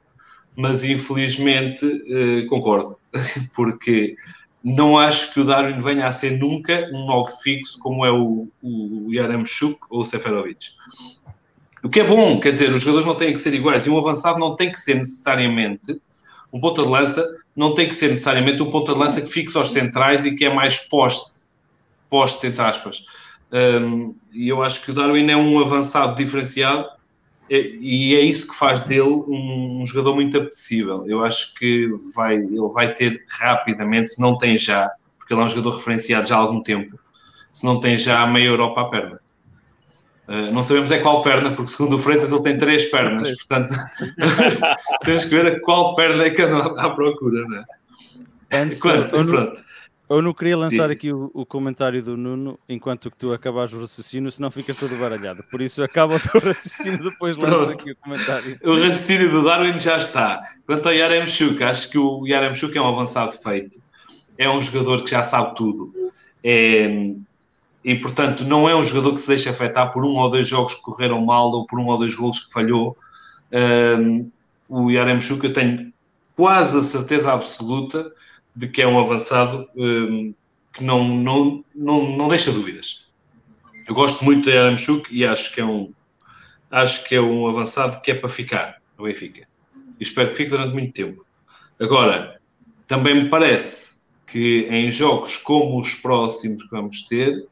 mas 0.57 0.85
infelizmente 0.85 1.85
uh, 1.87 2.47
concordo, 2.49 2.99
porque 3.55 4.17
não 4.65 4.99
acho 4.99 5.33
que 5.33 5.41
o 5.41 5.45
Darwin 5.45 5.81
venha 5.81 6.07
a 6.07 6.13
ser 6.13 6.39
nunca 6.39 6.89
um 6.93 7.07
novo 7.07 7.29
fixo 7.43 7.79
como 7.79 8.07
é 8.07 8.13
o, 8.13 8.49
o 8.63 9.13
Yaramchuk 9.13 9.79
ou 9.91 10.03
o 10.03 10.05
Seferovic. 10.05 10.69
O 11.83 11.89
que 11.89 12.01
é 12.01 12.05
bom, 12.05 12.39
quer 12.39 12.53
dizer, 12.53 12.73
os 12.73 12.83
jogadores 12.83 13.07
não 13.07 13.17
têm 13.17 13.33
que 13.33 13.41
ser 13.41 13.55
iguais 13.55 13.87
e 13.87 13.91
um 13.91 13.99
avançado 13.99 14.39
não 14.39 14.55
tem 14.55 14.71
que 14.71 14.81
ser 14.81 14.95
necessariamente 14.95 16.01
um 16.53 16.61
ponta 16.61 16.83
de 16.83 16.89
lança, 16.89 17.27
não 17.57 17.75
tem 17.75 17.89
que 17.89 17.95
ser 17.95 18.09
necessariamente 18.09 18.63
um 18.63 18.71
ponta 18.71 18.93
de 18.93 18.99
lança 18.99 19.21
que 19.21 19.29
fixa 19.29 19.59
aos 19.59 19.71
centrais 19.71 20.25
e 20.27 20.37
que 20.37 20.45
é 20.45 20.53
mais 20.53 20.79
poste, 20.79 21.45
poste 22.09 22.47
entre 22.47 22.63
aspas. 22.63 23.05
Um, 23.53 24.15
e 24.33 24.49
eu 24.49 24.63
acho 24.63 24.85
que 24.85 24.91
o 24.91 24.95
Darwin 24.95 25.29
é 25.31 25.37
um 25.37 25.61
avançado 25.61 26.15
diferenciado 26.15 26.87
e 27.55 28.15
é 28.15 28.21
isso 28.21 28.49
que 28.49 28.57
faz 28.57 28.83
dele 28.83 29.03
um, 29.03 29.81
um, 29.83 29.87
jogador 29.87 30.15
muito 30.15 30.39
apetecível. 30.39 31.05
Eu 31.07 31.23
acho 31.23 31.55
que 31.55 31.89
vai, 32.15 32.37
ele 32.37 32.69
vai 32.73 32.95
ter 32.95 33.25
rapidamente, 33.29 34.11
se 34.11 34.21
não 34.21 34.39
tem 34.39 34.57
já, 34.57 34.91
porque 35.19 35.35
ele 35.35 35.43
é 35.43 35.45
um 35.45 35.49
jogador 35.49 35.77
referenciado 35.77 36.29
já 36.29 36.37
há 36.37 36.39
algum 36.39 36.63
tempo, 36.63 36.99
se 37.53 37.65
não 37.65 37.79
tem 37.79 37.99
já 37.99 38.23
a 38.23 38.27
meia 38.27 38.47
Europa 38.47 38.81
à 38.81 38.85
perna. 38.85 39.21
Uh, 40.29 40.53
não 40.53 40.63
sabemos 40.63 40.91
é 40.93 41.01
qual 41.01 41.21
perna, 41.21 41.55
porque 41.55 41.73
segundo 41.73 41.97
o 41.97 41.99
Freitas 41.99 42.33
ele 42.33 42.43
tem 42.43 42.57
três 42.57 42.87
pernas, 42.87 43.29
portanto 43.37 43.75
temos 45.05 45.25
que 45.25 45.31
ver 45.31 45.47
a 45.47 45.61
qual 45.61 45.95
perna 45.97 46.25
é 46.25 46.31
que 46.31 46.41
anda 46.41 46.81
à 46.81 46.91
procura, 46.91 47.45
não 47.47 47.59
é? 47.59 47.65
Antes, 48.53 48.81
Quanto, 48.81 49.15
eu, 49.17 49.25
não, 49.25 49.53
eu 50.17 50.23
não 50.23 50.35
queria 50.35 50.57
lançar 50.57 50.83
Diz. 50.83 50.91
aqui 50.91 51.13
o, 51.13 51.31
o, 51.33 51.47
comentário 51.47 52.03
do 52.03 52.17
Nuno 52.17 52.59
enquanto 52.69 53.11
que 53.11 53.17
tu 53.17 53.33
acabas 53.33 53.73
o 53.73 53.81
raciocínio, 53.81 54.31
senão 54.31 54.51
ficas 54.51 54.77
todo 54.77 54.97
baralhado. 54.99 55.43
Por 55.51 55.61
isso 55.61 55.83
acaba 55.83 56.17
o 56.17 56.21
teu 56.21 56.41
raciocínio, 56.43 57.11
depois 57.11 57.37
lança 57.37 57.73
aqui 57.73 57.93
o 57.93 57.97
comentário. 57.97 58.59
O 58.65 58.75
raciocínio 58.75 59.31
do 59.31 59.45
Darwin 59.45 59.79
já 59.79 59.99
está. 59.99 60.43
Quanto 60.67 60.89
ao 60.89 60.95
Yaremchuk, 60.95 61.63
acho 61.63 61.91
que 61.91 61.99
o 61.99 62.27
Yaremchuk 62.27 62.77
é 62.77 62.81
um 62.81 62.89
avançado 62.89 63.33
feito. 63.33 63.79
É 64.37 64.49
um 64.49 64.61
jogador 64.61 65.05
que 65.05 65.11
já 65.11 65.23
sabe 65.23 65.55
tudo. 65.55 65.93
É, 66.43 67.15
e 67.85 67.97
portanto 67.97 68.45
não 68.45 68.69
é 68.69 68.75
um 68.75 68.85
jogador 68.85 69.15
que 69.15 69.21
se 69.21 69.29
deixa 69.29 69.51
afetar 69.51 69.93
por 69.93 70.05
um 70.05 70.17
ou 70.17 70.31
dois 70.31 70.49
jogos 70.49 70.75
que 70.75 70.83
correram 70.83 71.25
mal 71.25 71.51
ou 71.51 71.67
por 71.67 71.79
um 71.79 71.87
ou 71.87 71.99
dois 71.99 72.15
golos 72.15 72.41
que 72.41 72.53
falhou. 72.53 72.97
Um, 73.53 74.31
o 74.69 74.91
Yaremchuk 74.91 75.45
eu 75.45 75.53
tenho 75.53 75.93
quase 76.35 76.79
a 76.79 76.83
certeza 76.83 77.33
absoluta 77.33 78.11
de 78.55 78.69
que 78.69 78.83
é 78.83 78.87
um 78.87 78.99
avançado 78.99 79.69
um, 79.75 80.35
que 80.73 80.85
não, 80.85 81.05
não, 81.05 81.65
não, 81.75 82.17
não 82.17 82.29
deixa 82.29 82.53
dúvidas. 82.53 83.11
Eu 83.87 83.95
gosto 83.95 84.25
muito 84.25 84.45
do 84.45 84.51
Yaremchuk 84.51 85.15
e 85.15 85.25
acho 85.25 85.55
que 85.55 85.61
é 85.61 85.65
um 85.65 85.93
acho 86.71 87.07
que 87.07 87.15
é 87.15 87.21
um 87.21 87.47
avançado 87.47 88.01
que 88.01 88.11
é 88.11 88.15
para 88.15 88.29
ficar 88.29 88.81
no 88.97 89.05
Benfica. 89.05 89.47
E 90.01 90.03
espero 90.03 90.31
que 90.31 90.37
fique 90.37 90.51
durante 90.51 90.73
muito 90.73 90.93
tempo. 90.95 91.25
Agora, 91.79 92.41
também 92.87 93.15
me 93.15 93.29
parece 93.29 94.03
que 94.27 94.67
em 94.71 94.91
jogos 94.91 95.37
como 95.37 95.79
os 95.79 95.95
próximos 95.95 96.63
que 96.63 96.71
vamos 96.71 97.03
ter, 97.03 97.47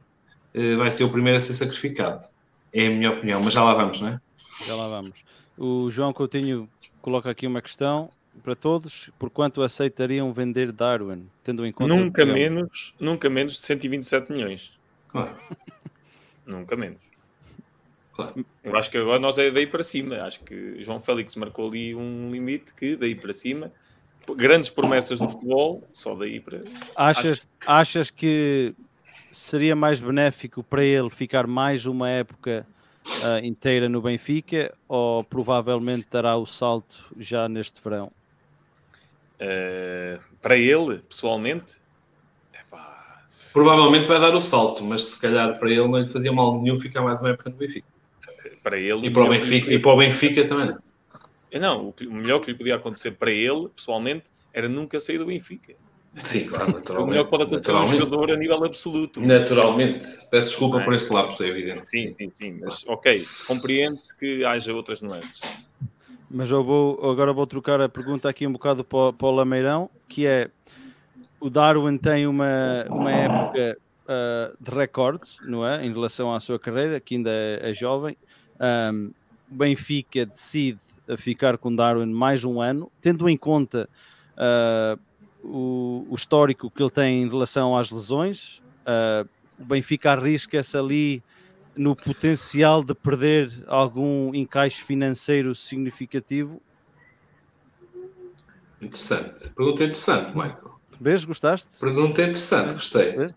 eh, 0.55 0.77
vai 0.77 0.91
ser 0.91 1.05
o 1.05 1.11
primeiro 1.11 1.37
a 1.37 1.41
ser 1.41 1.53
sacrificado. 1.53 2.25
É 2.73 2.87
a 2.87 2.91
minha 2.91 3.11
opinião, 3.11 3.43
mas 3.43 3.53
já 3.53 3.63
lá 3.63 3.75
vamos, 3.75 4.01
não 4.01 4.09
é? 4.09 4.21
Já 4.67 4.75
lá 4.75 4.89
vamos. 4.89 5.19
O 5.59 5.91
João 5.91 6.13
Coutinho 6.13 6.69
coloca 7.03 7.31
aqui 7.31 7.47
uma 7.47 7.61
questão 7.61 8.11
para 8.41 8.57
todos: 8.57 9.11
por 9.19 9.31
quanto 9.31 9.63
aceitariam 9.63 10.33
vender 10.33 10.73
Darwin, 10.73 11.29
tendo 11.45 11.65
em 11.65 11.73
conta. 11.73 11.95
Nunca 11.95 12.27
menos, 12.27 12.95
nunca 12.99 13.31
menos 13.31 13.55
de 13.55 13.61
127 13.61 14.33
milhões. 14.33 14.73
Claro. 15.09 15.37
nunca 16.47 16.77
menos. 16.77 16.99
Claro. 18.13 18.45
Eu 18.65 18.77
acho 18.77 18.91
que 18.91 18.99
agora 18.99 19.19
nós 19.19 19.39
é 19.39 19.51
daí 19.51 19.67
para 19.67 19.83
cima. 19.83 20.17
Acho 20.23 20.41
que 20.41 20.83
João 20.83 21.01
Félix 21.01 21.37
marcou 21.37 21.69
ali 21.69 21.95
um 21.95 22.31
limite 22.31 22.75
que 22.75 22.97
daí 22.97 23.15
para 23.15 23.33
cima. 23.33 23.73
Grandes 24.37 24.71
promessas 24.71 25.19
do 25.19 25.29
futebol, 25.29 25.83
só 25.93 26.15
daí 26.15 26.39
para. 26.39 26.61
Achas, 26.97 27.31
acho... 27.31 27.47
achas 27.67 28.11
que 28.11 28.75
seria 29.33 29.75
mais 29.75 30.01
benéfico 30.01 30.63
para 30.63 30.85
ele 30.85 31.11
ficar 31.11 31.47
mais 31.47 31.87
uma 31.87 32.09
época 32.09 32.67
uh, 33.07 33.45
inteira 33.45 33.89
no 33.89 34.01
Benfica 34.01 34.73
ou 34.89 35.25
provavelmente 35.25 36.07
dará 36.11 36.37
o 36.37 36.47
salto 36.47 37.07
já 37.19 37.49
neste 37.49 37.81
verão? 37.83 38.11
Uh, 39.41 40.21
para 40.43 40.57
ele, 40.57 40.99
pessoalmente, 41.09 41.77
epá... 42.53 43.25
provavelmente 43.53 44.07
vai 44.07 44.21
dar 44.21 44.35
o 44.35 44.41
salto, 44.41 44.85
mas 44.85 45.05
se 45.05 45.21
calhar 45.21 45.59
para 45.59 45.71
ele 45.71 45.89
não 45.89 45.99
lhe 45.99 46.07
fazia 46.07 46.33
mal 46.33 46.61
nenhum 46.61 46.79
ficar 46.79 47.01
mais 47.03 47.21
uma 47.21 47.31
época 47.31 47.49
no 47.49 47.57
Benfica. 47.57 47.87
Para 48.63 48.79
ele 48.79 49.07
e 49.07 49.11
para 49.11 49.25
o 49.25 49.29
Benfica, 49.29 49.73
e 49.73 49.79
para 49.79 49.93
o 49.93 49.97
Benfica 49.97 50.47
também. 50.47 50.77
Não, 51.59 51.95
o 52.07 52.15
melhor 52.15 52.41
que 52.41 52.53
lhe 52.53 52.57
podia 52.57 52.77
acontecer 52.77 53.13
para 53.13 53.31
ele, 53.31 53.69
pessoalmente, 53.75 54.25
era 54.53 54.69
nunca 54.69 55.01
sair 55.01 55.19
do 55.19 55.27
Benfica. 55.27 55.75
Sim, 56.23 56.47
claro, 56.47 56.73
naturalmente. 56.73 56.91
O 57.01 57.07
melhor 57.07 57.25
que 57.25 57.31
pode 57.31 57.43
acontecer 57.45 57.71
a 57.71 57.83
um 57.83 57.87
jogador 57.87 58.31
a 58.33 58.37
nível 58.37 58.65
absoluto. 58.65 59.21
Naturalmente. 59.21 60.07
Peço 60.31 60.49
desculpa 60.51 60.81
é? 60.81 60.85
por 60.85 60.95
este 60.95 61.13
lapso, 61.13 61.43
é 61.43 61.49
evidente. 61.49 61.89
Sim, 61.89 62.11
sim, 62.11 62.31
sim. 62.31 62.59
Mas, 62.61 62.85
ok, 62.87 63.25
compreende-se 63.47 64.17
que 64.17 64.45
haja 64.45 64.73
outras 64.73 65.03
nuances. 65.03 65.41
Mas 66.31 66.51
eu 66.51 66.63
vou, 66.63 67.11
agora 67.11 67.33
vou 67.33 67.47
trocar 67.47 67.81
a 67.81 67.89
pergunta 67.89 68.29
aqui 68.29 68.47
um 68.47 68.53
bocado 68.53 68.85
para, 68.85 69.13
para 69.13 69.27
o 69.27 69.31
Lameirão, 69.33 69.91
que 70.09 70.27
é, 70.27 70.49
o 71.41 71.51
Darwin 71.51 71.99
tem 71.99 72.27
uma, 72.27 72.85
uma 72.89 73.11
época 73.11 73.79
uh, 74.05 74.57
de 74.65 74.71
recordes, 74.71 75.39
não 75.43 75.67
é? 75.67 75.85
Em 75.85 75.93
relação 75.93 76.33
à 76.33 76.39
sua 76.39 76.59
carreira, 76.59 77.01
que 77.01 77.17
ainda 77.17 77.31
é, 77.31 77.71
é 77.71 77.75
jovem. 77.75 78.17
Um, 78.93 79.13
Benfica 79.51 80.25
decide 80.25 80.79
ficar 81.19 81.59
com 81.59 81.75
Darwin 81.75 82.13
mais 82.13 82.45
um 82.45 82.61
ano, 82.61 82.91
tendo 83.01 83.29
em 83.29 83.37
conta... 83.37 83.89
Uh, 84.37 85.11
o, 85.43 86.07
o, 86.11 86.15
histórico 86.15 86.71
que 86.71 86.83
ele 86.83 86.91
tem 86.91 87.23
em 87.23 87.29
relação 87.29 87.77
às 87.77 87.91
lesões. 87.91 88.61
Uh, 88.81 89.29
o 89.59 89.65
Benfica 89.65 90.13
arrisca-se 90.13 90.77
ali 90.77 91.23
no 91.81 91.97
potencial 91.97 92.85
de 92.85 92.93
perder 92.95 93.51
algum 93.67 94.35
encaixe 94.35 94.83
financeiro 94.83 95.55
significativo. 95.55 96.61
Interessante. 98.83 99.49
Pergunta 99.57 99.85
interessante, 99.85 100.37
Michael. 100.37 100.73
Vês? 101.01 101.25
Gostaste? 101.25 101.69
Pergunta 101.81 102.21
interessante, 102.21 102.75
gostei. 102.75 103.31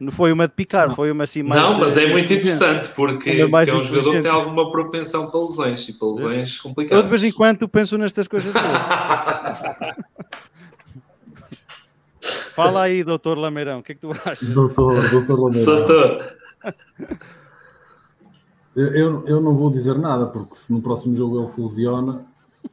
Não 0.00 0.10
foi 0.10 0.32
uma 0.32 0.48
de 0.48 0.54
picar, 0.54 0.94
foi 0.94 1.10
uma 1.10 1.24
assim 1.24 1.42
mais. 1.42 1.60
Não, 1.60 1.78
mas 1.78 1.98
é 1.98 2.06
muito 2.06 2.32
interessante 2.32 2.88
porque, 2.96 3.46
porque 3.46 3.70
é 3.70 3.74
um 3.74 3.82
jogador 3.82 4.12
que 4.12 4.22
tem 4.22 4.30
alguma 4.30 4.70
propensão 4.70 5.30
para 5.30 5.40
lesões 5.40 5.86
e 5.86 5.92
para 5.98 6.08
lesões 6.08 6.58
complicadas. 6.58 6.96
Eu 6.96 7.02
de 7.02 7.10
vez 7.10 7.22
em 7.24 7.30
quando 7.30 7.68
penso 7.68 7.98
nestas 7.98 8.26
coisas 8.26 8.54
Fala 12.54 12.84
aí, 12.84 13.04
doutor 13.04 13.36
Lameirão, 13.36 13.80
o 13.80 13.82
que 13.82 13.92
é 13.92 13.94
que 13.94 14.00
tu 14.00 14.12
achas? 14.24 14.48
Doutor, 14.48 15.10
doutor 15.10 15.38
Lameirão. 15.38 16.20
Eu, 18.74 19.26
eu 19.26 19.40
não 19.40 19.54
vou 19.54 19.70
dizer 19.70 19.98
nada, 19.98 20.26
porque 20.26 20.54
se 20.54 20.72
no 20.72 20.80
próximo 20.80 21.14
jogo 21.14 21.38
ele 21.38 21.46
se 21.46 21.60
lesiona 21.60 22.24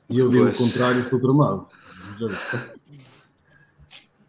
e 0.09 0.17
eu 0.17 0.29
digo 0.29 0.45
pois. 0.45 0.59
o 0.59 0.63
contrário, 0.63 1.01
estou 1.01 1.19
tramado. 1.19 1.67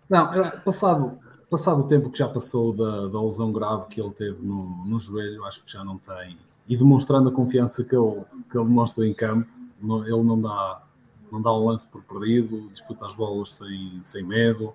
Não, 0.08 0.34
é, 0.34 0.50
passado, 0.58 1.18
passado 1.48 1.82
o 1.82 1.86
tempo 1.86 2.10
que 2.10 2.18
já 2.18 2.28
passou 2.28 2.72
da, 2.72 3.06
da 3.06 3.22
lesão 3.22 3.52
grave 3.52 3.86
que 3.86 4.00
ele 4.00 4.12
teve 4.12 4.44
no, 4.44 4.84
no 4.84 4.98
joelho, 4.98 5.44
acho 5.44 5.64
que 5.64 5.70
já 5.70 5.84
não 5.84 5.98
tem. 5.98 6.36
E 6.68 6.76
demonstrando 6.76 7.28
a 7.28 7.32
confiança 7.32 7.84
que 7.84 7.94
ele, 7.94 8.20
que 8.50 8.58
ele 8.58 8.64
demonstra 8.64 9.06
em 9.06 9.14
campo, 9.14 9.48
não, 9.80 10.04
ele 10.04 10.22
não 10.22 10.40
dá, 10.40 10.82
não 11.30 11.40
dá 11.40 11.52
um 11.52 11.66
lance 11.66 11.86
por 11.86 12.02
perdido, 12.02 12.68
disputa 12.70 13.06
as 13.06 13.14
bolas 13.14 13.54
sem, 13.54 14.00
sem 14.02 14.24
medo. 14.24 14.72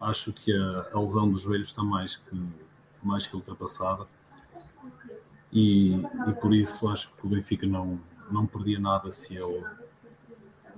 Acho 0.00 0.32
que 0.32 0.52
a, 0.52 0.86
a 0.92 1.00
lesão 1.00 1.30
dos 1.30 1.42
joelhos 1.42 1.68
está 1.68 1.82
mais 1.82 2.16
que, 2.16 2.40
mais 3.02 3.26
que 3.26 3.34
ultrapassada. 3.34 4.06
E, 5.52 5.94
e 5.94 6.32
por 6.40 6.54
isso 6.54 6.88
acho 6.88 7.10
que 7.14 7.26
o 7.26 7.28
Benfica 7.28 7.66
não, 7.66 8.00
não 8.30 8.46
perdia 8.46 8.78
nada 8.78 9.10
se 9.10 9.34
ele, 9.36 9.64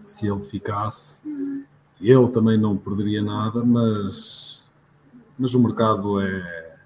se 0.07 0.27
ele 0.27 0.43
ficasse. 0.45 1.21
Ele 2.01 2.29
também 2.29 2.59
não 2.59 2.77
perderia 2.77 3.23
nada, 3.23 3.63
mas, 3.65 4.65
mas 5.39 5.55
o 5.55 5.61
mercado 5.61 6.21
é, 6.21 6.77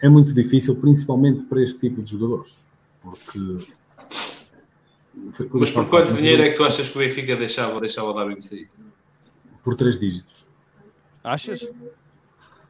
é 0.00 0.08
muito 0.08 0.32
difícil, 0.32 0.76
principalmente 0.76 1.42
para 1.44 1.62
este 1.62 1.78
tipo 1.78 2.02
de 2.02 2.12
jogadores. 2.12 2.58
Porque. 3.02 3.38
Mas 5.52 5.70
por 5.72 5.88
quanto 5.88 6.14
dinheiro 6.14 6.42
é 6.42 6.50
que 6.50 6.56
tu 6.56 6.64
achas 6.64 6.90
que 6.90 6.96
o 6.96 7.00
Benfica 7.00 7.36
deixava, 7.36 7.80
deixava 7.80 8.08
o 8.08 8.12
Darwin 8.12 8.40
sair? 8.40 8.68
Por 9.62 9.74
três 9.74 9.98
dígitos. 9.98 10.44
Achas? 11.22 11.68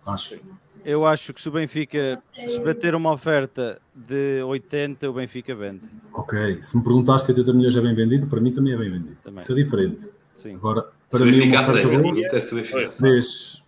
Acho. 0.06 0.38
Eu 0.84 1.06
acho 1.06 1.32
que 1.32 1.40
se 1.40 1.48
o 1.48 1.52
Benfica 1.52 2.22
se 2.32 2.60
bater 2.60 2.94
uma 2.94 3.12
oferta 3.12 3.80
de 3.94 4.42
80, 4.42 5.08
o 5.08 5.14
Benfica 5.14 5.54
vende. 5.54 5.80
Ok, 6.12 6.62
se 6.62 6.76
me 6.76 6.82
perguntaste 6.84 7.26
se 7.26 7.32
80 7.32 7.52
milhões 7.56 7.76
é 7.76 7.80
bem 7.80 7.94
vendido, 7.94 8.26
para 8.26 8.40
mim 8.40 8.52
também 8.52 8.74
é 8.74 8.76
bem 8.76 8.90
vendido. 8.90 9.16
Também. 9.24 9.42
Isso 9.42 9.52
é 9.52 9.54
diferente. 9.54 10.08
Sim. 10.36 10.54
Agora, 10.56 10.82
Se 10.82 11.10
para 11.10 11.22
o 11.22 11.26
mim, 11.26 11.32
Benfica 11.32 11.60
uma 11.60 11.60
oferta 11.62 12.26
até 12.26 12.40
se 12.40 12.62
três, 12.62 12.96
três, 12.98 13.62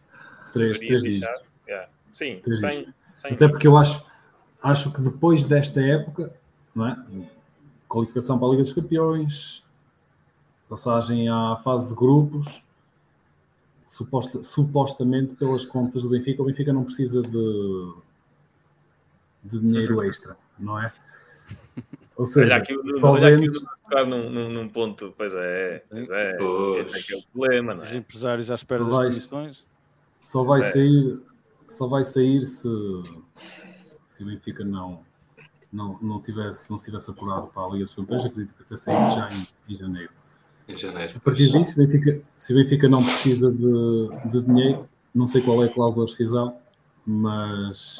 Poderia 0.53 0.75
três 0.79 1.03
deixar. 1.03 1.29
dígitos. 1.33 1.53
Yeah. 1.67 1.89
Sim, 2.13 2.41
Três 2.45 2.61
sem, 2.61 2.71
dígitos. 2.71 2.95
sem 3.15 3.33
Até 3.33 3.49
porque 3.49 3.67
eu 3.67 3.77
acho, 3.77 4.05
acho 4.63 4.93
que 4.93 5.01
depois 5.01 5.45
desta 5.45 5.81
época, 5.81 6.33
não 6.75 6.87
é? 6.87 6.97
qualificação 7.89 8.39
para 8.39 8.49
a 8.49 8.51
Liga 8.51 8.63
dos 8.63 8.73
Campeões, 8.73 9.63
passagem 10.69 11.29
à 11.29 11.57
fase 11.63 11.89
de 11.91 11.95
grupos, 11.95 12.63
suposta, 13.97 14.43
supostamente 14.43 15.35
pelas 15.37 15.65
contas 15.65 16.03
do 16.03 16.11
Benfica, 16.11 16.43
o 16.43 16.47
Benfica 16.47 16.73
não 16.73 16.85
precisa 16.85 17.23
de, 17.23 17.93
de 19.45 19.59
dinheiro 19.59 20.03
extra, 20.05 20.37
não 20.59 20.79
é? 20.81 20.93
Ou 22.17 22.27
seja, 22.27 22.47
Olha 22.55 22.57
aqui, 22.57 22.75
só 23.01 23.13
olha 23.13 23.37
aqui 23.37 23.47
num, 24.07 24.31
num, 24.31 24.49
num 24.51 24.69
ponto. 24.69 25.13
Pois 25.17 25.33
é, 25.35 25.83
pois 25.89 26.11
é. 26.11 26.37
Pois. 26.37 26.87
Este 26.87 26.99
é 26.99 27.03
que 27.03 27.15
é 27.15 27.17
o 27.19 27.23
problema, 27.33 27.75
não 27.75 27.83
Os 27.83 27.91
é? 27.93 27.97
empresários 27.97 28.51
à 28.51 28.55
espera 28.55 28.85
Se 28.85 28.91
das 28.91 28.99
comissões. 29.27 29.65
só 30.23 30.43
vai 30.43 30.61
É. 30.61 30.71
sair 30.73 31.21
só 31.69 31.87
vai 31.89 32.05
sair 32.05 32.43
se, 32.43 32.69
se 34.07 34.23
o 34.23 34.27
Benfica 34.27 34.65
não, 34.65 35.03
não, 35.73 35.99
não, 36.01 36.23
tivesse, 36.23 36.71
não 36.71 36.79
se 36.79 36.85
tivesse 36.87 37.11
apurado 37.11 37.49
para 37.49 37.65
a 37.65 37.69
Liga 37.71 37.85
dos 37.85 37.95
Campeões, 37.95 38.25
acredito 38.25 38.55
que 38.55 38.63
até 38.63 38.77
saísse 38.77 39.15
já 39.17 39.29
em, 39.31 39.47
em 39.75 39.77
janeiro. 39.77 40.11
Em 40.69 40.77
janeiro. 40.77 41.13
A 41.17 41.21
partir 41.21 41.51
disso, 41.51 41.75
o 41.81 41.87
Benfica, 41.87 42.21
se 42.37 42.53
o 42.53 42.57
Benfica 42.57 42.89
não 42.89 43.03
precisa 43.03 43.51
de, 43.53 44.09
de 44.31 44.43
dinheiro, 44.43 44.89
não 45.15 45.27
sei 45.27 45.41
qual 45.41 45.63
é 45.63 45.67
a 45.69 45.73
cláusula 45.73 46.07
de 46.07 46.11
rescisão, 46.13 46.57
mas, 47.07 47.99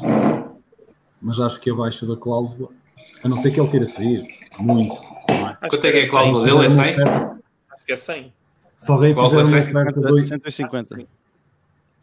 mas 1.23 1.39
acho 1.39 1.61
que 1.61 1.71
abaixo 1.71 2.05
da 2.07 2.17
cláusula, 2.17 2.69
a 3.23 3.29
não 3.29 3.37
ser 3.37 3.53
que 3.53 3.61
ele 3.61 3.71
queira 3.71 3.87
sair, 3.87 4.27
muito. 4.59 4.95
é? 5.63 5.69
Quanto 5.69 5.85
é 5.87 5.93
que 5.93 5.99
é 5.99 6.05
a 6.05 6.09
cláusula 6.09 6.45
dele? 6.45 6.67
É 6.67 6.71
100? 6.71 6.97
Acho 7.03 7.87
que 7.87 7.93
é 7.93 7.97
100. 7.97 8.33
Se 8.77 8.91
alguém 8.91 9.15
fizer 9.15 9.27
uma 9.29 9.41
é 9.41 9.45
100? 9.45 9.71
oferta 9.71 10.01
de 10.01 10.13
oito- 10.13 10.29
150 10.29 11.07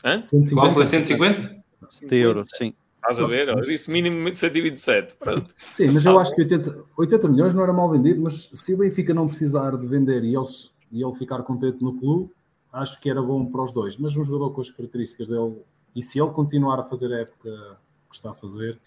Hã? 0.06 0.22
150, 0.22 0.56
Cláusula 0.56 0.84
é 0.84 0.88
150? 0.88 1.64
de 2.07 2.15
euros, 2.18 2.45
sim. 2.56 2.73
Estás 3.03 3.19
a 3.19 3.27
ver? 3.27 3.49
Eu 3.49 3.59
disse 3.61 3.91
mínimo 3.91 4.31
de 4.31 4.38
127. 4.38 5.15
Pronto. 5.15 5.53
Sim, 5.73 5.89
mas 5.91 6.05
eu 6.05 6.17
acho 6.17 6.34
que 6.34 6.41
80, 6.41 6.85
80 6.97 7.27
milhões 7.27 7.53
não 7.53 7.61
era 7.63 7.73
mal 7.73 7.89
vendido, 7.91 8.21
mas 8.21 8.49
se 8.53 8.73
o 8.73 8.77
Benfica 8.77 9.13
não 9.13 9.27
precisar 9.27 9.75
de 9.75 9.85
vender 9.88 10.23
e, 10.23 10.34
eles, 10.35 10.71
e 10.91 11.03
ele 11.03 11.13
ficar 11.15 11.43
contente 11.43 11.84
no 11.84 11.99
clube, 11.99 12.31
acho 12.71 12.99
que 13.01 13.09
era 13.09 13.21
bom 13.21 13.45
para 13.45 13.61
os 13.63 13.73
dois. 13.73 13.97
Mas 13.97 14.15
um 14.15 14.23
jogador 14.23 14.51
com 14.51 14.61
as 14.61 14.69
características 14.69 15.27
dele, 15.27 15.61
e 15.93 16.01
se 16.01 16.19
ele 16.19 16.30
continuar 16.31 16.80
a 16.80 16.84
fazer 16.84 17.13
a 17.13 17.19
época 17.19 17.49
que 18.09 18.15
está 18.15 18.31
a 18.31 18.34
fazer, 18.34 18.77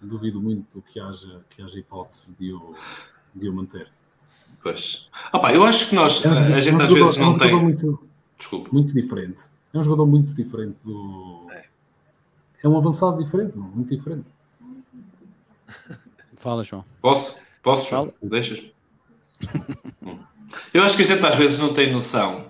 duvido 0.00 0.40
muito 0.40 0.82
que 0.92 0.98
haja, 0.98 1.40
que 1.50 1.62
haja 1.62 1.78
hipótese 1.78 2.34
de 2.38 2.52
o, 2.52 2.74
de 3.34 3.48
o 3.48 3.52
manter. 3.52 3.88
Pois. 4.62 5.06
Ah 5.32 5.38
pá, 5.38 5.52
eu 5.54 5.62
acho 5.64 5.90
que 5.90 5.94
nós, 5.94 6.24
É 6.24 6.28
um- 6.28 6.32
a 6.32 6.36
é 6.36 6.56
um 6.56 6.60
gente 6.60 6.74
às 6.76 6.82
jogador- 6.88 6.94
vezes 6.94 7.16
é 7.18 7.20
um 7.20 7.24
não 7.26 7.32
jogador 7.34 7.50
tem. 7.56 7.62
Muito, 7.62 8.00
Desculpa. 8.38 8.70
muito 8.72 8.92
diferente. 8.94 9.44
É 9.74 9.78
um 9.78 9.82
jogador 9.82 10.06
muito 10.06 10.32
diferente 10.34 10.78
do. 10.84 11.46
É 11.50 11.64
um 12.68 12.76
avançado 12.76 13.22
diferente, 13.22 13.56
não? 13.56 13.64
muito 13.68 13.94
diferente. 13.94 14.26
Fala, 16.38 16.62
João. 16.64 16.84
Posso? 17.00 17.36
Posso? 17.62 17.90
Fala. 17.90 18.12
Deixas? 18.22 18.66
Eu 20.74 20.82
acho 20.82 20.96
que 20.96 21.02
a 21.02 21.06
gente 21.06 21.24
às 21.24 21.34
vezes 21.34 21.58
não 21.58 21.72
tem 21.72 21.90
noção, 21.92 22.46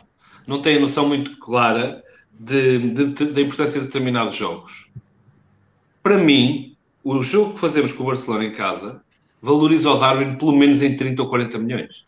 não 0.46 0.60
tem 0.60 0.76
a 0.76 0.80
noção 0.80 1.06
muito 1.08 1.38
clara 1.38 2.02
de, 2.32 2.90
de- 2.90 3.06
de- 3.12 3.24
da 3.26 3.40
importância 3.40 3.80
de 3.80 3.86
determinados 3.86 4.34
jogos. 4.34 4.90
Para 6.02 6.18
mim, 6.18 6.76
o 7.04 7.22
jogo 7.22 7.54
que 7.54 7.60
fazemos 7.60 7.92
com 7.92 8.02
o 8.02 8.06
Barcelona 8.06 8.44
em 8.44 8.52
casa 8.54 9.04
valoriza 9.40 9.90
o 9.90 9.98
Darwin 9.98 10.36
pelo 10.36 10.52
menos 10.52 10.82
em 10.82 10.96
30 10.96 11.22
ou 11.22 11.28
40 11.28 11.58
milhões. 11.58 12.06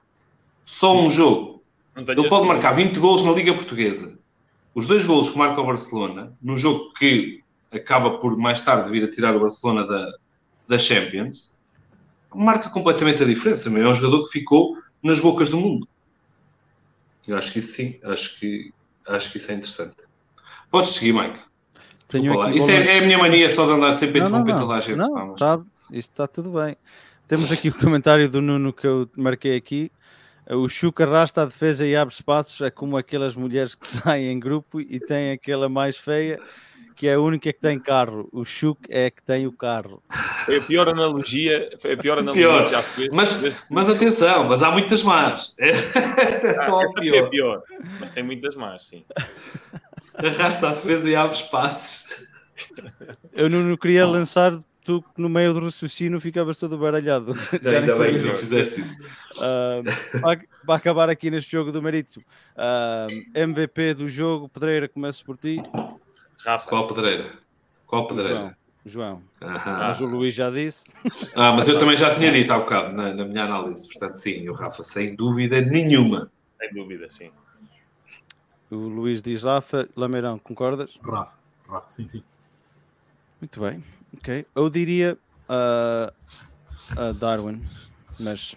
Só 0.65 0.99
um 0.99 1.09
jogo. 1.09 1.63
Ele 1.97 2.29
pode 2.29 2.47
marcar 2.49 2.73
20 2.73 2.99
golos 2.99 3.25
na 3.25 3.33
Liga 3.33 3.55
Portuguesa. 3.55 4.19
Os 4.75 4.89
dois 4.89 5.07
golos 5.07 5.31
que 5.31 5.39
marca 5.39 5.61
o 5.61 5.67
Barcelona, 5.67 6.33
num 6.43 6.57
jogo 6.57 6.93
que 6.95 7.41
acaba 7.79 8.19
por 8.19 8.37
mais 8.37 8.63
tarde 8.63 8.91
vir 8.91 9.05
a 9.05 9.11
tirar 9.11 9.37
o 9.37 9.41
Barcelona 9.41 9.87
da, 9.87 10.13
da 10.69 10.79
Champions, 10.79 11.61
marca 12.35 12.69
completamente 12.69 13.23
a 13.23 13.27
diferença. 13.27 13.69
É 13.69 13.89
um 13.89 13.95
jogador 13.95 14.25
que 14.25 14.31
ficou 14.31 14.77
nas 15.03 15.21
bocas 15.21 15.51
do 15.51 15.59
mundo. 15.59 15.89
Eu 17.27 17.37
acho 17.37 17.53
que 17.53 17.59
isso 17.59 17.75
sim, 17.75 17.99
acho 18.05 18.39
que, 18.39 18.73
acho 19.09 19.31
que 19.31 19.39
isso 19.39 19.51
é 19.51 19.55
interessante. 19.55 19.97
Podes 20.71 20.91
seguir, 20.91 21.13
Mike. 21.13 21.41
Isso 22.55 22.71
é, 22.71 22.97
é 22.97 22.99
a 22.99 23.03
minha 23.03 23.19
mania 23.19 23.49
só 23.49 23.67
de 23.67 23.73
andar 23.73 23.93
sempre 23.95 24.21
a 24.21 24.25
Não, 24.25 24.31
não, 24.31 24.41
interromper 24.41 24.61
não. 24.61 24.69
toda 24.69 24.79
a 24.79 24.81
gente. 24.81 24.97
Não, 24.97 25.13
Vamos. 25.13 25.39
tá, 25.39 25.61
isto 25.91 26.11
está 26.11 26.27
tudo 26.27 26.51
bem. 26.51 26.77
Temos 27.27 27.51
aqui 27.51 27.71
o 27.71 27.75
comentário 27.75 28.29
do 28.29 28.43
Nuno 28.43 28.73
que 28.73 28.87
eu 28.87 29.09
marquei 29.17 29.57
aqui. 29.57 29.91
O 30.51 30.69
Chuca 30.69 31.05
arrasta 31.05 31.43
a 31.43 31.45
defesa 31.47 31.87
e 31.87 31.97
abre 31.97 32.13
espaços, 32.13 32.61
é 32.61 32.71
como 32.71 32.99
aquelas 32.99 33.35
mulheres 33.35 33.75
que 33.75 33.87
saem 33.89 34.27
em 34.27 34.39
grupo 34.39 34.81
e 34.81 35.01
tem 35.01 35.33
aquela 35.33 35.69
mais 35.69 35.97
feia, 35.97 36.39
que 36.95 37.09
é 37.09 37.15
a 37.15 37.21
única 37.21 37.53
que 37.53 37.61
tem 37.61 37.79
carro. 37.79 38.29
O 38.33 38.45
Chuca 38.45 38.87
é 38.89 39.07
a 39.07 39.11
que 39.11 39.23
tem 39.23 39.47
o 39.47 39.53
carro. 39.53 40.03
Foi 40.45 40.59
a 40.59 40.61
pior 40.61 40.89
analogia, 40.89 41.71
foi 41.81 41.93
a 41.93 41.97
pior 41.97 42.19
analogia 42.19 42.47
Pior. 42.47 42.69
já 42.69 42.83
fez. 42.83 43.09
Mas, 43.13 43.57
mas 43.69 43.89
atenção, 43.89 44.45
mas 44.45 44.63
há 44.63 44.71
muitas 44.71 45.03
más. 45.03 45.55
Esta 45.59 46.49
é 46.49 46.55
só 46.55 46.81
a 46.81 46.85
é 46.85 46.93
pior. 47.01 47.31
pior. 47.31 47.63
Mas 47.99 48.11
tem 48.11 48.23
muitas 48.23 48.55
más, 48.55 48.87
sim. 48.87 49.05
Arrasta 50.15 50.69
a 50.69 50.75
defesa 50.75 51.11
e 51.11 51.17
abre 51.17 51.37
espaços. 51.37 52.27
Eu 53.33 53.51
não, 53.51 53.61
não 53.61 53.77
queria 53.77 54.07
lançar, 54.07 54.57
tu 54.85 55.03
que 55.03 55.21
no 55.21 55.29
meio 55.29 55.53
do 55.53 55.61
raciocínio 55.61 56.21
ficavas 56.21 56.57
todo 56.57 56.79
baralhado. 56.79 57.35
Já 57.61 57.81
nem 57.81 57.81
Ainda 57.81 57.99
bem 57.99 58.21
que 58.21 58.27
não 58.27 58.35
fizeste 58.35 58.83
isso. 58.83 58.97
Ah, 59.41 59.77
vai, 60.21 60.41
vai 60.65 60.77
acabar 60.77 61.09
aqui 61.11 61.31
neste 61.31 61.51
jogo 61.51 61.73
do 61.73 61.83
Marítimo. 61.83 62.25
Ah, 62.57 63.09
MVP 63.35 63.95
do 63.95 64.09
jogo, 64.09 64.49
Pedreira, 64.49 64.89
começo 64.89 65.25
por 65.25 65.37
ti. 65.37 65.61
Rafa, 66.45 66.69
Qual 66.69 66.87
pedreira? 66.87 67.31
Qual 67.87 68.07
João. 68.07 68.17
pedreira? 68.17 68.57
João. 68.85 69.23
Aham. 69.41 69.79
Mas 69.89 70.01
o 70.01 70.07
Luís 70.07 70.35
já 70.35 70.51
disse. 70.51 70.85
Ah, 71.37 71.53
mas 71.53 71.67
eu 71.67 71.79
também 71.81 71.97
já 71.97 72.15
tinha 72.15 72.31
dito 72.31 72.53
há 72.53 72.59
bocado 72.61 72.93
na, 72.95 73.13
na 73.13 73.25
minha 73.25 73.45
análise. 73.45 73.89
Portanto, 73.89 74.15
sim, 74.17 74.49
o 74.49 74.53
Rafa, 74.53 74.83
sem 74.85 75.17
dúvida 75.17 75.61
nenhuma. 75.61 76.31
sem 76.61 76.73
dúvida, 76.73 77.11
sim. 77.11 77.31
O 78.71 78.77
Luís 78.77 79.21
diz 79.21 79.43
Rafa. 79.43 79.89
Lameirão, 79.97 80.39
concordas? 80.39 80.97
Rafa, 81.03 81.33
Rafa, 81.69 81.91
sim, 81.91 82.07
sim. 82.07 82.23
Muito 83.41 83.61
bem. 83.61 83.83
Ok. 84.17 84.47
Eu 84.55 84.71
diria 84.71 85.19
ah, 85.49 86.13
a 86.97 87.13
Darwin, 87.13 87.61
mas 88.21 88.55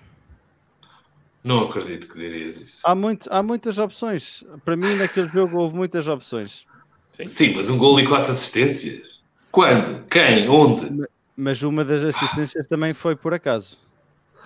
Não 1.43 1.63
acredito 1.67 2.07
que 2.09 2.19
dirias 2.19 2.57
isso. 2.57 2.81
há, 2.85 2.93
muito, 2.93 3.27
há 3.31 3.41
muitas 3.41 3.79
opções. 3.79 4.43
Para 4.63 4.75
mim, 4.77 4.95
naquele 4.97 5.27
jogo 5.29 5.57
houve 5.57 5.75
muitas 5.75 6.07
opções. 6.07 6.65
Sim, 7.25 7.53
mas 7.55 7.69
um 7.69 7.77
gol 7.77 7.99
e 7.99 8.05
quatro 8.05 8.31
assistências? 8.31 9.01
Quando? 9.51 10.03
Quem? 10.09 10.47
Onde? 10.49 11.07
Mas 11.35 11.61
uma 11.63 11.83
das 11.83 12.03
assistências 12.03 12.67
também 12.67 12.93
foi 12.93 13.15
por 13.15 13.33
acaso. 13.33 13.77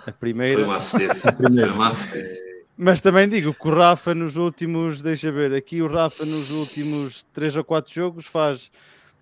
A 0.01 0.05
Foi 0.05 0.13
primeira. 0.13 0.63
uma 0.63 0.77
assistência. 0.77 1.31
Foi 1.33 1.69
uma 1.69 1.89
assistência. 1.89 2.51
Mas 2.77 3.01
também 3.01 3.27
digo 3.27 3.53
que 3.53 3.67
o 3.67 3.73
Rafa 3.75 4.13
nos 4.15 4.35
últimos, 4.37 5.01
deixa 5.01 5.31
ver, 5.31 5.53
aqui 5.53 5.81
o 5.81 5.87
Rafa 5.87 6.25
nos 6.25 6.49
últimos 6.49 7.23
3 7.33 7.57
ou 7.57 7.63
4 7.63 7.93
jogos 7.93 8.25
faz 8.25 8.71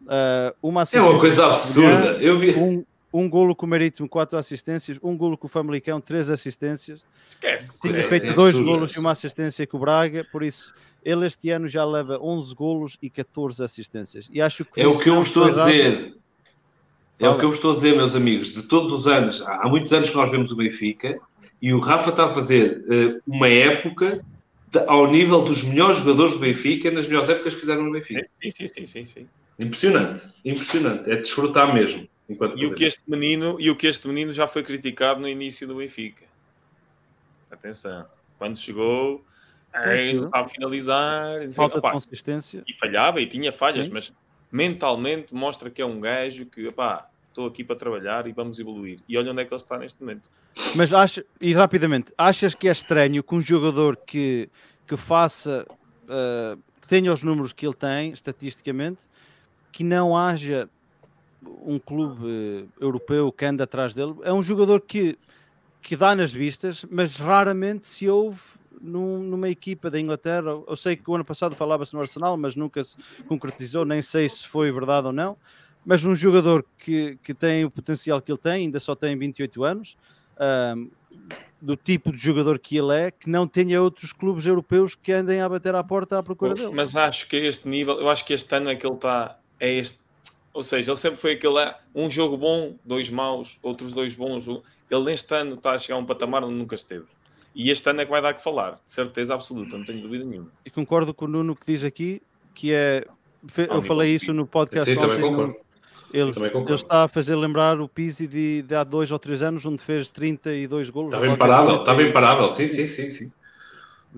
ah, 0.08 0.54
uma 0.64 0.82
É 0.82 0.84
assistência. 0.84 1.10
uma 1.10 1.20
coisa 1.20 1.46
absurda. 1.48 2.12
Eu 2.22 2.38
vi. 2.38 2.52
Um, 2.56 2.86
um 3.12 3.28
golo 3.28 3.56
com 3.56 3.66
o 3.66 3.70
Marítimo, 3.70 4.08
4 4.08 4.38
assistências, 4.38 4.98
um 5.04 5.18
golo 5.18 5.38
com 5.38 5.48
o 5.48 5.50
Famalicão, 5.50 6.00
3 6.00 6.30
assistências. 6.30 7.04
Esquece. 7.30 7.82
Tinha 7.82 7.94
Coisa 7.94 8.08
feito 8.08 8.26
assim 8.28 8.36
dois 8.36 8.56
absurda. 8.56 8.72
golos 8.72 8.92
e 8.94 9.00
uma 9.00 9.12
assistência 9.12 9.68
com 9.68 9.78
o 9.78 9.80
Braga, 9.80 10.26
por 10.32 10.44
isso 10.44 10.74
ele 11.04 11.26
este 11.26 11.50
ano 11.50 11.68
já 11.68 11.86
leva 11.86 12.20
11 12.22 12.54
golos 12.56 12.98
e 13.02 13.10
14 13.10 13.64
assistências. 13.64 14.30
E 14.32 14.42
acho 14.42 14.66
que 14.66 14.82
É 14.82 14.88
o 14.88 14.98
que 14.98 15.10
eu 15.10 15.16
vos 15.16 15.28
estou 15.28 15.46
a 15.46 15.50
dizer. 15.50 16.16
É 17.20 17.24
o 17.24 17.32
Fala. 17.32 17.40
que 17.40 17.46
eu 17.46 17.50
vos 17.50 17.58
estou 17.58 17.72
a 17.72 17.74
dizer, 17.74 17.96
meus 17.96 18.16
amigos. 18.16 18.54
De 18.54 18.64
todos 18.64 18.92
os 18.92 19.08
anos, 19.08 19.42
há 19.42 19.68
muitos 19.68 19.92
anos 19.94 20.10
que 20.10 20.16
nós 20.16 20.32
vemos 20.32 20.52
o 20.52 20.56
Benfica 20.56 21.20
E 21.62 21.74
o 21.74 21.80
Rafa 21.80 22.10
está 22.12 22.26
a 22.26 22.30
fazer 22.30 22.80
uh, 22.80 23.22
uma 23.28 23.50
época 23.50 24.24
de, 24.72 24.80
ao 24.88 25.12
nível 25.12 25.42
dos 25.42 25.64
melhores 25.64 25.98
jogadores 25.98 26.34
do 26.34 26.40
Benfica 26.40 26.90
nas 26.92 27.08
melhores 27.08 27.30
épocas 27.30 27.54
que 27.54 27.60
fizeram 27.60 27.84
no 27.84 27.92
Benfica. 27.92 28.28
Sim, 28.42 28.50
sim, 28.52 28.68
sim, 28.68 28.86
sim, 28.86 29.06
sim. 29.06 29.28
Impressionante, 29.58 30.22
impressionante. 30.46 31.12
É 31.12 31.18
desfrutar 31.18 31.74
mesmo. 31.74 32.08
E 32.56 32.66
o, 32.68 32.76
que 32.76 32.86
este 32.86 33.02
menino, 33.08 33.58
e 33.60 33.72
o 33.72 33.76
que 33.76 33.88
este 33.88 34.08
menino 34.08 34.32
já 34.32 34.48
foi 34.48 34.62
criticado 34.62 35.20
no 35.20 35.28
início 35.28 35.68
do 35.68 35.76
Benfica. 35.76 36.26
Atenção. 37.50 38.06
Quando 38.38 38.56
chegou, 38.56 39.26
é, 39.74 40.14
não 40.14 40.28
sabe 40.28 40.52
finalizar. 40.52 41.52
Falta 41.52 41.82
de 41.82 41.92
consistência. 41.92 42.64
E 42.68 42.74
falhava 42.74 43.22
e 43.22 43.28
tinha 43.28 43.52
falhas, 43.52 43.88
Sim. 43.88 43.94
mas 43.94 44.14
mentalmente 44.52 45.34
mostra 45.34 45.70
que 45.70 45.82
é 45.82 45.86
um 45.86 46.00
gajo 46.00 46.46
que, 46.46 46.68
opá, 46.68 47.10
estou 47.28 47.48
aqui 47.48 47.64
para 47.64 47.76
trabalhar 47.76 48.28
e 48.28 48.32
vamos 48.32 48.60
evoluir. 48.60 49.00
E 49.08 49.18
olha 49.18 49.32
onde 49.32 49.42
é 49.42 49.46
que 49.46 49.54
ele 49.54 49.62
está 49.62 49.78
neste 49.78 50.02
momento. 50.02 50.30
Mas 50.76 50.94
acha, 50.94 51.24
e 51.40 51.54
rapidamente, 51.54 52.12
achas 52.18 52.54
que 52.54 52.68
é 52.68 52.72
estranho 52.72 53.24
que 53.24 53.36
um 53.36 53.42
jogador 53.42 53.96
que, 53.96 54.50
que 54.88 54.98
faça, 54.98 55.66
uh, 56.04 56.62
que 56.82 56.88
tenha 56.88 57.14
os 57.14 57.24
números 57.24 57.54
que 57.54 57.66
ele 57.66 57.76
tem, 57.76 58.12
estatisticamente, 58.12 59.00
que 59.72 59.84
não 59.84 60.18
haja 60.18 60.70
um 61.64 61.80
clube 61.80 62.68
europeu 62.82 63.32
que 63.32 63.46
anda 63.46 63.64
atrás 63.64 63.94
dele, 63.94 64.16
é 64.24 64.34
um 64.34 64.44
jogador 64.44 64.82
que, 64.82 65.18
que 65.82 65.96
dá 65.96 66.14
nas 66.16 66.34
vistas, 66.34 66.86
mas 66.90 67.16
raramente 67.16 67.88
se 67.88 68.10
ouve 68.10 68.59
num, 68.82 69.20
numa 69.20 69.50
equipa 69.50 69.90
da 69.90 70.00
Inglaterra. 70.00 70.52
Eu 70.68 70.76
sei 70.76 70.96
que 70.96 71.10
o 71.10 71.16
ano 71.16 71.26
passado 71.26 71.56
falava-se 71.56 71.94
no 71.94 72.02
Arsenal, 72.02 72.38
mas 72.38 72.56
nunca 72.56 72.84
se 72.84 72.96
concretizou, 73.28 73.86
nem 73.86 74.02
sei 74.02 74.28
se 74.28 74.48
foi 74.48 74.72
verdade 74.72 75.08
ou 75.08 75.14
não. 75.14 75.38
Mas 75.86 76.04
um 76.04 76.14
jogador 76.14 76.66
que, 76.78 77.18
que 77.24 77.34
tem 77.34 77.66
o 77.66 77.72
potencial 77.72 78.22
que 78.22 78.32
ele 78.32 78.38
tem, 78.38 78.66
ainda 78.66 78.80
só 78.80 78.96
tem 78.96 79.18
28 79.18 79.64
anos, 79.64 79.98
um, 80.76 80.90
do 81.62 81.76
tipo 81.76 82.12
de 82.12 82.18
jogador 82.18 82.60
que 82.60 82.78
ele 82.78 82.96
é, 82.96 83.12
que 83.12 83.30
não 83.30 83.48
tenha 83.48 83.82
outros 83.82 84.14
clubes 84.14 84.46
europeus 84.46 84.96
que 84.96 85.12
andem 85.12 85.42
a 85.42 85.50
bater 85.50 85.76
à 85.76 85.84
porta 85.84 86.18
à 86.18 86.24
procura 86.24 86.54
dele. 86.54 86.72
Mas 86.74 86.96
acho 86.96 87.28
que 87.28 87.36
a 87.36 87.40
este 87.40 87.68
nível, 87.68 88.00
eu 88.00 88.10
acho 88.10 88.26
que 88.26 88.34
este 88.34 88.54
ano 88.56 88.70
é 88.70 88.76
que 88.76 88.86
ele 88.86 88.96
está. 88.96 89.38
É 89.60 89.70
este, 89.74 90.00
ou 90.54 90.64
seja, 90.64 90.92
ele 90.92 90.98
sempre 90.98 91.20
foi 91.20 91.34
aquele 91.34 91.74
um 91.94 92.10
jogo 92.10 92.38
bom, 92.38 92.76
dois 92.84 93.10
maus, 93.10 93.60
outros 93.62 93.94
dois 93.94 94.16
bons. 94.16 94.48
Ele 94.90 95.04
neste 95.04 95.34
ano 95.36 95.56
está 95.56 95.72
a 95.72 95.78
chegar 95.78 95.96
a 95.96 96.00
um 96.00 96.06
patamar 96.06 96.44
onde 96.44 96.56
nunca 96.56 96.76
esteve. 96.76 97.06
E 97.60 97.70
este 97.70 97.90
ano 97.90 98.00
é 98.00 98.06
que 98.06 98.12
vai 98.12 98.22
dar 98.22 98.34
que 98.34 98.42
falar, 98.42 98.80
certeza 98.86 99.34
absoluta, 99.34 99.78
não 99.78 99.84
tenho 99.84 100.02
dúvida 100.02 100.24
nenhuma. 100.24 100.48
E 100.66 100.70
concordo 100.70 101.14
com 101.14 101.26
o 101.26 101.28
Nuno 101.28 101.54
que 101.54 101.66
diz 101.66 101.84
aqui, 101.84 102.22
que 102.56 102.72
é. 102.72 103.06
Eu 103.70 103.84
falei 103.84 104.16
isso 104.16 104.32
no 104.32 104.48
podcast. 104.48 104.90
Sim, 104.90 104.98
também 104.98 105.20
concordo. 105.20 105.58
Ele, 106.14 106.32
ele, 106.32 106.74
está 106.74 107.04
a 107.04 107.08
fazer 107.10 107.36
lembrar 107.36 107.82
o 107.82 107.90
Pizzi 107.90 108.28
de, 108.28 108.62
de, 108.62 108.74
há 108.74 108.86
dois 108.86 109.12
ou 109.12 109.20
três 109.20 109.42
anos, 109.42 109.66
onde 109.66 109.82
fez 109.82 110.08
32 110.08 110.90
golos. 110.90 111.14
Estava 111.14 111.28
imparável, 111.28 111.76
estava 111.76 112.02
imparável, 112.02 112.50
sim, 112.50 112.70
sim, 112.70 112.88
sim, 112.88 113.12
sim. 113.12 113.32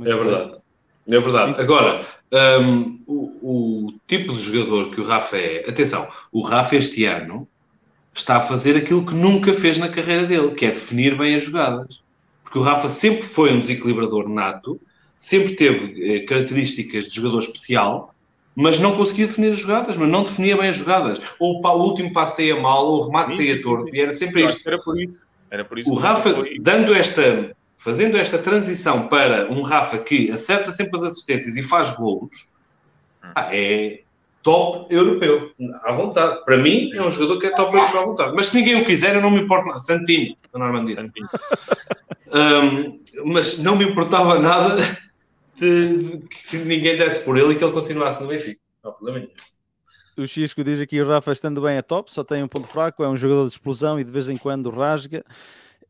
é 0.01 0.15
verdade. 0.15 0.57
É 1.07 1.19
verdade. 1.19 1.59
Agora, 1.59 2.05
um, 2.61 3.01
o, 3.07 3.87
o, 3.87 3.93
tipo 4.05 4.33
de 4.35 4.39
jogador 4.39 4.91
que 4.91 5.01
o 5.01 5.03
Rafa 5.03 5.37
é, 5.37 5.67
atenção, 5.67 6.07
o 6.31 6.43
Rafa 6.43 6.75
este 6.75 7.05
ano 7.05 7.47
está 8.13 8.37
a 8.37 8.41
fazer 8.41 8.77
aquilo 8.77 9.03
que 9.03 9.15
nunca 9.15 9.51
fez 9.51 9.79
na 9.79 9.89
carreira 9.89 10.27
dele, 10.27 10.51
que 10.51 10.67
é 10.67 10.69
definir 10.69 11.17
bem 11.17 11.33
as 11.33 11.43
jogadas. 11.43 12.03
Porque 12.51 12.59
o 12.59 12.63
Rafa 12.63 12.89
sempre 12.89 13.23
foi 13.23 13.53
um 13.53 13.61
desequilibrador 13.61 14.27
nato, 14.27 14.77
sempre 15.17 15.55
teve 15.55 16.15
eh, 16.15 16.25
características 16.25 17.05
de 17.05 17.15
jogador 17.15 17.39
especial, 17.39 18.13
mas 18.53 18.77
não 18.77 18.93
conseguia 18.93 19.25
definir 19.25 19.53
as 19.53 19.59
jogadas, 19.59 19.95
mas 19.95 20.09
não 20.09 20.21
definia 20.21 20.57
bem 20.57 20.67
as 20.67 20.75
jogadas. 20.75 21.21
Ou 21.39 21.65
o 21.65 21.81
último 21.81 22.11
passo 22.11 22.35
saía 22.35 22.59
mal, 22.59 22.85
ou 22.85 22.99
o 22.99 23.05
remate 23.05 23.37
saía 23.37 23.61
torto, 23.61 23.95
e 23.95 24.01
era 24.01 24.11
sempre 24.11 24.43
isto. 24.43 24.67
Era 24.67 24.77
por 24.77 24.99
isso. 25.01 25.19
Era 25.49 25.63
por 25.63 25.79
isso 25.79 25.93
o 25.93 25.95
Rafa, 25.95 26.43
dando 26.59 26.93
esta, 26.93 27.55
fazendo 27.77 28.17
esta 28.17 28.37
transição 28.37 29.07
para 29.07 29.49
um 29.49 29.61
Rafa 29.61 29.99
que 29.99 30.29
acerta 30.29 30.73
sempre 30.73 30.97
as 30.97 31.03
assistências 31.03 31.55
e 31.55 31.63
faz 31.63 31.91
golos, 31.91 32.49
hum. 33.23 33.31
é 33.49 34.01
top 34.43 34.93
europeu, 34.93 35.51
à 35.83 35.91
vontade. 35.91 36.43
Para 36.45 36.57
mim, 36.57 36.91
é 36.93 37.01
um 37.01 37.11
jogador 37.11 37.39
que 37.39 37.47
é 37.47 37.55
top 37.55 37.75
europeu 37.75 38.01
à 38.01 38.05
vontade. 38.05 38.35
Mas 38.35 38.47
se 38.47 38.57
ninguém 38.57 38.81
o 38.81 38.85
quiser, 38.85 39.15
eu 39.15 39.21
não 39.21 39.31
me 39.31 39.41
importo 39.41 39.67
nada. 39.67 39.79
Santinho, 39.79 40.35
a 40.53 40.59
Normandia. 40.59 40.95
Santinho. 40.95 41.29
um, 42.33 43.31
mas 43.31 43.59
não 43.59 43.75
me 43.75 43.85
importava 43.85 44.39
nada 44.39 44.77
de, 45.55 45.97
de, 45.97 46.17
que 46.27 46.57
ninguém 46.57 46.97
desse 46.97 47.23
por 47.23 47.37
ele 47.37 47.53
e 47.53 47.55
que 47.55 47.63
ele 47.63 47.73
continuasse 47.73 48.21
no 48.21 48.29
Benfica. 48.29 48.59
Não 48.83 48.91
há 48.91 48.93
problema 48.93 49.19
nenhum. 49.19 49.31
O 50.17 50.27
Xisco 50.27 50.63
diz 50.63 50.79
aqui 50.79 51.01
o 51.01 51.07
Rafa 51.07 51.31
estando 51.31 51.61
bem 51.61 51.77
a 51.77 51.83
top, 51.83 52.11
só 52.11 52.23
tem 52.23 52.43
um 52.43 52.47
ponto 52.47 52.67
fraco, 52.67 53.03
é 53.03 53.07
um 53.07 53.15
jogador 53.15 53.47
de 53.47 53.53
explosão 53.53 53.99
e 53.99 54.03
de 54.03 54.11
vez 54.11 54.27
em 54.27 54.37
quando 54.37 54.69
rasga. 54.69 55.23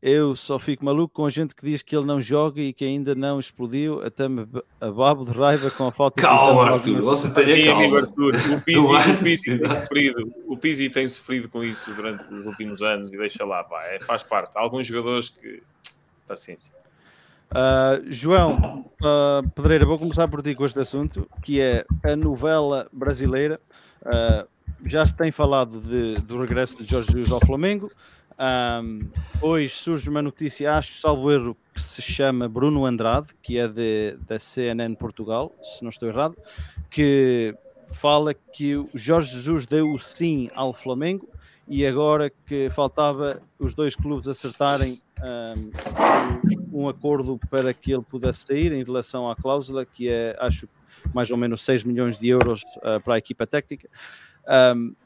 Eu 0.02 0.34
só 0.34 0.58
fico 0.58 0.84
maluco 0.84 1.14
com 1.14 1.24
a 1.24 1.30
gente 1.30 1.54
que 1.54 1.64
diz 1.64 1.80
que 1.80 1.94
ele 1.94 2.04
não 2.06 2.20
joga 2.20 2.60
e 2.60 2.72
que 2.72 2.84
ainda 2.84 3.14
não 3.14 3.38
explodiu, 3.38 4.04
até 4.04 4.28
me 4.28 4.44
ababo 4.80 5.24
de 5.24 5.30
raiva 5.30 5.70
com 5.70 5.86
a 5.86 5.92
falta 5.92 6.20
calma, 6.20 6.64
de 6.64 6.90
Arthur, 6.90 7.02
você 7.02 7.32
tem 7.32 7.66
calma. 7.66 7.98
Arthur. 7.98 8.34
O 8.34 8.60
Pizzi, 8.66 8.80
o, 8.80 9.18
Pizzi 9.22 9.58
tem 9.60 9.68
sofrido, 9.68 10.32
o 10.46 10.56
Pizzi 10.56 10.90
tem 10.90 11.06
sofrido 11.06 11.48
com 11.48 11.62
isso 11.62 11.94
durante 11.94 12.24
os 12.34 12.44
últimos 12.44 12.82
anos 12.82 13.12
e 13.12 13.16
deixa 13.16 13.44
lá, 13.44 13.62
pá, 13.62 13.80
é, 13.84 14.00
faz 14.00 14.24
parte. 14.24 14.50
Há 14.56 14.60
alguns 14.60 14.88
jogadores 14.88 15.28
que 15.28 15.62
paciência. 16.26 16.74
Uh, 17.52 18.02
João 18.10 18.84
uh, 19.02 19.48
Pedreira, 19.50 19.86
vou 19.86 20.00
começar 20.00 20.26
por 20.26 20.42
ti 20.42 20.52
com 20.54 20.66
este 20.66 20.80
assunto, 20.80 21.28
que 21.44 21.60
é 21.60 21.84
a 22.02 22.16
novela 22.16 22.88
brasileira. 22.92 23.60
Uh, 24.00 24.48
já 24.84 25.06
se 25.06 25.14
tem 25.14 25.30
falado 25.30 25.80
de, 25.80 26.14
do 26.22 26.40
regresso 26.40 26.76
de 26.82 26.90
Jorge 26.90 27.12
Jesus 27.12 27.30
ao 27.30 27.40
Flamengo. 27.40 27.88
Um, 28.42 29.08
hoje 29.40 29.70
surge 29.72 30.10
uma 30.10 30.20
notícia, 30.20 30.76
acho, 30.76 30.98
salvo 30.98 31.30
erro, 31.30 31.56
que 31.72 31.80
se 31.80 32.02
chama 32.02 32.48
Bruno 32.48 32.84
Andrade, 32.84 33.28
que 33.40 33.56
é 33.56 33.68
de, 33.68 34.16
da 34.26 34.36
CNN 34.36 34.96
Portugal, 34.96 35.52
se 35.62 35.80
não 35.84 35.90
estou 35.90 36.08
errado, 36.08 36.36
que 36.90 37.54
fala 37.92 38.34
que 38.34 38.74
o 38.74 38.88
Jorge 38.94 39.36
Jesus 39.36 39.64
deu 39.64 39.92
o 39.92 39.98
sim 39.98 40.50
ao 40.54 40.72
Flamengo 40.72 41.28
e 41.68 41.86
agora 41.86 42.32
que 42.44 42.68
faltava 42.70 43.40
os 43.60 43.74
dois 43.74 43.94
clubes 43.94 44.26
acertarem 44.26 45.00
um, 46.72 46.80
um, 46.82 46.88
acordo 46.88 47.38
para 47.48 47.72
que 47.72 47.92
ele 47.92 48.02
pudesse 48.02 48.44
sair 48.46 48.72
em 48.72 48.82
relação 48.82 49.30
à 49.30 49.36
cláusula, 49.36 49.86
que 49.86 50.08
é, 50.08 50.36
acho, 50.40 50.68
mais 51.14 51.30
ou 51.30 51.36
menos 51.36 51.64
6 51.64 51.84
milhões 51.84 52.18
de 52.18 52.28
euros 52.28 52.62
uh, 52.78 53.00
para 53.04 53.14
a 53.14 53.18
equipa 53.18 53.46
técnica. 53.46 53.88
Um, 54.74 54.96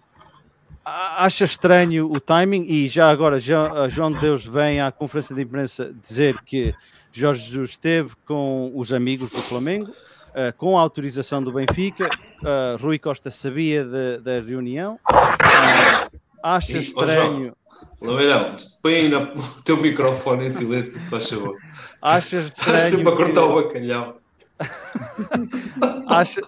acha 0.86 1.44
estranho 1.44 2.10
o 2.10 2.20
timing 2.20 2.64
e 2.68 2.88
já 2.88 3.10
agora 3.10 3.40
João 3.40 4.12
de 4.12 4.20
Deus 4.20 4.46
vem 4.46 4.80
à 4.80 4.92
conferência 4.92 5.34
de 5.34 5.42
imprensa 5.42 5.92
dizer 6.00 6.40
que 6.42 6.72
Jorge 7.12 7.44
Jesus 7.46 7.70
esteve 7.70 8.10
com 8.24 8.70
os 8.74 8.92
amigos 8.92 9.30
do 9.30 9.42
Flamengo, 9.42 9.90
uh, 9.90 10.56
com 10.56 10.78
a 10.78 10.82
autorização 10.82 11.42
do 11.42 11.50
Benfica, 11.50 12.08
uh, 12.08 12.80
Rui 12.80 12.98
Costa 12.98 13.30
sabia 13.30 13.84
da 14.20 14.40
reunião. 14.40 15.00
Uh, 15.10 16.18
acha 16.42 16.78
estranho. 16.78 17.56
Lameirão, 18.00 18.54
põe 18.82 18.94
aí 18.94 19.08
no 19.08 19.34
teu 19.64 19.76
microfone 19.78 20.46
em 20.46 20.50
silêncio, 20.50 20.98
se 20.98 21.10
faz 21.10 21.28
favor. 21.28 21.56
Achas 22.00 22.46
estranho. 22.54 22.76
Estás 22.76 22.82
sempre 22.82 23.08
a 23.08 23.16
cortar 23.16 23.44
o 23.44 23.54
bacalhau. 23.62 24.20
acha, 26.06 26.42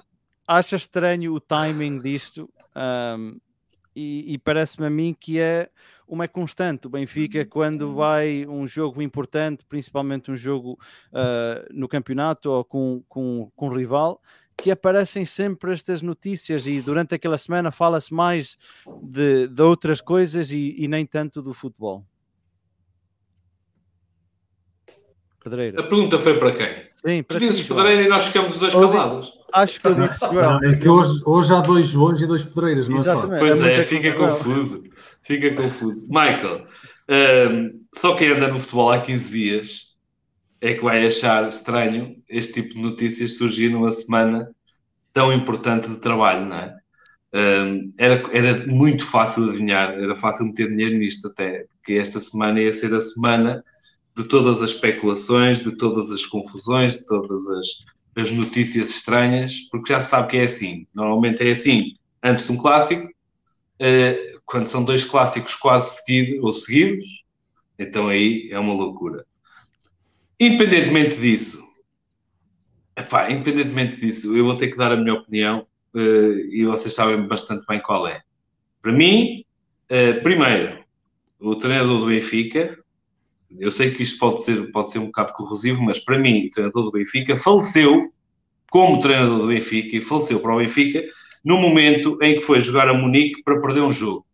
acha 0.46 0.76
estranho 0.76 1.32
o 1.32 1.40
timing 1.40 1.98
disto? 2.00 2.48
Um, 2.76 3.38
e, 3.98 4.34
e 4.34 4.38
parece-me 4.38 4.86
a 4.86 4.90
mim 4.90 5.12
que 5.18 5.40
é 5.40 5.68
uma 6.06 6.28
constante. 6.28 6.86
O 6.86 6.90
Benfica, 6.90 7.44
quando 7.44 7.94
vai 7.94 8.46
um 8.46 8.64
jogo 8.66 9.02
importante, 9.02 9.64
principalmente 9.68 10.30
um 10.30 10.36
jogo 10.36 10.78
uh, 11.12 11.66
no 11.72 11.88
campeonato 11.88 12.48
ou 12.48 12.64
com, 12.64 13.02
com, 13.08 13.50
com 13.56 13.68
um 13.68 13.74
rival, 13.74 14.22
que 14.56 14.70
aparecem 14.70 15.24
sempre 15.24 15.72
estas 15.72 16.00
notícias 16.00 16.66
e 16.66 16.80
durante 16.80 17.14
aquela 17.14 17.38
semana 17.38 17.70
fala-se 17.70 18.14
mais 18.14 18.56
de, 19.02 19.48
de, 19.48 19.62
outras 19.62 20.00
coisas 20.00 20.50
e, 20.50 20.74
e, 20.78 20.88
nem 20.88 21.04
tanto 21.04 21.42
do 21.42 21.52
futebol. 21.52 22.04
Pedreira. 25.42 25.80
A 25.80 25.82
pergunta 25.84 26.18
foi 26.18 26.38
para 26.38 26.52
quem? 26.52 26.88
Sim, 27.06 27.22
para 27.22 27.38
ti, 27.38 27.64
Pedreira 27.64 28.02
e 28.02 28.08
nós 28.08 28.26
ficamos 28.26 28.54
os 28.54 28.58
dois 28.58 28.72
calados. 28.72 29.32
Acho 29.52 29.80
que 29.80 29.86
eu 29.86 29.94
disse 29.94 30.18
João. 30.26 30.64
É 30.64 30.76
que 30.76 30.88
hoje, 30.88 31.22
hoje 31.24 31.54
há 31.54 31.60
dois 31.60 31.86
Joões 31.86 32.20
e 32.20 32.26
dois 32.26 32.44
Pedreiras, 32.44 32.88
não 32.88 32.96
é 32.96 33.00
Exatamente, 33.00 33.34
é 33.34 33.38
Pois 33.38 33.60
é, 33.60 33.74
é 33.76 33.82
fica 33.82 34.12
confuso. 34.14 34.84
Fica 35.22 35.54
confuso. 35.54 36.08
Michael, 36.08 36.66
um, 37.50 37.72
só 37.94 38.14
quem 38.14 38.32
anda 38.32 38.48
no 38.48 38.58
futebol 38.58 38.90
há 38.90 39.00
15 39.00 39.30
dias 39.30 39.88
é 40.60 40.74
que 40.74 40.82
vai 40.82 41.06
achar 41.06 41.46
estranho 41.48 42.16
este 42.28 42.62
tipo 42.62 42.74
de 42.74 42.80
notícias 42.82 43.36
surgir 43.36 43.70
numa 43.70 43.92
semana 43.92 44.50
tão 45.12 45.32
importante 45.32 45.88
de 45.88 45.96
trabalho, 45.98 46.46
não 46.46 46.56
é? 46.56 46.76
Um, 47.34 47.88
era, 47.98 48.22
era 48.32 48.66
muito 48.66 49.04
fácil 49.04 49.48
adivinhar, 49.48 49.90
era 49.90 50.16
fácil 50.16 50.46
meter 50.46 50.68
dinheiro 50.68 50.96
nisto 50.96 51.28
até, 51.28 51.66
que 51.84 51.94
esta 51.98 52.18
semana 52.20 52.60
ia 52.60 52.72
ser 52.72 52.92
a 52.94 53.00
semana 53.00 53.62
de 54.18 54.24
todas 54.24 54.60
as 54.60 54.70
especulações, 54.70 55.60
de 55.60 55.76
todas 55.76 56.10
as 56.10 56.26
confusões, 56.26 56.98
de 56.98 57.06
todas 57.06 57.48
as, 57.48 57.68
as 58.16 58.32
notícias 58.32 58.90
estranhas, 58.90 59.60
porque 59.70 59.92
já 59.92 60.00
se 60.00 60.10
sabe 60.10 60.30
que 60.30 60.36
é 60.38 60.44
assim. 60.44 60.88
Normalmente 60.92 61.46
é 61.48 61.52
assim 61.52 61.94
antes 62.20 62.44
de 62.44 62.50
um 62.50 62.56
clássico, 62.56 63.06
uh, 63.06 64.40
quando 64.44 64.66
são 64.66 64.84
dois 64.84 65.04
clássicos 65.04 65.54
quase 65.54 66.02
seguidos 66.02 66.42
ou 66.42 66.52
seguidos, 66.52 67.06
então 67.78 68.08
aí 68.08 68.48
é 68.50 68.58
uma 68.58 68.74
loucura. 68.74 69.24
independentemente 70.40 71.16
disso, 71.16 71.62
epá, 72.96 73.30
independentemente 73.30 74.00
disso, 74.00 74.36
eu 74.36 74.44
vou 74.44 74.56
ter 74.56 74.68
que 74.68 74.76
dar 74.76 74.90
a 74.90 74.96
minha 74.96 75.14
opinião 75.14 75.64
uh, 75.94 75.98
e 75.98 76.64
vocês 76.64 76.92
sabem 76.92 77.24
bastante 77.24 77.64
bem 77.68 77.80
qual 77.80 78.08
é. 78.08 78.20
Para 78.82 78.92
mim, 78.92 79.44
uh, 79.92 80.20
primeiro, 80.24 80.84
o 81.38 81.54
treinador 81.54 82.00
do 82.00 82.06
Benfica, 82.06 82.76
eu 83.56 83.70
sei 83.70 83.90
que 83.90 84.02
isto 84.02 84.18
pode 84.18 84.44
ser, 84.44 84.70
pode 84.72 84.90
ser 84.90 84.98
um 84.98 85.06
bocado 85.06 85.32
corrosivo, 85.32 85.82
mas 85.82 85.98
para 85.98 86.18
mim, 86.18 86.46
o 86.46 86.50
treinador 86.50 86.84
do 86.84 86.92
Benfica 86.92 87.36
faleceu 87.36 88.12
como 88.70 89.00
treinador 89.00 89.38
do 89.38 89.46
Benfica 89.46 89.96
e 89.96 90.00
faleceu 90.00 90.40
para 90.40 90.54
o 90.54 90.58
Benfica 90.58 91.02
no 91.44 91.56
momento 91.56 92.18
em 92.22 92.38
que 92.38 92.42
foi 92.42 92.60
jogar 92.60 92.88
a 92.88 92.94
Munique 92.94 93.42
para 93.42 93.60
perder 93.60 93.80
um 93.80 93.92
jogo. 93.92 94.26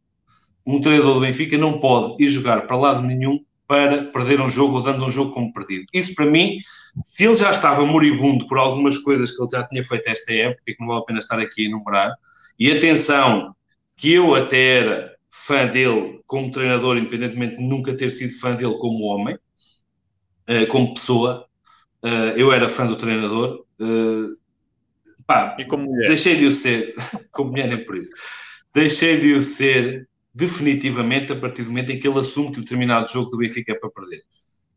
Um 0.66 0.80
treinador 0.80 1.14
do 1.14 1.20
Benfica 1.20 1.56
não 1.56 1.78
pode 1.78 2.22
ir 2.22 2.28
jogar 2.28 2.66
para 2.66 2.76
lado 2.76 3.02
nenhum 3.02 3.44
para 3.66 4.04
perder 4.06 4.40
um 4.40 4.50
jogo 4.50 4.76
ou 4.76 4.82
dando 4.82 5.04
um 5.04 5.10
jogo 5.10 5.32
como 5.32 5.52
perdido. 5.52 5.86
Isso 5.92 6.14
para 6.14 6.26
mim, 6.26 6.58
se 7.02 7.24
ele 7.24 7.34
já 7.34 7.50
estava 7.50 7.84
moribundo 7.86 8.46
por 8.46 8.58
algumas 8.58 8.98
coisas 8.98 9.30
que 9.30 9.42
ele 9.42 9.50
já 9.50 9.62
tinha 9.64 9.84
feito 9.84 10.08
esta 10.08 10.32
época, 10.32 10.62
que 10.66 10.76
não 10.80 10.88
vale 10.88 11.00
a 11.00 11.04
pena 11.04 11.18
estar 11.18 11.38
aqui 11.38 11.64
a 11.64 11.68
enumerar, 11.68 12.12
e 12.58 12.70
atenção, 12.70 13.54
que 13.96 14.12
eu 14.12 14.34
até 14.34 14.78
era 14.78 15.13
fã 15.34 15.66
dele 15.66 16.20
como 16.26 16.50
treinador, 16.50 16.96
independentemente 16.96 17.56
de 17.56 17.62
nunca 17.62 17.94
ter 17.96 18.08
sido 18.08 18.38
fã 18.38 18.54
dele 18.54 18.78
como 18.78 19.04
homem, 19.04 19.34
uh, 19.34 20.66
como 20.68 20.94
pessoa, 20.94 21.46
uh, 22.02 22.38
eu 22.38 22.52
era 22.52 22.68
fã 22.68 22.86
do 22.86 22.96
treinador. 22.96 23.66
Uh, 23.80 24.36
pá, 25.26 25.56
e 25.58 25.64
como 25.64 25.86
mulher? 25.86 26.06
Deixei 26.06 26.36
de 26.36 26.46
o 26.46 26.52
ser, 26.52 26.94
como 27.32 27.50
mulher 27.50 27.68
nem 27.68 27.84
por 27.84 27.96
isso, 27.96 28.12
deixei 28.72 29.20
de 29.20 29.32
o 29.34 29.42
ser 29.42 30.08
definitivamente 30.32 31.32
a 31.32 31.36
partir 31.36 31.62
do 31.62 31.68
momento 31.68 31.90
em 31.90 31.98
que 31.98 32.08
ele 32.08 32.20
assume 32.20 32.52
que 32.52 32.60
o 32.60 32.62
determinado 32.62 33.10
jogo 33.10 33.30
do 33.30 33.36
Benfica 33.36 33.72
é 33.72 33.74
para 33.74 33.90
perder. 33.90 34.22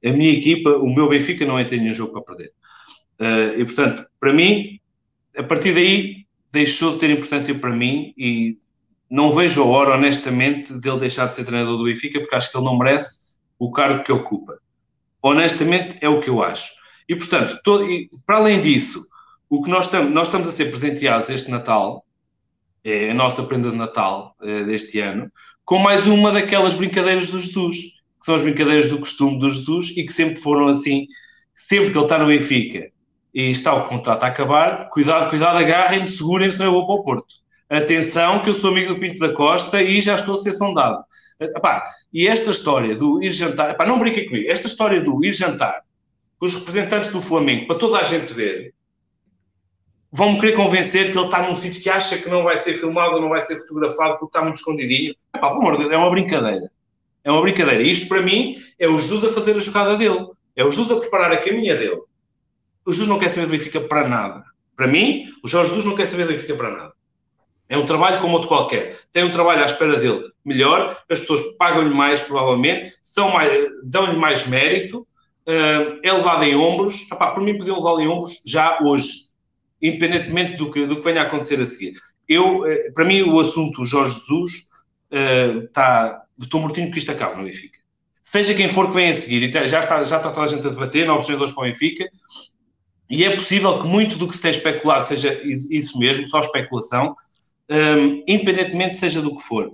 A 0.04 0.12
minha 0.12 0.34
equipa, 0.34 0.72
o 0.72 0.94
meu 0.94 1.08
Benfica 1.08 1.46
não 1.46 1.58
é 1.58 1.64
ter 1.64 1.80
nenhum 1.80 1.94
jogo 1.94 2.14
para 2.14 2.36
perder. 2.36 2.54
E 3.58 3.66
portanto, 3.66 4.06
para 4.20 4.32
mim, 4.32 4.80
a 5.36 5.42
partir 5.42 5.74
daí 5.74 6.28
deixou 6.52 6.94
de 6.94 7.00
ter 7.00 7.10
importância 7.10 7.56
para 7.56 7.74
mim 7.74 8.14
e 8.16 8.60
não 9.10 9.32
vejo 9.32 9.62
a 9.62 9.66
hora, 9.66 9.96
honestamente, 9.96 10.74
dele 10.74 11.00
deixar 11.00 11.28
de 11.28 11.36
ser 11.36 11.46
treinador 11.46 11.78
do 11.78 11.86
Benfica, 11.86 12.20
porque 12.20 12.36
acho 12.36 12.52
que 12.52 12.58
ele 12.58 12.66
não 12.66 12.78
merece 12.78 13.32
o 13.58 13.72
cargo 13.72 14.04
que 14.04 14.12
ocupa. 14.12 14.60
Honestamente, 15.22 15.98
é 16.02 16.10
o 16.10 16.22
que 16.22 16.30
eu 16.30 16.44
acho. 16.44 16.72
E 17.08 17.16
portanto, 17.16 17.60
todo, 17.64 17.90
e, 17.90 18.10
para 18.26 18.38
além 18.38 18.62
disso, 18.62 19.02
o 19.50 19.64
que 19.64 19.70
nós 19.70 19.86
estamos, 19.86 20.12
nós 20.12 20.28
estamos 20.28 20.48
a 20.48 20.52
ser 20.52 20.66
presenteados 20.66 21.30
este 21.30 21.50
Natal 21.50 22.06
é 22.84 23.12
a 23.12 23.14
nossa 23.14 23.44
prenda 23.44 23.72
de 23.72 23.78
Natal 23.78 24.36
é, 24.42 24.64
deste 24.64 25.00
ano, 25.00 25.32
com 25.66 25.78
mais 25.78 26.08
uma 26.08 26.32
daquelas 26.32 26.74
brincadeiras 26.74 27.30
do 27.32 27.40
Jesus, 27.40 27.78
que 27.78 28.26
são 28.26 28.36
as 28.36 28.44
brincadeiras 28.44 28.88
do 28.88 29.00
costume 29.00 29.40
do 29.40 29.50
Jesus 29.52 29.90
e 29.98 30.06
que 30.06 30.14
sempre 30.14 30.38
foram 30.38 30.68
assim, 30.68 31.06
sempre 31.54 31.92
que 31.92 31.98
ele 31.98 32.06
está 32.06 32.18
no 32.18 32.28
Benfica 32.28 32.90
e 33.34 33.50
está 33.50 33.74
o 33.74 33.84
contrato 33.84 34.24
a 34.24 34.28
acabar, 34.28 34.90
cuidado, 34.90 35.30
cuidado, 35.30 35.58
agarrem-me, 35.58 36.08
segurem-me, 36.08 36.54
senão 36.54 36.68
eu 36.68 36.72
vou 36.72 36.86
para 36.86 36.96
o 36.96 37.04
Porto. 37.04 37.36
Atenção, 37.70 38.42
que 38.44 38.50
eu 38.50 38.56
sou 38.56 38.72
amigo 38.72 38.94
do 38.94 39.00
Pinto 39.00 39.20
da 39.20 39.34
Costa 39.34 39.82
e 39.82 40.00
já 40.00 40.16
estou 40.16 40.36
a 40.36 40.38
ser 40.38 40.54
sondado. 40.54 41.04
Epá, 41.40 41.84
e 42.14 42.28
esta 42.28 42.52
história 42.52 42.96
do 42.96 43.22
ir 43.22 43.32
jantar, 43.32 43.72
epá, 43.72 43.86
não 43.86 44.00
brinquem 44.00 44.26
comigo, 44.26 44.50
esta 44.50 44.68
história 44.68 45.02
do 45.02 45.24
ir 45.24 45.34
jantar 45.34 45.82
com 46.40 46.46
os 46.46 46.56
representantes 46.56 47.12
do 47.12 47.22
Flamengo, 47.22 47.68
para 47.68 47.78
toda 47.78 48.00
a 48.00 48.04
gente 48.04 48.32
ver, 48.34 48.74
vão-me 50.12 50.40
querer 50.40 50.54
convencer 50.54 51.12
que 51.12 51.18
ele 51.18 51.26
está 51.26 51.42
num 51.42 51.58
sítio 51.58 51.82
que 51.82 51.90
acha 51.90 52.18
que 52.18 52.30
não 52.30 52.44
vai 52.44 52.58
ser 52.58 52.74
filmado 52.74 53.20
não 53.20 53.30
vai 53.30 53.42
ser 53.42 53.58
fotografado 53.58 54.20
porque 54.20 54.38
está 54.38 54.42
muito 54.42 54.58
escondidinho. 54.58 55.14
Epá, 55.36 55.50
amor 55.50 55.74
de 55.74 55.80
Deus, 55.80 55.92
é 55.92 55.98
uma 55.98 56.10
brincadeira. 56.10 56.72
É 57.24 57.32
uma 57.32 57.42
brincadeira. 57.42 57.84
E 57.84 57.92
isto, 57.92 58.08
para 58.08 58.22
mim, 58.22 58.58
é 58.80 58.88
o 58.88 58.98
Jesus 58.98 59.26
a 59.26 59.34
fazer 59.34 59.56
a 59.56 59.60
jogada 59.60 59.98
dele. 59.98 60.28
É 60.56 60.64
o 60.64 60.72
Jesus 60.72 60.92
a 60.92 61.00
preparar 61.00 61.34
a 61.34 61.38
caminha 61.38 61.76
dele. 61.76 62.02
O 62.86 62.92
Jesus 62.92 63.10
não 63.10 63.20
quer 63.20 63.30
saber 63.30 63.48
do 63.48 63.52
Benfica 63.52 63.82
para 63.82 64.08
nada. 64.08 64.46
Para 64.78 64.88
mim, 64.88 65.26
o 65.44 65.48
Jorge 65.48 65.70
Jesus 65.70 65.86
não 65.86 65.96
quer 65.96 66.06
saber 66.06 66.24
do 66.24 66.34
Benfica 66.34 66.56
para 66.56 66.72
nada. 66.72 66.94
É 67.70 67.78
um 67.78 67.86
trabalho 67.86 68.22
como 68.22 68.34
outro 68.34 68.48
qualquer. 68.48 68.98
Tem 69.12 69.24
um 69.24 69.32
trabalho 69.32 69.62
à 69.62 69.66
espera 69.66 69.98
dele 69.98 70.24
melhor, 70.44 70.98
as 71.10 71.20
pessoas 71.20 71.42
pagam-lhe 71.58 71.94
mais, 71.94 72.22
provavelmente, 72.22 72.94
dão-lhe 73.84 74.16
mais 74.16 74.48
mérito, 74.48 75.00
uh, 75.48 76.00
é 76.02 76.14
levado 76.14 76.44
em 76.44 76.56
ombros. 76.56 77.10
Epá, 77.12 77.32
por 77.32 77.44
mim, 77.44 77.58
podiam 77.58 77.78
levá-lo 77.78 78.00
em 78.00 78.08
ombros 78.08 78.42
já 78.46 78.80
hoje 78.82 79.28
independentemente 79.82 80.58
do 80.58 80.72
que, 80.72 80.86
do 80.86 80.98
que 80.98 81.04
venha 81.04 81.22
a 81.22 81.26
acontecer 81.26 81.60
a 81.62 81.66
seguir. 81.66 81.94
Eu, 82.28 82.66
eh, 82.66 82.92
para 82.92 83.06
mim, 83.06 83.22
o 83.22 83.40
assunto 83.40 83.86
Jorge 83.86 84.16
Jesus 84.16 84.68
está. 85.10 86.24
Uh, 86.38 86.44
estou 86.44 86.60
mortinho 86.60 86.92
que 86.92 86.98
isto 86.98 87.12
acabe 87.12 87.38
no 87.38 87.44
Benfica. 87.44 87.80
Seja 88.22 88.54
quem 88.54 88.68
for 88.68 88.88
que 88.88 88.96
venha 88.96 89.12
a 89.12 89.16
seguir, 89.16 89.52
já 89.68 89.80
está, 89.80 90.04
já 90.04 90.18
está 90.18 90.32
toda 90.32 90.46
a 90.46 90.48
gente 90.48 90.68
a 90.68 90.70
debater, 90.70 91.08
novos 91.08 91.26
treinadores 91.26 91.54
para 91.54 91.64
o 91.64 91.66
Benfica, 91.72 92.10
e 93.10 93.24
é 93.24 93.34
possível 93.34 93.80
que 93.80 93.88
muito 93.88 94.18
do 94.18 94.28
que 94.28 94.36
se 94.36 94.42
tem 94.42 94.52
especulado 94.52 95.08
seja 95.08 95.40
isso 95.46 95.98
mesmo, 95.98 96.28
só 96.28 96.42
especulação, 96.42 97.16
um, 97.70 98.24
independentemente 98.28 98.98
seja 98.98 99.22
do 99.22 99.36
que 99.36 99.44
for. 99.44 99.72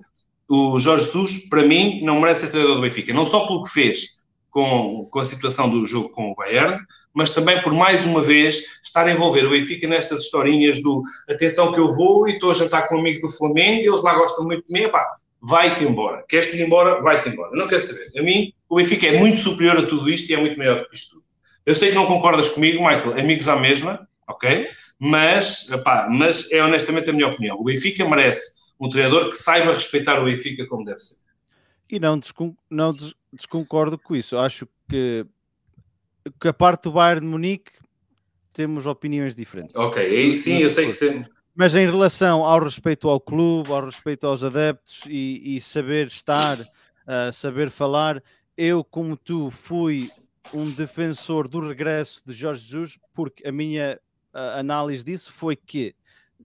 O 0.50 0.78
Jorge 0.80 1.06
Jesus, 1.06 1.50
para 1.50 1.64
mim, 1.64 2.02
não 2.04 2.20
merece 2.20 2.42
ser 2.42 2.52
treinador 2.52 2.76
do 2.76 2.82
Benfica, 2.82 3.14
não 3.14 3.26
só 3.26 3.48
pelo 3.48 3.64
que 3.64 3.72
fez 3.72 4.22
com, 4.50 5.08
com 5.10 5.20
a 5.20 5.26
situação 5.26 5.70
do 5.70 5.86
jogo 5.86 6.10
com 6.10 6.32
o 6.32 6.36
Bayern, 6.36 6.80
mas 7.14 7.34
também 7.34 7.62
por 7.62 7.74
mais 7.74 8.06
uma 8.06 8.22
vez 8.22 8.80
estar 8.84 9.06
a 9.06 9.12
envolver 9.12 9.46
o 9.46 9.50
Benfica 9.50 9.88
nestas 9.88 10.22
historinhas 10.22 10.82
do 10.82 11.02
atenção 11.30 11.74
que 11.74 11.80
eu 11.80 11.94
vou 11.96 12.30
e 12.30 12.34
estou 12.34 12.52
a 12.52 12.54
jantar 12.54 12.88
com 12.88 12.96
um 12.96 13.00
amigo 13.00 13.22
do 13.22 13.34
Flamengo, 13.34 13.90
eles 13.90 14.04
lá 14.04 14.14
gostam 14.16 14.46
muito 14.46 14.66
de 14.68 14.74
mim, 14.74 14.88
vai-te 15.42 15.84
embora. 15.84 16.24
Queres-te 16.28 16.58
ir 16.58 16.66
embora? 16.66 17.02
Vai-te 17.02 17.30
embora. 17.30 17.52
Não 17.54 17.68
quero 17.68 17.82
saber. 17.82 18.12
A 18.18 18.22
mim, 18.22 18.54
o 18.70 18.78
Benfica 18.78 19.08
é 19.08 19.18
muito 19.18 19.42
superior 19.42 19.78
a 19.78 19.88
tudo 19.88 20.10
isto 20.10 20.30
e 20.30 20.36
é 20.36 20.38
muito 20.38 20.58
maior 20.58 20.80
do 20.80 20.88
que 20.88 20.96
isto 20.96 21.16
tudo. 21.16 21.24
Eu 21.66 21.76
sei 21.76 21.90
que 21.90 21.96
não 21.96 22.06
concordas 22.06 22.50
comigo, 22.50 22.84
Michael, 22.84 23.20
amigos 23.20 23.48
à 23.48 23.56
mesma, 23.56 24.08
ok? 24.28 24.68
Mas, 25.06 25.68
pá, 25.84 26.08
mas 26.10 26.50
é 26.50 26.64
honestamente 26.64 27.10
a 27.10 27.14
minha 27.14 27.28
opinião. 27.28 27.58
O 27.60 27.66
Benfica 27.66 28.08
merece 28.08 28.64
um 28.80 28.88
treinador 28.88 29.28
que 29.28 29.36
saiba 29.36 29.74
respeitar 29.74 30.18
o 30.18 30.24
Benfica 30.24 30.66
como 30.66 30.86
deve 30.86 31.00
ser. 31.00 31.26
E 31.90 32.00
não, 32.00 32.18
descon 32.18 32.56
não 32.70 32.94
des 32.94 33.14
desconcordo 33.34 34.00
com 34.00 34.16
isso. 34.16 34.38
Acho 34.38 34.66
que, 34.90 35.26
que 36.40 36.48
a 36.48 36.54
parte 36.54 36.84
do 36.84 36.94
Bayern 36.94 37.20
de 37.20 37.28
Munique 37.28 37.74
temos 38.54 38.86
opiniões 38.86 39.36
diferentes. 39.36 39.76
Ok, 39.76 40.02
aí 40.02 40.38
sim, 40.38 40.60
eu 40.60 40.70
sei 40.70 40.88
que 40.88 40.94
sim. 40.94 41.26
Mas 41.54 41.76
em 41.76 41.86
relação 41.86 42.46
ao 42.46 42.64
respeito 42.64 43.10
ao 43.10 43.20
clube, 43.20 43.74
ao 43.74 43.84
respeito 43.84 44.26
aos 44.26 44.42
adeptos 44.42 45.04
e, 45.06 45.58
e 45.58 45.60
saber 45.60 46.08
estar, 46.08 46.62
uh, 46.62 47.34
saber 47.34 47.70
falar, 47.70 48.24
eu, 48.56 48.86
como 48.86 49.18
tu, 49.18 49.52
fui 49.52 50.10
um 50.54 50.72
defensor 50.72 51.50
do 51.50 51.60
regresso 51.60 52.22
de 52.26 52.34
Jorge 52.34 52.62
Jesus, 52.62 52.98
porque 53.14 53.46
a 53.46 53.52
minha 53.52 54.00
análise 54.34 55.04
disso 55.04 55.32
foi 55.32 55.56
que 55.56 55.96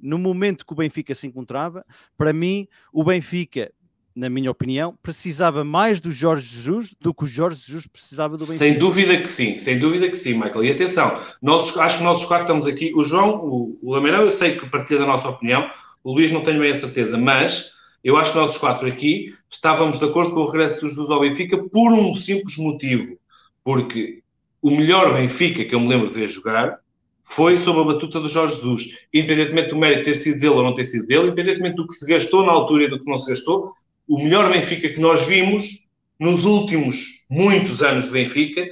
no 0.00 0.18
momento 0.18 0.64
que 0.64 0.72
o 0.72 0.76
Benfica 0.76 1.14
se 1.14 1.26
encontrava, 1.26 1.84
para 2.16 2.32
mim, 2.32 2.68
o 2.92 3.02
Benfica 3.02 3.72
na 4.18 4.28
minha 4.28 4.50
opinião, 4.50 4.98
precisava 5.00 5.62
mais 5.62 6.00
do 6.00 6.10
Jorge 6.10 6.44
Jesus 6.44 6.92
do 7.00 7.14
que 7.14 7.22
o 7.22 7.26
Jorge 7.26 7.60
Jesus 7.64 7.86
precisava 7.86 8.36
do 8.36 8.40
Benfica. 8.40 8.58
Sem 8.58 8.76
dúvida 8.76 9.16
que 9.22 9.30
sim, 9.30 9.60
sem 9.60 9.78
dúvida 9.78 10.08
que 10.08 10.16
sim, 10.16 10.34
Michael. 10.34 10.64
E 10.64 10.72
atenção, 10.72 11.20
nós, 11.40 11.78
acho 11.78 11.98
que 11.98 12.04
nós 12.04 12.20
os 12.20 12.26
quatro 12.26 12.42
estamos 12.42 12.66
aqui. 12.66 12.92
O 12.96 13.04
João, 13.04 13.36
o, 13.46 13.78
o 13.80 13.92
Lameirão, 13.92 14.22
eu 14.22 14.32
sei 14.32 14.56
que 14.56 14.68
partilha 14.68 14.98
da 14.98 15.06
nossa 15.06 15.28
opinião, 15.28 15.70
o 16.02 16.12
Luís 16.12 16.32
não 16.32 16.40
tenho 16.40 16.58
bem 16.58 16.72
a 16.72 16.74
certeza, 16.74 17.16
mas 17.16 17.74
eu 18.02 18.16
acho 18.16 18.32
que 18.32 18.38
nós 18.38 18.50
os 18.50 18.58
quatro 18.58 18.88
aqui 18.88 19.36
estávamos 19.48 20.00
de 20.00 20.04
acordo 20.04 20.32
com 20.32 20.40
o 20.40 20.46
regresso 20.46 20.80
do 20.80 20.88
Jesus 20.88 21.10
ao 21.10 21.20
Benfica 21.20 21.56
por 21.56 21.92
um 21.92 22.12
simples 22.12 22.56
motivo. 22.56 23.16
Porque 23.62 24.24
o 24.60 24.70
melhor 24.72 25.14
Benfica 25.14 25.64
que 25.64 25.74
eu 25.76 25.78
me 25.78 25.88
lembro 25.88 26.08
de 26.08 26.14
ver 26.14 26.26
jogar 26.26 26.80
foi 27.28 27.58
sob 27.58 27.80
a 27.80 27.84
batuta 27.84 28.20
do 28.20 28.28
Jorge 28.28 28.56
Jesus. 28.56 29.06
Independentemente 29.12 29.70
do 29.70 29.76
mérito 29.76 30.04
ter 30.04 30.14
sido 30.14 30.40
dele 30.40 30.54
ou 30.54 30.62
não 30.62 30.74
ter 30.74 30.84
sido 30.84 31.06
dele, 31.06 31.28
independentemente 31.28 31.76
do 31.76 31.86
que 31.86 31.94
se 31.94 32.06
gastou 32.06 32.44
na 32.44 32.52
altura 32.52 32.84
e 32.84 32.88
do 32.88 32.98
que 32.98 33.08
não 33.08 33.18
se 33.18 33.30
gastou, 33.30 33.72
o 34.08 34.18
melhor 34.18 34.50
Benfica 34.50 34.88
que 34.88 35.00
nós 35.00 35.26
vimos 35.26 35.88
nos 36.18 36.44
últimos 36.44 37.26
muitos 37.30 37.82
anos 37.82 38.04
de 38.04 38.10
Benfica 38.10 38.66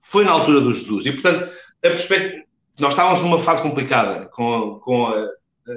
foi 0.00 0.24
na 0.24 0.32
altura 0.32 0.60
do 0.60 0.72
Jesus. 0.72 1.06
E, 1.06 1.12
portanto, 1.12 1.50
a 1.84 1.88
perspectiva... 1.88 2.44
nós 2.78 2.92
estávamos 2.92 3.22
numa 3.22 3.38
fase 3.38 3.62
complicada 3.62 4.26
com, 4.26 4.78
com 4.80 5.06
a, 5.06 5.26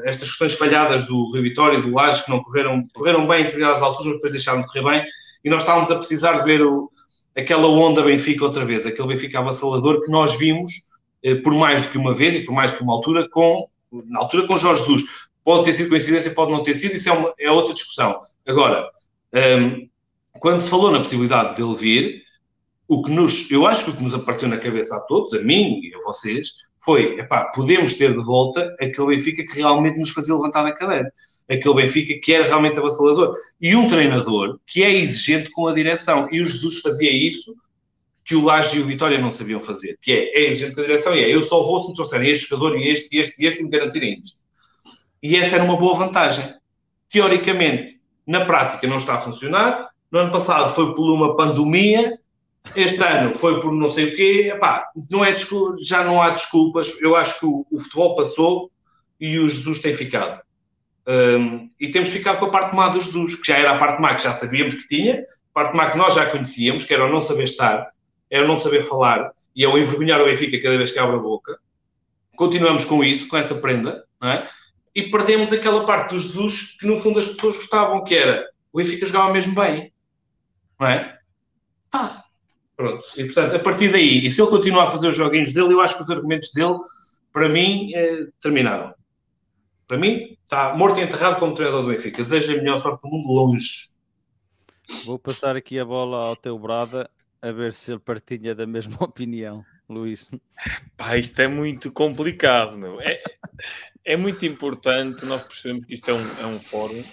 estas 0.03 0.29
questões 0.29 0.53
falhadas 0.53 1.05
do 1.05 1.31
Rio 1.31 1.43
Vitória 1.43 1.77
e 1.77 1.81
do 1.81 1.93
Lages 1.93 2.21
que 2.21 2.29
não 2.29 2.43
correram, 2.43 2.85
correram 2.93 3.25
bem 3.25 3.41
em 3.41 3.43
determinadas 3.45 3.81
alturas, 3.81 4.07
mas 4.07 4.15
depois 4.15 4.33
deixaram 4.33 4.61
de 4.61 4.67
correr 4.67 4.83
bem. 4.83 5.05
E 5.45 5.49
nós 5.49 5.63
estávamos 5.63 5.89
a 5.89 5.95
precisar 5.95 6.39
de 6.39 6.45
ver 6.45 6.61
o, 6.61 6.91
aquela 7.35 7.67
onda 7.67 8.03
Benfica 8.03 8.43
outra 8.43 8.65
vez, 8.65 8.85
aquele 8.85 9.07
Benfica 9.07 9.39
avassalador 9.39 10.03
que 10.03 10.11
nós 10.11 10.37
vimos 10.37 10.73
eh, 10.73 10.79
por 11.44 11.53
mais 11.53 11.84
do 11.84 11.89
que 11.89 11.98
uma 11.98 12.14
vez 12.14 12.35
e 12.35 12.45
por 12.45 12.53
mais 12.53 12.72
do 12.72 12.77
que 12.77 12.84
uma 12.84 12.94
altura 12.94 13.27
com, 13.30 13.68
na 13.91 14.19
altura 14.19 14.48
com 14.48 14.57
Jorge 14.57 14.81
Jesus. 14.81 15.03
Pode 15.44 15.65
ter 15.65 15.73
sido 15.73 15.89
coincidência, 15.89 16.31
pode 16.31 16.52
não 16.52 16.64
ter 16.64 16.76
sido, 16.76 16.95
isso 16.95 17.10
é, 17.10 17.14
uma, 17.14 17.34
é 17.39 17.52
outra 17.52 17.73
discussão. 17.73 18.19
Agora, 18.45 18.89
um, 19.34 19.88
quando 20.39 20.60
se 20.60 20.69
falou 20.69 20.91
na 20.91 20.99
possibilidade 20.99 21.56
dele 21.56 21.76
vir, 21.76 22.23
o 22.88 23.02
que 23.02 23.11
nos, 23.11 23.49
eu 23.52 23.65
acho 23.65 23.85
que 23.85 23.91
o 23.91 23.95
que 23.98 24.03
nos 24.03 24.14
apareceu 24.14 24.48
na 24.48 24.57
cabeça 24.57 24.95
a 24.95 24.99
todos, 25.02 25.34
a 25.34 25.41
mim 25.41 25.81
e 25.84 25.94
a 25.95 25.99
vocês, 25.99 26.68
foi, 26.88 27.19
epá, 27.19 27.45
podemos 27.53 27.95
ter 27.95 28.14
de 28.14 28.23
volta 28.23 28.73
aquele 28.80 29.07
Benfica 29.07 29.45
que 29.45 29.56
realmente 29.56 29.99
nos 29.99 30.11
fazia 30.11 30.34
levantar 30.34 30.64
da 30.64 30.72
cadeira. 30.72 31.11
Aquele 31.49 31.76
Benfica 31.76 32.18
que 32.22 32.34
era 32.34 32.45
realmente 32.45 32.80
avassalador. 32.80 33.35
E 33.60 33.76
um 33.76 33.89
treinador 33.89 34.57
que 34.65 34.84
é 34.84 34.94
exigente 34.94 35.52
com 35.52 35.68
a 35.68 35.73
direção. 35.73 36.30
E 36.31 36.39
o 36.39 36.45
Jesus 36.45 36.80
fazia 36.80 37.11
isso 37.11 37.53
que 38.27 38.35
o 38.35 38.43
Laje 38.43 38.77
e 38.77 38.81
o 38.81 38.85
Vitória 38.85 39.17
não 39.19 39.31
sabiam 39.31 39.57
fazer, 39.61 39.97
que 40.01 40.11
é, 40.11 40.37
é 40.37 40.47
exigente 40.47 40.75
com 40.75 40.81
a 40.81 40.83
direção 40.83 41.15
e 41.15 41.23
é, 41.23 41.33
eu 41.33 41.41
só 41.41 41.63
vou 41.63 41.79
se 41.79 41.87
me 41.87 41.95
trouxerem 41.95 42.29
este 42.29 42.49
jogador 42.49 42.77
e 42.77 42.89
este, 42.89 43.15
e 43.15 43.21
este, 43.21 43.41
e 43.41 43.47
este 43.47 43.61
e 43.61 43.63
me 43.63 43.69
garantirem 43.69 44.19
isto. 44.21 44.39
E 45.23 45.37
essa 45.37 45.55
era 45.55 45.63
uma 45.63 45.77
boa 45.77 45.95
vantagem. 45.95 46.45
Teoricamente, 47.09 47.95
na 48.27 48.43
prática 48.43 48.85
não 48.85 48.97
está 48.97 49.15
a 49.15 49.19
funcionar. 49.19 49.87
No 50.11 50.19
ano 50.19 50.31
passado 50.31 50.73
foi 50.73 50.93
por 50.93 51.09
uma 51.09 51.37
pandemia, 51.37 52.19
este 52.75 53.01
ano 53.01 53.33
foi 53.33 53.61
por 53.61 53.71
não 53.71 53.89
sei 53.89 54.09
o 54.09 54.15
quê. 54.17 54.51
Epá, 54.53 54.89
não 55.09 55.23
é 55.23 55.33
já 55.81 56.03
não 56.03 56.21
há 56.21 56.29
desculpas. 56.29 56.93
Eu 56.99 57.15
acho 57.15 57.39
que 57.39 57.45
o, 57.45 57.65
o 57.71 57.79
futebol 57.79 58.17
passou 58.17 58.69
e 59.17 59.39
o 59.39 59.47
Jesus 59.47 59.79
tem 59.79 59.93
ficado. 59.93 60.41
Um, 61.07 61.69
e 61.79 61.89
temos 61.89 62.09
ficado 62.09 62.39
com 62.39 62.47
a 62.47 62.51
parte 62.51 62.75
má 62.75 62.89
do 62.89 62.99
Jesus, 62.99 63.35
que 63.35 63.47
já 63.47 63.57
era 63.57 63.71
a 63.71 63.79
parte 63.79 64.01
má 64.01 64.13
que 64.15 64.23
já 64.23 64.33
sabíamos 64.33 64.73
que 64.73 64.87
tinha, 64.89 65.21
a 65.21 65.53
parte 65.53 65.77
má 65.77 65.89
que 65.89 65.97
nós 65.97 66.13
já 66.13 66.25
conhecíamos, 66.25 66.83
que 66.83 66.93
era 66.93 67.05
o 67.05 67.09
não 67.09 67.21
saber 67.21 67.45
estar, 67.45 67.89
era 68.29 68.45
o 68.45 68.47
não 68.47 68.57
saber 68.57 68.81
falar 68.81 69.31
e 69.55 69.63
é 69.63 69.67
o 69.67 69.77
envergonhar 69.77 70.21
o 70.21 70.25
Benfica 70.25 70.61
cada 70.61 70.77
vez 70.77 70.91
que 70.91 70.99
abre 70.99 71.15
a 71.15 71.19
boca. 71.19 71.59
Continuamos 72.35 72.85
com 72.85 73.03
isso, 73.03 73.27
com 73.27 73.37
essa 73.37 73.55
prenda, 73.55 74.05
não 74.21 74.29
é? 74.29 74.47
E 74.93 75.09
perdemos 75.09 75.51
aquela 75.51 75.85
parte 75.85 76.13
do 76.13 76.19
Jesus 76.19 76.77
que 76.79 76.85
no 76.85 76.97
fundo 76.97 77.19
as 77.19 77.27
pessoas 77.27 77.57
gostavam, 77.57 78.03
que 78.03 78.15
era 78.15 78.47
o 78.71 78.77
Benfica 78.77 79.05
jogava 79.05 79.33
mesmo 79.33 79.55
bem, 79.55 79.91
não 80.79 80.87
é? 80.87 81.17
Ah, 81.91 82.23
pronto. 82.75 83.03
E 83.17 83.25
portanto, 83.25 83.55
a 83.55 83.59
partir 83.59 83.91
daí, 83.91 84.25
e 84.25 84.29
se 84.29 84.41
ele 84.41 84.51
continuar 84.51 84.83
a 84.83 84.91
fazer 84.91 85.07
os 85.07 85.15
joguinhos 85.15 85.53
dele, 85.53 85.73
eu 85.73 85.81
acho 85.81 85.97
que 85.97 86.03
os 86.03 86.11
argumentos 86.11 86.51
dele, 86.53 86.77
para 87.33 87.49
mim, 87.49 87.91
eh, 87.95 88.27
terminaram. 88.39 88.93
Para 89.87 89.97
mim, 89.97 90.37
está 90.43 90.75
morto 90.75 90.99
e 90.99 91.03
enterrado 91.03 91.39
como 91.39 91.55
treinador 91.55 91.83
do 91.83 91.89
Benfica. 91.89 92.21
Desejo 92.21 92.51
a 92.51 92.57
melhor 92.57 92.77
sorte 92.77 93.01
do 93.01 93.09
mundo 93.09 93.31
longe. 93.31 93.87
Vou 95.05 95.17
passar 95.17 95.55
aqui 95.55 95.79
a 95.79 95.85
bola 95.85 96.17
ao 96.17 96.35
teu 96.35 96.57
brada 96.59 97.09
a 97.48 97.52
ver 97.52 97.74
se 97.74 97.91
ele 97.91 97.99
partilha 97.99 98.53
da 98.53 98.65
mesma 98.65 98.98
opinião, 99.03 99.65
Luís. 99.90 100.30
Pá, 100.95 101.18
isto 101.18 101.40
é 101.41 101.48
muito 101.48 101.91
complicado, 101.91 102.78
meu. 102.78 102.99
É, 103.02 103.22
é 104.06 104.18
muito 104.18 104.45
importante 104.45 105.26
nós 105.26 105.44
percebemos 105.44 105.86
que 105.86 105.94
isto 105.94 106.10
é 106.10 106.14
um, 106.14 106.41
é 106.41 106.45
um 106.45 106.60
fórum, 106.60 107.03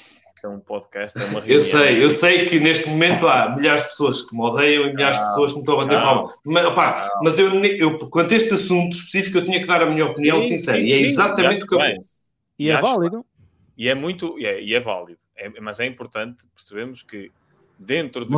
é 0.44 0.48
um 0.48 0.60
podcast, 0.60 1.18
é 1.18 1.24
uma 1.24 1.40
reunião. 1.40 1.54
Eu 1.54 1.60
sei, 1.60 2.04
eu 2.04 2.10
sei 2.10 2.46
que 2.46 2.60
neste 2.60 2.88
momento 2.88 3.26
há 3.26 3.56
milhares 3.56 3.82
de 3.82 3.88
pessoas 3.88 4.22
que 4.22 4.34
me 4.34 4.42
odeiam 4.42 4.86
e 4.86 4.94
milhares 4.94 5.18
de 5.18 5.24
pessoas 5.24 5.50
que 5.50 5.56
me 5.56 5.62
estão 5.62 5.80
a 5.80 5.84
bater 5.84 6.00
palma. 6.00 6.32
Mas, 6.44 6.66
opá, 6.66 7.10
mas 7.22 7.38
eu, 7.38 7.64
eu, 7.64 7.98
quanto 8.10 8.34
a 8.34 8.36
este 8.36 8.54
assunto 8.54 8.92
específico, 8.92 9.38
eu 9.38 9.44
tinha 9.44 9.60
que 9.60 9.66
dar 9.66 9.82
a 9.82 9.86
minha 9.86 10.04
opinião 10.04 10.40
sim, 10.40 10.58
sincera. 10.58 10.82
Sim, 10.82 10.88
e 10.88 10.92
é 10.92 11.00
exatamente 11.00 11.64
o 11.64 11.66
que 11.66 11.74
eu 11.74 11.78
penso. 11.78 12.24
E, 12.58 12.70
é 12.70 12.80
válido. 12.80 13.24
E 13.76 13.88
é 13.88 13.94
muito, 13.94 14.38
e 14.38 14.46
é, 14.46 14.62
e 14.62 14.74
é 14.74 14.80
válido. 14.80 15.18
É, 15.36 15.48
mas 15.60 15.80
é 15.80 15.86
importante 15.86 16.46
percebemos 16.54 17.02
que 17.02 17.32
dentro 17.78 18.24
de 18.24 18.30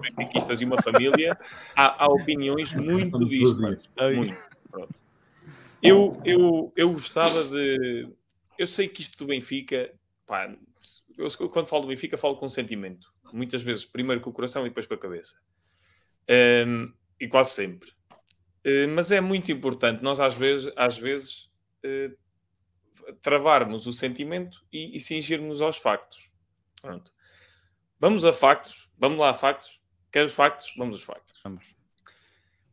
benfiquistas 0.00 0.60
e 0.60 0.64
uma 0.64 0.80
família 0.82 1.36
há, 1.74 2.04
há 2.04 2.06
opiniões 2.08 2.72
muito 2.74 3.18
distintas. 3.24 3.88
Muito. 4.14 4.36
Eu, 5.82 6.20
eu, 6.24 6.72
eu 6.76 6.92
gostava 6.92 7.44
de. 7.44 8.08
Eu 8.58 8.66
sei 8.66 8.88
que 8.88 9.02
isto 9.02 9.18
do 9.18 9.26
Benfica, 9.26 9.92
pá, 10.26 10.54
eu, 11.16 11.28
quando 11.50 11.66
falo 11.66 11.82
do 11.82 11.88
Benfica, 11.88 12.16
falo 12.16 12.36
com 12.36 12.48
sentimento. 12.48 13.12
Muitas 13.32 13.62
vezes, 13.62 13.84
primeiro 13.84 14.20
com 14.20 14.30
o 14.30 14.32
coração 14.32 14.64
e 14.64 14.68
depois 14.68 14.86
com 14.86 14.94
a 14.94 14.98
cabeça. 14.98 15.36
Um, 16.66 16.92
e 17.20 17.28
quase 17.28 17.50
sempre. 17.50 17.90
Uh, 18.64 18.88
mas 18.94 19.12
é 19.12 19.20
muito 19.20 19.52
importante 19.52 20.02
nós, 20.02 20.18
às 20.18 20.34
vezes, 20.34 20.72
às 20.76 20.98
vezes 20.98 21.50
uh, 21.84 23.14
travarmos 23.22 23.86
o 23.86 23.92
sentimento 23.92 24.64
e, 24.72 24.96
e 24.96 25.00
cingirmos 25.00 25.60
aos 25.60 25.76
factos. 25.76 26.30
Pronto. 26.80 27.12
Vamos 27.98 28.24
a 28.24 28.32
factos. 28.32 28.90
Vamos 28.98 29.18
lá 29.18 29.30
a 29.30 29.34
factos. 29.34 29.80
Quer 30.12 30.24
os 30.24 30.32
factos? 30.32 30.72
Vamos 30.76 30.96
aos 30.96 31.04
factos. 31.04 31.40
Vamos. 31.42 31.74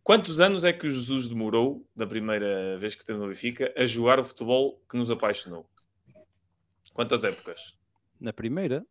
Quantos 0.03 0.39
anos 0.39 0.65
é 0.65 0.73
que 0.73 0.85
o 0.85 0.91
Jesus 0.91 1.27
demorou, 1.27 1.87
da 1.95 2.05
primeira 2.05 2.77
vez 2.77 2.93
que 2.93 3.05
teve 3.05 3.19
no 3.19 3.27
Benfica, 3.27 3.73
a 3.77 3.85
jogar 3.85 4.19
o 4.19 4.23
futebol 4.23 4.81
que 4.89 4.97
nos 4.97 5.09
apaixonou? 5.09 5.65
Quantas 6.93 7.23
épocas? 7.23 7.73
Na 8.19 8.33
primeira? 8.33 8.85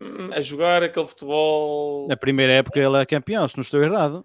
Hum, 0.00 0.32
a 0.32 0.40
jogar 0.40 0.82
aquele 0.82 1.06
futebol. 1.06 2.06
Na 2.08 2.16
primeira 2.16 2.52
época 2.52 2.78
ele 2.78 2.96
é 2.96 3.06
campeão, 3.06 3.46
se 3.48 3.56
não 3.56 3.62
estou 3.62 3.82
errado. 3.82 4.24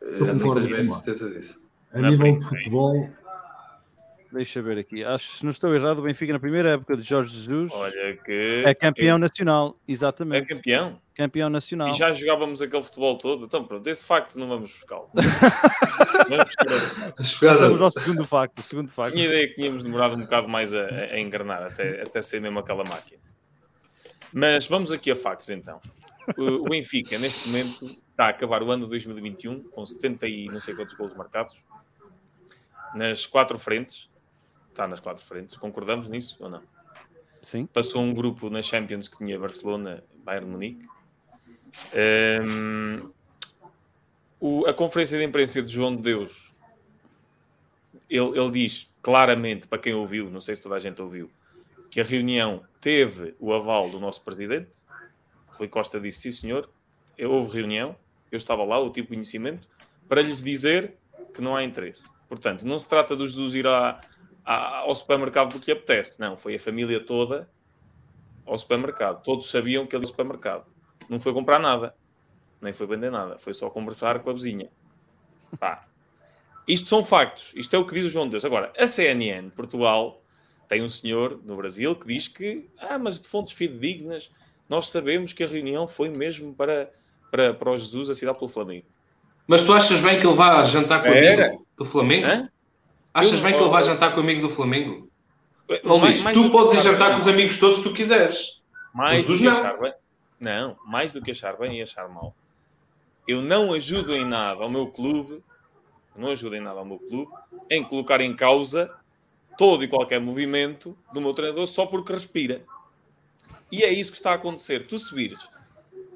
Eu 0.00 0.26
concordo 0.26 0.68
com 0.68 0.84
certeza 0.84 1.30
disso. 1.30 1.68
A 1.92 2.00
nível 2.00 2.36
de 2.36 2.44
futebol, 2.44 3.08
Deixa 4.34 4.58
eu 4.58 4.64
ver 4.64 4.78
aqui. 4.78 5.04
Acho, 5.04 5.36
se 5.36 5.44
não 5.44 5.52
estou 5.52 5.72
errado, 5.72 6.00
o 6.00 6.02
Benfica 6.02 6.32
na 6.32 6.40
primeira 6.40 6.72
época 6.72 6.96
de 6.96 7.04
Jorge 7.04 7.36
Jesus 7.36 7.70
Olha 7.72 8.16
que 8.16 8.64
é 8.66 8.74
campeão 8.74 9.16
nacional, 9.16 9.78
exatamente. 9.86 10.52
É 10.52 10.56
campeão? 10.56 11.00
Campeão 11.14 11.48
nacional. 11.48 11.90
E 11.90 11.92
já 11.92 12.12
jogávamos 12.12 12.60
aquele 12.60 12.82
futebol 12.82 13.16
todo. 13.16 13.44
Então 13.44 13.64
pronto, 13.64 13.86
esse 13.86 14.04
facto 14.04 14.36
não 14.36 14.48
vamos 14.48 14.72
buscá-lo. 14.72 15.08
Passamos 17.40 17.80
ao 17.80 17.92
segundo 17.92 18.24
facto. 18.24 18.60
Segundo 18.62 18.90
facto. 18.90 19.14
Tinha 19.14 19.26
ideia 19.26 19.46
que 19.46 19.54
tínhamos 19.54 19.84
demorado 19.84 20.16
um 20.16 20.22
bocado 20.22 20.48
mais 20.48 20.74
a, 20.74 20.84
a 20.84 21.20
engarnar, 21.20 21.62
até, 21.62 22.02
até 22.02 22.20
ser 22.20 22.40
mesmo 22.40 22.58
aquela 22.58 22.82
máquina. 22.82 23.22
Mas 24.32 24.66
vamos 24.66 24.90
aqui 24.90 25.12
a 25.12 25.16
factos 25.16 25.48
então. 25.48 25.80
O, 26.36 26.64
Benfica, 26.64 27.16
neste 27.20 27.48
momento, 27.48 27.86
está 27.86 28.26
a 28.26 28.30
acabar 28.30 28.64
o 28.64 28.72
ano 28.72 28.82
de 28.82 28.90
2021 28.90 29.62
com 29.70 29.86
70 29.86 30.26
e 30.26 30.46
não 30.46 30.60
sei 30.60 30.74
quantos 30.74 30.96
golos 30.96 31.14
marcados 31.14 31.54
nas 32.96 33.26
quatro 33.26 33.58
frentes 33.58 34.12
está 34.74 34.88
nas 34.88 35.00
quatro 35.00 35.24
frentes. 35.24 35.56
Concordamos 35.56 36.08
nisso 36.08 36.36
ou 36.40 36.50
não? 36.50 36.62
Sim. 37.42 37.66
Passou 37.66 38.02
um 38.02 38.12
grupo 38.12 38.50
na 38.50 38.60
Champions 38.60 39.08
que 39.08 39.18
tinha 39.18 39.38
Barcelona, 39.38 40.02
Bayern 40.24 40.50
Munique. 40.50 40.86
Um, 42.44 43.10
o, 44.40 44.66
a 44.66 44.74
conferência 44.74 45.18
de 45.18 45.24
imprensa 45.24 45.62
de 45.62 45.72
João 45.72 45.94
de 45.94 46.02
Deus, 46.02 46.52
ele, 48.10 48.38
ele 48.38 48.50
diz 48.50 48.90
claramente, 49.02 49.66
para 49.66 49.78
quem 49.78 49.94
ouviu, 49.94 50.30
não 50.30 50.40
sei 50.40 50.56
se 50.56 50.62
toda 50.62 50.76
a 50.76 50.78
gente 50.78 51.00
ouviu, 51.00 51.30
que 51.90 52.00
a 52.00 52.04
reunião 52.04 52.64
teve 52.80 53.34
o 53.38 53.52
aval 53.52 53.90
do 53.90 54.00
nosso 54.00 54.22
presidente. 54.22 54.70
Rui 55.58 55.68
Costa 55.68 56.00
disse: 56.00 56.22
sim, 56.22 56.30
senhor, 56.32 56.68
houve 57.18 57.58
reunião, 57.58 57.96
eu 58.32 58.38
estava 58.38 58.64
lá, 58.64 58.78
eu 58.78 58.90
tive 58.90 59.08
conhecimento, 59.08 59.68
para 60.08 60.22
lhes 60.22 60.42
dizer 60.42 60.94
que 61.32 61.40
não 61.40 61.54
há 61.54 61.62
interesse. 61.62 62.08
Portanto, 62.28 62.66
não 62.66 62.78
se 62.78 62.88
trata 62.88 63.16
de 63.16 63.26
Jesus 63.26 63.54
ir 63.54 63.66
à, 63.66 64.00
ao 64.44 64.94
supermercado 64.94 65.50
porque 65.50 65.72
apetece. 65.72 66.20
Não, 66.20 66.36
foi 66.36 66.56
a 66.56 66.58
família 66.58 67.04
toda 67.04 67.48
ao 68.46 68.58
supermercado. 68.58 69.22
Todos 69.22 69.50
sabiam 69.50 69.86
que 69.86 69.96
ele 69.96 70.02
ia 70.02 70.06
ao 70.06 70.10
supermercado. 70.10 70.66
Não 71.08 71.18
foi 71.18 71.32
comprar 71.32 71.58
nada, 71.58 71.94
nem 72.60 72.72
foi 72.72 72.86
vender 72.86 73.10
nada, 73.10 73.38
foi 73.38 73.54
só 73.54 73.68
conversar 73.70 74.20
com 74.20 74.30
a 74.30 74.32
vizinha. 74.32 74.70
Pá. 75.58 75.86
Isto 76.66 76.88
são 76.88 77.04
factos, 77.04 77.52
isto 77.54 77.74
é 77.76 77.78
o 77.78 77.86
que 77.86 77.94
diz 77.94 78.04
o 78.04 78.08
João 78.08 78.24
de 78.24 78.32
Deus. 78.32 78.44
Agora, 78.44 78.72
a 78.76 78.86
CNN 78.86 79.50
Portugal 79.50 80.22
tem 80.66 80.82
um 80.82 80.88
senhor 80.88 81.40
no 81.44 81.56
Brasil 81.56 81.94
que 81.94 82.06
diz 82.06 82.26
que, 82.26 82.70
ah, 82.78 82.98
mas 82.98 83.20
de 83.20 83.28
fontes 83.28 83.52
fidedignas, 83.52 84.30
nós 84.68 84.88
sabemos 84.88 85.34
que 85.34 85.44
a 85.44 85.46
reunião 85.46 85.86
foi 85.86 86.08
mesmo 86.08 86.54
para, 86.54 86.90
para, 87.30 87.52
para 87.52 87.70
o 87.70 87.76
Jesus 87.76 88.08
assinado 88.08 88.38
pelo 88.38 88.50
Flamengo. 88.50 88.86
Mas 89.46 89.62
tu 89.62 89.74
achas 89.74 90.00
bem 90.00 90.18
que 90.18 90.26
ele 90.26 90.34
vá 90.34 90.64
jantar 90.64 91.02
com 91.02 91.10
o 91.10 91.66
do 91.76 91.84
Flamengo? 91.84 92.26
Hã? 92.26 92.48
Achas 93.14 93.34
eu, 93.34 93.42
bem 93.42 93.54
que 93.54 93.60
ele 93.60 93.70
vai 93.70 93.82
jantar 93.84 94.12
com 94.12 94.20
o 94.20 94.24
amigo 94.24 94.42
do 94.42 94.50
Flamengo? 94.50 95.08
Oh, 95.84 95.98
mais, 95.98 96.22
mais 96.22 96.36
tu 96.36 96.50
podes 96.50 96.74
ir 96.74 96.82
jantar 96.82 97.10
bem. 97.10 97.14
com 97.14 97.22
os 97.22 97.28
amigos 97.28 97.58
todos 97.58 97.78
que 97.78 97.84
tu 97.84 97.94
quiseres. 97.94 98.60
Mais 98.92 99.26
do 99.26 99.36
que 99.36 99.44
não. 99.44 99.52
achar 99.52 99.78
bem. 99.78 99.94
Não, 100.40 100.76
mais 100.84 101.12
do 101.12 101.22
que 101.22 101.30
achar 101.30 101.56
bem 101.56 101.78
e 101.78 101.82
achar 101.82 102.08
mal. 102.08 102.34
Eu 103.26 103.40
não 103.40 103.72
ajudo 103.72 104.14
em 104.14 104.24
nada 104.26 104.62
ao 104.62 104.68
meu 104.68 104.88
clube, 104.88 105.42
não 106.14 106.30
ajudo 106.30 106.56
em 106.56 106.60
nada 106.60 106.80
ao 106.80 106.84
meu 106.84 106.98
clube, 106.98 107.30
em 107.70 107.82
colocar 107.82 108.20
em 108.20 108.34
causa 108.34 108.90
todo 109.56 109.84
e 109.84 109.88
qualquer 109.88 110.20
movimento 110.20 110.98
do 111.12 111.20
meu 111.20 111.32
treinador 111.32 111.66
só 111.66 111.86
porque 111.86 112.12
respira. 112.12 112.62
E 113.72 113.82
é 113.82 113.92
isso 113.92 114.10
que 114.10 114.18
está 114.18 114.32
a 114.32 114.34
acontecer. 114.34 114.86
Tu 114.86 114.98
subires 114.98 115.40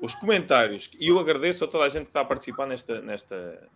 os 0.01 0.15
comentários, 0.15 0.91
e 0.99 1.09
eu 1.09 1.19
agradeço 1.19 1.65
a 1.65 1.69
toda 1.69 1.85
a 1.85 1.89
gente 1.89 2.05
que 2.05 2.11
está 2.11 2.21
a 2.21 2.25
participar 2.25 2.67
nesta, 2.67 3.01
nesta, 3.01 3.69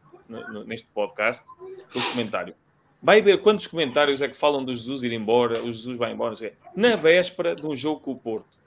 neste 0.67 0.89
podcast, 0.89 1.45
pelos 1.91 2.07
comentários. 2.09 2.57
Vai 3.03 3.21
ver 3.21 3.43
quantos 3.43 3.67
comentários 3.67 4.23
é 4.23 4.29
que 4.29 4.37
falam 4.37 4.65
do 4.65 4.73
Jesus 4.75 5.03
ir 5.03 5.13
embora, 5.13 5.61
o 5.63 5.73
Jesus 5.73 5.97
vai 5.97 6.13
embora, 6.13 6.35
na 6.77 6.95
véspera 6.95 7.55
de 7.55 7.67
um 7.67 7.75
jogo 7.75 8.01
com 8.01 8.13
o 8.13 8.17
Porto. 8.17 8.59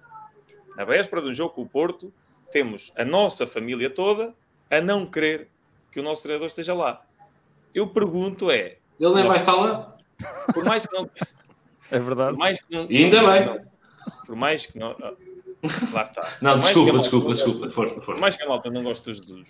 Na 0.76 0.84
véspera 0.84 1.22
de 1.22 1.30
um 1.30 1.34
jogo 1.34 1.56
com 1.56 1.62
o 1.62 1.68
Porto, 1.68 2.12
temos 2.52 2.91
a 2.98 3.06
nossa 3.06 3.48
família 3.48 3.90
toda 3.90 4.34
a 4.70 4.82
não 4.82 5.06
querer 5.06 5.48
que 5.90 6.02
o 6.02 6.03
nosso 6.03 6.24
treinador 6.24 6.48
esteja 6.48 6.74
lá. 6.74 7.02
Eu 7.74 7.88
pergunto 7.88 8.52
é... 8.52 8.78
Ele 8.99 9.14
nem 9.14 9.26
vai 9.26 9.38
estar 9.38 9.56
lá? 9.56 9.95
Por 10.53 10.66
mais 10.66 10.86
que 10.86 10.94
não... 10.94 11.10
É 11.90 11.99
verdade. 11.99 12.32
Por 12.32 12.40
mais 12.40 12.62
que 12.62 12.76
não, 12.76 12.88
e 12.90 13.06
ainda 13.06 13.32
bem. 13.32 13.45
Não, 13.45 13.62
por 14.26 14.36
mais 14.36 14.66
que 14.66 14.78
não... 14.78 14.95
Lá 15.94 16.03
está. 16.03 16.30
Não, 16.41 16.60
desculpa, 16.60 16.99
desculpa, 16.99 17.30
desculpa. 17.30 17.70
Força, 17.70 17.95
força. 17.95 18.12
Por 18.12 18.20
mais 18.20 18.38
que 18.38 18.44
a 18.44 18.48
malta 18.48 18.70
não 18.70 18.84
goste 18.84 19.06
do 19.06 19.14
Jesus. 19.14 19.48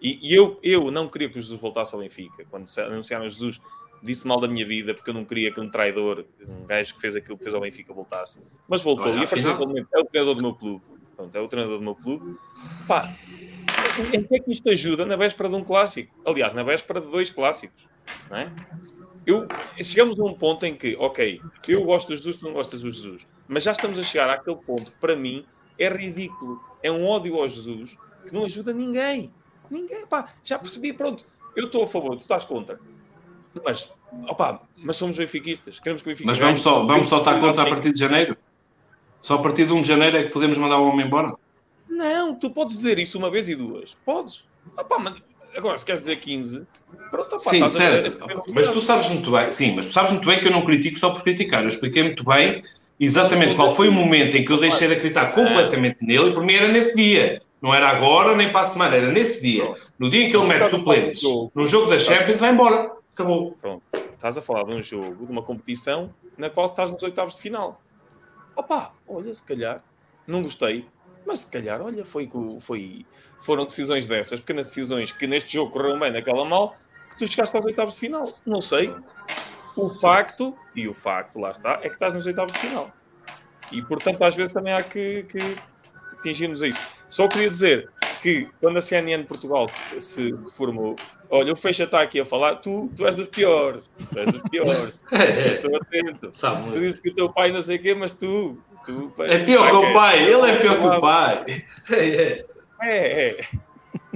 E, 0.00 0.18
e, 0.22 0.34
eu, 0.34 0.58
eu 0.62 0.90
não 0.90 1.06
queria 1.08 1.28
que 1.28 1.38
o 1.38 1.40
Jesus 1.40 1.60
voltasse 1.60 1.94
ao 1.94 2.00
Benfica. 2.00 2.46
Quando 2.50 2.66
anunciaram 2.78 3.26
o 3.26 3.28
Jesus, 3.28 3.60
disse 4.04 4.26
mal 4.26 4.40
da 4.40 4.46
minha 4.46 4.66
vida 4.66 4.94
porque 4.94 5.10
eu 5.10 5.14
não 5.14 5.24
queria 5.24 5.52
que 5.52 5.60
um 5.60 5.68
traidor, 5.68 6.24
um 6.46 6.66
gajo 6.66 6.94
que 6.94 7.00
fez 7.00 7.16
aquilo 7.16 7.36
que 7.36 7.44
fez 7.44 7.54
ao 7.54 7.60
Benfica, 7.60 7.92
voltasse. 7.92 8.42
Mas 8.68 8.82
voltou. 8.82 9.06
Olha, 9.06 9.20
e 9.20 9.24
a 9.24 9.26
partir 9.26 9.42
daquele 9.42 9.66
momento 9.66 9.88
é 9.92 10.00
o 10.00 10.04
treinador 10.04 10.34
do 10.34 10.42
meu 10.42 10.54
clube. 10.54 10.84
Pronto, 11.16 11.36
é 11.36 11.40
o 11.40 11.48
treinador 11.48 11.78
do 11.78 11.84
meu 11.84 11.94
clube. 11.94 12.36
Pá, 12.86 13.12
em 14.12 14.22
que 14.22 14.34
é 14.34 14.38
que 14.40 14.50
isto 14.50 14.68
ajuda 14.68 15.06
na 15.06 15.16
véspera 15.16 15.48
de 15.48 15.54
um 15.54 15.64
clássico? 15.64 16.14
Aliás, 16.24 16.54
na 16.54 16.62
véspera 16.62 17.00
de 17.00 17.10
dois 17.10 17.30
clássicos. 17.30 17.88
Não 18.28 18.36
é? 18.36 18.52
eu, 19.26 19.46
chegamos 19.82 20.18
a 20.20 20.24
um 20.24 20.34
ponto 20.34 20.64
em 20.66 20.74
que, 20.74 20.96
ok, 20.96 21.40
eu 21.68 21.84
gosto 21.84 22.08
do 22.08 22.16
Jesus, 22.16 22.36
tu 22.36 22.44
não 22.44 22.52
gostas 22.52 22.82
do 22.82 22.92
Jesus, 22.92 23.26
mas 23.48 23.62
já 23.62 23.72
estamos 23.72 23.98
a 23.98 24.02
chegar 24.02 24.28
àquele 24.28 24.56
ponto 24.56 24.92
para 25.00 25.16
mim, 25.16 25.44
é 25.78 25.88
ridículo. 25.88 26.60
É 26.82 26.90
um 26.90 27.06
ódio 27.06 27.36
ao 27.36 27.48
Jesus 27.48 27.96
que 28.26 28.34
não 28.34 28.44
ajuda 28.44 28.72
ninguém. 28.72 29.32
Ninguém, 29.70 30.06
pá, 30.06 30.32
já 30.42 30.58
percebi, 30.58 30.92
pronto. 30.92 31.24
Eu 31.56 31.66
estou 31.66 31.84
a 31.84 31.86
favor, 31.86 32.16
tu 32.16 32.22
estás 32.22 32.44
contra. 32.44 32.78
Mas, 33.62 33.90
opa, 34.28 34.60
mas 34.76 34.96
somos 34.96 35.16
benfiquistas, 35.16 35.78
queremos 35.78 36.02
que 36.02 36.08
o 36.08 36.10
Benfica 36.10 36.26
Mas 36.26 36.38
vamos 36.38 36.60
só, 36.60 36.84
vamos 36.84 37.06
só 37.06 37.18
estar 37.18 37.38
contra 37.38 37.62
a 37.62 37.68
partir 37.68 37.92
de 37.92 37.98
janeiro? 37.98 38.36
Só 39.22 39.36
a 39.36 39.38
partir 39.38 39.66
de 39.66 39.72
1 39.72 39.82
de 39.82 39.88
janeiro 39.88 40.16
é 40.16 40.22
que 40.24 40.30
podemos 40.30 40.58
mandar 40.58 40.78
o 40.78 40.88
homem 40.88 41.06
embora? 41.06 41.34
Não, 41.88 42.34
tu 42.34 42.50
podes 42.50 42.76
dizer 42.76 42.98
isso 42.98 43.16
uma 43.16 43.30
vez 43.30 43.48
e 43.48 43.54
duas. 43.54 43.96
Podes. 44.04 44.44
Opa, 44.76 44.98
mas 44.98 45.14
agora, 45.56 45.78
se 45.78 45.84
queres 45.84 46.00
dizer 46.00 46.16
15, 46.16 46.66
pronto, 47.10 47.36
opa, 47.36 47.38
Sim, 47.38 47.68
certo. 47.68 48.18
Mas 48.52 48.68
tu 48.68 48.80
sabes 48.80 49.08
muito 49.08 49.30
bem, 49.30 49.50
sim, 49.50 49.72
mas 49.74 49.86
tu 49.86 49.92
sabes 49.92 50.10
muito 50.12 50.26
bem 50.26 50.40
que 50.40 50.48
eu 50.48 50.52
não 50.52 50.64
critico 50.64 50.98
só 50.98 51.10
por 51.10 51.22
criticar. 51.22 51.62
Eu 51.62 51.68
expliquei 51.68 52.02
muito 52.02 52.24
bem 52.24 52.62
exatamente 52.98 53.54
qual 53.54 53.74
foi 53.74 53.88
o 53.88 53.92
momento 53.92 54.36
em 54.36 54.44
que 54.44 54.52
eu 54.52 54.58
deixei 54.58 54.88
de 54.88 54.94
acreditar 54.94 55.26
completamente 55.26 56.04
nele 56.04 56.28
e 56.28 56.32
por 56.32 56.44
mim 56.44 56.54
era 56.54 56.68
nesse 56.68 56.94
dia. 56.94 57.40
Não 57.62 57.74
era 57.74 57.88
agora 57.88 58.36
nem 58.36 58.50
para 58.50 58.60
a 58.60 58.64
semana, 58.66 58.94
era 58.94 59.10
nesse 59.10 59.40
dia. 59.40 59.72
No 59.98 60.10
dia 60.10 60.26
em 60.26 60.30
que 60.30 60.36
ele 60.36 60.46
mete 60.46 60.68
suplentes 60.68 61.22
no 61.54 61.66
jogo 61.66 61.90
da 61.90 61.98
Champions, 61.98 62.40
vai 62.40 62.50
embora. 62.50 62.92
Acabou. 63.14 63.52
Pronto. 63.52 63.82
Estás 63.92 64.36
a 64.36 64.42
falar 64.42 64.64
de 64.64 64.74
um 64.74 64.82
jogo, 64.82 65.24
de 65.24 65.30
uma 65.30 65.42
competição 65.42 66.12
na 66.36 66.50
qual 66.50 66.66
estás 66.66 66.90
nos 66.90 67.02
oitavos 67.02 67.36
de 67.36 67.42
final. 67.42 67.80
Opa, 68.56 68.92
olha, 69.06 69.32
se 69.32 69.42
calhar, 69.42 69.82
não 70.26 70.42
gostei, 70.42 70.88
mas 71.24 71.40
se 71.40 71.46
calhar, 71.46 71.80
olha, 71.80 72.04
foi, 72.04 72.28
foi, 72.60 73.06
foram 73.38 73.64
decisões 73.64 74.06
dessas, 74.06 74.40
pequenas 74.40 74.66
decisões 74.66 75.12
que 75.12 75.26
neste 75.26 75.52
jogo 75.52 75.70
correram 75.70 76.00
bem, 76.00 76.10
naquela 76.10 76.44
mal, 76.44 76.74
que 77.10 77.18
tu 77.18 77.26
chegaste 77.26 77.56
aos 77.56 77.64
oitavos 77.64 77.94
de 77.94 78.00
final. 78.00 78.24
Não 78.44 78.60
sei. 78.60 78.92
O 79.76 79.92
facto, 79.94 80.56
e 80.74 80.88
o 80.88 80.94
facto, 80.94 81.38
lá 81.38 81.50
está, 81.50 81.74
é 81.82 81.88
que 81.88 81.94
estás 81.94 82.14
nos 82.14 82.26
oitavos 82.26 82.52
de 82.52 82.58
final. 82.58 82.90
E 83.70 83.80
portanto, 83.82 84.22
às 84.24 84.34
vezes 84.34 84.52
também 84.52 84.72
há 84.72 84.82
que, 84.82 85.22
que 85.24 85.56
fingirmos 86.20 86.62
isso. 86.62 86.80
Só 87.08 87.28
queria 87.28 87.50
dizer 87.50 87.90
que 88.24 88.48
quando 88.58 88.78
a 88.78 88.80
CNN 88.80 89.22
Portugal 89.24 89.68
se, 89.68 90.00
se, 90.00 90.38
se 90.38 90.56
formou, 90.56 90.96
olha, 91.28 91.52
o 91.52 91.56
Fecha 91.56 91.84
está 91.84 92.00
aqui 92.00 92.18
a 92.18 92.24
falar, 92.24 92.56
tu, 92.56 92.90
tu 92.96 93.06
és 93.06 93.14
dos 93.14 93.28
piores, 93.28 93.82
tu 94.10 94.18
és 94.18 94.32
dos 94.32 94.42
piores. 94.48 95.00
é, 95.12 95.50
Estou 95.50 95.76
atento. 95.76 96.30
Sabe, 96.32 96.72
tu 96.72 96.80
dizes 96.80 96.98
que 96.98 97.10
o 97.10 97.14
teu 97.14 97.30
pai 97.30 97.52
não 97.52 97.60
sei 97.60 97.76
o 97.76 97.82
quê, 97.82 97.94
mas 97.94 98.12
tu. 98.12 98.56
tu 98.86 99.12
é 99.18 99.40
pior 99.40 99.68
que 99.68 99.76
o 99.76 99.92
pai, 99.92 100.22
ele 100.22 100.50
é 100.50 100.56
pior 100.56 100.80
que 100.80 100.86
o 100.86 101.00
pai. 101.00 101.64
É, 101.92 102.46
é. 102.82 103.28
é. 103.28 103.40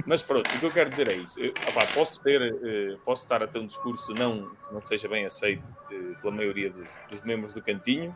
Mas 0.07 0.23
pronto, 0.23 0.49
o 0.55 0.59
que 0.59 0.65
eu 0.65 0.71
quero 0.71 0.89
dizer 0.89 1.07
é 1.07 1.13
isso. 1.13 1.39
Eu, 1.39 1.53
opa, 1.67 1.85
posso, 1.93 2.23
ter, 2.23 2.41
uh, 2.41 2.97
posso 3.05 3.25
estar 3.25 3.43
a 3.43 3.47
ter 3.47 3.59
um 3.59 3.67
discurso 3.67 4.11
não, 4.15 4.49
que 4.49 4.73
não 4.73 4.83
seja 4.83 5.07
bem 5.07 5.23
aceito 5.23 5.63
uh, 5.63 6.19
pela 6.19 6.33
maioria 6.33 6.71
dos, 6.71 6.89
dos, 7.11 7.21
membros 7.21 7.53
do 7.53 7.61
cantinho, 7.61 8.15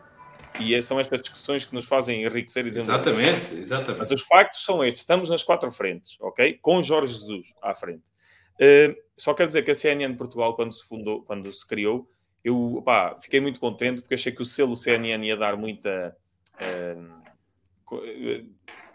e 0.59 0.75
é, 0.75 0.81
são 0.81 0.99
estas 0.99 1.21
discussões 1.21 1.65
que 1.65 1.73
nos 1.73 1.85
fazem 1.85 2.23
enriquecer 2.23 2.65
e. 2.65 2.69
Exatamente, 2.69 3.55
exatamente. 3.55 3.99
Mas 3.99 4.11
os 4.11 4.21
factos 4.21 4.63
são 4.63 4.83
estes. 4.83 5.01
Estamos 5.01 5.29
nas 5.29 5.43
quatro 5.43 5.71
frentes, 5.71 6.17
ok? 6.21 6.57
Com 6.61 6.81
Jorge 6.83 7.13
Jesus 7.13 7.53
à 7.61 7.73
frente. 7.73 8.03
Uh, 8.55 8.95
só 9.17 9.33
quero 9.33 9.47
dizer 9.47 9.63
que 9.63 9.71
a 9.71 9.75
CNN 9.75 10.15
Portugal, 10.15 10.55
quando 10.55 10.71
se 10.71 10.87
fundou, 10.87 11.23
quando 11.23 11.51
se 11.51 11.67
criou, 11.67 12.07
eu 12.43 12.83
fiquei 13.21 13.39
muito 13.39 13.59
contente 13.59 14.01
porque 14.01 14.13
achei 14.13 14.31
que 14.31 14.41
o 14.41 14.45
selo 14.45 14.75
CNN 14.75 15.25
ia 15.25 15.37
dar 15.37 15.57
muita. 15.57 16.15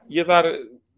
ia 0.09 0.25
dar 0.25 0.45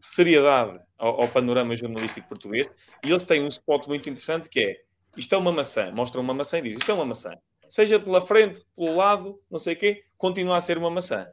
seriedade 0.00 0.80
ao, 0.98 1.22
ao, 1.22 1.28
panorama 1.28 1.76
jornalístico 1.76 2.28
português. 2.28 2.68
E 3.04 3.10
eles 3.10 3.24
têm 3.24 3.42
um 3.42 3.48
spot 3.48 3.86
muito 3.86 4.08
interessante 4.08 4.48
que 4.48 4.60
é 4.60 4.80
isto 5.16 5.34
é 5.34 5.38
uma 5.38 5.52
maçã, 5.52 5.90
mostra 5.90 6.20
uma 6.20 6.32
maçã 6.32 6.58
e 6.58 6.62
diz 6.62 6.76
isto 6.76 6.90
é 6.90 6.94
uma 6.94 7.04
maçã. 7.04 7.34
Seja 7.68 8.00
pela 8.00 8.20
frente, 8.20 8.62
pelo 8.76 8.96
lado, 8.96 9.40
não 9.50 9.58
sei 9.58 9.74
o 9.74 9.76
quê, 9.76 10.04
continua 10.20 10.58
a 10.58 10.60
ser 10.60 10.76
uma 10.76 10.90
maçã. 10.90 11.26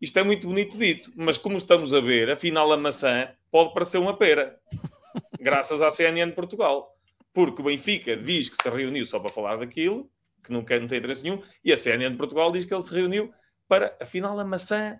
Isto 0.00 0.18
é 0.18 0.24
muito 0.24 0.48
bonito 0.48 0.78
dito, 0.78 1.12
mas 1.14 1.36
como 1.36 1.58
estamos 1.58 1.92
a 1.92 2.00
ver, 2.00 2.30
afinal 2.30 2.72
a 2.72 2.78
maçã 2.78 3.28
pode 3.50 3.74
parecer 3.74 3.98
uma 3.98 4.16
pera, 4.16 4.58
graças 5.38 5.82
à 5.82 5.92
CNN 5.92 6.30
de 6.30 6.34
Portugal. 6.34 6.96
Porque 7.34 7.60
o 7.60 7.64
Benfica 7.66 8.16
diz 8.16 8.48
que 8.48 8.56
se 8.60 8.70
reuniu 8.70 9.04
só 9.04 9.20
para 9.20 9.30
falar 9.30 9.56
daquilo, 9.56 10.10
que 10.42 10.50
não, 10.50 10.64
quer, 10.64 10.80
não 10.80 10.88
tem 10.88 10.98
interesse 10.98 11.22
nenhum, 11.22 11.42
e 11.62 11.72
a 11.72 11.76
CNN 11.76 12.10
de 12.10 12.16
Portugal 12.16 12.50
diz 12.50 12.64
que 12.64 12.74
ele 12.74 12.82
se 12.82 12.92
reuniu 12.92 13.30
para, 13.68 13.94
afinal, 14.00 14.38
a 14.40 14.44
maçã 14.44 14.98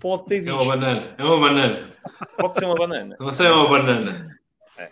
pode 0.00 0.24
ter 0.24 0.40
visto. 0.40 0.58
É 0.58 0.62
uma 0.62 0.74
banana. 0.74 1.14
É 1.18 1.24
uma 1.24 1.40
banana. 1.40 1.92
Pode 2.38 2.54
ser 2.54 2.64
uma 2.64 2.74
banana. 2.74 3.16
Não 3.20 3.30
sei, 3.30 3.46
é 3.46 3.52
uma 3.52 3.68
banana. 3.68 4.38
É. 4.78 4.90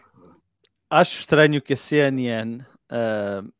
Acho 0.91 1.21
estranho 1.21 1.63
que 1.63 1.73
a 1.73 1.77
CNN 1.77 2.61
uh, 2.61 3.53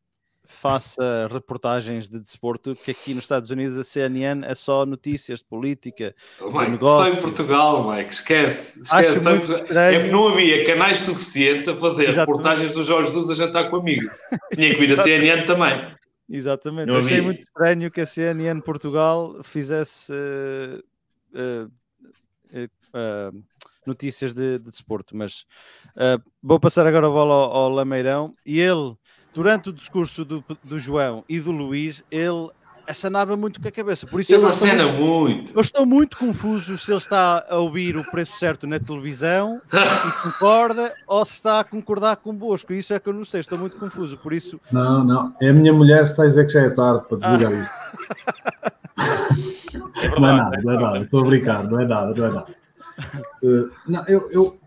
faça 0.63 1.27
reportagens 1.29 2.07
de 2.07 2.17
desporto, 2.17 2.73
que 2.73 2.91
aqui 2.91 3.13
nos 3.13 3.25
Estados 3.25 3.49
Unidos 3.49 3.77
a 3.77 3.83
CNN 3.83 4.45
é 4.45 4.55
só 4.55 4.85
notícias 4.85 5.39
de 5.39 5.45
política, 5.45 6.15
Mike, 6.39 6.57
de 6.57 6.71
negócio. 6.71 7.03
Só 7.03 7.09
em 7.11 7.21
Portugal, 7.21 7.91
Mike, 7.91 8.13
esquece. 8.13 8.81
esquece. 8.81 9.27
Acho. 9.27 9.73
É 9.73 10.07
não 10.09 10.29
havia 10.29 10.65
canais 10.65 10.99
suficientes 10.99 11.67
a 11.67 11.75
fazer 11.75 12.03
Exatamente. 12.03 12.19
reportagens 12.19 12.71
do 12.71 12.81
Jorge 12.81 13.11
Jesus 13.11 13.29
a 13.29 13.45
jantar 13.45 13.69
com 13.69 13.75
amigos. 13.75 14.09
Tinha 14.55 14.73
que 14.73 14.79
vir 14.79 14.97
a 14.97 15.03
CNN 15.03 15.45
também. 15.45 15.93
Exatamente. 16.29 16.87
Não 16.87 16.95
Achei 16.95 17.17
havia. 17.17 17.23
muito 17.23 17.43
estranho 17.43 17.91
que 17.91 17.99
a 17.99 18.05
CNN 18.05 18.61
Portugal 18.61 19.43
fizesse 19.43 20.13
uh, 20.13 20.81
uh, 21.37 21.71
uh, 22.63 23.43
notícias 23.85 24.33
de, 24.33 24.59
de 24.59 24.71
desporto, 24.71 25.17
mas 25.17 25.45
vou 26.41 26.57
passar 26.57 26.87
agora 26.87 27.07
a 27.07 27.09
bola 27.09 27.33
ao, 27.33 27.51
ao 27.51 27.69
Lameirão 27.69 28.33
e 28.45 28.61
ele, 28.61 28.95
durante 29.33 29.69
o 29.69 29.73
discurso 29.73 30.23
do, 30.23 30.43
do 30.63 30.79
João 30.79 31.23
e 31.27 31.39
do 31.39 31.51
Luís, 31.51 32.03
ele 32.11 32.49
acenava 32.87 33.35
muito 33.35 33.61
com 33.61 33.67
a 33.67 33.71
cabeça. 33.71 34.05
Por 34.05 34.19
isso 34.19 34.33
ele 34.33 34.45
acena 34.45 34.85
muito, 34.85 34.99
muito. 34.99 35.53
Eu 35.55 35.61
estou 35.61 35.85
muito 35.85 36.17
confuso 36.17 36.77
se 36.77 36.91
ele 36.91 36.97
está 36.97 37.45
a 37.49 37.57
ouvir 37.57 37.95
o 37.95 38.03
preço 38.11 38.37
certo 38.37 38.67
na 38.67 38.79
televisão 38.79 39.61
e 39.71 40.11
concorda 40.23 40.93
ou 41.07 41.23
se 41.25 41.33
está 41.33 41.59
a 41.59 41.63
concordar 41.63 42.17
convosco. 42.17 42.73
Isso 42.73 42.93
é 42.93 42.99
que 42.99 43.07
eu 43.07 43.13
não 43.13 43.25
sei, 43.25 43.39
estou 43.39 43.57
muito 43.57 43.77
confuso. 43.77 44.17
Por 44.17 44.33
isso. 44.33 44.59
Não, 44.71 45.03
não. 45.03 45.33
É 45.41 45.49
a 45.49 45.53
minha 45.53 45.73
mulher 45.73 46.03
que 46.03 46.11
está 46.11 46.23
a 46.23 46.27
dizer 46.27 46.45
que 46.45 46.53
já 46.53 46.61
é 46.61 46.69
tarde 46.69 47.07
para 47.07 47.17
desligar 47.17 47.51
ah. 47.51 47.55
isto. 47.55 48.73
É 50.03 50.19
não 50.19 50.29
é 50.29 50.37
nada, 50.37 50.61
não 50.61 50.71
é 50.73 50.79
nada, 50.79 50.99
estou 50.99 51.21
a 51.21 51.25
brincar, 51.25 51.63
não 51.63 51.79
é 51.79 51.85
nada, 51.85 52.13
não 52.13 52.25
é 52.25 52.29
nada. 52.29 52.55
Uh, 53.41 53.71
não, 53.87 54.05
eu, 54.07 54.29
eu, 54.31 54.57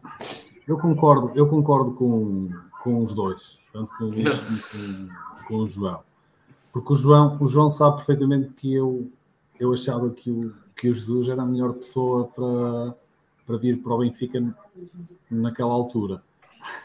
eu, 0.67 0.79
concordo, 0.79 1.33
eu 1.35 1.47
concordo 1.47 1.93
com, 1.93 2.49
com 2.87 3.03
os 3.03 3.13
dois, 3.13 3.59
tanto 3.73 3.91
com 3.99 4.05
o 4.05 4.11
Luís 4.11 4.39
como 4.39 5.09
com, 5.09 5.45
com, 5.49 5.55
o 5.57 5.67
João. 5.67 6.05
Porque 6.73 6.93
o 6.93 6.97
João, 6.97 7.37
o 7.41 7.49
João 7.49 7.69
sabe 7.69 7.97
perfeitamente 7.97 8.53
que 8.53 8.73
eu, 8.73 9.11
eu 9.59 9.73
achava 9.73 10.09
que 10.11 10.31
o, 10.31 10.55
que 10.77 10.89
o 10.89 10.95
Jesus 10.95 11.29
era 11.29 11.43
a 11.43 11.45
melhor 11.45 11.73
pessoa 11.73 12.29
para, 12.29 12.97
para 13.45 13.57
vir 13.57 13.83
para 13.83 13.93
o 13.93 13.99
Benfica 13.99 14.41
naquela 15.29 15.73
altura. 15.73 16.23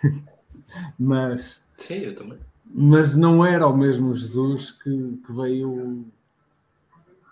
mas. 0.98 1.64
Sim, 1.78 1.98
eu 1.98 2.16
também. 2.16 2.40
Mas 2.66 3.14
não 3.14 3.46
era 3.46 3.68
o 3.68 3.78
mesmo 3.78 4.16
Jesus 4.16 4.72
que, 4.72 5.22
que 5.24 5.32
veio 5.32 6.04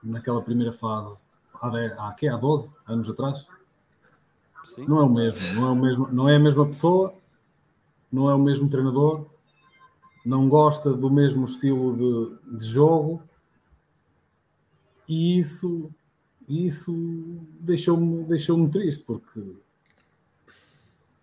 naquela 0.04 0.44
primeira 0.44 0.74
fase 0.74 1.24
há, 1.60 1.70
10, 1.70 1.94
há, 1.94 2.16
há 2.34 2.38
12 2.38 2.76
anos 2.88 3.10
atrás. 3.10 3.48
Sim. 4.66 4.86
Não 4.88 5.00
é 5.00 5.04
o 5.04 5.10
mesmo, 5.10 5.60
não 5.60 5.68
é, 5.68 5.72
o 5.72 5.76
mesmo, 5.76 6.08
não 6.12 6.30
é 6.30 6.36
a 6.36 6.40
mesma 6.40 6.68
pessoa, 6.68 7.16
não 8.12 8.30
é 8.30 8.36
o 8.36 8.40
mesmo 8.40 8.70
treinador, 8.70 9.26
não 10.26 10.50
gosta 10.50 10.94
do 10.94 11.10
mesmo 11.10 11.46
estilo 11.46 12.38
de, 12.48 12.58
de 12.58 12.66
jogo 12.66 13.24
e 15.08 15.38
isso, 15.38 15.90
isso 16.48 16.94
deixou-me 17.60 18.24
deixou 18.26 18.70
triste 18.70 19.04
porque, 19.04 19.56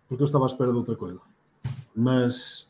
porque 0.09 0.23
eu 0.23 0.25
estava 0.25 0.45
à 0.45 0.47
espera 0.47 0.71
de 0.71 0.77
outra 0.77 0.95
coisa. 0.95 1.21
Mas 1.95 2.67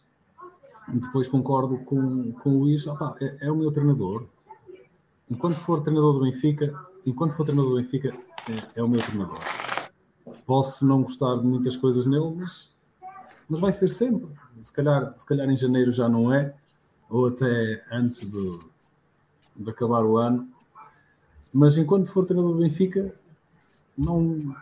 depois 0.87 1.27
concordo 1.27 1.79
com, 1.79 2.31
com 2.33 2.49
o 2.51 2.59
Luís, 2.59 2.87
opa, 2.87 3.15
é, 3.19 3.47
é 3.47 3.51
o 3.51 3.55
meu 3.55 3.71
treinador, 3.71 4.25
enquanto 5.29 5.55
for 5.55 5.81
treinador 5.81 6.13
do 6.13 6.21
Benfica, 6.21 6.73
enquanto 7.05 7.35
for 7.35 7.43
treinador 7.43 7.71
do 7.71 7.81
Benfica, 7.81 8.09
é, 8.49 8.79
é, 8.79 8.83
o 8.83 8.87
meu 8.87 9.01
treinador. 9.01 9.39
Posso 10.45 10.85
não 10.85 11.03
gostar 11.03 11.35
de 11.37 11.45
muitas 11.45 11.75
coisas 11.75 12.05
nele, 12.05 12.35
mas, 12.37 12.71
mas 13.49 13.59
vai 13.59 13.71
ser 13.71 13.89
sempre. 13.89 14.29
Se 14.61 14.73
calhar, 14.73 15.13
se 15.17 15.25
calhar 15.25 15.49
em 15.49 15.55
janeiro 15.55 15.91
já 15.91 16.09
não 16.09 16.33
é, 16.33 16.53
ou 17.09 17.27
até 17.27 17.83
antes 17.91 18.29
de, 18.29 18.59
de 19.55 19.69
acabar 19.69 20.03
o 20.03 20.17
ano. 20.17 20.47
Mas 21.53 21.77
enquanto 21.77 22.07
for 22.07 22.25
treinador 22.25 22.53
do 22.53 22.61
Benfica, 22.61 23.13
não, 23.97 24.53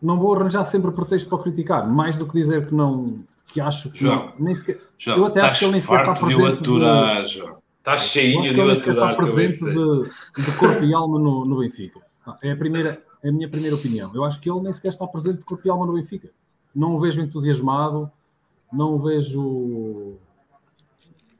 não 0.00 0.18
vou 0.18 0.34
arranjar 0.34 0.64
sempre 0.64 0.90
pretexto 0.90 1.28
para 1.28 1.42
criticar, 1.42 1.88
mais 1.88 2.18
do 2.18 2.26
que 2.26 2.32
dizer 2.32 2.66
que 2.66 2.74
não, 2.74 3.22
que 3.48 3.60
acho 3.60 3.90
que 3.90 4.00
João, 4.00 4.26
não, 4.26 4.32
nem 4.38 4.54
sequer, 4.54 4.80
João, 4.98 5.18
eu 5.18 5.26
até 5.26 5.40
acho 5.40 5.58
que 5.58 5.64
ele 5.64 5.72
nem 5.72 5.80
sequer 5.80 6.00
está 6.00 6.12
presente. 6.12 6.42
De 6.42 6.46
aturar, 6.46 7.22
de, 7.22 7.32
João. 7.34 7.58
Está 7.78 7.98
cheinho 7.98 8.42
de 8.42 8.60
aturar. 8.60 8.76
está 8.76 9.14
presente 9.14 9.64
de, 9.64 10.42
de, 10.42 10.58
corpo 10.58 10.84
e 10.84 10.94
alma 10.94 11.18
no, 11.18 11.44
no 11.44 11.58
Benfica. 11.58 12.00
É 12.42 12.50
a, 12.50 12.56
primeira, 12.56 13.00
é 13.22 13.28
a 13.28 13.32
minha 13.32 13.48
primeira 13.48 13.76
opinião. 13.76 14.10
Eu 14.12 14.24
acho 14.24 14.40
que 14.40 14.50
ele 14.50 14.60
nem 14.60 14.72
sequer 14.72 14.88
está 14.88 15.06
presente 15.06 15.38
de 15.38 15.44
corpo 15.44 15.62
e 15.64 15.70
alma 15.70 15.86
no 15.86 15.92
Benfica. 15.92 16.28
Não 16.76 16.94
o 16.94 17.00
vejo 17.00 17.22
entusiasmado, 17.22 18.10
não 18.70 18.94
o 18.94 18.98
vejo 18.98 20.18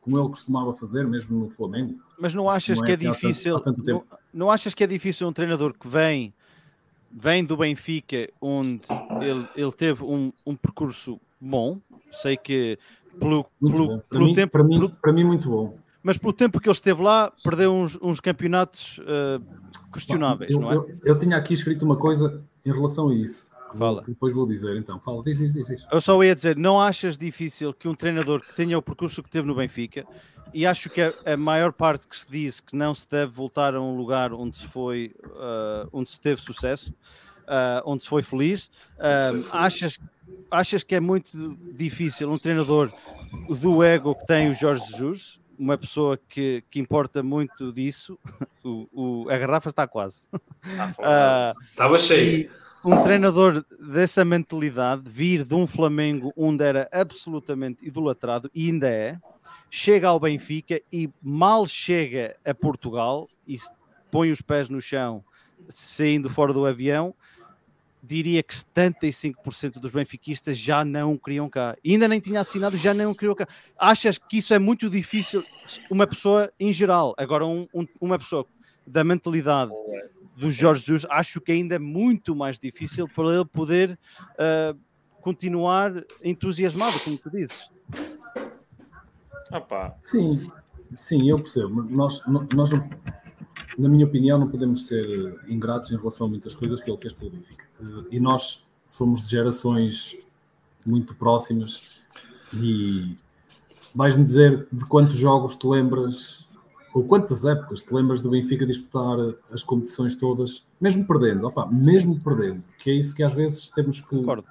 como 0.01 0.19
ele 0.19 0.29
costumava 0.29 0.73
fazer, 0.73 1.07
mesmo 1.07 1.39
no 1.39 1.51
Flamengo. 1.51 1.99
Mas 2.19 2.33
não 2.33 2.49
achas 2.49 2.79
não 2.79 2.85
é 2.85 2.87
que 2.87 2.93
é 2.93 2.95
assim 2.95 3.11
difícil? 3.11 3.63
Não, 3.85 4.05
não, 4.33 4.51
achas 4.51 4.73
que 4.73 4.83
é 4.83 4.87
difícil 4.87 5.29
um 5.29 5.33
treinador 5.33 5.75
que 5.75 5.87
vem, 5.87 6.33
vem 7.13 7.45
do 7.45 7.57
Benfica, 7.57 8.29
onde 8.41 8.83
ele, 9.21 9.47
ele 9.55 9.73
teve 9.73 10.05
um, 10.05 10.33
um 10.47 10.57
percurso 10.57 11.21
bom? 11.41 11.79
Sei 12.13 12.37
que 12.37 12.79
pelo, 13.19 13.45
pelo, 13.61 14.01
pelo 14.03 14.27
mim, 14.27 14.33
tempo. 14.33 14.53
Para 14.53 14.65
mim, 14.65 14.79
pelo, 14.79 14.91
para 14.91 15.13
mim, 15.13 15.25
muito 15.25 15.51
bom. 15.51 15.77
Mas 16.03 16.17
pelo 16.17 16.33
tempo 16.33 16.61
que 16.61 16.69
ele 16.69 16.75
esteve 16.75 17.03
lá, 17.03 17.33
perdeu 17.43 17.73
uns, 17.75 17.99
uns 18.01 18.21
campeonatos 18.21 18.99
uh, 18.99 19.43
questionáveis, 19.93 20.53
eu, 20.53 20.61
não 20.61 20.71
é? 20.71 20.77
Eu, 20.77 20.99
eu 21.03 21.19
tinha 21.19 21.37
aqui 21.37 21.53
escrito 21.53 21.85
uma 21.85 21.97
coisa 21.97 22.43
em 22.65 22.73
relação 22.73 23.09
a 23.09 23.15
isso. 23.15 23.49
Fala. 23.77 24.03
depois 24.07 24.35
vou 24.35 24.47
dizer, 24.47 24.77
então. 24.77 24.99
Fala, 25.01 25.23
diz, 25.23 25.39
diz, 25.39 25.55
diz, 25.55 25.67
diz. 25.69 25.87
Eu 25.91 26.01
só 26.01 26.23
ia 26.23 26.35
dizer, 26.35 26.57
não 26.57 26.81
achas 26.81 27.17
difícil 27.19 27.73
que 27.73 27.89
um 27.89 27.95
treinador 27.95 28.41
que 28.41 28.55
tenha 28.55 28.77
o 28.79 28.83
percurso 28.83 29.23
que 29.23 29.31
teve 29.31 29.47
no 29.47 29.55
Benfica, 29.55 30.07
e 30.53 30.65
acho 30.65 30.89
que 30.89 31.01
a, 31.01 31.13
a 31.25 31.37
maior 31.37 31.73
parte 31.73 32.07
que 32.07 32.17
se 32.17 32.27
diz 32.31 32.61
que 32.61 32.77
não 32.77 32.95
se 32.95 33.09
deve 33.09 33.33
voltar 33.33 33.75
a 33.75 33.81
um 33.81 33.97
lugar 33.97 34.33
onde 34.33 34.59
se 34.59 34.67
foi, 34.67 35.15
uh, 35.25 35.89
onde 35.93 36.11
se 36.11 36.21
teve 36.21 36.41
sucesso, 36.41 36.93
uh, 37.43 37.83
onde 37.85 38.03
se 38.03 38.09
foi 38.09 38.23
feliz, 38.23 38.71
uh, 38.97 39.47
achas, 39.53 39.99
achas 40.51 40.83
que 40.83 40.95
é 40.95 41.01
muito 41.01 41.57
difícil 41.73 42.31
um 42.31 42.39
treinador 42.39 42.91
do 43.61 43.83
ego 43.83 44.15
que 44.15 44.27
tem 44.27 44.49
o 44.49 44.55
Jorge 44.55 44.85
Jesus, 44.93 45.39
uma 45.59 45.77
pessoa 45.77 46.19
que, 46.29 46.63
que 46.71 46.79
importa 46.79 47.23
muito 47.23 47.73
disso, 47.73 48.19
o, 48.63 48.89
o 48.93 49.31
a 49.31 49.37
garrafa 49.37 49.71
está 49.71 49.87
quase. 49.87 50.23
Tá 50.97 51.55
Estava 51.71 51.99
cheio 51.99 52.51
um 52.87 53.03
treinador 53.03 53.65
dessa 53.81 54.25
mentalidade 54.25 55.11
vir 55.11 55.43
de 55.43 55.57
um 55.57 55.67
Flamengo 55.67 56.33
onde 56.37 56.63
era 56.63 56.89
absolutamente 56.93 57.85
idolatrado 57.85 58.49
e 58.55 58.71
ainda 58.71 58.89
é, 58.89 59.19
chega 59.69 60.07
ao 60.07 60.21
Benfica 60.21 60.81
e 60.93 61.11
mal 61.21 61.67
chega 61.67 62.37
a 62.45 62.55
Portugal 62.55 63.29
e 63.47 63.59
põe 64.09 64.31
os 64.31 64.41
pés 64.41 64.69
no 64.69 64.81
chão, 64.81 65.25
saindo 65.69 66.31
fora 66.31 66.53
do 66.53 66.65
avião, 66.65 67.13
diria 68.01 68.41
que 68.41 68.55
75% 68.55 69.81
dos 69.81 69.91
benfiquistas 69.91 70.57
já 70.57 70.85
não 70.85 71.19
queriam 71.19 71.49
cá. 71.49 71.77
Ainda 71.85 72.07
nem 72.07 72.21
tinha 72.21 72.39
assinado, 72.39 72.77
já 72.77 72.95
não 72.95 73.13
queriam 73.13 73.35
cá. 73.35 73.49
Achas 73.77 74.17
que 74.17 74.39
isso 74.39 74.55
é 74.55 74.61
muito 74.61 74.89
difícil? 74.89 75.45
Uma 75.91 76.07
pessoa 76.07 76.53
em 76.61 76.73
geral, 76.73 77.17
agora 77.19 77.45
um, 77.45 77.67
um, 77.75 77.85
uma 78.01 78.17
pessoa 78.17 78.47
da 78.87 79.03
mentalidade 79.03 79.73
do 80.37 80.49
Jorge 80.49 80.83
Jesus, 80.83 81.07
acho 81.11 81.41
que 81.41 81.51
ainda 81.51 81.77
é 81.77 81.79
muito 81.79 82.37
mais 82.37 82.59
difícil 82.59 83.09
para 83.09 83.35
ele 83.35 83.45
poder 83.47 83.99
uh, 84.33 84.79
continuar 85.23 85.93
entusiasmado, 86.23 87.01
como 87.01 87.17
tu 87.17 87.31
dizes. 87.31 87.71
Sim, 90.03 90.51
sim, 90.97 91.29
eu 91.29 91.41
percebo. 91.41 91.83
Nós, 91.85 92.21
nós 92.27 92.71
não, 92.71 92.89
na 93.79 93.89
minha 93.89 94.05
opinião, 94.05 94.39
não 94.39 94.49
podemos 94.49 94.87
ser 94.87 95.41
ingratos 95.49 95.91
em 95.91 95.97
relação 95.97 96.27
a 96.27 96.31
muitas 96.31 96.55
coisas 96.55 96.81
que 96.81 96.91
ele 96.91 96.99
fez 96.99 97.15
pelo 97.15 97.31
Benfica. 97.31 97.65
E 98.11 98.21
nós 98.21 98.65
somos 98.89 99.25
de 99.25 99.31
gerações 99.31 100.17
muito 100.85 101.15
próximas 101.15 102.01
e 102.55 103.17
vais-me 103.95 104.25
dizer 104.25 104.69
de 104.71 104.85
quantos 104.85 105.17
jogos 105.17 105.57
te 105.57 105.67
lembras 105.67 106.46
ou 106.97 107.05
quantas 107.05 107.45
épocas 107.45 107.83
te 107.83 107.93
lembras 107.93 108.23
do 108.23 108.31
Benfica 108.31 108.65
disputar 108.65 109.19
as 109.53 109.63
competições 109.63 110.17
todas, 110.17 110.65
mesmo 110.81 111.07
perdendo, 111.07 111.47
opa, 111.47 111.67
mesmo 111.67 112.19
perdendo, 112.19 112.63
que 112.79 112.89
é 112.89 112.95
isso 112.95 113.15
que 113.15 113.23
às 113.23 113.35
vezes 113.35 113.69
temos 113.69 114.01
que. 114.01 114.07
Concordo. 114.07 114.47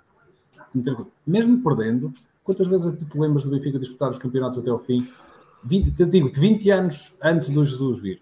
Mesmo 1.26 1.64
perdendo, 1.64 2.14
quantas 2.44 2.68
vezes 2.68 2.86
é 2.86 2.92
tu 2.92 3.04
te 3.04 3.18
lembras 3.18 3.46
do 3.46 3.50
Benfica 3.50 3.80
disputar 3.80 4.12
os 4.12 4.20
campeonatos 4.20 4.60
até 4.60 4.70
ao 4.70 4.78
fim? 4.78 5.08
20, 5.64 5.92
te 5.98 6.06
digo, 6.06 6.30
20 6.32 6.70
anos 6.70 7.14
antes 7.20 7.50
do 7.50 7.64
Jesus 7.64 8.00
vir. 8.00 8.22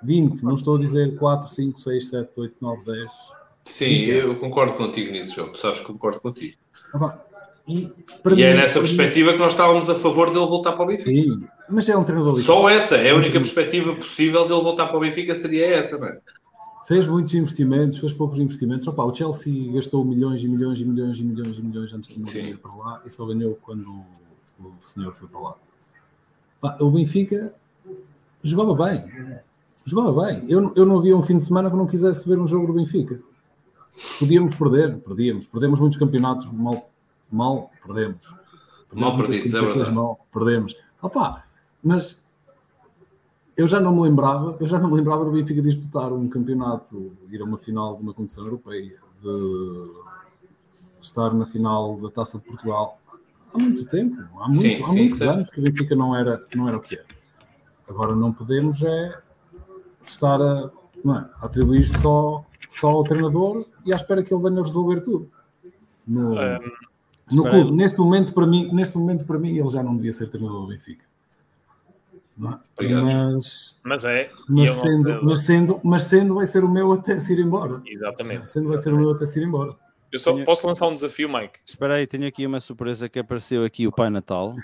20, 0.00 0.40
não 0.44 0.54
estou 0.54 0.76
a 0.76 0.78
dizer 0.78 1.16
4, 1.16 1.52
5, 1.52 1.80
6, 1.80 2.08
7, 2.10 2.30
8, 2.36 2.54
9, 2.60 2.84
10. 2.84 3.12
Sim, 3.64 3.94
eu 4.04 4.36
concordo 4.36 4.74
contigo 4.74 5.10
nisso, 5.10 5.34
João. 5.34 5.50
Tu 5.50 5.58
sabes 5.58 5.80
que 5.80 5.86
concordo 5.86 6.20
contigo. 6.20 6.56
Opa, 6.94 7.20
e, 7.66 7.80
e 7.80 8.28
mim, 8.28 8.42
é 8.42 8.54
nessa 8.54 8.78
perspectiva 8.78 9.32
mim... 9.32 9.38
que 9.38 9.42
nós 9.42 9.54
estávamos 9.54 9.90
a 9.90 9.96
favor 9.96 10.28
dele 10.28 10.46
voltar 10.46 10.74
para 10.74 10.84
o 10.84 10.86
Benfica. 10.86 11.10
Sim, 11.10 11.48
mas 11.70 11.88
é 11.88 11.96
um 11.96 12.04
treinador 12.04 12.36
Só 12.36 12.68
essa, 12.68 12.96
é 12.96 13.10
a 13.10 13.14
única 13.14 13.38
perspectiva 13.38 13.94
possível 13.94 14.46
dele 14.46 14.60
voltar 14.60 14.86
para 14.86 14.96
o 14.96 15.00
Benfica 15.00 15.34
seria 15.34 15.66
essa, 15.66 15.98
não 15.98 16.08
é? 16.08 16.18
Fez 16.86 17.06
muitos 17.06 17.34
investimentos, 17.34 17.98
fez 17.98 18.14
poucos 18.14 18.38
investimentos. 18.38 18.88
Opa, 18.88 19.04
o 19.04 19.14
Chelsea 19.14 19.72
gastou 19.72 20.02
milhões 20.04 20.42
e 20.42 20.48
milhões 20.48 20.80
e 20.80 20.84
milhões 20.86 21.18
e 21.18 21.22
milhões 21.22 21.58
e 21.58 21.62
milhões 21.62 21.92
antes 21.92 22.14
de 22.14 22.20
morrer 22.20 22.56
para 22.56 22.74
lá 22.74 23.02
e 23.04 23.10
só 23.10 23.26
ganhou 23.26 23.58
quando 23.60 23.90
o 24.58 24.72
senhor 24.82 25.12
foi 25.12 25.28
para 25.28 25.40
lá. 25.40 26.76
o 26.80 26.90
Benfica 26.90 27.52
jogava 28.42 28.74
bem. 28.74 29.04
Jogava 29.84 30.26
bem. 30.26 30.44
Eu, 30.48 30.72
eu 30.74 30.86
não 30.86 30.98
havia 30.98 31.14
um 31.14 31.22
fim 31.22 31.36
de 31.36 31.44
semana 31.44 31.70
que 31.70 31.76
não 31.76 31.86
quisesse 31.86 32.26
ver 32.26 32.38
um 32.38 32.48
jogo 32.48 32.68
do 32.68 32.72
Benfica. 32.72 33.20
Podíamos 34.18 34.54
perder, 34.54 34.96
perdíamos. 34.96 35.46
Perdemos 35.46 35.80
muitos 35.80 35.98
campeonatos 35.98 36.50
mal 36.50 36.88
mal 37.30 37.70
perdemos. 37.84 38.34
perdemos 38.88 39.16
mal 39.16 39.16
perdidos, 39.16 39.54
é 39.54 39.60
verdade. 39.60 39.94
Mal, 39.94 40.26
perdemos. 40.32 40.74
Opa, 41.02 41.44
mas 41.82 42.24
eu 43.56 43.66
já 43.66 43.80
não 43.80 43.92
me 43.94 44.02
lembrava, 44.02 44.56
eu 44.60 44.68
já 44.68 44.78
não 44.78 44.88
me 44.88 44.96
lembrava 44.96 45.24
do 45.24 45.32
Benfica 45.32 45.60
disputar 45.60 46.12
um 46.12 46.28
campeonato, 46.28 47.12
ir 47.28 47.40
a 47.40 47.44
uma 47.44 47.58
final 47.58 47.96
de 47.96 48.02
uma 48.02 48.14
competição 48.14 48.44
europeia, 48.44 48.96
de 49.20 49.90
estar 51.02 51.34
na 51.34 51.44
final 51.44 51.96
da 52.00 52.08
Taça 52.08 52.38
de 52.38 52.44
Portugal. 52.44 52.98
Há 53.52 53.58
muito 53.58 53.84
tempo, 53.86 54.16
há, 54.36 54.44
muito, 54.48 54.60
sim, 54.60 54.80
há 54.80 54.86
sim, 54.86 54.96
muitos 54.96 55.22
anos 55.22 55.50
que 55.50 55.58
o 55.58 55.62
Benfica 55.62 55.96
não 55.96 56.14
era, 56.14 56.40
não 56.54 56.68
era 56.68 56.76
o 56.76 56.80
que 56.80 56.94
era. 56.94 57.06
Agora 57.88 58.14
não 58.14 58.32
podemos 58.32 58.82
é 58.82 59.18
estar 60.06 60.40
a, 60.40 60.70
não 61.04 61.18
é, 61.18 61.30
a 61.40 61.46
atribuir 61.46 61.80
isto 61.80 61.98
só, 61.98 62.44
só 62.68 62.90
ao 62.90 63.04
treinador 63.04 63.64
e 63.84 63.92
à 63.92 63.96
espera 63.96 64.22
que 64.22 64.32
ele 64.32 64.42
venha 64.42 64.62
resolver 64.62 65.00
tudo. 65.00 65.28
No, 66.06 66.34
um, 66.34 66.58
no 67.30 67.42
clube, 67.42 67.72
neste 67.72 67.98
momento, 67.98 68.32
para 68.32 68.46
mim, 68.46 68.70
neste 68.72 68.96
momento, 68.96 69.24
para 69.24 69.38
mim, 69.38 69.56
ele 69.56 69.68
já 69.68 69.82
não 69.82 69.96
devia 69.96 70.12
ser 70.12 70.28
treinador 70.28 70.62
do 70.62 70.68
Benfica. 70.68 71.07
É? 72.80 72.88
Mas, 72.88 73.76
mas 73.82 74.04
é. 74.04 74.30
Mas 74.48 74.70
sendo, 74.72 75.24
mas, 75.24 75.40
sendo, 75.40 75.80
mas 75.82 76.04
sendo, 76.04 76.34
vai 76.34 76.46
ser 76.46 76.64
o 76.64 76.68
meu 76.68 76.92
até 76.92 77.18
se 77.18 77.34
ir 77.34 77.40
embora. 77.40 77.80
Exatamente. 77.84 78.48
Sendo, 78.48 78.68
vai 78.68 78.78
ser 78.78 78.92
o 78.92 78.96
meu 78.96 79.10
até 79.10 79.26
se 79.26 79.40
ir 79.40 79.44
embora. 79.44 79.74
Eu 80.10 80.18
só 80.18 80.32
tenho... 80.32 80.44
posso 80.44 80.66
lançar 80.66 80.86
um 80.86 80.94
desafio, 80.94 81.28
Mike. 81.28 81.58
Espera 81.66 81.94
aí, 81.94 82.06
tenho 82.06 82.26
aqui 82.26 82.46
uma 82.46 82.60
surpresa 82.60 83.08
que 83.08 83.18
apareceu 83.18 83.64
aqui 83.64 83.86
o 83.86 83.92
Pai 83.92 84.08
Natal. 84.08 84.54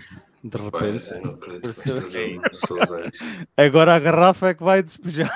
De 0.42 0.58
repente. 0.58 1.06
Agora 3.56 3.94
a 3.94 3.98
garrafa 3.98 4.48
é 4.48 4.54
que 4.54 4.62
vai 4.62 4.82
despejar. 4.82 5.30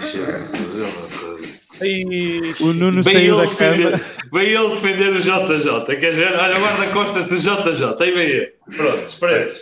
Jesus, 0.00 0.54
eu 0.74 0.86
não 0.86 1.18
o 2.60 2.72
Nuno 2.72 3.02
bem 3.04 3.12
saiu 3.12 3.36
da 3.36 3.44
defender, 3.44 4.04
Vem 4.32 4.48
ele 4.48 4.68
defender 4.68 5.12
o 5.12 5.20
JJ. 5.20 5.96
Quer 5.96 6.10
dizer, 6.10 6.34
olha, 6.34 6.58
guarda-costas 6.58 7.26
do 7.28 7.38
JJ. 7.38 8.02
Aí 8.02 8.10
vem 8.10 8.26
ele. 8.26 8.52
Pronto, 8.76 9.02
esperemos. 9.04 9.58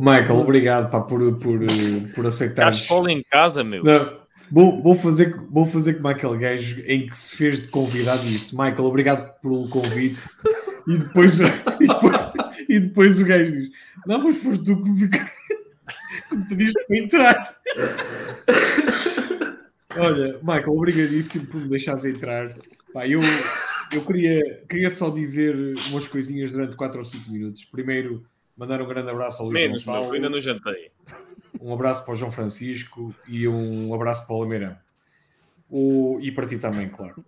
Michael, 0.00 0.36
obrigado 0.36 0.90
pá, 0.90 1.00
por, 1.00 1.20
por, 1.38 1.60
por 2.14 2.26
aceitar. 2.26 2.70
Estás 2.70 3.06
em 3.08 3.22
casa, 3.22 3.62
meu. 3.62 3.84
Não, 3.84 4.18
vou, 4.50 4.82
vou, 4.82 4.94
fazer, 4.94 5.36
vou 5.50 5.66
fazer 5.66 5.94
como 5.94 6.08
aquele 6.08 6.38
gajo 6.38 6.82
em 6.86 7.06
que 7.06 7.16
se 7.16 7.36
fez 7.36 7.60
de 7.60 7.68
convidado 7.68 8.22
disse: 8.22 8.54
Michael, 8.54 8.84
obrigado 8.84 9.40
pelo 9.40 9.68
convite. 9.68 10.20
E 10.86 10.98
depois, 10.98 11.40
e 11.80 11.86
depois, 11.86 12.16
e 12.68 12.78
depois 12.78 13.18
o 13.18 13.24
gajo 13.24 13.52
diz: 13.52 13.70
Não, 14.06 14.22
mas 14.22 14.36
foste 14.36 14.64
tu 14.66 14.82
que 14.82 14.90
me, 14.90 15.08
que 15.08 16.36
me 16.36 16.44
pediste 16.46 16.84
para 16.86 16.98
entrar. 16.98 17.56
Olha, 19.96 20.38
Michael, 20.42 20.76
obrigadíssimo 20.76 21.46
por 21.46 21.60
me 21.60 21.68
deixares 21.68 22.04
entrar. 22.04 22.52
Pá, 22.92 23.08
eu, 23.08 23.20
eu 23.92 24.04
queria, 24.04 24.62
queria 24.68 24.90
só 24.90 25.08
dizer 25.08 25.56
umas 25.90 26.06
coisinhas 26.06 26.52
durante 26.52 26.76
4 26.76 26.98
ou 26.98 27.04
5 27.04 27.30
minutos. 27.30 27.64
Primeiro, 27.64 28.26
mandar 28.56 28.80
um 28.80 28.86
grande 28.86 29.10
abraço 29.10 29.42
ao 29.42 29.48
Luís 29.48 29.60
Menos, 29.60 29.84
Gonçalo. 29.84 30.06
Não, 30.06 30.12
ainda 30.12 30.30
não 30.30 30.40
jantei. 30.40 30.90
Um 31.60 31.72
abraço 31.72 32.04
para 32.04 32.14
o 32.14 32.16
João 32.16 32.32
Francisco 32.32 33.14
e 33.26 33.46
um 33.48 33.94
abraço 33.94 34.26
para 34.26 34.36
o 34.36 34.42
Almeirão. 34.42 34.76
O, 35.70 36.18
e 36.20 36.30
para 36.30 36.46
ti 36.46 36.58
também, 36.58 36.88
claro. 36.88 37.24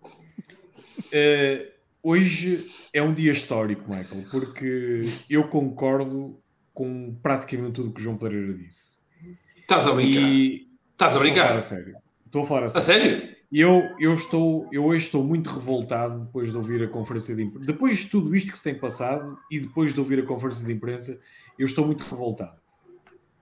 Uh, 0.99 1.71
hoje 2.03 2.67
é 2.93 3.03
um 3.03 3.15
dia 3.15 3.33
histórico, 3.33 3.83
Michael, 3.89 4.25
porque 4.31 5.05
eu 5.29 5.49
concordo 5.49 6.39
com 6.73 7.15
praticamente 7.23 7.73
tudo 7.73 7.93
que 7.93 8.01
o 8.01 8.05
João 8.05 8.19
Pereira 8.19 8.53
disse. 8.55 8.97
Estás 9.57 9.87
a 9.87 9.93
brincar? 9.93 10.21
E... 10.21 10.69
Estás 10.93 11.17
a 11.17 11.19
brincar? 11.19 11.57
A 11.57 11.61
sério. 11.61 11.97
Estou 12.25 12.43
a 12.43 12.47
falar 12.47 12.67
assim. 12.67 12.79
A 12.79 12.81
sério? 12.81 13.36
Eu, 13.59 13.97
eu, 13.99 14.13
estou, 14.13 14.69
eu 14.71 14.85
hoje 14.85 15.07
estou 15.07 15.25
muito 15.25 15.49
revoltado 15.49 16.27
depois 16.27 16.51
de 16.51 16.57
ouvir 16.59 16.83
a 16.83 16.89
conferência 16.89 17.35
de 17.35 17.43
imprensa. 17.43 17.67
Depois 17.67 18.01
de 18.01 18.11
tudo 18.11 18.37
isto 18.37 18.53
que 18.53 18.59
se 18.59 18.65
tem 18.65 18.75
passado 18.75 19.39
e 19.51 19.59
depois 19.59 19.95
de 19.95 19.99
ouvir 19.99 20.19
a 20.19 20.27
conferência 20.27 20.67
de 20.67 20.75
imprensa, 20.75 21.19
eu 21.59 21.65
estou 21.65 21.87
muito 21.87 22.05
revoltado. 22.05 22.61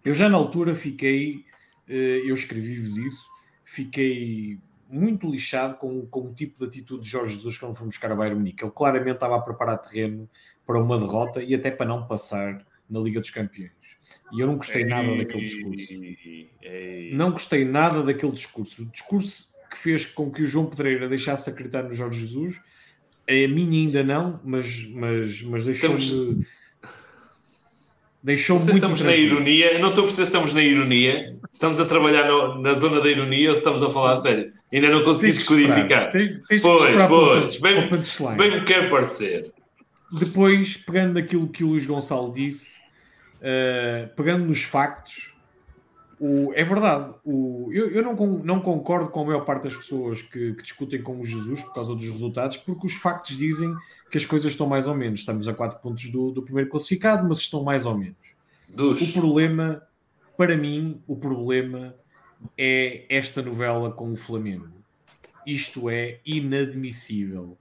Eu 0.05 0.15
já 0.15 0.29
na 0.29 0.37
altura 0.37 0.73
fiquei, 0.73 1.45
eh, 1.89 2.23
eu 2.25 2.33
escrevi-vos 2.33 2.97
isso, 2.97 3.27
fiquei 3.65 4.57
muito 4.89 5.29
lixado 5.29 5.79
com, 5.79 6.07
com 6.07 6.21
o 6.29 6.33
tipo 6.33 6.61
de 6.61 6.67
atitude 6.67 7.03
de 7.03 7.11
Jorge 7.11 7.35
Jesus 7.35 7.59
quando 7.59 7.75
fomos 7.75 7.97
buscar 7.97 8.13
a 8.13 8.15
Bayern 8.15 8.39
Munique. 8.39 8.63
Ele 8.63 8.71
claramente 8.71 9.17
estava 9.17 9.35
a 9.35 9.41
preparar 9.41 9.79
terreno 9.79 10.31
para 10.65 10.81
uma 10.81 10.97
derrota 10.97 11.43
e 11.43 11.57
até 11.57 11.73
para 11.73 11.87
não 11.87 12.07
passar 12.07 12.65
na 12.89 13.01
Liga 13.01 13.19
dos 13.19 13.31
Campeões. 13.31 13.73
E 14.33 14.39
eu 14.39 14.47
não 14.47 14.59
gostei 14.59 14.85
nada 14.85 15.09
daquele 15.17 15.45
discurso. 15.45 15.93
Não 17.15 17.33
gostei 17.33 17.65
nada 17.65 18.01
daquele 18.05 18.31
discurso. 18.31 18.83
O 18.83 18.87
discurso 18.87 19.54
que 19.75 19.79
fez 19.81 20.07
com 20.07 20.31
que 20.31 20.43
o 20.43 20.47
João 20.47 20.67
Pedreira 20.67 21.09
deixasse 21.09 21.45
de 21.45 21.51
acreditar 21.51 21.83
no 21.83 21.93
Jorge 21.95 22.21
Jesus, 22.21 22.61
é 23.27 23.45
a 23.45 23.49
minha 23.49 23.87
ainda 23.87 24.05
não, 24.05 24.41
mas, 24.45 24.87
mas, 24.93 25.43
mas 25.43 25.65
deixou-me. 25.65 25.99
Estamos- 25.99 26.47
Deixou 28.23 28.57
Não 28.57 28.63
sei 28.63 28.73
se 28.73 28.79
estamos 28.79 29.03
na 29.03 29.15
ironia, 29.15 29.79
não 29.79 29.91
estou 29.91 30.05
a 30.05 30.07
perceber 30.07 30.25
se 30.27 30.33
estamos 30.33 30.55
na 30.55 30.63
ironia, 30.63 31.29
se 31.31 31.39
estamos 31.53 31.79
a 31.79 31.85
trabalhar 31.85 32.27
no- 32.27 32.59
na 32.63 32.73
zona 32.73 32.99
da 33.03 33.11
ironia 33.11 33.51
ou 33.51 33.55
se 33.55 33.61
estamos 33.61 33.83
a 33.83 33.91
falar 33.91 34.15
a 34.15 34.17
sério. 34.17 34.51
Ainda 34.73 34.89
não 34.89 35.05
consegui 35.05 35.33
descodificar. 35.35 36.11
Tens, 36.11 36.47
tens 36.47 36.63
Pois, 36.63 36.97
pois, 37.09 37.59
bem-. 37.59 37.75
Bem 38.39 38.51
me 38.53 38.65
quer 38.65 38.89
parecer. 38.89 39.53
Depois, 40.11 40.75
pegando 40.79 41.15
naquilo 41.21 41.47
que 41.49 41.63
o 41.65 41.69
Luís 41.69 41.85
Gonçalo 41.85 42.33
disse, 42.33 42.77
eh, 43.43 44.09
pegando 44.17 44.47
nos 44.47 44.63
factos, 44.63 45.34
o- 46.21 46.53
é 46.55 46.65
verdade. 46.65 47.15
o- 47.25 47.71
eu 47.73 47.91
eu 47.91 48.03
não, 48.03 48.15
não 48.39 48.61
concordo 48.61 49.09
com 49.11 49.21
a 49.23 49.25
maior 49.25 49.45
parte 49.45 49.65
das 49.65 49.75
pessoas 49.77 50.23
que, 50.23 50.55
que 50.55 50.63
discutem 50.63 51.03
com 51.03 51.21
o 51.21 51.27
Jesus 51.27 51.63
por 51.63 51.75
causa 51.75 51.95
dos 51.95 52.05
resultados, 52.05 52.57
porque 52.59 52.87
os 52.87 52.95
factos 52.95 53.37
dizem 53.37 53.75
que 54.11 54.19
as 54.19 54.25
coisas 54.25 54.53
estão 54.53 54.67
mais 54.67 54.87
ou 54.87 54.95
menos. 54.95 55.21
Estamos 55.21 55.49
a 55.49 55.55
4 55.55 55.81
pontos 55.81 56.09
do, 56.11 56.31
do 56.31 56.43
primeiro 56.43 56.71
classificado, 56.71 57.27
mas 57.29 57.39
estão 57.39 57.63
mais 57.63 57.85
ou 57.87 57.97
menos. 57.99 58.17
Dos. 58.69 59.01
O 59.17 59.21
problema, 59.21 59.83
para 60.37 60.57
mim, 60.57 61.01
o 61.07 61.17
problema 61.17 61.95
é 62.57 63.05
esta 63.09 63.43
novela 63.43 63.91
com 63.91 64.13
o 64.13 64.17
Flamengo. 64.17 64.69
Isto 65.47 65.91
é 65.91 66.19
inadmissível. 66.25 67.57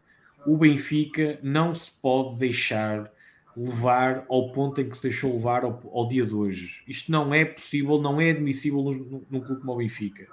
O 0.46 0.58
Benfica 0.58 1.40
não 1.42 1.74
se 1.74 1.90
pode 1.92 2.38
deixar 2.38 3.12
levar 3.56 4.26
ao 4.30 4.52
ponto 4.52 4.82
em 4.82 4.90
que 4.90 4.98
se 4.98 5.04
deixou 5.04 5.34
levar 5.34 5.64
ao, 5.64 5.82
ao 5.94 6.08
dia 6.08 6.26
de 6.26 6.34
hoje. 6.34 6.82
Isto 6.88 7.12
não 7.12 7.34
é 7.34 7.46
possível, 7.46 8.02
não 8.02 8.20
é 8.20 8.32
admissível 8.32 8.82
num, 8.82 9.40
clube 9.42 9.62
como 9.62 9.74
o 9.74 9.78
Benfica. 9.78 10.28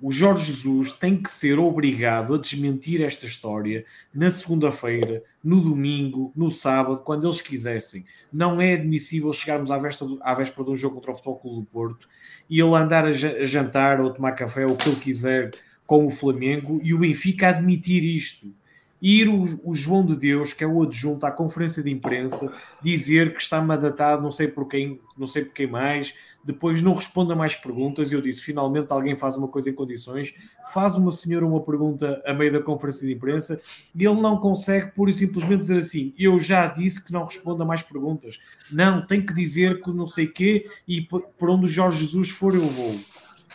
O 0.00 0.12
Jorge 0.12 0.44
Jesus 0.44 0.92
tem 0.92 1.20
que 1.20 1.28
ser 1.28 1.58
obrigado 1.58 2.32
a 2.34 2.38
desmentir 2.38 3.02
esta 3.02 3.26
história 3.26 3.84
na 4.14 4.30
segunda-feira, 4.30 5.24
no 5.42 5.60
domingo, 5.60 6.32
no 6.36 6.52
sábado, 6.52 7.02
quando 7.04 7.26
eles 7.26 7.40
quisessem. 7.40 8.06
Não 8.32 8.60
é 8.60 8.74
admissível 8.74 9.32
chegarmos 9.32 9.72
à 9.72 9.78
véspera, 9.78 10.10
do- 10.10 10.20
à 10.22 10.34
véspera 10.34 10.64
de 10.64 10.70
um 10.70 10.76
jogo 10.76 10.96
contra 10.96 11.10
o 11.10 11.14
Futebol 11.14 11.38
Clube 11.38 11.60
do 11.62 11.66
Porto 11.66 12.08
e 12.48 12.60
ele 12.60 12.74
andar 12.76 13.04
a 13.06 13.12
jantar 13.12 14.00
ou 14.00 14.12
tomar 14.12 14.32
café 14.32 14.64
ou 14.64 14.72
o 14.72 14.76
que 14.76 14.88
ele 14.88 15.00
quiser 15.00 15.50
com 15.84 16.06
o 16.06 16.10
Flamengo 16.10 16.80
e 16.82 16.94
o 16.94 16.98
Benfica 16.98 17.48
admitir 17.48 18.04
isto. 18.04 18.54
Ir 19.00 19.28
o, 19.28 19.70
o 19.70 19.74
João 19.74 20.04
de 20.04 20.16
Deus, 20.16 20.52
que 20.52 20.64
é 20.64 20.66
o 20.66 20.82
adjunto 20.82 21.24
à 21.24 21.30
conferência 21.30 21.82
de 21.82 21.90
imprensa, 21.90 22.52
dizer 22.82 23.34
que 23.34 23.42
está 23.42 23.60
mandatado 23.60 24.22
não 24.22 24.32
sei 24.32 24.48
por 24.48 24.66
quem, 24.66 25.00
não 25.16 25.26
sei 25.26 25.44
por 25.44 25.54
quem 25.54 25.66
mais, 25.66 26.14
depois 26.44 26.80
não 26.80 26.94
responde 26.94 27.32
a 27.32 27.36
mais 27.36 27.54
perguntas. 27.54 28.10
E 28.10 28.14
eu 28.14 28.20
disse: 28.20 28.40
finalmente 28.40 28.90
alguém 28.90 29.16
faz 29.16 29.36
uma 29.36 29.48
coisa 29.48 29.70
em 29.70 29.74
condições, 29.74 30.34
faz 30.72 30.96
uma 30.96 31.12
senhora 31.12 31.46
uma 31.46 31.60
pergunta 31.60 32.22
a 32.26 32.32
meio 32.32 32.52
da 32.52 32.60
conferência 32.60 33.06
de 33.06 33.12
imprensa 33.12 33.60
e 33.94 34.04
ele 34.04 34.20
não 34.20 34.38
consegue 34.38 34.90
pura 34.92 35.10
e 35.10 35.14
simplesmente 35.14 35.60
dizer 35.60 35.78
assim: 35.78 36.12
eu 36.18 36.40
já 36.40 36.66
disse 36.66 37.02
que 37.04 37.12
não 37.12 37.24
responda 37.24 37.64
mais 37.64 37.82
perguntas. 37.82 38.40
Não, 38.72 39.04
tem 39.06 39.24
que 39.24 39.32
dizer 39.32 39.82
que 39.82 39.90
não 39.90 40.06
sei 40.06 40.26
quê 40.26 40.68
e 40.86 41.02
por 41.02 41.50
onde 41.50 41.66
o 41.66 41.68
Jorge 41.68 42.00
Jesus 42.00 42.30
for 42.30 42.54
eu 42.54 42.66
vou. 42.66 42.96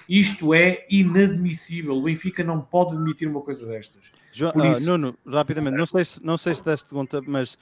Isto 0.07 0.53
é 0.53 0.85
inadmissível. 0.89 1.95
O 1.95 2.03
Benfica 2.03 2.43
não 2.43 2.61
pode 2.61 2.95
admitir 2.95 3.27
uma 3.27 3.41
coisa 3.41 3.65
destas. 3.65 4.03
João, 4.34 4.51
Por 4.51 4.61
ah, 4.61 4.72
isso- 4.72 4.85
Nuno, 4.85 5.15
rapidamente, 5.26 5.77
não 5.77 5.85
sei 5.85 6.05
se, 6.05 6.26
não 6.26 6.38
sei 6.38 6.55
se 6.55 6.65
deste 6.65 6.89
conta, 6.89 7.22
mas 7.22 7.57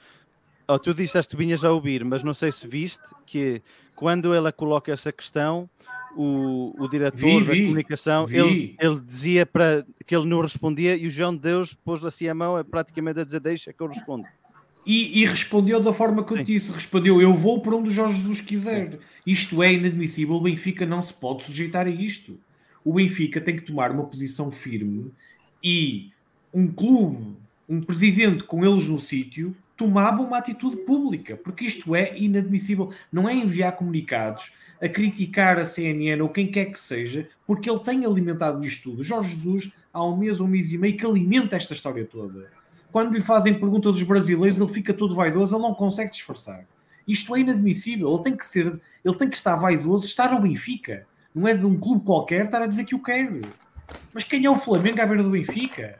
oh, 0.66 0.78
tu 0.78 0.94
disseste 0.94 1.36
que 1.36 1.42
vinhas 1.42 1.60
já 1.60 1.68
a 1.68 1.72
ouvir, 1.72 2.04
mas 2.04 2.22
não 2.22 2.34
sei 2.34 2.50
se 2.50 2.66
viste 2.66 3.02
que 3.26 3.62
quando 3.94 4.32
ela 4.34 4.50
coloca 4.50 4.90
essa 4.90 5.12
questão, 5.12 5.68
o, 6.16 6.74
o 6.78 6.88
diretor 6.88 7.40
Vi, 7.40 7.46
da 7.46 7.52
vi, 7.52 7.62
comunicação, 7.62 8.26
vi. 8.26 8.38
ele, 8.38 8.76
ele 8.80 9.00
dizia 9.00 9.46
para 9.46 9.86
que 10.06 10.16
ele 10.16 10.26
não 10.26 10.40
respondia 10.40 10.96
e 10.96 11.06
o 11.06 11.10
João 11.10 11.34
de 11.34 11.42
Deus 11.42 11.74
pôs-lhe 11.74 12.08
assim 12.08 12.28
a 12.28 12.34
mão, 12.34 12.56
é 12.58 12.64
praticamente 12.64 13.20
a 13.20 13.24
dizer, 13.24 13.40
deixa 13.40 13.72
que 13.72 13.82
eu 13.82 13.86
respondo. 13.86 14.26
E, 14.84 15.20
e 15.22 15.26
respondeu 15.26 15.80
da 15.80 15.92
forma 15.92 16.24
que 16.24 16.32
eu 16.32 16.38
Sim. 16.38 16.44
disse: 16.44 16.72
respondeu, 16.72 17.22
eu 17.22 17.34
vou 17.34 17.60
por 17.60 17.74
onde 17.74 17.88
o 17.88 17.92
Jorge 17.92 18.16
Jesus 18.16 18.40
quiser. 18.40 18.98
Isto 19.24 19.62
é 19.62 19.72
inadmissível. 19.72 20.34
O 20.34 20.40
Benfica 20.40 20.84
não 20.84 21.00
se 21.00 21.14
pode 21.14 21.44
sujeitar 21.44 21.86
a 21.86 21.90
isto. 21.90 22.38
O 22.84 22.94
Benfica 22.94 23.40
tem 23.40 23.54
que 23.54 23.62
tomar 23.62 23.92
uma 23.92 24.04
posição 24.04 24.50
firme 24.50 25.12
e 25.62 26.10
um 26.52 26.68
clube, 26.68 27.36
um 27.68 27.80
presidente 27.80 28.44
com 28.44 28.64
eles 28.64 28.88
no 28.88 28.98
sítio, 28.98 29.56
tomava 29.76 30.22
uma 30.22 30.38
atitude 30.38 30.76
pública, 30.78 31.36
porque 31.36 31.64
isto 31.64 31.94
é 31.94 32.16
inadmissível. 32.16 32.92
Não 33.12 33.28
é 33.28 33.34
enviar 33.34 33.72
comunicados 33.72 34.52
a 34.80 34.88
criticar 34.88 35.58
a 35.58 35.64
CNN 35.64 36.20
ou 36.20 36.28
quem 36.28 36.50
quer 36.50 36.66
que 36.66 36.78
seja, 36.78 37.28
porque 37.46 37.70
ele 37.70 37.80
tem 37.80 38.04
alimentado 38.04 38.64
isto 38.66 38.90
tudo. 38.90 39.02
Jorge 39.02 39.30
Jesus, 39.30 39.72
há 39.92 40.04
um 40.04 40.16
mês, 40.16 40.40
um 40.40 40.46
mês 40.46 40.72
e 40.72 40.78
meio, 40.78 40.96
que 40.96 41.06
alimenta 41.06 41.56
esta 41.56 41.72
história 41.72 42.04
toda. 42.04 42.50
Quando 42.90 43.12
lhe 43.12 43.20
fazem 43.20 43.54
perguntas 43.54 43.94
os 43.94 44.02
brasileiros, 44.02 44.60
ele 44.60 44.72
fica 44.72 44.92
todo 44.92 45.14
vaidoso, 45.14 45.54
ele 45.54 45.62
não 45.62 45.74
consegue 45.74 46.12
disfarçar. 46.12 46.64
Isto 47.06 47.34
é 47.34 47.40
inadmissível. 47.40 48.12
Ele 48.12 48.22
tem 48.22 48.36
que 48.36 48.44
ser, 48.44 48.80
ele 49.04 49.14
tem 49.16 49.28
que 49.28 49.36
estar 49.36 49.56
vaidoso, 49.56 50.04
estar 50.04 50.32
no 50.32 50.40
Benfica. 50.40 51.06
Não 51.34 51.48
é 51.48 51.54
de 51.54 51.64
um 51.64 51.78
clube 51.78 52.04
qualquer 52.04 52.44
estar 52.44 52.60
a 52.60 52.66
dizer 52.66 52.84
que 52.84 52.94
o 52.94 53.02
quer. 53.02 53.40
Mas 54.12 54.24
quem 54.24 54.44
é 54.44 54.50
o 54.50 54.56
Flamengo 54.56 55.00
à 55.00 55.06
beira 55.06 55.22
do 55.22 55.30
Benfica? 55.30 55.98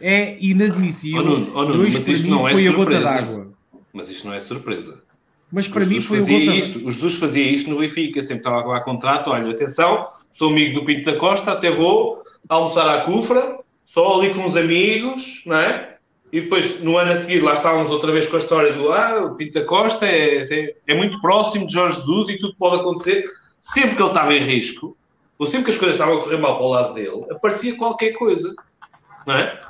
É 0.00 0.36
inadmissível. 0.40 1.20
Oh, 1.20 1.24
Nuno, 1.24 1.52
oh, 1.54 1.64
Nuno, 1.64 1.90
mas 1.92 2.08
isto 2.08 2.24
mim, 2.24 2.30
não 2.30 2.48
é 2.48 2.56
surpresa. 2.56 3.46
Mas 3.92 4.10
isto 4.10 4.26
não 4.26 4.34
é 4.34 4.40
surpresa. 4.40 5.04
Mas 5.52 5.68
para 5.68 5.84
mim 5.86 6.00
foi 6.00 6.18
fazia 6.18 6.40
gota 6.40 6.56
isto. 6.56 6.78
O 6.86 6.90
Jesus 6.90 7.14
fazia 7.16 7.44
isto 7.44 7.70
no 7.70 7.78
Benfica. 7.78 8.20
Sempre 8.22 8.38
estava 8.38 8.76
a 8.76 8.80
contrato. 8.80 9.30
Olha, 9.30 9.50
atenção, 9.50 10.08
sou 10.30 10.50
amigo 10.50 10.80
do 10.80 10.84
Pinto 10.84 11.10
da 11.10 11.16
Costa, 11.16 11.52
até 11.52 11.70
vou 11.70 12.22
almoçar 12.48 12.88
à 12.88 13.04
Cufra, 13.04 13.58
só 13.84 14.20
ali 14.20 14.34
com 14.34 14.44
os 14.44 14.56
amigos, 14.56 15.42
não 15.46 15.56
é? 15.56 15.96
E 16.32 16.40
depois, 16.40 16.82
no 16.82 16.98
ano 16.98 17.12
a 17.12 17.16
seguir, 17.16 17.40
lá 17.40 17.54
estávamos 17.54 17.90
outra 17.90 18.10
vez 18.10 18.26
com 18.26 18.34
a 18.34 18.40
história 18.40 18.72
do 18.72 18.92
ah, 18.92 19.26
o 19.26 19.36
Pinto 19.36 19.54
da 19.54 19.64
Costa 19.64 20.04
é, 20.04 20.38
é, 20.52 20.74
é 20.88 20.94
muito 20.94 21.20
próximo 21.20 21.66
de 21.66 21.72
Jorge 21.72 21.98
Jesus 21.98 22.28
e 22.30 22.38
tudo 22.38 22.56
pode 22.56 22.80
acontecer. 22.80 23.24
Sempre 23.60 23.94
que 23.94 24.02
ele 24.02 24.08
estava 24.08 24.34
em 24.34 24.40
risco, 24.40 24.96
ou 25.38 25.46
sempre 25.46 25.66
que 25.66 25.70
as 25.70 25.78
coisas 25.78 25.96
estavam 25.96 26.18
a 26.18 26.20
correr 26.20 26.38
mal 26.38 26.56
para 26.56 26.66
o 26.66 26.70
lado 26.70 26.94
dele, 26.94 27.24
aparecia 27.30 27.76
qualquer 27.76 28.12
coisa, 28.14 28.54
não 29.26 29.34
é? 29.34 29.60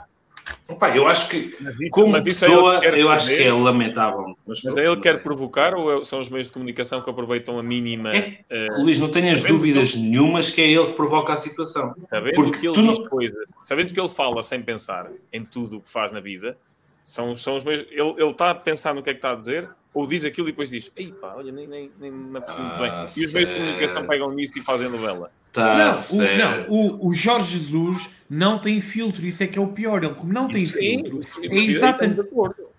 Opa, 0.67 0.97
eu 0.97 1.07
acho 1.07 1.29
que, 1.29 1.55
Mas 1.61 1.75
isso- 1.79 1.89
como 1.91 2.13
mas 2.13 2.27
isso 2.27 2.45
é 2.45 2.49
pessoa, 2.49 2.75
que 2.77 2.81
quer 2.81 2.99
eu 2.99 3.11
acho 3.11 3.29
que 3.29 3.43
é 3.43 3.53
lamentável. 3.53 4.35
Mas 4.47 4.65
é 4.77 4.87
ele 4.87 4.97
que 4.97 5.03
quer 5.03 5.23
provocar 5.23 5.75
ou 5.75 6.01
é- 6.01 6.05
são 6.05 6.21
os 6.21 6.31
meios 6.31 6.47
de 6.47 6.55
comunicação 6.55 7.03
que 7.03 7.11
aproveitam 7.11 7.59
a 7.59 7.63
mínima. 7.63 8.15
É, 8.17 8.39
eh, 8.49 8.69
Luís, 8.79 8.99
não 8.99 9.11
tenhas 9.11 9.45
dúvidas 9.45 9.95
nenhumas 9.95 10.51
que 10.51 10.63
é 10.63 10.67
ele 10.71 10.87
que 10.87 10.93
provoca 10.95 11.35
a 11.35 11.37
situação. 11.37 11.95
Sabendo 12.09 12.35
Porque 12.35 12.59
que 12.61 12.67
ele 12.69 12.77
diz 12.77 12.99
não- 12.99 13.05
coisas, 13.05 13.39
sabendo 13.63 13.93
que 13.93 14.01
ele 14.01 14.09
fala 14.09 14.43
sem 14.43 14.63
pensar 14.63 15.11
em 15.31 15.45
tudo 15.45 15.77
o 15.77 15.81
que 15.83 15.91
faz 15.91 16.11
na 16.13 16.21
vida, 16.21 16.57
são, 17.03 17.37
são 17.37 17.57
os 17.59 17.65
meios. 17.65 17.85
Ele, 17.91 18.15
ele 18.17 18.31
está 18.31 18.51
a 18.51 18.55
pensar 18.55 18.95
no 18.95 19.03
que 19.03 19.11
é 19.11 19.13
que 19.13 19.19
está 19.19 19.33
a 19.33 19.35
dizer, 19.35 19.69
ou 19.93 20.07
diz 20.07 20.25
aquilo 20.25 20.49
e 20.49 20.53
depois 20.53 20.71
diz: 20.71 20.91
Ei 20.97 21.13
pá, 21.13 21.35
olha, 21.37 21.53
nem, 21.53 21.67
nem, 21.67 21.91
nem 22.01 22.11
me 22.11 22.39
apercebi 22.39 22.65
muito 22.67 22.81
bem. 22.81 22.91
Ah, 22.91 23.05
E 23.15 23.25
os 23.27 23.33
meios 23.35 23.51
de 23.51 23.55
comunicação 23.55 23.93
certo. 24.01 24.09
pegam 24.09 24.35
nisso 24.35 24.59
e 24.59 24.63
fazem 24.63 24.89
novela. 24.89 25.31
Tá 25.53 25.77
não, 25.77 25.93
o, 25.93 26.39
não 26.39 26.67
o, 26.69 27.09
o 27.11 27.15
Jorge 27.15 27.59
Jesus 27.61 28.09
não 28.29 28.59
tem 28.59 28.81
filtro, 28.81 29.27
isso 29.27 29.43
é 29.43 29.47
que 29.47 29.59
é 29.59 29.63
o 29.63 29.69
pior. 29.69 30.03
Ele, 30.03 30.15
como 30.15 30.33
não 30.33 30.49
tem 30.49 30.63
Isso 30.63 30.79
sim, 30.79 31.05
filtro, 31.05 31.21
é 31.43 31.55
exatamente. 31.57 32.21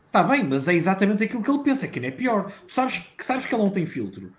Está 0.06 0.24
bem, 0.24 0.44
mas 0.44 0.68
é 0.68 0.74
exatamente 0.74 1.24
aquilo 1.26 1.44
que 1.44 1.50
ele 1.50 1.60
pensa, 1.60 1.88
que 1.88 2.00
não 2.00 2.08
é 2.08 2.12
pior. 2.12 2.52
Tu 2.68 2.74
sabes, 2.74 2.98
que 3.18 3.26
sabes 3.26 3.46
que 3.46 3.54
ele 3.54 3.64
não 3.64 3.70
tem 3.70 3.86
filtro. 3.86 4.32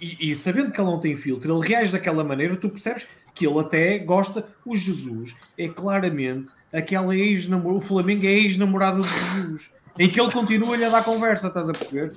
E, 0.00 0.30
e 0.30 0.34
sabendo 0.34 0.72
que 0.72 0.80
ele 0.80 0.90
não 0.90 1.00
tem 1.00 1.16
filtro, 1.16 1.54
ele 1.54 1.68
reage 1.68 1.92
daquela 1.92 2.24
maneira, 2.24 2.56
tu 2.56 2.68
percebes 2.68 3.06
que 3.34 3.46
ele 3.46 3.58
até 3.58 3.98
gosta. 3.98 4.46
O 4.64 4.74
Jesus 4.74 5.34
é 5.56 5.68
claramente 5.68 6.52
aquela 6.72 7.14
ex-namorada. 7.14 7.78
O 7.78 7.80
Flamengo 7.80 8.26
é 8.26 8.30
ex-namorada 8.30 9.02
de 9.02 9.08
Jesus. 9.08 9.70
Em 9.98 10.08
que 10.08 10.20
ele 10.20 10.30
continua-lhe 10.32 10.84
a 10.84 10.88
dar 10.88 11.04
conversa, 11.04 11.48
estás 11.48 11.68
a 11.68 11.72
perceber? 11.72 12.12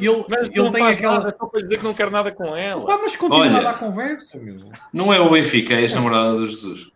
Ele, 0.00 0.24
Mas 0.28 0.48
ele 0.48 0.58
não 0.62 0.70
tem 0.70 0.82
faz 0.82 0.96
aquela. 0.96 1.18
nada 1.18 1.36
só 1.38 1.46
para 1.46 1.62
dizer 1.62 1.78
que 1.78 1.84
não 1.84 1.92
quer 1.92 2.10
nada 2.10 2.32
com 2.32 2.56
ela. 2.56 2.94
Ah, 2.94 2.98
mas 3.02 3.14
continua 3.14 3.42
Olha. 3.42 3.58
a 3.58 3.62
dar 3.62 3.78
conversa, 3.78 4.38
meu. 4.38 4.56
Não 4.92 5.12
é 5.12 5.20
o 5.20 5.28
Benfica, 5.30 5.74
é 5.74 5.78
a 5.78 5.80
ex-namorada 5.82 6.34
do 6.34 6.46
Jesus. 6.46 6.90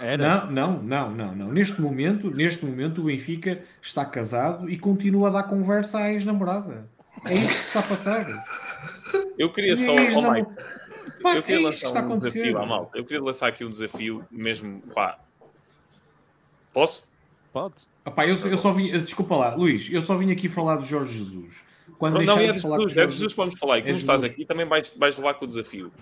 Era. 0.00 0.46
Não, 0.46 0.50
não, 0.50 0.82
não, 0.82 1.10
não, 1.10 1.34
não. 1.34 1.52
Neste 1.52 1.80
momento, 1.80 2.30
neste 2.30 2.64
momento, 2.64 3.00
o 3.02 3.04
Benfica 3.04 3.62
está 3.82 4.04
casado 4.04 4.68
e 4.70 4.78
continua 4.78 5.28
a 5.28 5.30
dar 5.30 5.42
conversa 5.44 5.98
à 5.98 6.12
ex-namorada. 6.12 6.88
É 7.26 7.34
isso 7.34 7.46
que 7.46 7.52
se 7.52 7.66
está 7.66 7.80
a 7.80 7.82
passar. 7.82 8.26
Eu 9.38 9.52
queria 9.52 9.76
só. 9.76 9.92
Oh, 9.92 10.32
Mike, 10.32 10.50
Pá, 11.22 11.34
eu 11.36 11.42
que 11.42 11.52
é 11.52 11.56
queria 11.56 11.72
que 11.72 11.84
lançar 11.84 12.06
um 12.06 12.18
desafio 12.18 12.58
à 12.58 12.66
malta. 12.66 12.98
Eu 12.98 13.04
queria 13.04 13.22
lançar 13.22 13.48
aqui 13.48 13.64
um 13.64 13.70
desafio 13.70 14.24
mesmo. 14.30 14.80
Pá. 14.94 15.18
Posso? 16.72 17.04
Pode. 17.52 17.74
Epá, 18.06 18.26
eu, 18.26 18.36
eu 18.36 18.56
só 18.56 18.72
vim, 18.72 18.90
desculpa 19.00 19.36
lá, 19.36 19.54
Luís, 19.54 19.88
eu 19.90 20.00
só 20.00 20.16
vim 20.16 20.30
aqui 20.30 20.48
falar 20.48 20.76
do 20.76 20.86
Jorge 20.86 21.18
Jesus. 21.18 21.54
Quando 21.98 22.14
Não, 22.14 22.24
não 22.24 22.38
é 22.38 22.52
de 22.52 22.60
falar 22.60 22.76
Jesus, 22.76 22.92
do 22.94 22.98
é 22.98 23.02
Jorge 23.02 23.06
de 23.08 23.12
Jesus 23.12 23.32
que 23.32 23.36
vamos 23.36 23.58
falar. 23.58 23.78
E 23.78 23.82
como 23.82 23.94
É 23.94 23.96
estás 23.98 24.22
Jesus. 24.22 24.32
aqui, 24.32 24.46
também 24.46 24.64
vais, 24.64 24.96
vais 24.96 25.18
levar 25.18 25.34
com 25.34 25.44
o 25.44 25.48
desafio. 25.48 25.92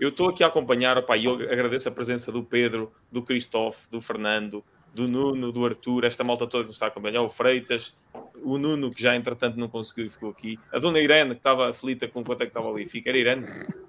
Eu 0.00 0.08
estou 0.08 0.28
aqui 0.28 0.42
a 0.42 0.48
acompanhar, 0.48 0.98
opa, 0.98 1.16
e 1.16 1.24
eu 1.24 1.34
agradeço 1.34 1.88
a 1.88 1.92
presença 1.92 2.32
do 2.32 2.42
Pedro, 2.42 2.92
do 3.10 3.22
Cristóvão, 3.22 3.78
do 3.90 4.00
Fernando, 4.00 4.64
do 4.92 5.08
Nuno, 5.08 5.50
do 5.50 5.66
Arthur, 5.66 6.04
esta 6.04 6.22
malta 6.22 6.46
toda 6.46 6.64
que 6.64 6.68
nos 6.68 6.76
está 6.76 6.86
a 6.86 6.88
acompanhar, 6.88 7.22
o 7.22 7.28
Freitas, 7.28 7.94
o 8.42 8.58
Nuno, 8.58 8.90
que 8.90 9.02
já 9.02 9.16
entretanto 9.16 9.58
não 9.58 9.68
conseguiu 9.68 10.06
e 10.06 10.10
ficou 10.10 10.30
aqui, 10.30 10.58
a 10.72 10.78
dona 10.78 11.00
Irene, 11.00 11.30
que 11.30 11.40
estava 11.40 11.70
aflita 11.70 12.06
com 12.06 12.22
quanto 12.22 12.42
é 12.42 12.46
que 12.46 12.50
estava 12.50 12.70
ali, 12.70 12.86
fica, 12.86 13.10
era 13.10 13.18
Irene? 13.18 13.46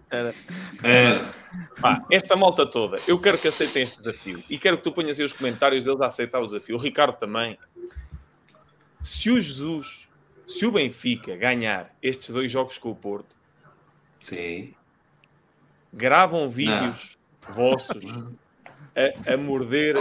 Era. 0.09 0.33
É. 0.83 1.23
Pá, 1.79 2.05
esta 2.11 2.35
malta 2.35 2.65
toda, 2.65 2.97
eu 3.07 3.19
quero 3.19 3.37
que 3.37 3.47
aceitem 3.47 3.83
este 3.83 4.01
desafio 4.01 4.43
e 4.49 4.57
quero 4.57 4.77
que 4.77 4.83
tu 4.83 4.91
ponhas 4.91 5.19
aí 5.19 5.25
os 5.25 5.33
comentários 5.33 5.85
deles 5.85 6.01
a 6.01 6.07
aceitar 6.07 6.39
o 6.41 6.45
desafio. 6.45 6.75
O 6.75 6.79
Ricardo 6.79 7.17
também. 7.17 7.57
Se 9.01 9.29
o 9.29 9.39
Jesus, 9.39 10.07
se 10.47 10.65
o 10.65 10.71
Benfica 10.71 11.35
ganhar 11.35 11.95
estes 12.01 12.29
dois 12.29 12.51
jogos 12.51 12.77
com 12.77 12.89
o 12.89 12.95
Porto, 12.95 13.35
Sim. 14.19 14.73
Gravam 15.95 16.49
vídeos 16.49 17.17
não. 17.47 17.55
vossos 17.55 18.03
a, 18.95 19.33
a 19.33 19.37
morder 19.37 19.95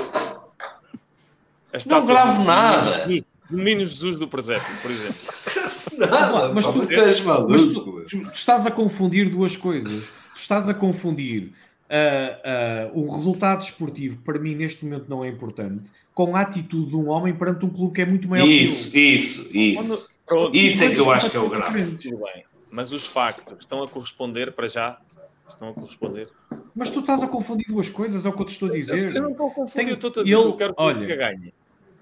não 1.87 2.07
gravo 2.07 2.45
nada. 2.45 3.07
O 3.51 3.57
Menino 3.57 3.81
Jesus 3.81 4.17
do 4.17 4.29
presépio, 4.29 4.75
por 4.81 4.91
exemplo. 4.91 5.35
Nada, 5.99 6.53
mas 6.53 6.67
tu, 6.67 6.83
estás 6.83 7.21
maluco. 7.21 8.03
Tu, 8.09 8.21
tu, 8.21 8.31
estás 8.33 8.67
a 8.67 8.71
confundir 8.71 9.29
duas 9.29 9.57
coisas. 9.57 10.03
Tu 10.35 10.41
estás 10.41 10.69
a 10.69 10.75
confundir 10.75 11.53
uh, 11.85 12.97
uh, 12.97 13.01
o 13.01 13.15
resultado 13.15 13.63
esportivo, 13.63 14.17
que 14.17 14.23
para 14.23 14.39
mim 14.39 14.55
neste 14.55 14.85
momento 14.85 15.07
não 15.09 15.23
é 15.23 15.29
importante, 15.29 15.85
com 16.13 16.35
a 16.35 16.41
atitude 16.41 16.91
de 16.91 16.97
um 16.97 17.09
homem 17.11 17.35
perante 17.35 17.65
um 17.65 17.71
clube 17.71 17.95
que 17.95 18.03
é 18.03 18.07
muito 18.07 18.27
maior 18.27 18.49
isso, 18.49 18.91
que 18.91 18.99
eu. 18.99 19.03
Isso, 19.03 19.57
isso, 19.57 20.09
Quando, 20.27 20.57
isso. 20.57 20.83
é 20.83 20.91
que 20.91 20.99
eu 20.99 21.11
acho 21.11 21.31
que 21.31 21.37
é 21.37 21.41
o 21.41 21.49
grave. 21.49 21.85
Tudo 21.97 22.25
bem. 22.25 22.45
Mas 22.71 22.91
os 22.91 23.07
factos 23.07 23.59
estão 23.61 23.83
a 23.83 23.89
corresponder 23.89 24.53
para 24.53 24.67
já 24.67 24.99
estão 25.49 25.69
a 25.69 25.75
corresponder. 25.75 26.29
Mas 26.75 26.91
tu 26.91 27.01
estás 27.01 27.23
a 27.23 27.29
confundir 27.29 27.67
duas 27.69 27.89
coisas, 27.89 28.25
é 28.25 28.29
o 28.29 28.33
que 28.33 28.43
eu 28.43 28.47
te 28.47 28.53
estou 28.53 28.69
a 28.69 28.73
dizer. 28.73 29.15
Eu 29.15 29.23
não 29.23 29.31
estou 29.31 29.49
a 29.49 29.51
confundir, 29.51 29.89
eu 29.89 29.95
estou 29.95 30.11
a 30.11 30.25
dizer, 30.25 30.35
eu 30.35 30.57
quero 30.57 30.75
que 30.75 30.83
olha, 30.83 31.17
ganhe 31.17 31.53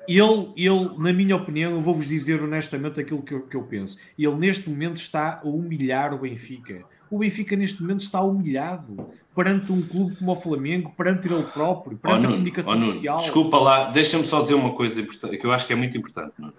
ele, 0.09 0.53
ele, 0.57 0.99
na 0.99 1.13
minha 1.13 1.37
opinião, 1.37 1.73
eu 1.73 1.83
vou-vos 1.83 2.07
dizer 2.07 2.43
honestamente 2.43 3.01
aquilo 3.01 3.23
que 3.23 3.35
eu, 3.35 3.43
que 3.43 3.57
eu 3.57 3.63
penso. 3.63 3.97
Ele 4.19 4.35
neste 4.35 4.69
momento 4.69 4.97
está 4.97 5.41
a 5.43 5.49
humilhar 5.49 6.13
o 6.15 6.19
Benfica. 6.19 6.85
O 7.11 7.19
Benfica 7.19 7.55
neste 7.57 7.81
momento 7.83 8.01
está 8.01 8.21
humilhado 8.21 9.07
perante 9.35 9.71
um 9.71 9.83
clube 9.83 10.17
como 10.17 10.33
o 10.33 10.41
Flamengo, 10.41 10.93
perante 10.97 11.33
ele 11.33 11.43
próprio, 11.45 11.97
perante 11.97 12.27
oh, 12.27 12.29
a 12.29 12.33
comunicação 12.33 12.75
oh, 12.75 12.93
social. 12.93 13.19
Desculpa 13.19 13.59
lá, 13.59 13.91
deixa-me 13.91 14.25
só 14.25 14.43
dizer 14.43 14.55
uma 14.55 14.75
coisa 14.75 15.01
importante, 15.01 15.39
que 15.39 15.47
eu 15.47 15.53
acho 15.53 15.67
que 15.67 15.73
é 15.73 15.77
muito 15.77 15.97
importante. 15.97 16.33
Nuno. 16.39 16.53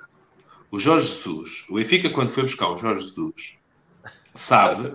O 0.71 0.79
Jorge 0.79 1.07
Jesus, 1.07 1.65
o 1.69 1.75
Benfica 1.75 2.09
quando 2.09 2.29
foi 2.29 2.43
buscar 2.43 2.69
o 2.69 2.75
Jorge 2.75 3.03
Jesus, 3.03 3.59
sabe, 4.33 4.93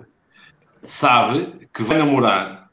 sabe 0.83 1.67
que 1.73 1.83
vai 1.83 1.97
namorar 1.97 2.69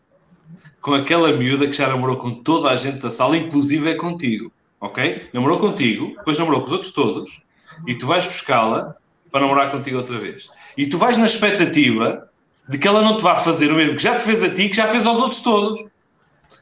com 0.81 0.95
aquela 0.95 1.33
miúda 1.33 1.67
que 1.67 1.73
já 1.73 1.89
namorou 1.89 2.17
com 2.17 2.43
toda 2.43 2.71
a 2.71 2.77
gente 2.77 2.99
da 2.99 3.11
sala, 3.11 3.37
inclusive 3.37 3.91
é 3.91 3.95
contigo 3.95 4.53
ok? 4.81 5.29
Namorou 5.33 5.59
contigo, 5.59 6.15
depois 6.17 6.39
namorou 6.39 6.61
com 6.61 6.67
os 6.67 6.73
outros 6.73 6.93
todos, 6.93 7.43
e 7.87 7.95
tu 7.95 8.07
vais 8.07 8.27
buscá-la 8.27 8.97
para 9.31 9.41
namorar 9.41 9.71
contigo 9.71 9.99
outra 9.99 10.19
vez. 10.19 10.49
E 10.77 10.87
tu 10.87 10.99
vais 10.99 11.17
na 11.17 11.27
expectativa 11.27 12.29
de 12.69 12.79
que 12.79 12.89
ela 12.89 13.03
não 13.03 13.17
te 13.17 13.23
vá 13.23 13.37
fazer 13.37 13.71
o 13.71 13.77
mesmo 13.77 13.97
que 13.97 14.03
já 14.03 14.17
te 14.17 14.23
fez 14.23 14.43
a 14.43 14.51
ti, 14.51 14.69
que 14.69 14.77
já 14.77 14.89
fez 14.89 15.07
aos 15.07 15.19
outros 15.19 15.41
todos, 15.41 15.85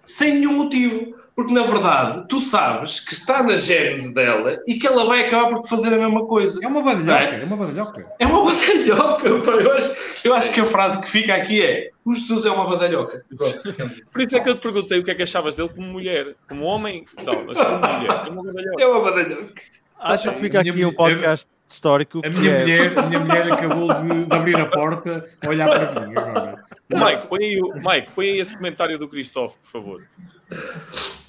sem 0.07 0.35
nenhum 0.35 0.55
motivo. 0.55 1.15
Porque, 1.35 1.53
na 1.53 1.65
verdade, 1.65 2.27
tu 2.29 2.41
sabes 2.41 3.01
que 3.01 3.13
está 3.13 3.43
na 3.43 3.57
gênese 3.57 4.15
dela 4.15 4.61
e 4.69 4.75
que 4.75 4.87
ela 4.87 5.05
vai 5.05 5.27
acabar 5.27 5.57
por 5.57 5.69
fazer 5.69 5.93
a 5.93 5.99
mesma 5.99 6.25
coisa. 6.27 6.61
É 6.63 6.69
uma 6.69 6.81
badalhoca, 6.81 7.25
é, 7.25 7.41
é 7.41 7.45
uma 7.45 7.57
badalhoca. 7.57 8.07
É 8.21 8.27
uma 8.27 8.45
badalhoca. 8.45 9.29
Eu 9.51 9.73
acho, 9.73 9.97
eu 10.25 10.35
acho 10.35 10.53
que 10.53 10.61
a 10.61 10.67
frase 10.67 11.03
que 11.03 11.11
fica 11.11 11.35
aqui 11.35 11.61
é 11.61 11.91
o 12.05 12.15
Jesus 12.15 12.47
é 12.47 12.51
uma 12.51 12.69
badalhoca. 12.69 13.25
Por 14.13 14.23
isso 14.23 14.37
é 14.37 14.41
que 14.41 14.49
eu 14.49 14.55
te 14.55 14.61
perguntei 14.61 15.01
o 15.01 15.05
que 15.05 15.11
é 15.11 15.15
que 15.15 15.23
achavas 15.25 15.57
dele 15.57 15.71
como 15.75 15.89
mulher. 15.89 16.35
Como 16.49 16.63
homem, 16.65 17.05
não, 17.25 17.47
mas 17.47 17.59
como 17.59 17.79
mulher. 17.81 18.27
É 18.27 18.31
uma 18.31 18.43
badalhoca. 18.45 18.83
É 18.83 18.87
uma 18.87 19.03
badalhoca. 19.03 19.63
Acho 19.99 20.33
que 20.33 20.39
fica 20.39 20.61
aqui 20.61 20.85
um 20.85 20.93
podcast 20.93 21.49
histórico. 21.67 22.21
A 22.25 22.29
minha, 22.29 22.53
é... 22.53 22.61
mulher, 22.61 22.99
a 22.99 23.03
minha 23.03 23.21
mulher 23.21 23.53
acabou 23.53 23.93
de, 23.95 24.25
de, 24.25 24.37
abrir 24.37 24.57
a 24.57 24.67
porta, 24.67 25.29
olhar 25.47 25.69
para 25.69 26.07
mim 26.07 26.15
agora. 26.17 26.65
Mike, 26.89 27.27
põe 27.27 27.45
aí, 27.45 27.61
Mike, 27.61 28.13
põe 28.13 28.27
aí 28.27 28.39
esse 28.39 28.55
comentário 28.57 28.99
do 28.99 29.09
Cristóvão, 29.09 29.57
por 29.63 29.71
favor. 29.71 30.03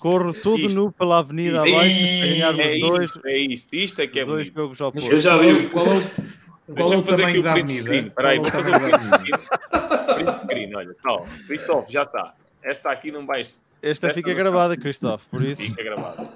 Corro 0.06 0.36
tudo 0.36 0.61
isto, 0.61 0.76
nu 0.80 0.91
pela 0.91 1.18
avenida 1.18 1.65
isto, 1.65 1.76
abaixo 1.76 1.99
para 2.19 2.27
ganhar 2.27 2.60
é 2.60 2.73
os 2.76 2.80
dois. 2.80 3.10
Isto, 3.10 3.27
é 3.27 3.38
isto, 3.40 3.73
isto 3.73 4.02
é 4.02 4.07
que 4.07 4.19
é 4.19 4.26
dois 4.26 4.45
jogos 4.45 4.80
ao 4.80 4.94
Eu 4.95 5.19
já 5.19 5.36
vi. 5.36 5.68
Qual 5.69 5.84
é 5.84 5.98
o, 5.98 6.73
Deixa-me 6.76 7.02
fazer 7.02 7.26
aqui 7.26 7.40
o 7.40 7.44
print 7.44 7.80
screen. 7.82 8.06
Espera 8.06 8.30
aí, 8.30 8.38
vou 8.38 8.52
fazer 8.52 8.76
o 8.76 8.80
print 8.80 9.03
screen. 9.03 10.14
print 10.14 10.38
screen, 10.38 10.76
olha. 10.76 10.95
Tal. 11.02 11.27
Cristóvão, 11.48 11.86
já 11.90 12.03
está. 12.03 12.36
Esta 12.61 12.91
aqui 12.91 13.11
não 13.11 13.26
vais. 13.26 13.60
Esta, 13.82 14.14
fica 14.14 14.32
gravada, 14.36 14.77
Cristóvão, 14.77 15.19
por 15.32 15.41
isso. 15.41 15.64
Fica 15.64 15.82
gravada. 15.84 16.30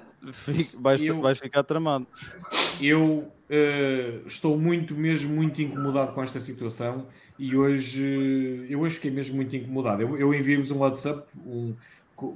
Vais, 0.74 1.04
eu, 1.04 1.20
vais 1.20 1.38
ficar 1.38 1.62
tramado. 1.62 2.08
Eu 2.80 3.00
uh, 3.00 4.26
estou 4.26 4.58
muito, 4.58 4.96
mesmo 4.96 5.32
muito 5.32 5.62
incomodado 5.62 6.12
com 6.12 6.24
esta 6.24 6.40
situação 6.40 7.06
e 7.38 7.56
hoje 7.56 8.66
eu 8.68 8.80
hoje 8.80 8.96
fiquei 8.96 9.12
mesmo 9.12 9.36
muito 9.36 9.54
incomodado. 9.54 10.02
Eu, 10.02 10.18
eu 10.18 10.34
enviei-vos 10.34 10.72
um 10.72 10.78
WhatsApp, 10.78 11.22
um, 11.46 11.74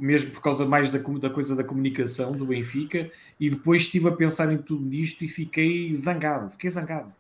mesmo 0.01 0.31
por 0.31 0.41
causa 0.41 0.65
mais 0.67 0.91
da, 0.91 0.99
da, 0.99 1.31
coisa 1.31 1.55
da 1.57 1.65
comunicação 1.65 2.33
do 2.33 2.47
Benfica, 2.47 3.11
e 3.39 3.51
depois 3.51 3.83
estive 3.83 4.09
a 4.09 4.13
pensar 4.13 4.53
em 4.53 4.59
tudo 4.59 4.93
isto 4.95 5.25
e 5.25 5.29
fiquei 5.29 5.95
zangado, 5.95 6.51
fiquei 6.51 6.71
zangado. 6.71 7.13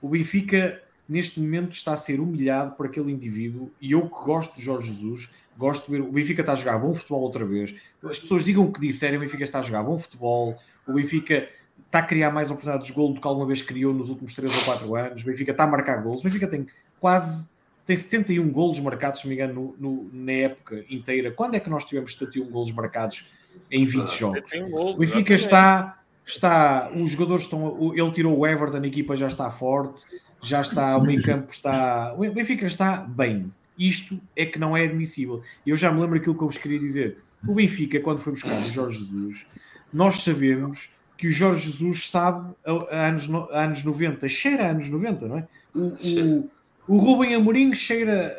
O 0.00 0.08
Benfica, 0.08 0.80
neste 1.08 1.40
momento, 1.40 1.72
está 1.72 1.92
a 1.92 1.96
ser 1.96 2.20
humilhado 2.20 2.74
por 2.76 2.86
aquele 2.86 3.12
indivíduo, 3.12 3.70
e 3.80 3.92
eu 3.92 4.02
que 4.02 4.24
gosto 4.24 4.56
de 4.56 4.62
Jorge 4.62 4.88
Jesus, 4.88 5.30
gosto 5.58 5.86
de 5.86 5.92
ver. 5.92 6.00
O 6.02 6.12
Benfica 6.12 6.40
está 6.40 6.52
a 6.52 6.56
jogar 6.56 6.78
bom 6.78 6.94
futebol 6.94 7.20
outra 7.20 7.44
vez. 7.44 7.74
As 8.02 8.18
pessoas 8.18 8.44
digam 8.44 8.64
o 8.64 8.72
que 8.72 8.80
disserem, 8.80 9.18
o 9.18 9.20
Benfica 9.20 9.44
está 9.44 9.58
a 9.58 9.62
jogar 9.62 9.82
bom 9.82 9.98
futebol, 9.98 10.56
o 10.86 10.94
Benfica 10.94 11.48
está 11.84 11.98
a 11.98 12.02
criar 12.02 12.30
mais 12.30 12.50
oportunidades 12.50 12.86
de 12.86 12.92
gol 12.92 13.12
do 13.12 13.20
que 13.20 13.26
alguma 13.26 13.46
vez 13.46 13.60
criou 13.62 13.92
nos 13.92 14.08
últimos 14.08 14.34
3 14.34 14.54
ou 14.56 14.64
4 14.64 14.96
anos. 14.96 15.22
O 15.22 15.26
Benfica 15.26 15.50
está 15.50 15.64
a 15.64 15.66
marcar 15.66 15.96
gols. 16.02 16.20
O 16.20 16.24
Benfica 16.24 16.46
tem 16.46 16.66
quase 16.98 17.49
tem 17.90 17.96
71 17.96 18.48
golos 18.50 18.78
marcados, 18.78 19.20
se 19.20 19.26
me 19.26 19.34
engano, 19.34 19.74
no, 19.76 19.90
no, 19.90 20.10
na 20.12 20.30
época 20.30 20.84
inteira. 20.88 21.32
Quando 21.32 21.56
é 21.56 21.60
que 21.60 21.68
nós 21.68 21.84
tivemos 21.84 22.12
71 22.12 22.48
golos 22.48 22.70
marcados 22.70 23.26
em 23.68 23.84
20 23.84 24.02
ah, 24.02 24.06
jogos? 24.06 24.52
o 24.70 24.96
Benfica 24.96 25.34
está, 25.34 25.98
está, 26.24 26.88
os 26.94 27.10
jogadores 27.10 27.46
estão, 27.46 27.92
ele 27.92 28.12
tirou 28.12 28.38
o 28.38 28.46
Everton, 28.46 28.78
a 28.78 28.86
equipa 28.86 29.16
já 29.16 29.26
está 29.26 29.50
forte, 29.50 30.04
já 30.40 30.60
está, 30.60 30.96
o 30.96 31.02
meio 31.02 31.20
campo 31.20 31.50
está, 31.50 32.14
o 32.16 32.20
Benfica 32.32 32.64
está 32.64 32.98
bem. 32.98 33.50
Isto 33.76 34.20
é 34.36 34.46
que 34.46 34.56
não 34.56 34.76
é 34.76 34.84
admissível. 34.84 35.42
Eu 35.66 35.74
já 35.74 35.90
me 35.90 36.00
lembro 36.00 36.16
aquilo 36.16 36.36
que 36.36 36.42
eu 36.42 36.48
vos 36.48 36.58
queria 36.58 36.78
dizer. 36.78 37.18
O 37.44 37.54
Benfica, 37.54 37.98
quando 37.98 38.20
foi 38.20 38.34
buscar 38.34 38.56
o 38.56 38.62
Jorge 38.62 38.98
Jesus, 38.98 39.46
nós 39.92 40.22
sabemos 40.22 40.90
que 41.18 41.26
o 41.26 41.32
Jorge 41.32 41.68
Jesus 41.68 42.08
sabe 42.08 42.54
a, 42.64 42.72
a 42.94 43.08
anos, 43.08 43.28
a 43.50 43.64
anos 43.64 43.82
90, 43.82 44.28
cheira 44.28 44.66
a 44.66 44.70
anos 44.70 44.88
90, 44.88 45.26
não 45.26 45.38
é? 45.38 45.48
O, 45.74 45.86
o, 45.88 46.50
o 46.90 46.96
Rubem 46.96 47.36
Amorim 47.36 47.72
cheira 47.72 48.36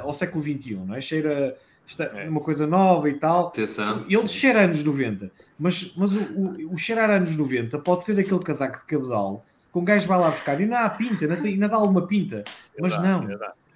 uh, 0.00 0.04
uh, 0.04 0.08
ao 0.08 0.14
século 0.14 0.42
XXI, 0.42 0.76
não 0.76 0.94
é? 0.94 1.00
Cheira 1.02 1.54
é. 1.98 2.26
uma 2.26 2.40
coisa 2.40 2.66
nova 2.66 3.06
e 3.06 3.12
tal. 3.12 3.48
Atenção. 3.48 4.06
Ele 4.08 4.26
cheira 4.26 4.62
anos 4.62 4.82
90, 4.82 5.30
mas, 5.58 5.92
mas 5.94 6.10
o, 6.10 6.22
o, 6.32 6.74
o, 6.74 6.78
cheirar 6.78 7.10
anos 7.10 7.36
90 7.36 7.78
pode 7.80 8.04
ser 8.04 8.18
aquele 8.18 8.42
casaco 8.42 8.78
de 8.78 8.86
cabedal 8.86 9.44
que 9.70 9.78
um 9.78 9.84
gajo 9.84 10.08
vai 10.08 10.18
lá 10.18 10.30
buscar 10.30 10.58
e 10.58 10.64
não 10.64 10.78
há 10.78 10.88
pinta, 10.88 11.26
ainda, 11.26 11.68
dá 11.68 11.76
alguma 11.76 12.06
pinta, 12.06 12.44
mas 12.80 12.92
não. 13.02 13.28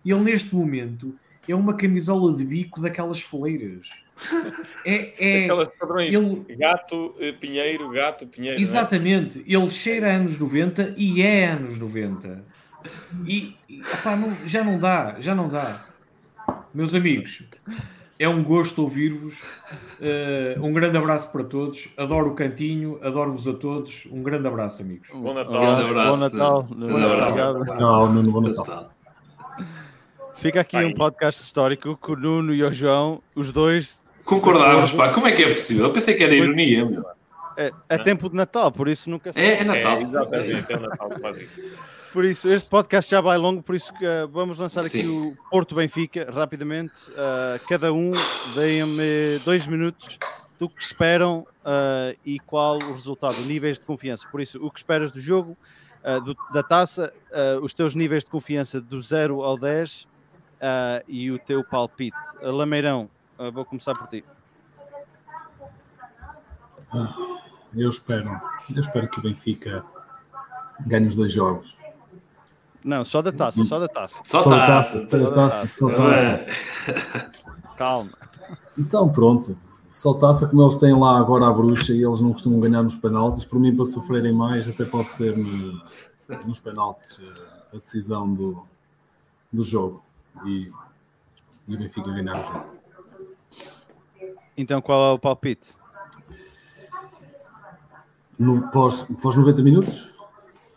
Ele 0.04 0.20
neste 0.20 0.54
momento 0.54 1.14
é 1.46 1.54
uma 1.54 1.74
camisola 1.74 2.34
de 2.34 2.44
bico 2.44 2.80
daquelas 2.80 3.20
foleiras. 3.20 3.86
É, 4.86 5.42
é 5.42 5.44
Aquelas 5.44 5.68
padrões, 5.78 6.14
ele... 6.14 6.56
gato, 6.56 7.14
eh, 7.20 7.32
pinheiro, 7.32 7.90
gato, 7.90 8.26
pinheiro. 8.26 8.58
É? 8.58 8.62
Exatamente, 8.62 9.40
é? 9.40 9.42
ele 9.46 9.68
cheira 9.68 10.14
anos 10.14 10.38
90 10.38 10.94
e 10.96 11.20
é 11.20 11.48
anos 11.48 11.78
90. 11.78 12.55
E, 13.26 13.56
e 13.68 13.82
opá, 13.82 14.16
não, 14.16 14.34
já 14.46 14.64
não 14.64 14.78
dá, 14.78 15.16
já 15.20 15.34
não 15.34 15.48
dá. 15.48 15.84
Meus 16.74 16.94
amigos, 16.94 17.42
é 18.18 18.28
um 18.28 18.42
gosto 18.42 18.82
ouvir-vos. 18.82 19.34
Uh, 20.00 20.64
um 20.64 20.72
grande 20.72 20.96
abraço 20.96 21.30
para 21.30 21.44
todos. 21.44 21.88
Adoro 21.96 22.30
o 22.30 22.34
cantinho, 22.34 22.98
adoro-vos 23.02 23.46
a 23.46 23.54
todos. 23.54 24.06
Um 24.10 24.22
grande 24.22 24.46
abraço, 24.46 24.82
amigos. 24.82 25.08
Bom 25.12 25.34
Natal. 25.34 25.52
Bom 25.52 26.16
Natal. 26.16 26.62
Bom 26.62 26.98
Natal. 26.98 27.58
Natal. 27.58 28.08
Bom 28.08 28.40
Natal. 28.40 28.90
Fica 30.36 30.60
aqui 30.60 30.76
um 30.76 30.92
podcast 30.92 31.42
histórico 31.42 31.96
com 31.96 32.12
o 32.12 32.16
Nuno 32.16 32.54
e 32.54 32.62
o 32.62 32.72
João, 32.72 33.22
os 33.34 33.50
dois. 33.50 34.02
Concordámos, 34.24 34.92
pá. 34.92 35.08
Como 35.10 35.26
é 35.26 35.32
que 35.32 35.42
é 35.42 35.48
possível? 35.48 35.86
Eu 35.86 35.92
pensei 35.92 36.14
que 36.14 36.22
era 36.22 36.34
ironia, 36.34 36.84
meu. 36.84 37.04
É, 37.56 37.70
é 37.88 37.98
tempo 37.98 38.28
de 38.28 38.36
Natal, 38.36 38.70
por 38.70 38.88
isso 38.88 39.08
nunca 39.08 39.32
se... 39.32 39.40
É, 39.40 39.60
é 39.60 39.64
Natal. 39.64 39.98
É, 39.98 40.02
exatamente, 40.02 40.72
é 40.72 40.76
o 40.76 40.80
Natal 40.80 41.08
que 41.10 41.20
faz 41.20 41.40
isto. 41.40 41.60
Por 42.12 42.24
isso, 42.24 42.50
este 42.50 42.70
podcast 42.70 43.10
já 43.10 43.20
vai 43.20 43.36
longo, 43.36 43.62
por 43.62 43.74
isso 43.74 43.92
que 43.92 44.06
uh, 44.06 44.26
vamos 44.28 44.56
lançar 44.56 44.80
aqui 44.80 45.02
Sim. 45.02 45.08
o 45.08 45.36
Porto 45.50 45.74
Benfica 45.74 46.30
rapidamente. 46.32 46.94
Uh, 47.10 47.60
cada 47.68 47.92
um 47.92 48.10
deem-me 48.54 49.38
dois 49.44 49.66
minutos 49.66 50.18
do 50.58 50.66
que 50.66 50.82
esperam 50.82 51.40
uh, 51.40 52.16
e 52.24 52.38
qual 52.38 52.78
o 52.78 52.94
resultado, 52.94 53.38
níveis 53.42 53.78
de 53.78 53.84
confiança. 53.84 54.26
Por 54.32 54.40
isso, 54.40 54.64
o 54.64 54.70
que 54.70 54.78
esperas 54.78 55.12
do 55.12 55.20
jogo, 55.20 55.54
do, 56.24 56.34
da 56.54 56.62
taça, 56.62 57.12
os 57.60 57.74
teus 57.74 57.94
níveis 57.94 58.24
de 58.24 58.30
confiança 58.30 58.80
do 58.80 58.98
0 58.98 59.42
ao 59.42 59.58
10 59.58 60.06
uh, 60.56 61.04
e 61.08 61.30
o 61.30 61.38
teu 61.38 61.64
palpite. 61.64 62.16
Lameirão, 62.40 63.10
uh, 63.38 63.50
vou 63.50 63.64
começar 63.64 63.94
por 63.94 64.08
ti. 64.08 64.24
Eu 67.76 67.90
espero, 67.90 68.40
eu 68.74 68.80
espero 68.80 69.08
que 69.08 69.18
o 69.18 69.22
Benfica 69.22 69.84
ganhe 70.86 71.06
os 71.06 71.14
dois 71.14 71.32
jogos. 71.32 71.76
Não, 72.82 73.04
só 73.04 73.20
da 73.20 73.32
taça, 73.32 73.62
só 73.64 73.78
da 73.78 73.88
taça. 73.88 74.20
Só, 74.24 74.42
só 74.42 74.50
taça. 74.50 75.08
Só 75.10 75.18
da 75.18 75.34
taça, 75.34 75.66
só 75.66 75.88
taça. 75.90 76.46
Calma. 77.76 78.12
Então 78.78 79.08
pronto, 79.08 79.58
só 79.90 80.14
taça 80.14 80.46
como 80.46 80.62
eles 80.62 80.76
têm 80.76 80.98
lá 80.98 81.18
agora 81.18 81.48
a 81.48 81.52
bruxa 81.52 81.92
e 81.92 82.04
eles 82.04 82.20
não 82.20 82.32
costumam 82.32 82.60
ganhar 82.60 82.82
nos 82.82 82.96
penaltis, 82.96 83.44
por 83.44 83.58
mim 83.58 83.74
para 83.74 83.84
sofrerem 83.84 84.32
mais 84.32 84.68
até 84.68 84.84
pode 84.84 85.12
ser 85.12 85.36
no, 85.36 85.82
nos 86.46 86.60
penaltis 86.60 87.20
eh, 87.20 87.76
a 87.76 87.78
decisão 87.78 88.32
do, 88.32 88.62
do 89.52 89.64
jogo 89.64 90.02
e, 90.44 90.70
e 91.66 91.74
o 91.74 91.78
Benfica 91.78 92.10
ganhar 92.12 92.38
o 92.38 92.42
jogo. 92.42 92.66
Então 94.56 94.80
qual 94.80 95.12
é 95.12 95.12
o 95.14 95.18
palpite? 95.18 95.66
No, 98.38 98.70
pós, 98.70 99.06
pós 99.22 99.36
90 99.36 99.62
minutos? 99.62 100.10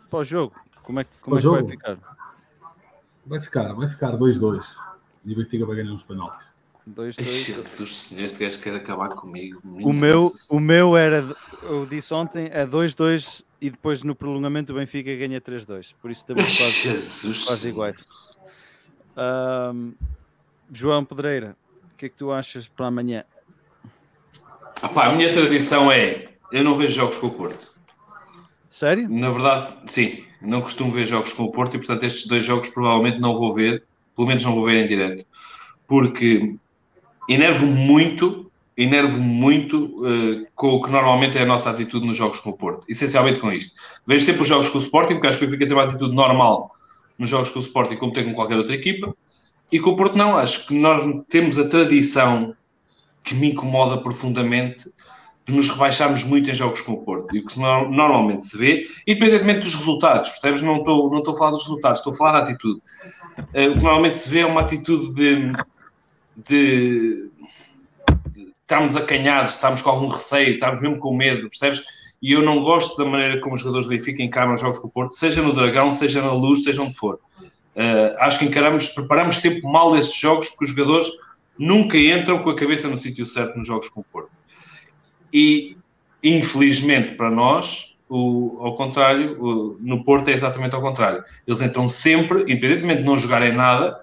Pós-jogo. 0.08 0.54
Como 0.82 1.00
é, 1.00 1.04
como 1.20 1.36
é 1.36 1.40
que 1.40 1.48
vai 1.48 1.66
ficar? 1.66 1.98
Vai 3.26 3.40
ficar, 3.40 3.72
vai 3.74 3.88
ficar 3.88 4.12
2-2. 4.16 4.74
E 5.24 5.32
o 5.32 5.36
Benfica 5.36 5.66
vai 5.66 5.76
ganhar 5.76 5.92
uns 5.92 6.02
penaltis. 6.02 6.48
2-2. 6.88 7.22
Jesus 7.22 7.96
Senhor, 7.96 8.24
este 8.24 8.44
gajo 8.44 8.58
quer 8.60 8.74
acabar 8.74 9.10
comigo. 9.10 9.60
O 9.64 9.92
meu, 9.92 10.32
o 10.50 10.58
meu 10.58 10.96
era, 10.96 11.24
eu 11.62 11.86
disse 11.86 12.12
ontem, 12.14 12.48
é 12.52 12.66
2-2 12.66 13.44
e 13.60 13.70
depois 13.70 14.02
no 14.02 14.14
prolongamento 14.14 14.72
o 14.72 14.76
Benfica 14.76 15.14
ganha 15.14 15.40
3-2. 15.40 15.94
Por 16.00 16.10
isso 16.10 16.22
estamos 16.22 16.56
quase, 16.56 16.72
Jesus 16.72 17.44
quase 17.44 17.68
iguais. 17.68 18.06
Um, 19.16 19.92
João 20.72 21.04
Pedreira, 21.04 21.56
o 21.92 21.96
que 21.96 22.06
é 22.06 22.08
que 22.08 22.16
tu 22.16 22.32
achas 22.32 22.66
para 22.66 22.86
amanhã? 22.86 23.24
Apá, 24.80 25.08
a 25.08 25.14
minha 25.14 25.32
tradição 25.32 25.92
é 25.92 26.29
eu 26.52 26.64
não 26.64 26.74
vejo 26.74 26.94
jogos 26.94 27.18
com 27.18 27.28
o 27.28 27.30
Porto. 27.30 27.68
Sério? 28.70 29.08
Na 29.08 29.30
verdade, 29.30 29.74
sim. 29.86 30.24
Não 30.40 30.62
costumo 30.62 30.92
ver 30.92 31.06
jogos 31.06 31.32
com 31.32 31.44
o 31.44 31.52
Porto 31.52 31.74
e, 31.74 31.78
portanto, 31.78 32.04
estes 32.04 32.26
dois 32.26 32.44
jogos 32.44 32.68
provavelmente 32.68 33.20
não 33.20 33.36
vou 33.36 33.52
ver. 33.52 33.84
Pelo 34.14 34.28
menos 34.28 34.44
não 34.44 34.54
vou 34.54 34.64
ver 34.64 34.84
em 34.84 34.86
direto. 34.86 35.24
Porque 35.86 36.56
enervo 37.28 37.66
muito, 37.66 38.50
enervo 38.76 39.20
muito 39.20 39.84
uh, 40.04 40.46
com 40.54 40.68
o 40.68 40.82
que 40.82 40.90
normalmente 40.90 41.36
é 41.36 41.42
a 41.42 41.46
nossa 41.46 41.70
atitude 41.70 42.06
nos 42.06 42.16
jogos 42.16 42.38
com 42.38 42.50
o 42.50 42.56
Porto. 42.56 42.84
Essencialmente 42.88 43.40
com 43.40 43.52
isto. 43.52 43.74
Vejo 44.06 44.24
sempre 44.24 44.42
os 44.42 44.48
jogos 44.48 44.68
com 44.68 44.78
o 44.78 44.80
Sporting, 44.80 45.14
porque 45.14 45.26
acho 45.26 45.38
que 45.38 45.44
o 45.44 45.46
Benfica 45.48 45.66
tem 45.66 45.76
uma 45.76 45.84
atitude 45.84 46.14
normal 46.14 46.70
nos 47.18 47.28
jogos 47.28 47.50
com 47.50 47.58
o 47.58 47.62
Sporting, 47.62 47.96
como 47.96 48.12
tem 48.12 48.24
com 48.24 48.34
qualquer 48.34 48.56
outra 48.56 48.74
equipa. 48.74 49.14
E 49.70 49.78
com 49.78 49.90
o 49.90 49.96
Porto 49.96 50.16
não. 50.16 50.36
Acho 50.36 50.66
que 50.66 50.74
nós 50.74 51.04
temos 51.28 51.58
a 51.58 51.68
tradição 51.68 52.54
que 53.22 53.34
me 53.34 53.50
incomoda 53.50 53.98
profundamente 53.98 54.90
de 55.50 55.56
nos 55.56 55.68
rebaixarmos 55.68 56.24
muito 56.24 56.48
em 56.48 56.54
jogos 56.54 56.80
com 56.80 56.92
o 56.92 57.04
Porto. 57.04 57.34
E 57.34 57.40
o 57.40 57.44
que 57.44 57.58
normalmente 57.58 58.44
se 58.44 58.56
vê, 58.56 58.86
independentemente 59.06 59.60
dos 59.60 59.74
resultados, 59.74 60.30
percebes? 60.30 60.62
Não 60.62 60.78
estou, 60.78 61.10
não 61.10 61.18
estou 61.18 61.34
a 61.34 61.36
falar 61.36 61.50
dos 61.50 61.62
resultados, 61.62 61.98
estou 61.98 62.12
a 62.12 62.16
falar 62.16 62.32
da 62.32 62.38
atitude. 62.38 62.80
Uh, 63.38 63.70
o 63.70 63.74
que 63.74 63.82
normalmente 63.82 64.16
se 64.16 64.30
vê 64.30 64.40
é 64.40 64.46
uma 64.46 64.60
atitude 64.60 65.14
de, 65.14 65.52
de, 66.48 67.30
de 68.28 68.48
estarmos 68.62 68.96
acanhados, 68.96 69.54
estamos 69.54 69.82
com 69.82 69.90
algum 69.90 70.08
receio, 70.08 70.54
estamos 70.54 70.80
mesmo 70.80 70.98
com 70.98 71.14
medo, 71.14 71.48
percebes? 71.48 71.82
E 72.22 72.32
eu 72.32 72.42
não 72.42 72.62
gosto 72.62 72.96
da 73.02 73.08
maneira 73.08 73.40
como 73.40 73.54
os 73.54 73.60
jogadores 73.60 73.86
do 73.86 73.90
Benfica 73.90 74.22
encaram 74.22 74.52
os 74.52 74.60
jogos 74.60 74.78
com 74.78 74.88
o 74.88 74.90
Porto, 74.90 75.14
seja 75.14 75.42
no 75.42 75.54
Dragão, 75.54 75.92
seja 75.92 76.20
na 76.22 76.32
Luz, 76.32 76.62
seja 76.62 76.82
onde 76.82 76.94
for. 76.94 77.18
Uh, 77.74 78.14
acho 78.18 78.38
que 78.38 78.44
encaramos, 78.44 78.88
preparamos 78.90 79.36
sempre 79.36 79.62
mal 79.62 79.96
esses 79.96 80.14
jogos 80.14 80.50
porque 80.50 80.64
os 80.64 80.70
jogadores 80.70 81.08
nunca 81.58 81.96
entram 81.96 82.42
com 82.42 82.50
a 82.50 82.56
cabeça 82.56 82.88
no 82.88 82.96
sítio 82.96 83.24
certo 83.26 83.56
nos 83.56 83.66
jogos 83.66 83.88
com 83.88 84.00
o 84.00 84.04
Porto. 84.04 84.39
E, 85.32 85.76
infelizmente 86.22 87.14
para 87.14 87.30
nós, 87.30 87.96
o, 88.08 88.58
ao 88.60 88.74
contrário, 88.74 89.40
o, 89.40 89.76
no 89.80 90.02
Porto 90.04 90.28
é 90.28 90.32
exatamente 90.32 90.74
ao 90.74 90.80
contrário. 90.80 91.22
Eles 91.46 91.62
entram 91.62 91.86
sempre, 91.86 92.42
independentemente 92.42 93.00
de 93.00 93.06
não 93.06 93.16
jogarem 93.16 93.52
nada, 93.52 94.02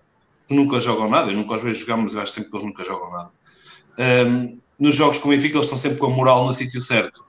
nunca 0.50 0.80
jogam 0.80 1.10
nada, 1.10 1.32
eu 1.32 1.36
nunca 1.36 1.56
os 1.56 1.62
vejo 1.62 1.82
jogar, 1.82 1.98
mas 1.98 2.16
eu 2.16 2.22
acho 2.22 2.32
sempre 2.32 2.50
que 2.50 2.56
eles 2.56 2.66
nunca 2.66 2.84
jogam 2.86 3.12
nada. 3.12 3.30
Um, 4.30 4.58
nos 4.80 4.96
jogos 4.96 5.18
com 5.18 5.28
o 5.28 5.32
Benfica, 5.32 5.58
eles 5.58 5.66
estão 5.66 5.78
sempre 5.78 5.98
com 5.98 6.08
a 6.08 6.10
moral 6.10 6.46
no 6.46 6.54
sítio 6.54 6.80
certo. 6.80 7.24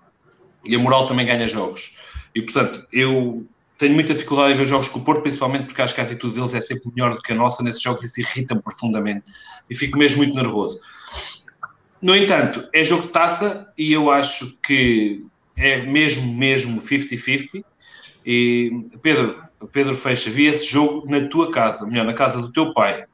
E 0.65 0.75
a 0.77 0.79
moral 0.79 1.07
também 1.07 1.27
ganha 1.27 1.49
jogos. 1.49 1.97
E, 2.35 2.43
portanto, 2.43 2.87
eu 2.93 3.47
tenho 3.79 3.95
muita 3.95 4.13
dificuldade 4.13 4.53
em 4.53 4.57
ver 4.57 4.67
jogos 4.67 4.89
com 4.89 4.99
o 4.99 5.05
Porto, 5.05 5.23
principalmente 5.23 5.67
porque 5.67 5.81
acho 5.81 5.95
que 5.95 6.01
a 6.01 6.05
atitude 6.05 6.35
deles 6.35 6.53
é 6.53 6.61
sempre 6.61 6.91
melhor 6.95 7.15
do 7.15 7.23
que 7.23 7.33
a 7.33 7.35
nossa 7.35 7.63
nesses 7.63 7.81
jogos 7.81 8.03
e 8.03 8.07
isso 8.07 8.21
irrita-me 8.21 8.61
profundamente. 8.61 9.33
E 9.71 9.75
fico 9.75 9.97
mesmo 9.97 10.19
muito 10.19 10.35
nervoso. 10.35 10.81
No 12.01 12.15
entanto, 12.15 12.69
é 12.73 12.85
jogo 12.85 13.03
de 13.03 13.09
taça 13.09 13.73
e 13.77 13.93
eu 13.93 14.11
acho 14.11 14.61
que 14.61 15.25
é 15.57 15.83
mesmo, 15.83 16.33
mesmo 16.33 16.81
50-50. 16.81 17.65
E 18.25 18.71
Pedro, 19.03 19.43
Pedro 19.73 19.95
Fecha, 19.95 20.31
vi 20.31 20.47
esse 20.47 20.67
jogo 20.67 21.09
na 21.09 21.29
tua 21.29 21.51
casa, 21.51 21.87
melhor, 21.87 22.07
na 22.07 22.15
casa 22.15 22.41
do 22.41 22.53
teu 22.53 22.73
pai. 22.73 23.05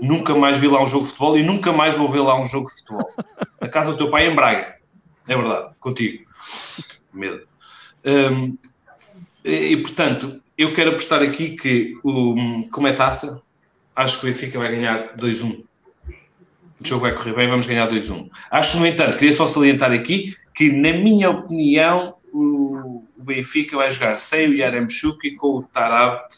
Nunca 0.00 0.34
mais 0.34 0.56
vi 0.58 0.68
lá 0.68 0.82
um 0.82 0.86
jogo 0.86 1.04
de 1.04 1.10
futebol 1.10 1.38
e 1.38 1.42
nunca 1.42 1.72
mais 1.72 1.96
vou 1.96 2.08
ver 2.08 2.20
lá 2.20 2.40
um 2.40 2.46
jogo 2.46 2.68
de 2.68 2.74
futebol. 2.74 3.10
Na 3.60 3.68
casa 3.68 3.92
do 3.92 3.96
teu 3.96 4.10
pai 4.10 4.26
em 4.26 4.34
Braga. 4.34 4.74
É 5.26 5.36
verdade, 5.36 5.74
contigo. 5.78 6.24
Medo. 7.12 7.46
Um, 8.04 8.56
e, 9.44 9.76
portanto, 9.78 10.40
eu 10.56 10.72
quero 10.72 10.90
apostar 10.90 11.22
aqui 11.22 11.56
que, 11.56 11.94
como 12.02 12.86
é 12.86 12.92
taça, 12.92 13.42
acho 13.94 14.20
que 14.20 14.26
o 14.26 14.28
Benfica 14.30 14.58
vai 14.58 14.70
ganhar 14.70 15.16
2-1 15.16 15.64
o 16.82 16.88
jogo 16.88 17.02
vai 17.02 17.14
correr 17.14 17.34
bem, 17.34 17.48
vamos 17.48 17.66
ganhar 17.66 17.88
2-1. 17.88 18.28
Acho, 18.50 18.78
no 18.78 18.86
entanto, 18.86 19.18
queria 19.18 19.34
só 19.34 19.46
salientar 19.46 19.92
aqui 19.92 20.34
que, 20.54 20.72
na 20.72 20.92
minha 20.92 21.30
opinião, 21.30 22.16
o, 22.32 23.04
Benfica 23.16 23.76
vai 23.76 23.90
jogar 23.90 24.16
sem 24.16 24.48
o 24.48 24.54
Yaremchuk 24.54 25.26
e 25.26 25.36
com 25.36 25.58
o 25.58 25.62
Tarabt 25.62 26.36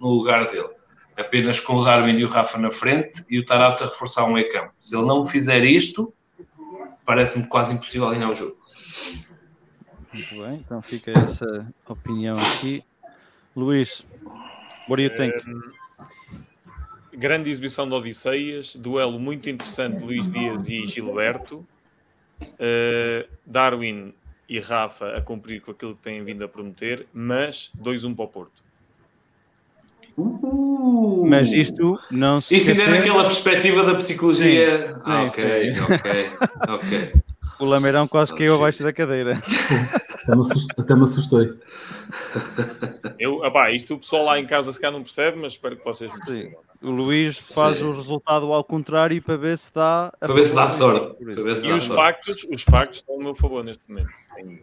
no 0.00 0.08
lugar 0.08 0.50
dele. 0.50 0.70
Apenas 1.16 1.60
com 1.60 1.74
o 1.74 1.84
Darwin 1.84 2.16
e 2.16 2.24
o 2.24 2.28
Rafa 2.28 2.58
na 2.58 2.70
frente 2.70 3.24
e 3.28 3.38
o 3.38 3.44
Tarabt 3.44 3.82
a 3.82 3.86
reforçar 3.86 4.24
o 4.24 4.32
meio 4.32 4.50
campo. 4.50 4.72
Se 4.78 4.96
ele 4.96 5.06
não 5.06 5.24
fizer 5.24 5.62
isto, 5.62 6.12
parece-me 7.04 7.46
quase 7.46 7.74
impossível 7.74 8.08
ganhar 8.10 8.30
o 8.30 8.34
jogo. 8.34 8.56
Muito 10.12 10.30
bem, 10.30 10.54
então 10.64 10.80
fica 10.82 11.10
essa 11.10 11.72
opinião 11.86 12.34
aqui. 12.34 12.82
Luís, 13.54 14.06
what 14.88 14.96
do 14.96 15.02
you 15.02 15.14
think? 15.14 15.34
Um 15.48 15.81
grande 17.12 17.50
exibição 17.50 17.88
de 17.88 17.94
Odisseias, 17.94 18.74
duelo 18.74 19.18
muito 19.18 19.48
interessante 19.48 20.02
Luís 20.02 20.28
Dias 20.28 20.68
e 20.68 20.86
Gilberto, 20.86 21.66
uh, 22.40 23.28
Darwin 23.44 24.14
e 24.48 24.58
Rafa 24.58 25.16
a 25.16 25.20
cumprir 25.20 25.60
com 25.60 25.70
aquilo 25.70 25.94
que 25.94 26.02
têm 26.02 26.22
vindo 26.24 26.44
a 26.44 26.48
prometer, 26.48 27.06
mas 27.12 27.70
2-1 27.80 28.14
para 28.14 28.24
o 28.24 28.28
Porto. 28.28 28.62
Uh, 30.16 31.26
mas 31.26 31.52
isto 31.52 31.98
não 32.10 32.38
se 32.38 32.58
Isso 32.58 32.70
ainda 32.70 32.82
é 32.82 32.90
naquela 32.98 33.22
perspectiva 33.22 33.82
da 33.82 33.94
psicologia. 33.94 35.00
Ah, 35.04 35.22
ok, 35.22 35.72
ok, 35.80 36.30
ok. 36.68 37.12
O 37.62 37.64
Lameirão 37.64 38.08
quase 38.08 38.34
caiu 38.34 38.56
abaixo 38.56 38.82
da 38.82 38.92
cadeira. 38.92 39.40
Até 40.76 40.96
me 40.96 41.04
assustei. 41.04 41.52
Eu, 43.20 43.40
isto 43.72 43.94
o 43.94 43.98
pessoal 43.98 44.24
lá 44.24 44.40
em 44.40 44.44
casa 44.44 44.72
se 44.72 44.80
calhar 44.80 44.92
não 44.92 45.04
percebe, 45.04 45.38
mas 45.38 45.52
espero 45.52 45.76
que 45.76 45.84
vocês 45.84 46.10
percebam. 46.10 46.58
O 46.82 46.90
Luís 46.90 47.38
faz 47.38 47.76
Sim. 47.76 47.84
o 47.84 47.92
resultado 47.92 48.52
ao 48.52 48.64
contrário 48.64 49.22
para 49.22 49.36
ver 49.36 49.56
se 49.56 49.72
dá 49.72 50.12
para 50.18 50.34
ver 50.34 50.46
se 50.46 50.56
dá 50.56 50.68
sorte. 50.68 51.22
e 51.22 51.26
dá 51.26 51.52
os, 51.52 51.84
sorte. 51.84 51.94
Factos, 51.94 52.44
os 52.50 52.62
factos 52.62 52.98
estão 52.98 53.14
ao 53.14 53.20
meu 53.20 53.34
favor 53.36 53.62
neste 53.62 53.84
momento. 53.88 54.10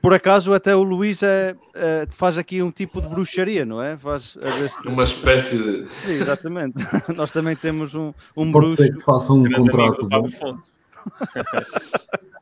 Por 0.01 0.13
acaso, 0.13 0.53
até 0.53 0.75
o 0.75 0.83
Luís 0.83 1.23
é, 1.23 1.55
é, 1.73 2.05
faz 2.09 2.37
aqui 2.37 2.61
um 2.61 2.69
tipo 2.69 3.01
de 3.01 3.07
bruxaria, 3.07 3.65
não 3.65 3.81
é? 3.81 3.95
Faz, 3.95 4.33
se... 4.33 4.39
Uma 4.85 5.03
espécie 5.03 5.57
de. 5.57 5.89
Sim, 5.89 6.11
exatamente. 6.11 6.75
Nós 7.15 7.31
também 7.31 7.55
temos 7.55 7.95
um, 7.95 8.11
um 8.35 8.51
Pode 8.51 8.53
bruxo. 8.65 8.75
Ser 8.75 8.93
que 8.93 9.03
faça 9.05 9.31
um 9.31 9.49
contrato. 9.49 10.09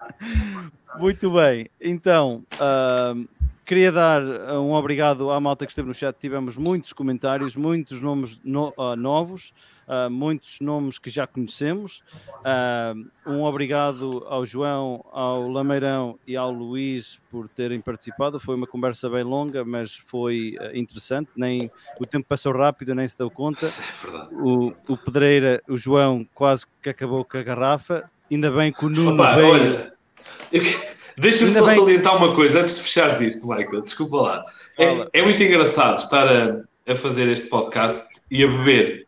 Muito 0.99 1.29
bem, 1.29 1.69
então 1.79 2.43
uh, 2.55 3.27
queria 3.63 3.91
dar 3.91 4.21
um 4.23 4.73
obrigado 4.73 5.29
à 5.29 5.39
malta 5.39 5.65
que 5.65 5.71
esteve 5.71 5.87
no 5.87 5.93
chat. 5.93 6.17
Tivemos 6.17 6.57
muitos 6.57 6.91
comentários, 6.91 7.55
muitos 7.55 8.01
nomes 8.01 8.39
no, 8.43 8.73
uh, 8.77 8.95
novos, 8.95 9.53
uh, 9.87 10.09
muitos 10.09 10.59
nomes 10.59 10.97
que 10.97 11.11
já 11.11 11.27
conhecemos. 11.27 12.01
um 13.27 13.43
obrigado 13.43 14.25
ao 14.27 14.43
João, 14.43 15.05
ao 15.11 15.47
Lameirão 15.47 16.17
e 16.25 16.35
ao 16.35 16.51
Luís 16.51 17.19
por 17.29 17.47
terem 17.47 17.79
participado. 17.79 18.39
Foi 18.39 18.55
uma 18.55 18.65
conversa 18.65 19.07
bem 19.07 19.23
longa, 19.23 19.63
mas 19.63 19.97
foi 19.97 20.55
interessante. 20.73 21.29
Nem 21.35 21.69
o 21.99 22.07
tempo 22.07 22.25
passou 22.27 22.53
rápido, 22.53 22.95
nem 22.95 23.07
se 23.07 23.17
deu 23.17 23.29
conta. 23.29 23.67
É 23.67 24.33
o, 24.33 24.73
o 24.87 24.97
Pedreira, 24.97 25.61
o 25.67 25.77
João, 25.77 26.27
quase 26.33 26.65
que 26.81 26.89
acabou 26.89 27.23
com 27.23 27.37
a 27.37 27.43
garrafa. 27.43 28.09
Ainda 28.31 28.49
bem 28.49 28.73
que 28.73 28.83
o 28.83 28.89
Nuno 28.89 29.13
Opa, 29.13 29.35
veio. 29.35 29.53
Olha 29.53 29.96
Deixa-me 31.17 31.51
só 31.51 31.65
bem... 31.65 31.75
salientar 31.75 32.15
uma 32.15 32.33
coisa 32.33 32.61
antes 32.61 32.77
de 32.77 32.83
fechares 32.83 33.21
isto, 33.21 33.47
Michael. 33.47 33.81
Desculpa 33.81 34.17
lá. 34.17 34.45
É, 34.77 35.07
é, 35.13 35.23
muito 35.23 35.41
engraçado 35.41 35.97
estar 35.97 36.27
a, 36.27 36.61
a 36.91 36.95
fazer 36.95 37.27
este 37.29 37.47
podcast 37.47 38.07
e 38.29 38.43
a 38.43 38.47
beber. 38.47 39.07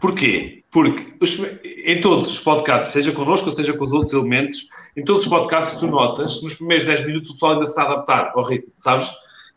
Porquê? 0.00 0.62
Porque 0.70 1.14
os, 1.20 1.38
em 1.64 2.00
todos 2.00 2.30
os 2.30 2.40
podcasts, 2.40 2.92
seja 2.92 3.12
connosco 3.12 3.48
ou 3.48 3.54
seja 3.54 3.72
com 3.72 3.84
os 3.84 3.92
outros 3.92 4.12
elementos, 4.12 4.68
em 4.96 5.04
todos 5.04 5.22
os 5.22 5.28
podcasts 5.28 5.78
tu 5.78 5.86
notas, 5.86 6.42
nos 6.42 6.54
primeiros 6.54 6.84
10 6.84 7.06
minutos 7.06 7.30
o 7.30 7.32
pessoal 7.34 7.52
ainda 7.52 7.66
se 7.66 7.72
está 7.72 7.82
a 7.82 7.92
adaptar 7.92 8.32
ao 8.34 8.42
ritmo, 8.42 8.72
sabes? 8.76 9.08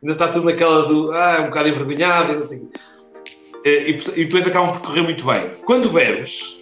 Ainda 0.01 0.13
está 0.13 0.27
tudo 0.27 0.45
naquela 0.45 0.87
do, 0.87 1.11
ah, 1.13 1.39
um 1.41 1.45
bocado 1.45 1.69
envergonhado 1.69 2.33
e 2.33 2.35
não 2.35 2.43
sei 2.43 2.69
e, 3.65 3.69
e, 3.69 4.21
e 4.21 4.25
depois 4.25 4.47
acabam 4.47 4.71
por 4.71 4.81
correr 4.81 5.01
muito 5.01 5.25
bem. 5.25 5.49
Quando 5.65 5.89
bebes, 5.89 6.61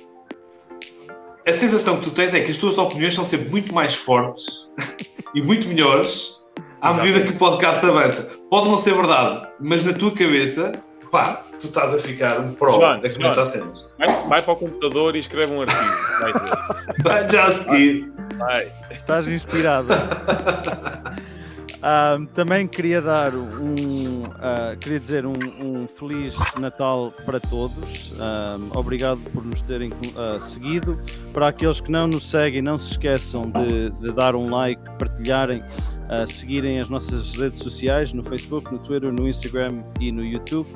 a 1.45 1.53
sensação 1.53 1.98
que 1.98 2.03
tu 2.06 2.11
tens 2.11 2.34
é 2.34 2.40
que 2.41 2.52
as 2.52 2.57
tuas 2.57 2.78
opiniões 2.78 3.14
são 3.14 3.26
sempre 3.26 3.49
muito 3.49 3.74
mais 3.74 3.94
fortes 3.94 4.68
e 5.36 5.41
muito 5.41 5.68
melhores 5.68 6.40
à 6.82 6.94
medida 6.94 7.22
que 7.22 7.30
o 7.30 7.38
podcast 7.38 7.86
avança. 7.86 8.32
Pode 8.49 8.70
não 8.70 8.78
ser 8.78 8.94
verdade, 8.94 9.48
mas 9.60 9.84
na 9.84 9.94
tua 9.94 10.11
cabeça, 10.11 10.82
pá, 11.11 11.44
tu 11.60 11.68
estás 11.68 11.94
a 11.94 11.98
ficar 11.98 12.40
um 12.40 12.53
pro 12.53 12.74
João, 12.74 12.94
a 12.94 13.10
comentar 13.10 13.48
cenas. 13.48 13.94
Vai, 13.98 14.28
vai, 14.28 14.41
para 14.41 14.53
o 14.53 14.56
computador 14.56 15.15
e 15.15 15.20
escreve 15.20 15.52
um 15.52 15.61
artigo. 15.61 15.80
Vai, 16.20 16.34
vai 17.03 17.30
já 17.30 17.45
a 17.45 17.52
seguir. 17.52 18.11
Vai. 18.38 18.65
Estás 18.91 19.28
inspirado. 19.28 19.88
Uh, 21.84 22.26
também 22.27 22.65
queria 22.65 23.01
dar 23.01 23.35
um, 23.35 24.23
uh, 24.23 24.77
queria 24.80 25.01
dizer 25.01 25.26
um, 25.26 25.34
um, 25.34 25.85
feliz 25.85 26.34
Natal 26.57 27.11
para 27.26 27.41
todos. 27.41 28.14
Uh, 28.14 28.80
obrigado 28.80 29.19
por 29.34 29.43
nos 29.43 29.61
terem 29.64 29.91
seguido. 30.39 30.97
Para 31.34 31.49
aqueles 31.49 31.81
que 31.81 31.91
não 31.91 32.07
nos 32.07 32.30
seguem, 32.30 32.61
não 32.61 32.77
se 32.77 32.91
esqueçam 32.91 33.51
de, 33.51 33.89
de 33.99 34.14
dar 34.14 34.34
um 34.34 34.49
like, 34.49 34.81
partilharem, 34.97 35.61
seguirem 36.27 36.80
as 36.80 36.88
nossas 36.88 37.34
redes 37.34 37.60
sociais 37.60 38.14
no 38.14 38.23
Facebook, 38.23 38.72
no 38.72 38.80
Twitter, 38.80 39.11
no 39.11 39.27
Instagram 39.27 39.84
e 39.99 40.10
no 40.10 40.23
YouTube. 40.23 40.69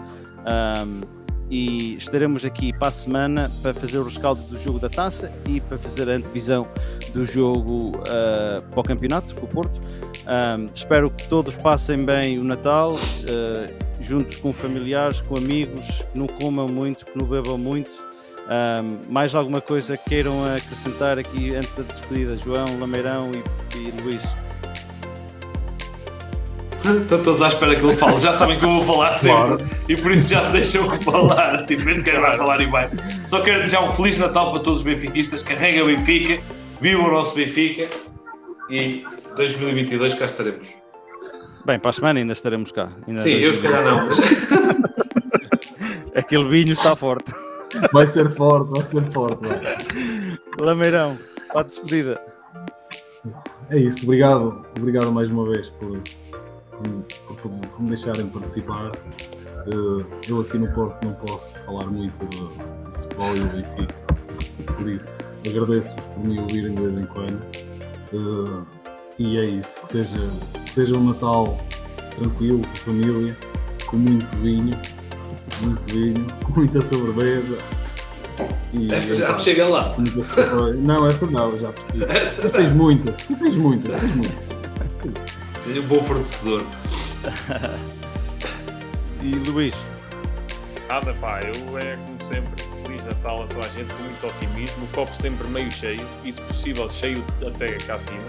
E 1.49 1.95
estaremos 1.95 2.43
aqui 2.43 2.73
para 2.77 2.89
a 2.89 2.91
semana 2.91 3.49
para 3.61 3.73
fazer 3.73 3.97
o 3.99 4.03
rescaldo 4.03 4.41
do 4.43 4.57
jogo 4.57 4.79
da 4.79 4.89
taça 4.89 5.31
e 5.47 5.61
para 5.61 5.77
fazer 5.77 6.09
a 6.09 6.13
antevisão 6.13 6.67
do 7.13 7.25
jogo 7.25 7.97
uh, 7.99 8.61
para 8.69 8.79
o 8.79 8.83
campeonato 8.83 9.33
com 9.35 9.45
o 9.45 9.49
Porto. 9.49 9.81
Um, 10.27 10.69
espero 10.75 11.09
que 11.09 11.25
todos 11.29 11.55
passem 11.55 12.03
bem 12.03 12.37
o 12.37 12.43
Natal, 12.43 12.91
uh, 12.91 13.73
juntos 14.01 14.35
com 14.35 14.51
familiares, 14.51 15.21
com 15.21 15.37
amigos, 15.37 15.85
que 16.11 16.19
não 16.19 16.27
comam 16.27 16.67
muito, 16.67 17.05
que 17.05 17.17
não 17.17 17.25
bebam 17.25 17.57
muito. 17.57 17.91
Um, 18.47 19.11
mais 19.11 19.33
alguma 19.33 19.61
coisa 19.61 19.95
que 19.95 20.09
queiram 20.09 20.43
acrescentar 20.53 21.17
aqui 21.17 21.55
antes 21.55 21.73
da 21.75 21.83
despedida, 21.83 22.35
João, 22.37 22.77
Lameirão 22.77 23.31
e, 23.33 23.77
e 23.77 24.01
Luís? 24.01 24.23
Estão 27.01 27.23
todos 27.23 27.41
à 27.41 27.47
espera 27.47 27.75
que 27.75 27.85
ele 27.85 27.95
fale, 27.95 28.19
já 28.19 28.33
sabem 28.33 28.59
que 28.59 28.65
eu 28.65 28.69
vou 28.69 28.81
falar 28.81 29.11
sempre 29.13 29.57
claro. 29.57 29.57
e 29.89 29.97
por 29.97 30.11
isso 30.11 30.29
já 30.29 30.43
me 30.43 30.51
deixam 30.53 30.89
falar. 31.01 31.65
Tipo, 31.65 31.89
este 31.89 32.03
cara 32.03 32.19
vai 32.19 32.37
falar 32.37 32.61
e 32.61 32.65
vai. 32.65 32.89
Só 33.25 33.41
quero 33.41 33.59
desejar 33.59 33.83
um 33.83 33.89
Feliz 33.89 34.17
Natal 34.17 34.51
para 34.51 34.61
todos 34.61 34.81
os 34.81 34.83
benfiquistas. 34.83 35.41
Carrega 35.41 35.83
o 35.83 35.87
Benfica, 35.87 36.41
viva 36.79 37.01
o 37.01 37.11
nosso 37.11 37.35
Benfica 37.35 37.89
e 38.69 39.05
2022 39.35 40.13
cá 40.15 40.25
estaremos. 40.25 40.75
Bem, 41.65 41.79
para 41.79 41.89
a 41.89 41.93
semana 41.93 42.19
ainda 42.19 42.33
estaremos 42.33 42.71
cá. 42.71 42.89
Ainda 43.07 43.21
Sim, 43.21 43.33
eu 43.33 43.53
se 43.53 43.61
calhar 43.61 43.83
não. 43.83 44.07
Mas... 44.07 44.19
Aquele 46.15 46.47
vinho 46.49 46.73
está 46.73 46.95
forte. 46.95 47.31
Vai 47.91 48.07
ser 48.07 48.29
forte, 48.31 48.71
vai 48.71 48.83
ser 48.83 49.03
forte. 49.11 49.47
Lameirão, 50.59 51.17
para 51.49 51.61
a 51.61 51.63
despedida. 51.63 52.21
É 53.69 53.77
isso, 53.77 54.03
obrigado. 54.03 54.65
Obrigado 54.77 55.11
mais 55.11 55.29
uma 55.29 55.47
vez 55.49 55.69
por, 55.69 55.99
por, 56.71 57.35
por, 57.35 57.51
por 57.51 57.81
me 57.81 57.89
deixarem 57.89 58.27
participar. 58.27 58.91
Eh, 59.67 60.05
eu 60.29 60.39
aqui 60.39 60.57
no 60.57 60.73
Porto 60.73 61.03
não 61.03 61.13
posso 61.15 61.59
falar 61.65 61.87
muito 61.87 62.25
de, 62.27 62.37
de 62.37 63.01
futebol 63.01 63.35
e 63.35 63.39
do 63.39 63.47
Benfica, 63.47 63.95
por 64.77 64.89
isso 64.89 65.17
agradeço-vos 65.45 66.05
por 66.05 66.25
me 66.25 66.39
ouvirem 66.39 66.73
de 66.73 66.81
vez 66.81 66.97
em 66.97 67.05
quando. 67.05 67.56
Uh, 68.13 68.65
e 69.19 69.37
é 69.37 69.45
isso, 69.45 69.79
que 69.81 69.87
seja, 69.87 70.17
que 70.65 70.73
seja 70.73 70.95
um 70.95 71.03
Natal 71.03 71.57
tranquilo, 72.15 72.61
com 72.61 72.67
a 72.67 72.77
família, 72.77 73.37
com 73.87 73.97
muito 73.97 74.37
vinho, 74.37 74.77
muito 75.61 75.93
vinho, 75.93 76.27
com 76.45 76.59
muita 76.59 76.81
sobremesa. 76.81 77.57
E, 78.73 78.93
essa 78.93 79.15
já 79.15 79.31
não 79.31 79.39
chega 79.39 79.67
lá. 79.67 79.95
Não, 80.77 81.07
essa 81.07 81.25
não, 81.25 81.57
já 81.57 81.71
percebi. 81.71 82.03
Essa 82.13 82.43
tu 82.43 82.55
tens 82.55 82.71
muitas, 82.71 83.17
tu 83.17 83.35
tens 83.35 83.55
muitas, 83.55 83.99
tens 83.99 84.15
muitas. 84.15 84.43
Tenho 85.63 85.83
um 85.83 85.87
bom 85.87 86.03
fornecedor. 86.03 86.63
e 89.23 89.31
Luís? 89.49 89.75
Nada, 90.87 91.13
pá, 91.15 91.39
eu 91.41 91.77
é 91.77 91.95
como 91.95 92.21
sempre, 92.21 92.63
Natal 93.07 93.47
a 93.63 93.67
gente, 93.69 93.93
com 93.93 94.03
muito 94.03 94.27
otimismo, 94.27 94.83
o 94.83 94.87
copo 94.89 95.15
sempre 95.15 95.47
meio 95.47 95.71
cheio, 95.71 96.07
e 96.23 96.31
se 96.31 96.41
possível 96.41 96.89
cheio 96.89 97.23
até 97.45 97.67
cá 97.79 97.95
acima. 97.95 98.21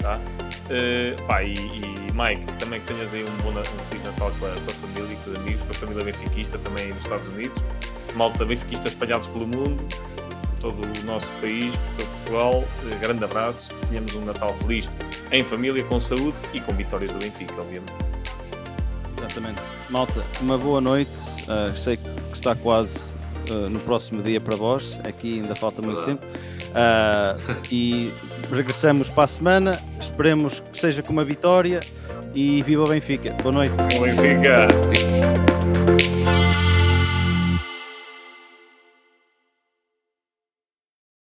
Tá? 0.00 0.18
Uh, 0.66 1.26
pá, 1.26 1.42
e, 1.42 1.54
e, 1.54 2.12
Mike, 2.12 2.52
também 2.58 2.80
que 2.80 2.86
tenhas 2.86 3.12
aí 3.12 3.24
um 3.24 3.36
bom 3.38 3.50
um 3.50 3.84
Feliz 3.88 4.04
Natal 4.04 4.30
com 4.38 4.46
a, 4.46 4.50
com 4.50 4.70
a 4.70 4.74
família, 4.74 5.16
com 5.24 5.30
os 5.30 5.36
amigos, 5.36 5.62
com 5.62 5.70
a 5.70 5.74
família 5.74 6.04
benfiquista 6.04 6.58
também 6.58 6.88
nos 6.88 7.02
Estados 7.02 7.28
Unidos, 7.28 7.60
malta 8.14 8.44
benfiquista 8.44 8.88
espalhados 8.88 9.26
pelo 9.28 9.46
mundo, 9.46 9.82
por 9.86 10.58
todo 10.60 10.82
o 10.82 11.04
nosso 11.04 11.32
país, 11.40 11.74
por 11.74 11.96
todo 11.96 12.08
Portugal. 12.24 12.64
Uh, 12.84 12.98
grande 13.00 13.24
abraço, 13.24 13.74
tenhamos 13.88 14.14
um 14.14 14.24
Natal 14.24 14.54
feliz 14.54 14.88
em 15.32 15.44
família, 15.44 15.82
com 15.84 16.00
saúde 16.00 16.36
e 16.52 16.60
com 16.60 16.72
vitórias 16.74 17.12
do 17.12 17.18
Benfica, 17.18 17.54
obviamente. 17.60 17.92
Exatamente. 19.16 19.60
Malta, 19.88 20.24
uma 20.40 20.56
boa 20.56 20.80
noite. 20.80 21.10
Uh, 21.42 21.76
sei 21.76 21.96
que 21.96 22.08
está 22.32 22.54
quase 22.54 23.12
uh, 23.50 23.68
no 23.68 23.78
próximo 23.80 24.22
dia 24.22 24.40
para 24.40 24.56
vós. 24.56 24.98
Aqui 25.04 25.40
ainda 25.40 25.54
falta 25.54 25.82
muito 25.82 26.02
tempo. 26.04 26.24
Uh, 26.70 27.56
e 27.70 28.12
regressamos 28.50 29.08
para 29.08 29.24
a 29.24 29.28
semana. 29.28 29.80
Esperemos 30.00 30.62
que 30.72 30.78
seja 30.78 31.02
com 31.02 31.12
uma 31.12 31.24
vitória. 31.24 31.80
E 32.34 32.62
viva 32.62 32.84
o 32.84 32.88
Benfica. 32.88 33.32
Boa 33.42 33.52
noite. 33.52 33.74
Benfica. 34.00 34.68